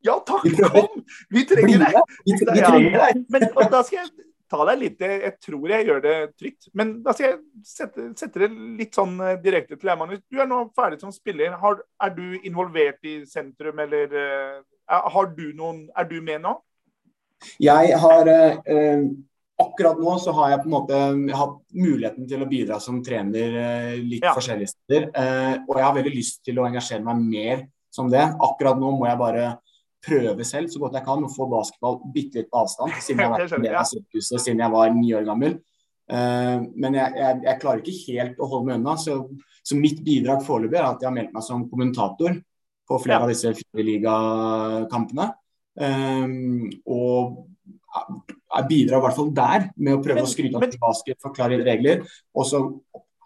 ja 0.07 0.17
takk, 0.27 0.47
kom! 0.73 1.05
Vi 1.35 1.45
trenger 1.49 1.83
deg! 1.85 2.03
Vi 2.29 2.37
trenger 2.45 2.99
deg. 3.03 3.25
Men, 3.33 3.47
da 3.73 3.83
skal 3.85 4.05
jeg 4.05 4.29
ta 4.51 4.65
deg 4.67 4.81
litt 4.81 5.05
Jeg 5.05 5.33
tror 5.43 5.73
jeg 5.75 5.87
gjør 5.89 6.03
det 6.05 6.17
trygt. 6.39 6.71
Men 6.77 6.97
da 7.05 7.15
skal 7.15 7.29
jeg 7.29 7.39
sette, 7.67 8.09
sette 8.19 8.45
det 8.45 8.51
litt 8.79 8.97
sånn 8.97 9.19
eh, 9.23 9.39
direkte 9.43 9.77
til 9.77 9.91
deg, 9.91 9.99
Magnus. 10.01 10.25
Du 10.31 10.41
er 10.41 10.49
nå 10.51 10.65
ferdig 10.77 11.01
som 11.03 11.15
spiller. 11.15 11.55
Har, 11.61 11.83
er 12.03 12.15
du 12.17 12.25
involvert 12.41 13.03
i 13.07 13.21
sentrum, 13.31 13.83
eller 13.85 14.17
uh, 14.17 14.63
har 14.91 15.33
du 15.37 15.51
noen 15.57 15.85
Er 15.97 16.09
du 16.11 16.21
med 16.25 16.43
nå? 16.45 16.55
Jeg 17.63 17.97
har 18.03 18.29
eh, 18.29 19.05
Akkurat 19.61 19.99
nå 20.01 20.15
så 20.21 20.33
har 20.37 20.55
jeg 20.55 20.63
på 20.63 20.71
en 20.71 20.75
måte 20.75 20.99
hatt 21.37 21.57
muligheten 21.77 22.29
til 22.29 22.41
å 22.41 22.49
bidra 22.49 22.79
som 22.81 23.03
trener 23.05 23.57
eh, 23.61 23.97
litt 24.01 24.25
ja. 24.25 24.33
forskjellige 24.37 24.73
steder. 24.73 25.11
og 25.67 25.75
jeg 25.77 25.85
har 25.85 25.97
veldig 25.99 26.15
lyst 26.15 26.41
til 26.49 26.61
å 26.61 26.65
engasjere 26.65 27.05
meg 27.05 27.21
mer 27.21 27.67
som 27.93 28.09
det. 28.09 28.23
Akkurat 28.41 28.81
nå 28.81 28.95
må 28.97 29.05
jeg 29.09 29.21
bare 29.21 29.51
prøve 30.05 30.47
selv 30.49 30.71
så 30.73 30.81
godt 30.81 30.97
jeg 30.97 31.07
kan 31.07 31.25
å 31.25 31.33
få 31.33 31.47
basketball 31.51 32.01
bitte 32.15 32.41
litt 32.41 32.51
på 32.53 32.63
avstand, 32.63 32.97
siden 33.05 33.21
jeg 33.21 33.31
har 33.33 33.45
vært 33.45 33.57
en 33.59 33.67
del 33.67 33.79
av 33.83 33.89
sirkuset 33.91 34.41
siden 34.41 34.65
jeg 34.65 34.75
var 34.75 34.95
ni 34.97 35.13
år 35.17 35.27
gammel. 35.29 35.59
Uh, 36.11 36.67
men 36.75 36.97
jeg, 36.99 37.15
jeg, 37.21 37.41
jeg, 37.47 37.59
klarer 37.63 37.83
ikke 37.85 38.15
helt 38.17 38.41
å 38.41 38.49
holde 38.51 38.71
meg 38.71 38.81
unna. 38.81 38.97
Så, 38.99 39.19
så 39.63 39.79
mitt 39.79 40.01
bidrag 40.07 40.43
foreløpig 40.47 40.81
er 40.81 40.89
at 40.89 41.05
jeg 41.05 41.11
har 41.11 41.17
meldt 41.17 41.37
meg 41.37 41.47
som 41.47 41.69
kommentator 41.71 42.41
på 42.91 42.99
flere 43.05 43.21
ja. 43.21 43.27
av 43.27 43.33
disse 43.33 43.55
fireliga-kampene. 43.63 45.31
Um, 45.81 46.67
og 46.91 47.47
jeg 47.91 48.67
bidrar 48.69 48.99
i 48.99 49.05
hvert 49.05 49.17
fall 49.17 49.31
der 49.35 49.69
med 49.79 49.97
å 49.97 50.03
prøve 50.03 50.21
men, 50.21 50.27
å 50.27 50.31
skryte 50.31 50.59
av 50.59 50.75
basket, 50.83 51.19
forklare 51.23 51.61
regler. 51.63 52.03
Og 52.35 52.47
så 52.51 52.65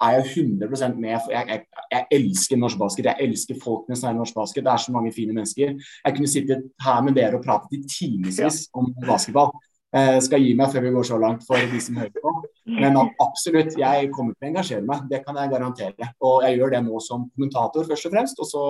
er 0.05 0.19
jeg 0.19 0.45
100% 0.45 0.99
med. 1.01 1.19
for 1.25 1.33
jeg, 1.33 1.49
jeg, 1.49 1.85
jeg, 1.93 2.07
elsker 2.19 2.61
norsk 2.61 2.81
basket. 2.81 3.11
Jeg 3.11 3.29
elsker 3.29 3.61
folkene 3.63 3.99
som 3.99 4.09
er 4.11 4.17
i 4.17 4.21
norsk 4.21 4.37
basket. 4.37 4.65
Det 4.67 4.73
er 4.73 4.83
så 4.85 4.95
mange 4.95 5.13
fine 5.17 5.37
mennesker. 5.37 5.77
Jeg 5.79 6.17
kunne 6.17 6.33
sittet 6.33 6.67
her 6.85 7.05
med 7.07 7.17
dere 7.19 7.39
og 7.39 7.47
pratet 7.47 7.79
i 7.79 7.85
timevis 7.89 8.67
om 8.77 8.93
basketball. 9.05 9.55
Jeg 9.95 10.23
skal 10.27 10.43
gi 10.43 10.55
meg 10.59 10.73
før 10.73 10.83
vi 10.83 10.91
går 10.91 11.07
så 11.07 11.17
langt 11.23 11.45
for 11.47 11.71
de 11.71 11.81
som 11.83 11.99
hører 12.01 12.17
på. 12.19 12.31
Men 12.81 12.97
absolutt, 12.99 13.77
jeg 13.79 14.09
kommer 14.11 14.35
til 14.35 14.49
å 14.49 14.51
engasjere 14.51 14.87
meg. 14.89 15.05
Det 15.11 15.21
kan 15.23 15.39
jeg 15.39 15.53
garantere. 15.53 16.09
Og 16.27 16.43
jeg 16.43 16.59
gjør 16.59 16.73
det 16.75 16.81
nå 16.83 17.03
som 17.05 17.29
kommentator 17.31 17.87
først 17.87 18.09
og 18.09 18.15
fremst. 18.17 18.41
Og 18.43 18.49
så 18.51 18.65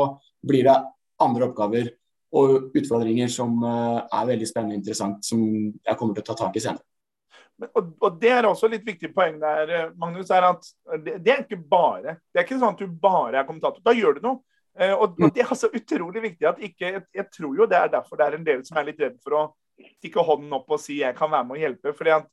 blir 0.44 0.68
det 0.68 0.76
andre 1.24 1.48
oppgaver 1.48 1.88
og 2.34 2.74
utfordringer 2.74 3.30
som 3.30 3.54
eh, 3.62 4.00
er 4.02 4.30
veldig 4.32 4.48
spennende 4.48 4.76
og 4.76 4.82
interessant, 4.82 5.22
som 5.26 5.44
jeg 5.44 5.98
kommer 5.98 6.16
til 6.16 6.24
å 6.24 6.28
ta 6.30 6.36
tak 6.44 6.58
i 6.58 6.64
senere. 6.64 6.84
Og, 7.78 8.16
Det 8.18 8.32
er 8.34 8.48
også 8.48 8.66
litt 8.70 8.86
viktig 8.86 9.12
poeng 9.14 9.38
der, 9.40 9.70
eh, 9.70 9.92
Magnus, 9.96 10.30
er 10.34 10.48
at 10.48 10.66
det, 11.04 11.30
er 11.30 11.44
ikke 11.44 11.60
bare 11.70 12.18
Det 12.32 12.40
er 12.40 12.46
ikke 12.46 12.58
sånn 12.58 12.74
at 12.74 12.82
du 12.82 12.88
bare 12.88 13.38
er 13.38 13.46
kommentator. 13.46 13.82
Da 13.84 13.94
gjør 13.94 14.18
du 14.18 14.26
noe. 14.26 14.40
Eh, 14.74 14.92
og, 14.92 15.14
Det 15.18 15.44
er 15.44 15.52
altså 15.54 15.70
utrolig 15.70 16.22
viktig 16.22 16.48
at 16.50 16.58
ikke 16.58 16.90
jeg, 16.98 17.26
tror 17.30 17.54
jo 17.56 17.70
det 17.70 17.78
er 17.78 17.92
derfor 17.92 18.18
det 18.18 18.26
er 18.26 18.38
en 18.38 18.48
del 18.48 18.64
som 18.66 18.78
er 18.80 18.90
litt 18.90 19.00
redd 19.00 19.20
for 19.22 19.38
å 19.38 19.44
stikke 19.96 20.22
hånden 20.24 20.52
opp 20.54 20.70
og 20.70 20.80
si 20.80 21.00
jeg 21.00 21.16
kan 21.18 21.32
være 21.32 21.48
med 21.48 21.56
og 21.56 21.64
hjelpe. 21.64 21.92
fordi 21.96 22.14
at 22.14 22.30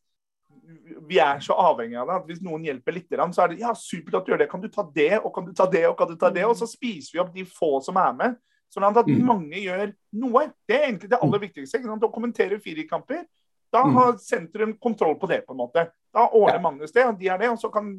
vi 1.08 1.18
er 1.20 1.40
så 1.44 1.56
avhengig 1.58 1.98
av 2.00 2.08
det. 2.08 2.16
at 2.20 2.30
Hvis 2.30 2.42
noen 2.46 2.64
hjelper 2.66 2.96
litt, 2.96 3.12
så 3.34 3.44
er 3.44 3.52
det 3.52 3.60
ja, 3.64 3.74
supert 3.76 4.20
at 4.20 4.26
du 4.26 4.32
gjør 4.32 4.44
det. 4.44 4.50
Kan 4.52 4.62
du 4.62 4.70
ta 4.70 4.86
det, 4.96 5.20
og 5.20 5.34
kan 5.36 5.46
du 5.46 5.54
ta 5.54 5.68
det, 5.70 5.84
og 5.90 5.98
kan 5.98 6.08
du 6.08 6.16
ta 6.16 6.30
det? 6.30 6.46
Og 6.46 6.56
så 6.58 6.68
spiser 6.70 7.16
vi 7.16 7.22
opp 7.24 7.34
de 7.34 7.46
få 7.46 7.80
som 7.84 8.00
er 8.00 8.16
med. 8.18 8.40
Sånn 8.72 8.88
at 8.88 9.02
mm. 9.04 9.26
mange 9.28 9.60
gjør 9.60 9.92
noe. 10.22 10.46
Det 10.68 10.78
er 10.78 10.88
egentlig 10.88 11.12
det 11.12 11.20
aller 11.20 11.44
viktigste. 11.44 11.82
Å 11.82 12.12
kommentere 12.14 12.62
firerkamper 12.64 13.26
da 13.72 13.86
mm. 13.88 13.94
har 13.96 14.18
sentrum 14.20 14.74
kontroll 14.84 15.18
på 15.20 15.30
det, 15.32 15.42
på 15.48 15.56
en 15.56 15.62
måte. 15.64 15.86
Da 16.12 16.28
ordner 16.28 16.60
ja. 16.60 16.64
Magnus 16.64 16.92
det, 16.96 17.06
og 17.08 17.20
de 17.20 17.30
er 17.32 17.40
det. 17.40 17.52
Og 17.54 17.60
så 17.60 17.72
kan 17.72 17.94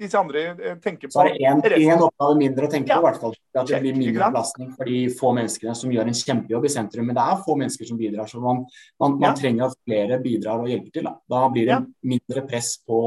disse 0.00 0.18
andre 0.18 0.42
tenker 0.82 1.08
på 1.08 1.14
Så 1.14 1.26
er 1.28 1.60
det 1.64 1.80
én 1.82 2.00
oppgave 2.00 2.38
mindre 2.38 2.68
å 2.68 2.72
tenke 2.72 2.94
på, 2.94 3.02
i 3.02 3.06
hvert 3.06 3.20
fall. 3.22 3.36
At 3.54 3.68
det 3.68 3.80
blir 3.84 3.98
mindre 3.98 4.30
belastning 4.32 4.72
for 4.76 4.88
de 4.88 5.00
få 5.18 5.32
menneskene 5.36 5.74
som 5.76 5.92
gjør 5.92 6.10
en 6.10 6.18
kjempejobb 6.20 6.66
i 6.66 6.72
sentrum. 6.72 7.08
Men 7.10 7.18
det 7.18 7.26
er 7.26 7.44
få 7.44 7.56
mennesker 7.60 7.90
som 7.90 8.00
bidrar, 8.00 8.30
så 8.30 8.42
man, 8.42 8.64
man, 9.00 9.16
man 9.18 9.30
ja. 9.30 9.36
trenger 9.38 9.68
at 9.68 9.78
flere 9.84 10.20
bidrar 10.22 10.64
og 10.64 10.72
hjelper 10.72 10.96
til. 10.96 11.08
Da, 11.08 11.14
da 11.36 11.44
blir 11.52 11.70
det 11.70 11.80
mindre 12.14 12.44
press 12.48 12.74
på, 12.86 13.00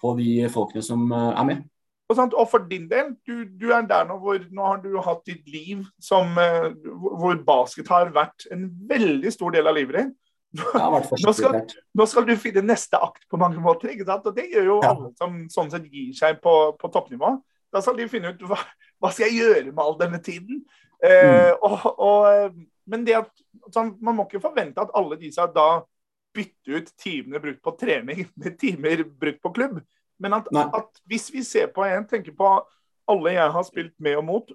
på, 0.00 0.16
de 0.20 0.48
folkene 0.54 0.84
som 0.86 1.06
eh, 1.10 1.30
er 1.32 1.48
med. 1.50 1.64
Og, 2.12 2.20
og 2.36 2.48
for 2.50 2.66
din 2.68 2.84
del, 2.90 3.14
du, 3.26 3.46
du, 3.48 3.70
er 3.72 3.86
der 3.88 4.04
nå 4.06 4.18
hvor 4.20 4.36
nå 4.38 4.66
har 4.68 4.82
du 4.82 4.92
hatt 5.02 5.22
ditt 5.26 5.46
liv 5.48 5.86
som, 6.02 6.36
uh, 6.36 6.68
hvor 7.00 7.38
basket 7.46 7.88
har 7.88 8.12
vært 8.14 8.44
en 8.52 8.68
veldig 8.90 9.32
stor 9.32 9.56
del 9.56 9.70
av 9.70 9.78
livet 9.78 10.02
ditt. 10.02 10.12
Nå 10.54 11.32
skal, 11.34 11.56
nå 11.98 12.06
skal, 12.06 12.26
du 12.28 12.36
finne 12.38 12.62
neste 12.62 12.98
akt 13.02 13.24
på 13.30 13.38
mange 13.40 13.60
måter. 13.62 13.90
ikke 13.92 14.06
sant? 14.06 14.26
Og 14.30 14.36
Det 14.36 14.46
gjør 14.52 14.68
jo 14.68 14.76
ja. 14.82 14.92
alle 14.92 15.10
som 15.18 15.40
sånn 15.52 15.72
sett 15.72 15.88
gir 15.90 16.12
seg 16.16 16.38
på, 16.44 16.54
på, 16.78 16.90
toppnivå. 16.94 17.34
Da 17.74 17.82
skal 17.82 17.98
de 17.98 18.06
finne 18.10 18.34
ut 18.34 18.44
hva, 18.46 18.60
hva 19.02 19.10
skal 19.10 19.30
jeg 19.30 19.42
gjøre 19.42 19.72
med 19.72 19.82
all 19.82 19.98
denne 19.98 20.20
tiden. 20.22 20.62
Eh, 21.02 21.50
mm. 21.50 21.64
og, 21.66 21.88
og, 21.98 22.60
men 22.90 23.06
det 23.06 23.18
at, 23.18 23.32
sånn, 23.74 23.96
man 24.04 24.18
må 24.18 24.28
ikke 24.28 24.44
forvente 24.44 24.82
at 24.82 24.94
alle 24.94 25.18
de 25.20 25.32
som 25.34 25.50
da 25.54 25.82
bytter 26.34 26.80
ut 26.80 26.94
timene 26.98 27.42
brukt 27.42 27.62
på 27.62 27.74
trening 27.78 28.24
med 28.40 28.58
timer 28.60 29.04
brukt 29.06 29.42
på 29.42 29.54
klubb. 29.58 29.82
Men 30.22 30.38
at, 30.38 30.48
at 30.54 31.02
hvis 31.10 31.28
vi 31.34 31.42
ser 31.46 31.72
på 31.74 31.82
en, 31.86 32.06
tenker 32.06 32.34
på 32.38 32.56
alle 33.10 33.34
jeg 33.34 33.54
har 33.56 33.66
spilt 33.66 33.94
med 34.00 34.16
og 34.20 34.24
mot, 34.24 34.52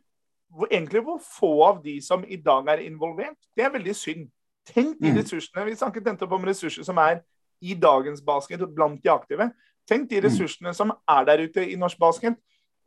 hvor, 0.50 0.70
egentlig 0.72 1.04
hvor 1.06 1.20
få 1.22 1.52
av 1.68 1.82
de 1.84 2.00
som 2.02 2.24
i 2.26 2.40
dag 2.42 2.68
er 2.72 2.86
involvert, 2.88 3.38
det 3.58 3.68
er 3.68 3.74
veldig 3.76 3.96
synd. 3.96 4.30
Tenk 4.70 5.00
de 5.00 5.12
mm. 5.12 5.18
ressursene. 5.20 5.66
Vi 5.68 5.78
snakket 5.80 6.08
nettopp 6.12 6.38
om 6.38 6.46
ressurser 6.48 6.86
som 6.88 7.00
er 7.02 7.22
i 7.62 7.76
dagens 7.76 8.22
basket 8.26 8.64
blant 8.76 9.02
de 9.04 9.12
aktive. 9.12 9.50
Tenk 9.90 10.10
de 10.10 10.20
mm. 10.20 10.26
ressursene 10.28 10.74
som 10.78 10.94
er 10.94 11.26
der 11.28 11.44
ute 11.48 11.66
i 11.66 11.78
norsk 11.80 12.00
basket. 12.00 12.38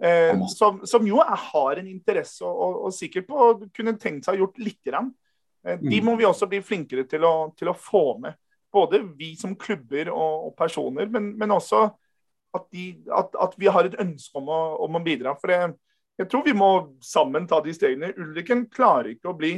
Eh, 0.03 0.35
som, 0.51 0.81
som, 0.89 1.05
jo 1.07 1.21
er, 1.23 1.35
har 1.53 1.79
en 1.79 1.87
interesse 1.87 2.43
og, 2.43 2.55
og, 2.57 2.79
og, 2.87 2.95
sikkert 2.97 3.29
på 3.29 3.39
å 3.39 3.51
kunne 3.75 3.95
tenkt 4.01 4.27
seg 4.27 4.39
å 4.39 4.45
gjort 4.45 4.63
lite 4.63 4.91
grann. 4.91 5.13
Eh, 5.67 5.79
de 5.79 6.01
mm. 6.01 6.07
må 6.09 6.17
vi 6.19 6.27
også 6.27 6.49
bli 6.51 6.63
flinkere 6.65 7.05
til 7.11 7.27
å, 7.29 7.53
til 7.59 7.71
å 7.71 7.77
få 7.79 8.19
med. 8.23 8.39
Både 8.73 9.03
vi 9.19 9.35
som 9.39 9.55
klubber 9.59 10.11
og, 10.11 10.49
og 10.49 10.57
personer, 10.59 11.11
men, 11.13 11.35
men 11.39 11.55
også 11.55 11.85
at, 12.57 12.67
de, 12.73 12.87
at, 13.13 13.35
at, 13.41 13.55
vi 13.61 13.71
har 13.71 13.87
et 13.87 13.99
ønske 14.01 14.41
om 14.41 14.49
å, 14.51 14.61
om 14.87 14.97
å 14.99 15.05
bidra. 15.05 15.37
For 15.41 15.53
jeg, 15.53 15.75
jeg 16.21 16.31
tror 16.33 16.47
vi 16.49 16.57
må 16.57 16.71
sammen 17.05 17.47
ta 17.49 17.61
de 17.65 17.75
stegene. 17.77 18.15
Ulriken 18.21 18.67
klarer 18.73 19.13
ikke 19.15 19.33
å 19.33 19.37
bli 19.39 19.55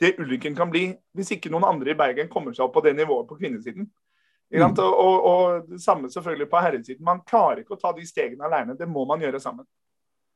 det 0.00 0.16
ulykken 0.20 0.56
kan 0.56 0.70
bli 0.72 0.88
hvis 1.16 1.32
ikke 1.36 1.50
noen 1.52 1.66
andre 1.68 1.92
i 1.92 1.98
Bergen 1.98 2.28
kommer 2.32 2.54
seg 2.56 2.66
opp 2.66 2.74
på 2.76 2.82
det 2.84 2.94
nivået 2.96 3.28
på 3.28 3.38
kvinnesiden. 3.38 3.88
Mm. 4.54 4.62
Og, 4.78 4.78
og, 4.86 5.24
og, 5.26 5.70
det 5.70 5.80
samme 5.82 6.10
selvfølgelig 6.10 6.48
på 6.50 6.60
herresiden. 6.62 7.04
Man 7.04 7.24
klarer 7.26 7.64
ikke 7.64 7.74
å 7.74 7.80
ta 7.80 7.90
de 7.96 8.06
stegene 8.06 8.46
alene. 8.46 8.76
Det 8.78 8.86
må 8.88 9.02
man 9.08 9.22
gjøre 9.24 9.40
sammen. 9.42 9.66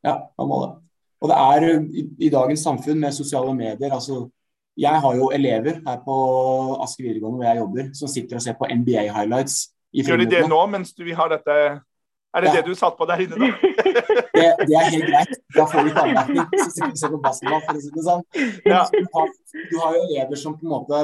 Ja, 0.03 0.17
man 0.41 0.51
må 0.51 0.63
det. 0.65 0.71
Og 1.21 1.31
det 1.31 1.37
er 1.37 1.67
i, 2.01 2.07
i 2.27 2.31
dagens 2.33 2.65
samfunn 2.65 3.03
med 3.03 3.13
sosiale 3.13 3.53
medier 3.55 3.93
altså 3.93 4.31
Jeg 4.81 5.01
har 5.03 5.15
jo 5.19 5.27
elever 5.37 5.83
her 5.85 5.99
på 6.01 6.17
Asker 6.81 7.05
videregående 7.05 7.43
hvor 7.43 7.47
jeg 7.47 7.59
jobber, 7.59 7.89
som 7.99 8.09
sitter 8.09 8.39
og 8.39 8.43
ser 8.43 8.57
på 8.57 8.69
NBA-highlights. 8.71 9.57
Gjør 9.93 10.23
de 10.23 10.29
det 10.31 10.43
nå 10.49 10.61
mens 10.73 10.95
vi 10.97 11.13
har 11.13 11.29
dette 11.29 11.57
er 12.31 12.45
det 12.45 12.51
ja. 12.51 12.61
det 12.61 12.71
du 12.71 12.75
satt 12.79 12.95
på 12.99 13.07
der 13.11 13.25
inne, 13.25 13.37
da? 13.37 13.47
det, 14.37 14.45
det, 14.63 14.75
er 14.79 14.93
helt 14.95 15.09
greit. 15.11 15.40
Da 15.57 15.67
får 15.67 15.91
på 15.91 17.23
basketball, 17.25 17.63
for 17.65 17.79
å 17.79 17.81
si 17.83 17.91
det 17.95 18.05
sånn. 18.07 18.23
Ja. 18.69 18.85
Du, 18.93 19.03
har, 19.15 19.33
du, 19.55 19.75
har, 19.81 19.97
jo 19.97 20.05
elever 20.07 20.39
som 20.39 20.57
på 20.59 20.67
en 20.67 20.75
måte 20.75 21.01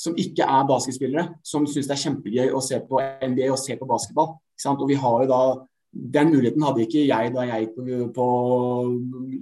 som 0.00 0.16
ikke 0.16 0.46
er 0.46 0.68
basketspillere, 0.68 1.26
som 1.44 1.66
syns 1.68 1.88
det 1.90 1.96
er 1.96 2.04
kjempegøy 2.04 2.54
å 2.56 2.62
se 2.64 2.78
på 2.86 3.02
NBA 3.02 3.50
og 3.50 3.58
se 3.60 3.76
på 3.76 3.88
basketball. 3.88 4.38
Og 4.72 4.86
vi 4.88 5.00
har 5.00 5.24
jo 5.24 5.28
da 5.30 5.42
Den 5.90 6.28
muligheten 6.30 6.62
hadde 6.62 6.84
ikke 6.84 7.00
jeg 7.02 7.30
da 7.34 7.44
jeg 7.48 7.64
gikk 7.64 7.72
på, 7.74 7.84
på, 8.14 8.26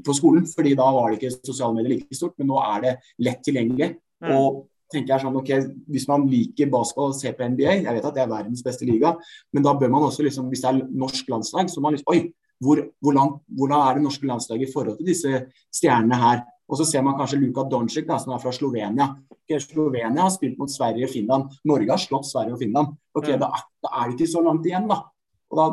på, 0.00 0.12
skolen, 0.16 0.46
fordi 0.48 0.70
da 0.78 0.86
var 0.96 1.10
det 1.10 1.18
ikke 1.18 1.44
sosiale 1.44 1.76
medier 1.76 1.98
like 1.98 2.16
stort, 2.16 2.38
men 2.40 2.48
nå 2.48 2.56
er 2.62 2.78
det 2.86 2.92
lett 3.26 3.42
tilgjengelig. 3.44 3.90
Mm. 4.24 4.30
Og 4.32 4.62
tenker 4.88 5.12
jeg 5.12 5.26
sånn, 5.26 5.36
ok, 5.36 5.50
Hvis 5.92 6.08
man 6.08 6.24
liker 6.30 6.70
basketball 6.72 7.12
og 7.12 7.18
ser 7.18 7.36
på 7.36 7.44
NBA, 7.52 7.82
jeg 7.82 7.98
vet 7.98 8.08
at 8.08 8.16
det 8.16 8.24
er 8.24 8.32
verdens 8.32 8.64
beste 8.64 8.88
liga, 8.88 9.12
men 9.52 9.66
da 9.66 9.74
bør 9.76 9.92
man 9.92 10.08
også, 10.08 10.24
liksom, 10.24 10.48
hvis 10.48 10.64
det 10.64 10.70
er 10.70 10.80
norsk 11.04 11.28
landslag, 11.34 11.68
så 11.68 11.82
må 11.82 11.90
man 11.90 11.98
liksom 11.98 12.14
Oi, 12.14 12.22
hvor, 12.62 12.80
hvor 13.00 13.14
langt, 13.14 13.42
hvordan 13.58 13.80
er 13.80 13.98
det 13.98 14.04
norske 14.04 14.26
landslaget 14.26 14.68
i 14.68 14.72
forhold 14.72 14.98
til 14.98 15.10
disse 15.10 15.42
stjernene 15.74 16.18
her? 16.18 16.42
Og 16.68 16.76
så 16.76 16.84
ser 16.84 17.04
man 17.04 17.16
kanskje 17.16 17.38
Luka 17.40 17.64
Doncic, 17.70 18.04
da, 18.08 18.18
som 18.20 18.34
er 18.34 18.42
fra 18.42 18.52
Slovenia. 18.52 19.08
Okay, 19.32 19.60
Slovenia 19.62 20.20
har 20.20 20.32
spilt 20.34 20.58
mot 20.60 20.70
Sverige 20.70 21.06
og 21.08 21.12
Finland. 21.14 21.54
Norge 21.64 21.88
har 21.94 22.02
slått 22.02 22.28
Sverige 22.28 22.58
og 22.58 22.60
Finland. 22.60 22.92
Ok, 23.16 23.30
Da, 23.40 23.48
da 23.84 23.92
er 23.94 24.10
det 24.10 24.18
ikke 24.18 24.34
så 24.34 24.42
langt 24.44 24.66
igjen, 24.68 24.88
da. 24.90 25.00
Og 25.48 25.60
da 25.60 25.68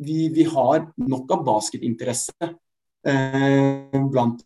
vi, 0.00 0.30
vi 0.32 0.46
har 0.48 0.86
nok 0.96 1.34
av 1.36 1.44
basketinteresse 1.44 2.48
eh, 3.04 3.98
blant 4.08 4.40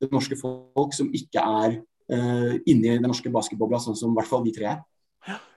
det 0.00 0.08
norske 0.12 0.38
folk 0.40 0.96
som 0.96 1.12
ikke 1.12 1.42
er 1.42 1.76
eh, 1.76 2.54
inni 2.64 2.94
den 2.94 3.04
norske 3.04 3.32
basketbobla, 3.32 3.80
sånn 3.82 3.98
som 3.98 4.14
i 4.14 4.18
hvert 4.18 4.30
fall 4.30 4.44
vi 4.46 4.54
tre 4.56 4.70
er. 4.72 4.80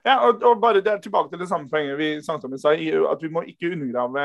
Ja, 0.04 0.16
og, 0.26 0.42
og, 0.42 0.56
bare 0.60 0.80
det 0.80 0.92
er 0.92 1.02
tilbake 1.02 1.30
til 1.30 1.42
det 1.42 1.48
samme 1.50 1.68
poenget 1.70 1.98
vi 1.98 2.10
snakket 2.24 2.48
om 2.48 2.56
i 2.56 2.58
stad, 2.58 2.82
at 3.12 3.22
vi 3.22 3.30
må 3.32 3.44
ikke 3.46 3.72
undergrave 3.74 4.24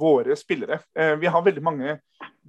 våre 0.00 0.36
spillere. 0.36 0.80
Eh, 0.96 1.14
vi 1.20 1.30
har 1.30 1.44
veldig 1.44 1.62
mange 1.62 1.98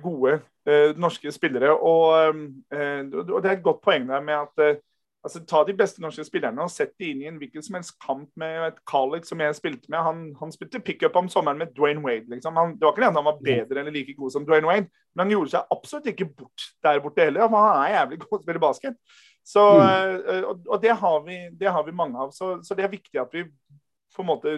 gode 0.02 0.40
eh, 0.68 0.96
norske 0.98 1.32
spillere, 1.36 1.76
og, 1.76 2.36
eh, 2.74 3.02
og, 3.12 3.38
det 3.44 3.52
er 3.52 3.58
et 3.58 3.66
godt 3.66 3.84
poeng 3.84 4.08
der 4.10 4.24
med 4.24 4.40
at 4.40 4.82
altså, 5.26 5.42
Ta 5.50 5.64
de 5.68 5.76
beste 5.78 6.02
norske 6.02 6.24
spillerne 6.26 6.64
og 6.64 6.72
sett 6.72 6.94
de 7.02 7.12
inn 7.12 7.22
i 7.24 7.30
en 7.30 7.38
hvilken 7.42 7.66
som 7.66 7.78
helst 7.78 7.96
kamp 8.04 8.30
med 8.40 8.70
et 8.70 8.82
Carlick 8.90 9.28
som 9.28 9.42
jeg 9.42 9.58
spilte 9.58 9.92
med. 9.92 10.00
Han, 10.06 10.26
han 10.40 10.54
spilte 10.54 10.84
pickup 10.86 11.18
om 11.20 11.30
sommeren 11.30 11.60
med 11.62 11.74
Dwayne 11.78 12.04
Wade. 12.06 12.30
Liksom. 12.32 12.56
Han, 12.56 12.76
det 12.80 12.86
var 12.86 12.96
ikke 12.96 13.06
det 13.06 13.12
at 13.12 13.20
han 13.20 13.30
var 13.30 13.42
bedre 13.44 13.82
eller 13.82 13.96
like 13.96 14.16
god 14.18 14.34
som 14.34 14.46
Dwayne 14.48 14.70
Wade, 14.70 14.90
men 15.16 15.26
han 15.26 15.36
gjorde 15.36 15.56
seg 15.56 15.76
absolutt 15.76 16.12
ikke 16.14 16.30
bort 16.32 16.70
der 16.86 17.02
borte 17.04 17.28
heller. 17.28 17.50
Han 17.50 17.58
er 17.84 17.98
jævlig 18.00 18.22
god 18.24 18.30
til 18.32 18.40
å 18.40 18.46
spille 18.46 18.68
basket. 18.70 19.02
Så, 19.46 19.62
mm. 19.80 20.26
Eh, 20.26 20.44
og, 20.66 20.82
det, 20.82 20.90
har 20.90 21.22
vi, 21.26 21.38
det, 21.54 21.70
har 21.70 21.84
vi, 21.86 21.94
mange 21.94 22.20
av. 22.20 22.34
Så, 22.34 22.58
så, 22.66 22.76
det 22.78 22.88
er 22.88 22.94
viktig 22.96 23.22
at 23.22 23.34
vi 23.36 23.46
på 24.16 24.24
en 24.24 24.30
måte 24.32 24.58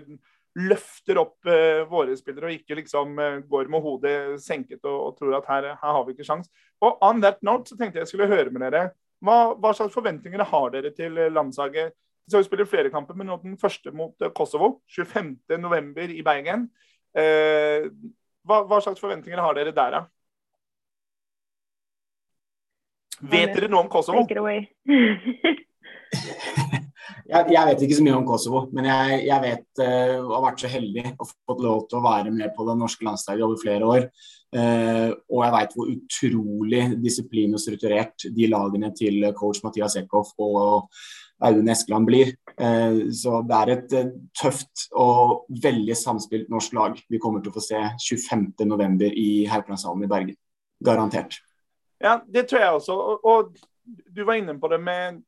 løfter 0.57 1.19
opp 1.21 1.45
uh, 1.45 1.83
våre 1.89 2.15
spillere 2.17 2.47
og 2.49 2.55
ikke 2.55 2.77
liksom 2.79 3.19
uh, 3.19 3.35
går 3.45 3.67
med 3.69 3.83
hodet 3.83 4.13
senket 4.41 4.79
og, 4.87 4.95
og 4.95 5.11
tror 5.19 5.35
at 5.37 5.49
her, 5.51 5.67
her, 5.75 5.91
har 5.97 6.05
vi 6.07 6.15
ikke 6.15 6.25
sjans. 6.25 6.49
Og 6.81 7.03
on 7.05 7.21
that 7.21 7.43
note 7.45 7.69
så 7.69 7.77
tenkte 7.77 8.01
jeg 8.01 8.09
skulle 8.09 8.29
høre 8.31 8.53
med 8.53 8.63
dere. 8.65 8.87
Hva, 9.21 9.53
hva 9.57 9.73
slags 9.77 9.93
forventninger 9.93 10.41
har 10.49 10.73
dere 10.73 10.93
til 10.97 11.19
landslaget? 11.33 11.93
Vi 11.93 12.33
skal 12.33 12.41
jo 12.41 12.47
spille 12.47 12.69
flere 12.69 12.93
kamper, 12.93 13.17
men 13.17 13.29
nå 13.29 13.37
den 13.43 13.57
første 13.61 13.93
mot 13.93 14.25
Kosovo. 14.37 14.79
25.11. 14.97 16.15
i 16.15 16.25
Bergen. 16.25 16.67
Uh, 17.17 17.89
hva, 18.47 18.63
hva, 18.63 18.79
slags 18.81 19.03
forventninger 19.03 19.41
har 19.43 19.57
dere 19.57 19.75
der, 19.75 19.99
da? 19.99 20.05
Vet 23.21 23.55
dere 23.55 23.69
noe 23.71 23.85
om 23.85 23.89
Kosovo? 23.91 24.21
Take 24.21 24.35
it 24.35 24.41
away. 24.41 24.67
jeg, 27.27 27.43
jeg, 27.53 27.63
vet 27.69 27.83
ikke 27.83 27.97
så 27.97 28.05
mye 28.05 28.17
om 28.17 28.25
Kosovo, 28.27 28.63
men 28.75 28.87
jeg, 28.89 29.21
jeg 29.27 29.43
vet 29.43 29.81
uh, 29.81 30.27
har 30.29 30.43
vært 30.45 30.63
så 30.63 30.71
heldig 30.71 31.05
og 31.15 31.29
fått 31.31 31.63
lov 31.65 31.85
til 31.89 31.99
å 31.99 32.05
være 32.05 32.33
med 32.33 32.53
på 32.55 32.67
det 32.67 32.75
norske 32.79 33.07
landslaget 33.07 33.45
over 33.47 33.61
flere 33.61 33.93
år. 33.95 34.09
Uh, 34.55 35.09
og 35.33 35.41
jeg 35.43 35.55
vet 35.57 35.73
hvor 35.75 35.93
utrolig 35.93 36.83
disiplin 37.03 37.55
og 37.57 37.63
strukturert 37.63 38.27
de 38.37 38.51
lagene 38.51 38.93
til 38.95 39.25
coach 39.37 39.63
Mathias 39.65 39.97
Eckhoff 39.99 40.31
og 40.39 40.87
Audun 41.47 41.73
Eskeland 41.73 42.07
blir. 42.09 42.35
Uh, 42.53 43.09
så 43.13 43.41
det 43.49 43.57
er 43.63 43.73
et 43.75 43.97
tøft 44.37 44.87
og 44.93 45.49
veldig 45.65 45.97
samspilt 45.97 46.53
norsk 46.53 46.77
lag 46.77 47.01
vi 47.09 47.21
kommer 47.21 47.41
til 47.41 47.51
å 47.51 47.57
få 47.57 47.65
se 47.65 47.81
25.11. 48.13 49.09
i 49.09 49.29
Haukelandshallen 49.49 50.05
i 50.05 50.13
Bergen. 50.13 50.39
Garantert. 50.85 51.41
Ja, 52.03 52.19
det 52.27 52.45
tror 52.49 52.61
jeg 52.61 52.77
også. 52.77 52.93
Og, 52.93 53.25
og 53.25 53.57
du 53.87 54.23
var 54.27 54.37
inne 54.39 54.57
på 54.59 54.69
det 54.71 54.79
med 54.83 55.21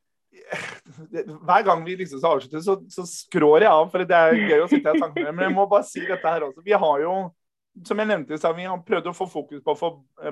hver 1.48 1.64
gang 1.66 1.82
vi 1.86 1.96
liksom 2.00 2.22
avslutter, 2.24 2.62
så, 2.64 2.76
så 2.92 3.06
skrår 3.08 3.66
jeg 3.66 3.72
av, 3.72 3.88
for 3.92 4.06
det 4.08 4.16
er 4.16 4.38
gøy 4.38 4.64
å 4.64 4.68
sitte 4.70 4.90
her 4.90 4.98
og 4.98 5.04
snakke 5.04 5.24
med 5.24 5.36
Men 5.36 5.48
jeg 5.48 5.56
må 5.56 5.66
bare 5.70 5.88
si 5.88 6.04
dette 6.06 6.34
her 6.34 6.46
også. 6.46 6.64
Vi 6.66 6.76
har 6.84 7.02
jo, 7.04 7.16
som 7.88 8.02
jeg 8.02 8.10
nevnte, 8.12 8.40
vi 8.58 8.68
har 8.70 8.84
prøvd 8.86 9.10
å 9.10 9.16
få 9.18 9.28
fokus 9.30 9.64
på 9.66 9.74
å 9.74 9.80
få 9.80 9.92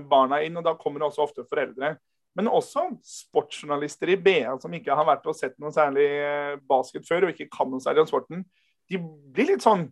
barna 0.09 0.41
inn, 0.45 0.57
og 0.59 0.65
da 0.67 0.75
kommer 0.79 1.01
det 1.01 1.09
også 1.09 1.25
ofte 1.25 1.47
foreldre. 1.49 1.95
Men 2.37 2.51
også 2.53 2.83
sportsjournalister 3.01 4.13
i 4.13 4.19
BA 4.21 4.57
som 4.61 4.73
ikke 4.77 4.95
har 4.95 5.07
vært 5.07 5.25
og 5.25 5.37
sett 5.37 5.55
noe 5.61 5.73
særlig 5.73 6.05
eh, 6.05 6.57
basket 6.69 7.07
før, 7.07 7.25
og 7.25 7.33
ikke 7.33 7.49
kan 7.53 7.71
noe 7.71 7.81
særlig 7.81 8.05
om 8.05 8.11
sporten. 8.11 8.43
De 8.87 9.01
blir 9.01 9.55
litt 9.55 9.65
sånn 9.65 9.89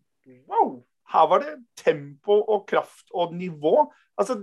Wow! 0.50 0.80
Her 1.14 1.28
var 1.30 1.44
det 1.44 1.52
tempo 1.78 2.40
og 2.50 2.64
kraft 2.70 3.12
og 3.14 3.34
nivå. 3.38 3.84
Altså, 4.18 4.40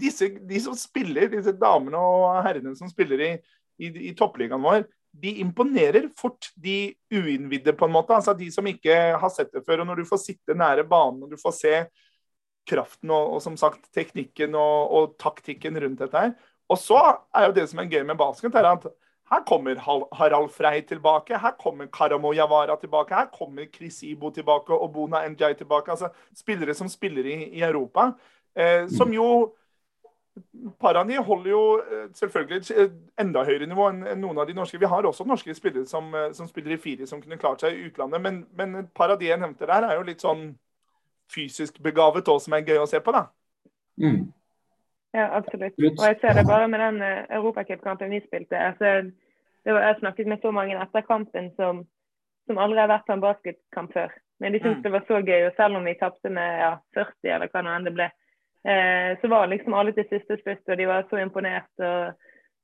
disse, 0.00 0.28
de 0.48 0.60
som 0.60 0.76
spiller, 0.78 1.30
disse 1.32 1.54
damene 1.58 2.00
og 2.00 2.42
herrene 2.46 2.74
som 2.78 2.90
spiller 2.90 3.22
i, 3.22 3.32
i, 3.78 3.90
i 4.10 4.14
toppligaen 4.18 4.62
vår, 4.64 4.86
de 5.14 5.36
imponerer 5.44 6.08
fort 6.18 6.50
de 6.58 6.94
uinnvidde, 7.14 7.74
på 7.78 7.86
en 7.86 7.94
måte. 7.94 8.16
Altså 8.16 8.34
de 8.34 8.48
som 8.52 8.66
ikke 8.66 8.96
har 9.20 9.30
sett 9.30 9.52
det 9.54 9.62
før. 9.66 9.84
Og 9.84 9.90
når 9.90 10.02
du 10.02 10.08
får 10.08 10.22
sitte 10.24 10.56
nære 10.58 10.86
banen 10.90 11.22
og 11.22 11.30
du 11.30 11.38
får 11.40 11.54
se 11.60 11.76
kraften 12.68 13.12
og, 13.12 13.36
og 13.36 13.42
som 13.44 13.56
sagt 13.60 13.86
teknikken 13.94 14.56
og, 14.58 14.90
og, 14.90 15.14
taktikken 15.20 15.78
rundt 15.80 16.02
dette 16.02 16.26
her. 16.26 16.34
Og 16.72 16.80
så 16.80 17.00
er 17.36 17.48
jo 17.48 17.56
det 17.56 17.68
som 17.70 17.82
er 17.82 17.90
gøy 17.92 18.02
med 18.08 18.18
basket, 18.18 18.54
er 18.56 18.70
at 18.72 18.86
her 19.30 19.42
kommer 19.48 19.78
Harald 19.80 20.50
Frey 20.52 20.82
tilbake, 20.84 21.38
her 21.40 21.54
kommer 21.60 21.88
Karamo 21.92 22.32
Javara 22.36 22.76
tilbake, 22.80 23.14
her 23.16 23.30
kommer 23.32 23.68
Chris 23.72 24.02
Ibo 24.04 24.30
tilbake 24.34 24.76
og 24.76 24.90
Bona 24.92 25.22
Njay 25.28 25.54
tilbake. 25.56 25.92
Altså 25.92 26.10
spillere 26.36 26.74
som 26.76 26.90
spiller 26.92 27.24
i, 27.24 27.38
i 27.56 27.62
Europa. 27.64 28.10
Eh, 28.56 28.88
som 28.88 29.12
jo 29.12 29.54
Parani 30.80 31.14
holder 31.14 31.50
jo 31.50 31.62
eh, 31.78 32.06
selvfølgelig 32.14 32.56
et 32.56 32.70
eh, 32.82 32.94
enda 33.20 33.44
høyere 33.46 33.66
nivå 33.70 33.86
enn 33.92 34.00
noen 34.18 34.38
av 34.42 34.48
de 34.48 34.56
norske. 34.56 34.80
Vi 34.80 34.88
har 34.90 35.06
også 35.06 35.26
norske 35.28 35.54
spillere 35.54 35.86
som, 35.86 36.08
eh, 36.14 36.32
som 36.34 36.48
spiller 36.50 36.74
i 36.74 36.80
fire 36.80 37.06
som 37.06 37.20
kunne 37.22 37.38
klart 37.38 37.62
seg 37.62 37.76
i 37.76 37.84
utlandet. 37.88 38.22
Men, 38.22 38.40
men 38.58 38.74
et 38.82 38.90
par 38.96 39.12
av 39.14 39.20
de 39.20 39.28
jeg 39.28 39.38
nevnte 39.38 39.68
der, 39.70 39.86
er 39.86 39.98
jo 39.98 40.06
litt 40.08 40.24
sånn 40.24 40.48
fysisk 41.30 41.78
begavet 41.82 42.28
òg, 42.28 42.40
som 42.42 42.56
er 42.56 42.66
gøy 42.66 42.82
å 42.82 42.88
se 42.90 43.00
på, 43.00 43.14
da. 43.14 43.28
Mm. 44.02 44.32
Ja, 45.14 45.28
absolutt. 45.38 45.78
Og 45.78 46.02
jeg 46.02 46.18
ser 46.20 46.34
det 46.34 46.46
bare 46.48 46.66
med 46.68 46.82
den 46.82 46.98
europacupkampen 47.04 48.10
vi 48.10 48.24
spilte. 48.24 48.58
Altså, 48.58 49.12
det 49.64 49.76
var, 49.76 49.86
jeg 49.86 50.00
snakket 50.00 50.32
med 50.32 50.42
så 50.42 50.50
mange 50.52 50.74
etter 50.82 51.06
kampen 51.06 51.52
som, 51.54 51.84
som 52.48 52.58
aldri 52.58 52.82
har 52.82 52.90
vært 52.90 53.06
på 53.06 53.14
en 53.14 53.22
basketkamp 53.22 53.94
før. 53.94 54.18
Men 54.42 54.52
de 54.52 54.58
syntes 54.58 54.82
mm. 54.82 54.84
det 54.88 54.92
var 54.96 55.06
så 55.06 55.22
gøy, 55.22 55.46
og 55.46 55.54
selv 55.56 55.78
om 55.78 55.86
vi 55.86 55.94
tapte 56.00 56.34
med 56.34 56.58
ja, 56.58 56.74
40 56.98 57.36
eller 57.36 57.54
hva 57.54 57.62
nå 57.62 57.76
enn 57.76 57.86
det 57.86 57.94
ble, 57.94 58.10
Eh, 58.64 59.20
så 59.20 59.28
var 59.28 59.46
liksom 59.46 59.74
alle 59.76 59.92
til 59.92 60.06
siste 60.08 60.38
slutt, 60.40 60.68
og 60.68 60.78
de 60.78 60.86
var 60.88 61.06
så 61.10 61.20
imponert. 61.20 61.72
og 61.78 62.14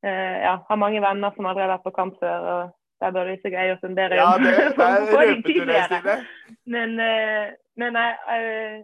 eh, 0.06 0.36
ja, 0.46 0.54
Har 0.68 0.76
mange 0.76 1.02
venner 1.02 1.34
som 1.36 1.46
aldri 1.46 1.66
har 1.66 1.74
vært 1.74 1.88
på 1.88 1.96
kamp 1.96 2.14
før. 2.20 2.46
og 2.54 2.70
Der 3.00 3.10
bør 3.16 3.28
de 3.28 3.36
så 3.42 3.52
greie 3.52 3.74
å 3.74 3.80
sondere 3.80 4.20
ja, 4.20 4.30
det, 4.40 4.54
det 4.76 5.80
er. 5.80 6.24
Men, 6.74 6.96
eh, 7.00 7.52
men 7.80 7.94
nei, 7.96 8.10
eh, 8.34 8.80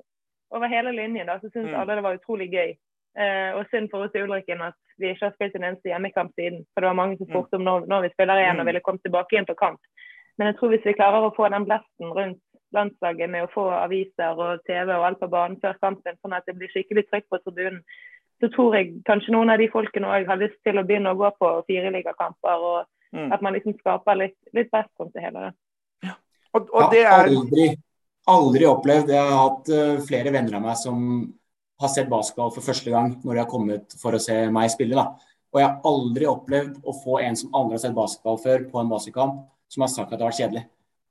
over 0.57 0.71
hele 0.73 0.93
linjen 0.95 1.29
da, 1.29 1.37
så 1.41 1.51
syns 1.51 1.69
mm. 1.69 1.75
alle 1.77 1.97
det 1.99 2.05
var 2.05 2.17
utrolig 2.17 2.47
gøy. 2.53 2.71
Eh, 3.17 3.51
og 3.57 3.69
synd 3.71 3.91
for 3.93 4.05
oss 4.05 4.17
i 4.17 4.23
Ulriken 4.23 4.63
at 4.65 4.77
vi 5.01 5.11
ikke 5.11 5.27
har 5.27 5.35
spilt 5.35 5.57
en 5.57 5.67
eneste 5.69 5.91
hjemmekamp 5.91 6.33
siden. 6.37 6.65
For 6.73 6.85
det 6.85 6.91
var 6.91 7.01
mange 7.01 7.19
som 7.19 7.29
mm. 7.29 7.33
spurte 7.33 7.61
om 7.61 7.65
når, 7.67 7.89
når 7.93 8.07
vi 8.07 8.13
spiller 8.15 8.41
igjen 8.41 8.61
og 8.61 8.65
mm. 8.65 8.71
ville 8.71 8.85
komme 8.85 9.05
tilbake 9.05 9.37
igjen 9.37 9.49
på 9.49 9.57
kamp. 9.61 9.81
Men 10.37 10.51
jeg 10.51 10.59
tror 10.59 10.73
hvis 10.73 10.85
vi 10.85 10.97
klarer 10.99 11.25
å 11.25 11.35
få 11.37 11.49
den 11.53 11.65
blesten 11.69 12.13
rundt 12.19 12.41
landslaget 12.75 13.31
med 13.31 13.47
å 13.47 13.53
få 13.53 13.69
aviser 13.77 14.41
og 14.43 14.65
TV 14.67 14.91
og 14.95 15.07
alt 15.07 15.21
på 15.21 15.31
banen 15.33 15.59
før 15.63 15.79
kampen, 15.83 16.19
sånn 16.21 16.37
at 16.37 16.47
det 16.49 16.57
blir 16.59 16.73
skikkelig 16.73 17.07
trykk 17.09 17.29
på 17.31 17.41
tribunen, 17.45 17.81
så 18.43 18.51
tror 18.53 18.77
jeg 18.77 18.99
kanskje 19.09 19.33
noen 19.33 19.53
av 19.53 19.61
de 19.63 19.69
folkene 19.73 20.11
òg 20.13 20.29
har 20.29 20.41
lyst 20.41 20.59
til 20.67 20.77
å 20.77 20.85
begynne 20.87 21.15
å 21.15 21.19
gå 21.19 21.31
på 21.41 21.53
fireligakamper, 21.71 22.67
og 22.71 23.17
mm. 23.17 23.31
at 23.33 23.45
man 23.45 23.57
liksom 23.57 23.77
skaper 23.79 24.21
litt, 24.21 24.37
litt 24.57 24.71
best 24.73 24.93
rundt 25.01 25.17
det 25.17 25.25
hele. 25.25 25.51
Ja. 26.05 26.17
Og, 26.53 26.69
og 26.69 26.93
det 26.93 27.07
er... 27.07 27.31
aldri, 27.31 27.71
aldri 28.29 28.69
opplevd 28.69 29.15
Jeg 29.15 29.23
har 29.23 29.41
hatt 29.41 29.73
uh, 29.73 30.05
flere 30.05 30.35
venner 30.35 30.59
av 30.59 30.67
meg 30.67 30.79
som 30.81 31.01
har 31.81 31.93
sett 31.93 32.09
basketball 32.13 32.53
for 32.55 32.65
første 32.65 32.93
gang 32.93 33.19
når 33.23 33.33
de 33.33 33.43
har 33.43 33.51
kommet 33.51 33.97
for 34.01 34.17
å 34.17 34.23
se 34.23 34.37
meg 34.53 34.73
spille. 34.73 34.97
da. 34.97 35.37
Og 35.53 35.61
jeg 35.61 35.69
har 35.69 35.89
aldri 35.89 36.29
opplevd 36.29 36.81
å 36.85 36.95
få 36.97 37.21
en 37.25 37.37
som 37.39 37.53
aldri 37.57 37.79
har 37.79 37.87
sett 37.87 37.97
basketball 37.97 38.41
før, 38.43 38.65
på 38.69 38.81
en 38.81 38.93
basketkamp, 38.93 39.45
som 39.73 39.85
har 39.85 39.93
sagt 39.93 40.11
at 40.13 40.19
det 40.19 40.25
har 40.27 40.33
vært 40.33 40.43
kjedelig. 40.43 40.65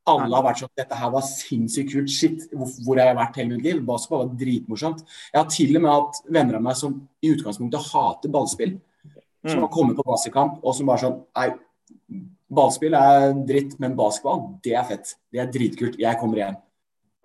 Alle 0.06 0.38
har 0.38 0.46
vært 0.46 0.62
sånn 0.62 0.74
Dette 0.78 0.98
her 1.00 1.12
var 1.14 1.24
sinnssykt 1.26 1.94
kult. 1.94 2.12
Shit, 2.14 2.48
hvor 2.54 3.00
har 3.00 3.10
jeg 3.10 3.20
vært 3.20 3.40
hele 3.42 3.56
mitt 3.56 3.66
liv? 3.66 3.80
Basketball 3.88 4.26
var 4.26 4.36
dritmorsomt. 4.42 5.06
Jeg 5.34 5.40
har 5.40 5.48
til 5.52 5.80
og 5.80 5.86
med 5.86 5.94
hatt 5.94 6.20
venner 6.38 6.60
av 6.60 6.66
meg 6.68 6.78
som 6.80 6.98
i 7.26 7.32
utgangspunktet 7.34 7.90
hater 7.94 8.34
ballspill. 8.34 8.76
Som 9.46 9.62
har 9.62 9.72
kommet 9.74 9.98
på 9.98 10.06
basketkamp 10.06 10.62
og 10.64 10.74
som 10.74 10.90
bare 10.90 11.04
sånn 11.04 11.20
Nei, 11.38 11.50
ballspill 12.56 12.96
er 12.98 13.34
dritt, 13.48 13.76
men 13.82 13.98
basketball, 13.98 14.46
det 14.66 14.74
er 14.78 14.88
fett. 14.90 15.16
Det 15.34 15.42
er 15.42 15.52
dritkult. 15.54 16.00
Jeg 16.02 16.22
kommer 16.22 16.42
igjen. 16.42 16.62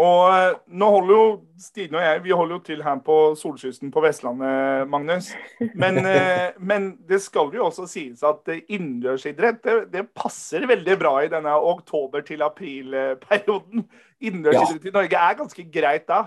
Og 0.00 0.32
eh, 0.32 0.54
nå 0.80 0.88
holder 0.94 1.12
jo 1.12 1.24
Stine 1.60 1.98
og 1.98 2.04
jeg 2.04 2.20
vi 2.24 2.32
holder 2.32 2.56
jo 2.56 2.62
til 2.64 2.82
her 2.84 3.00
på 3.04 3.16
solkysten 3.36 3.90
på 3.92 4.00
Vestlandet, 4.00 4.88
Magnus. 4.88 5.28
Men, 5.74 6.00
eh, 6.08 6.56
men 6.56 6.90
det 7.08 7.20
skal 7.20 7.52
jo 7.52 7.66
også 7.66 7.84
sies 7.90 8.24
at 8.24 8.48
innendørsidrett 8.62 9.60
det, 9.66 9.78
det, 9.92 10.06
passer 10.16 10.64
veldig 10.70 10.96
bra 11.00 11.14
i 11.24 11.30
denne 11.32 11.52
oktober 11.52 12.24
til 12.24 12.46
april-perioden. 12.46 13.84
Innendørsidrett 14.24 14.88
ja. 14.88 14.92
i 14.92 14.96
Norge 14.96 15.24
er 15.26 15.40
ganske 15.42 15.66
greit 15.74 16.08
da. 16.08 16.22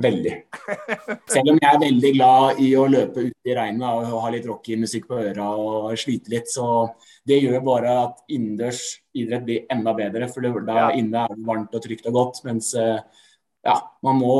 Veldig. 0.00 0.34
Selv 1.28 1.52
om 1.52 1.58
jeg 1.60 1.68
er 1.70 1.80
veldig 1.82 2.12
glad 2.14 2.60
i 2.62 2.68
å 2.78 2.86
løpe 2.88 3.24
ute 3.26 3.50
i 3.50 3.56
regnet 3.56 3.88
og 3.88 4.20
ha 4.24 4.30
litt 4.32 4.46
rockemusikk 4.48 5.08
på 5.10 5.18
øra 5.20 5.48
og 5.60 5.96
slite 6.00 6.32
litt, 6.32 6.48
så 6.52 6.86
det 7.28 7.40
gjør 7.42 7.60
bare 7.64 7.96
at 8.06 8.22
innendørs 8.32 8.84
idrett 9.16 9.44
blir 9.46 9.66
enda 9.72 9.92
bedre. 9.96 10.28
For 10.32 10.44
da 10.64 10.78
ja. 10.78 10.88
inne 10.96 11.26
er 11.26 11.34
det 11.34 11.46
varmt 11.46 11.74
og 11.76 11.84
trygt 11.84 12.08
og 12.10 12.16
godt. 12.16 12.40
Mens 12.46 12.72
eh, 12.78 13.02
ja, 13.66 13.76
man 14.06 14.20
må 14.20 14.36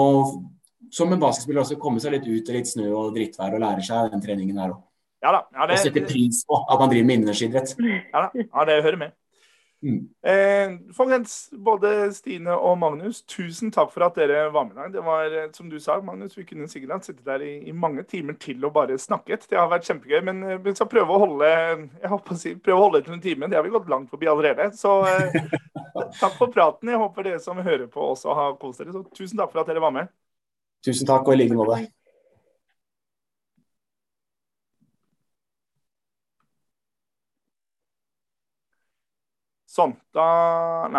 som 0.90 1.12
en 1.12 1.22
basketspiller 1.22 1.62
også 1.62 1.78
komme 1.80 2.02
seg 2.02 2.16
litt 2.16 2.26
ut 2.26 2.48
i 2.50 2.56
litt 2.56 2.70
snø 2.70 2.88
og 2.88 3.12
drittvær 3.14 3.54
og 3.54 3.62
lære 3.62 3.84
seg 3.86 4.10
den 4.14 4.24
treningen 4.24 4.58
her 4.58 4.74
òg. 4.74 4.80
Ja, 5.20 5.34
ja, 5.36 5.66
og 5.66 5.76
sette 5.76 6.00
pris 6.08 6.40
på 6.48 6.56
at 6.64 6.80
man 6.80 6.90
driver 6.90 7.06
med 7.06 7.18
innendørsidrett. 7.18 7.74
Ja, 7.76 8.22
ja, 8.32 8.64
det 8.66 8.78
hører 8.80 8.96
med. 9.02 9.16
Mm. 9.82 10.08
Eh, 10.22 10.92
folkens, 10.92 11.48
både 11.52 12.10
Stine 12.12 12.52
og 12.52 12.74
Magnus, 12.78 13.22
tusen 13.24 13.70
takk 13.72 13.88
for 13.94 14.04
at 14.04 14.18
dere 14.20 14.50
var 14.52 14.66
med 14.66 14.74
i 14.74 14.80
dag. 14.80 14.92
Det 14.92 15.04
var, 15.06 15.36
eh, 15.38 15.46
som 15.56 15.70
du 15.70 15.78
sa, 15.80 15.96
Magnus, 16.04 16.36
vi 16.38 16.44
kunne 16.44 16.68
sikkert 16.68 16.92
hatt 16.98 17.08
sittet 17.08 17.24
der 17.24 17.40
i, 17.40 17.54
i, 17.68 17.72
mange 17.72 18.04
timer 18.04 18.36
til 18.40 18.64
og 18.68 18.74
bare 18.76 18.98
snakket. 19.00 19.46
Det 19.48 19.56
har 19.56 19.70
vært 19.72 19.88
kjempegøy. 19.88 20.20
Men 20.26 20.42
eh, 20.44 20.60
vi 20.60 20.74
skal 20.76 20.90
prøve 20.92 21.16
å 21.16 21.22
holde 21.24 21.48
jeg 21.48 22.12
håper 22.12 22.36
å 22.36 22.40
si, 22.42 22.54
prøve 22.60 22.76
å 22.76 22.88
holde 22.88 23.02
til 23.06 23.16
en 23.16 23.24
time. 23.24 23.48
Det 23.48 23.56
har 23.56 23.64
vi 23.64 23.72
gått 23.72 23.88
langt 23.88 24.12
forbi 24.12 24.28
allerede. 24.28 24.68
Så 24.76 24.98
eh, 25.08 25.38
takk 26.20 26.36
for 26.36 26.52
praten. 26.52 26.92
Jeg 26.92 27.00
håper 27.00 27.30
dere 27.30 27.40
som 27.40 27.60
hører 27.64 27.88
på 27.88 28.10
også 28.12 28.36
har 28.36 28.58
kost 28.60 28.84
dere. 28.84 28.92
Så 28.92 29.06
tusen 29.16 29.40
takk 29.40 29.54
for 29.54 29.64
at 29.64 29.72
dere 29.72 29.84
var 29.86 29.96
med. 29.96 30.12
Tusen 30.84 31.08
takk, 31.08 31.24
og 31.28 31.36
i 31.36 31.40
like 31.40 31.56
måte. 31.56 31.82
Sånn. 39.70 39.92
Da 40.16 40.88
Nei. 40.90 40.98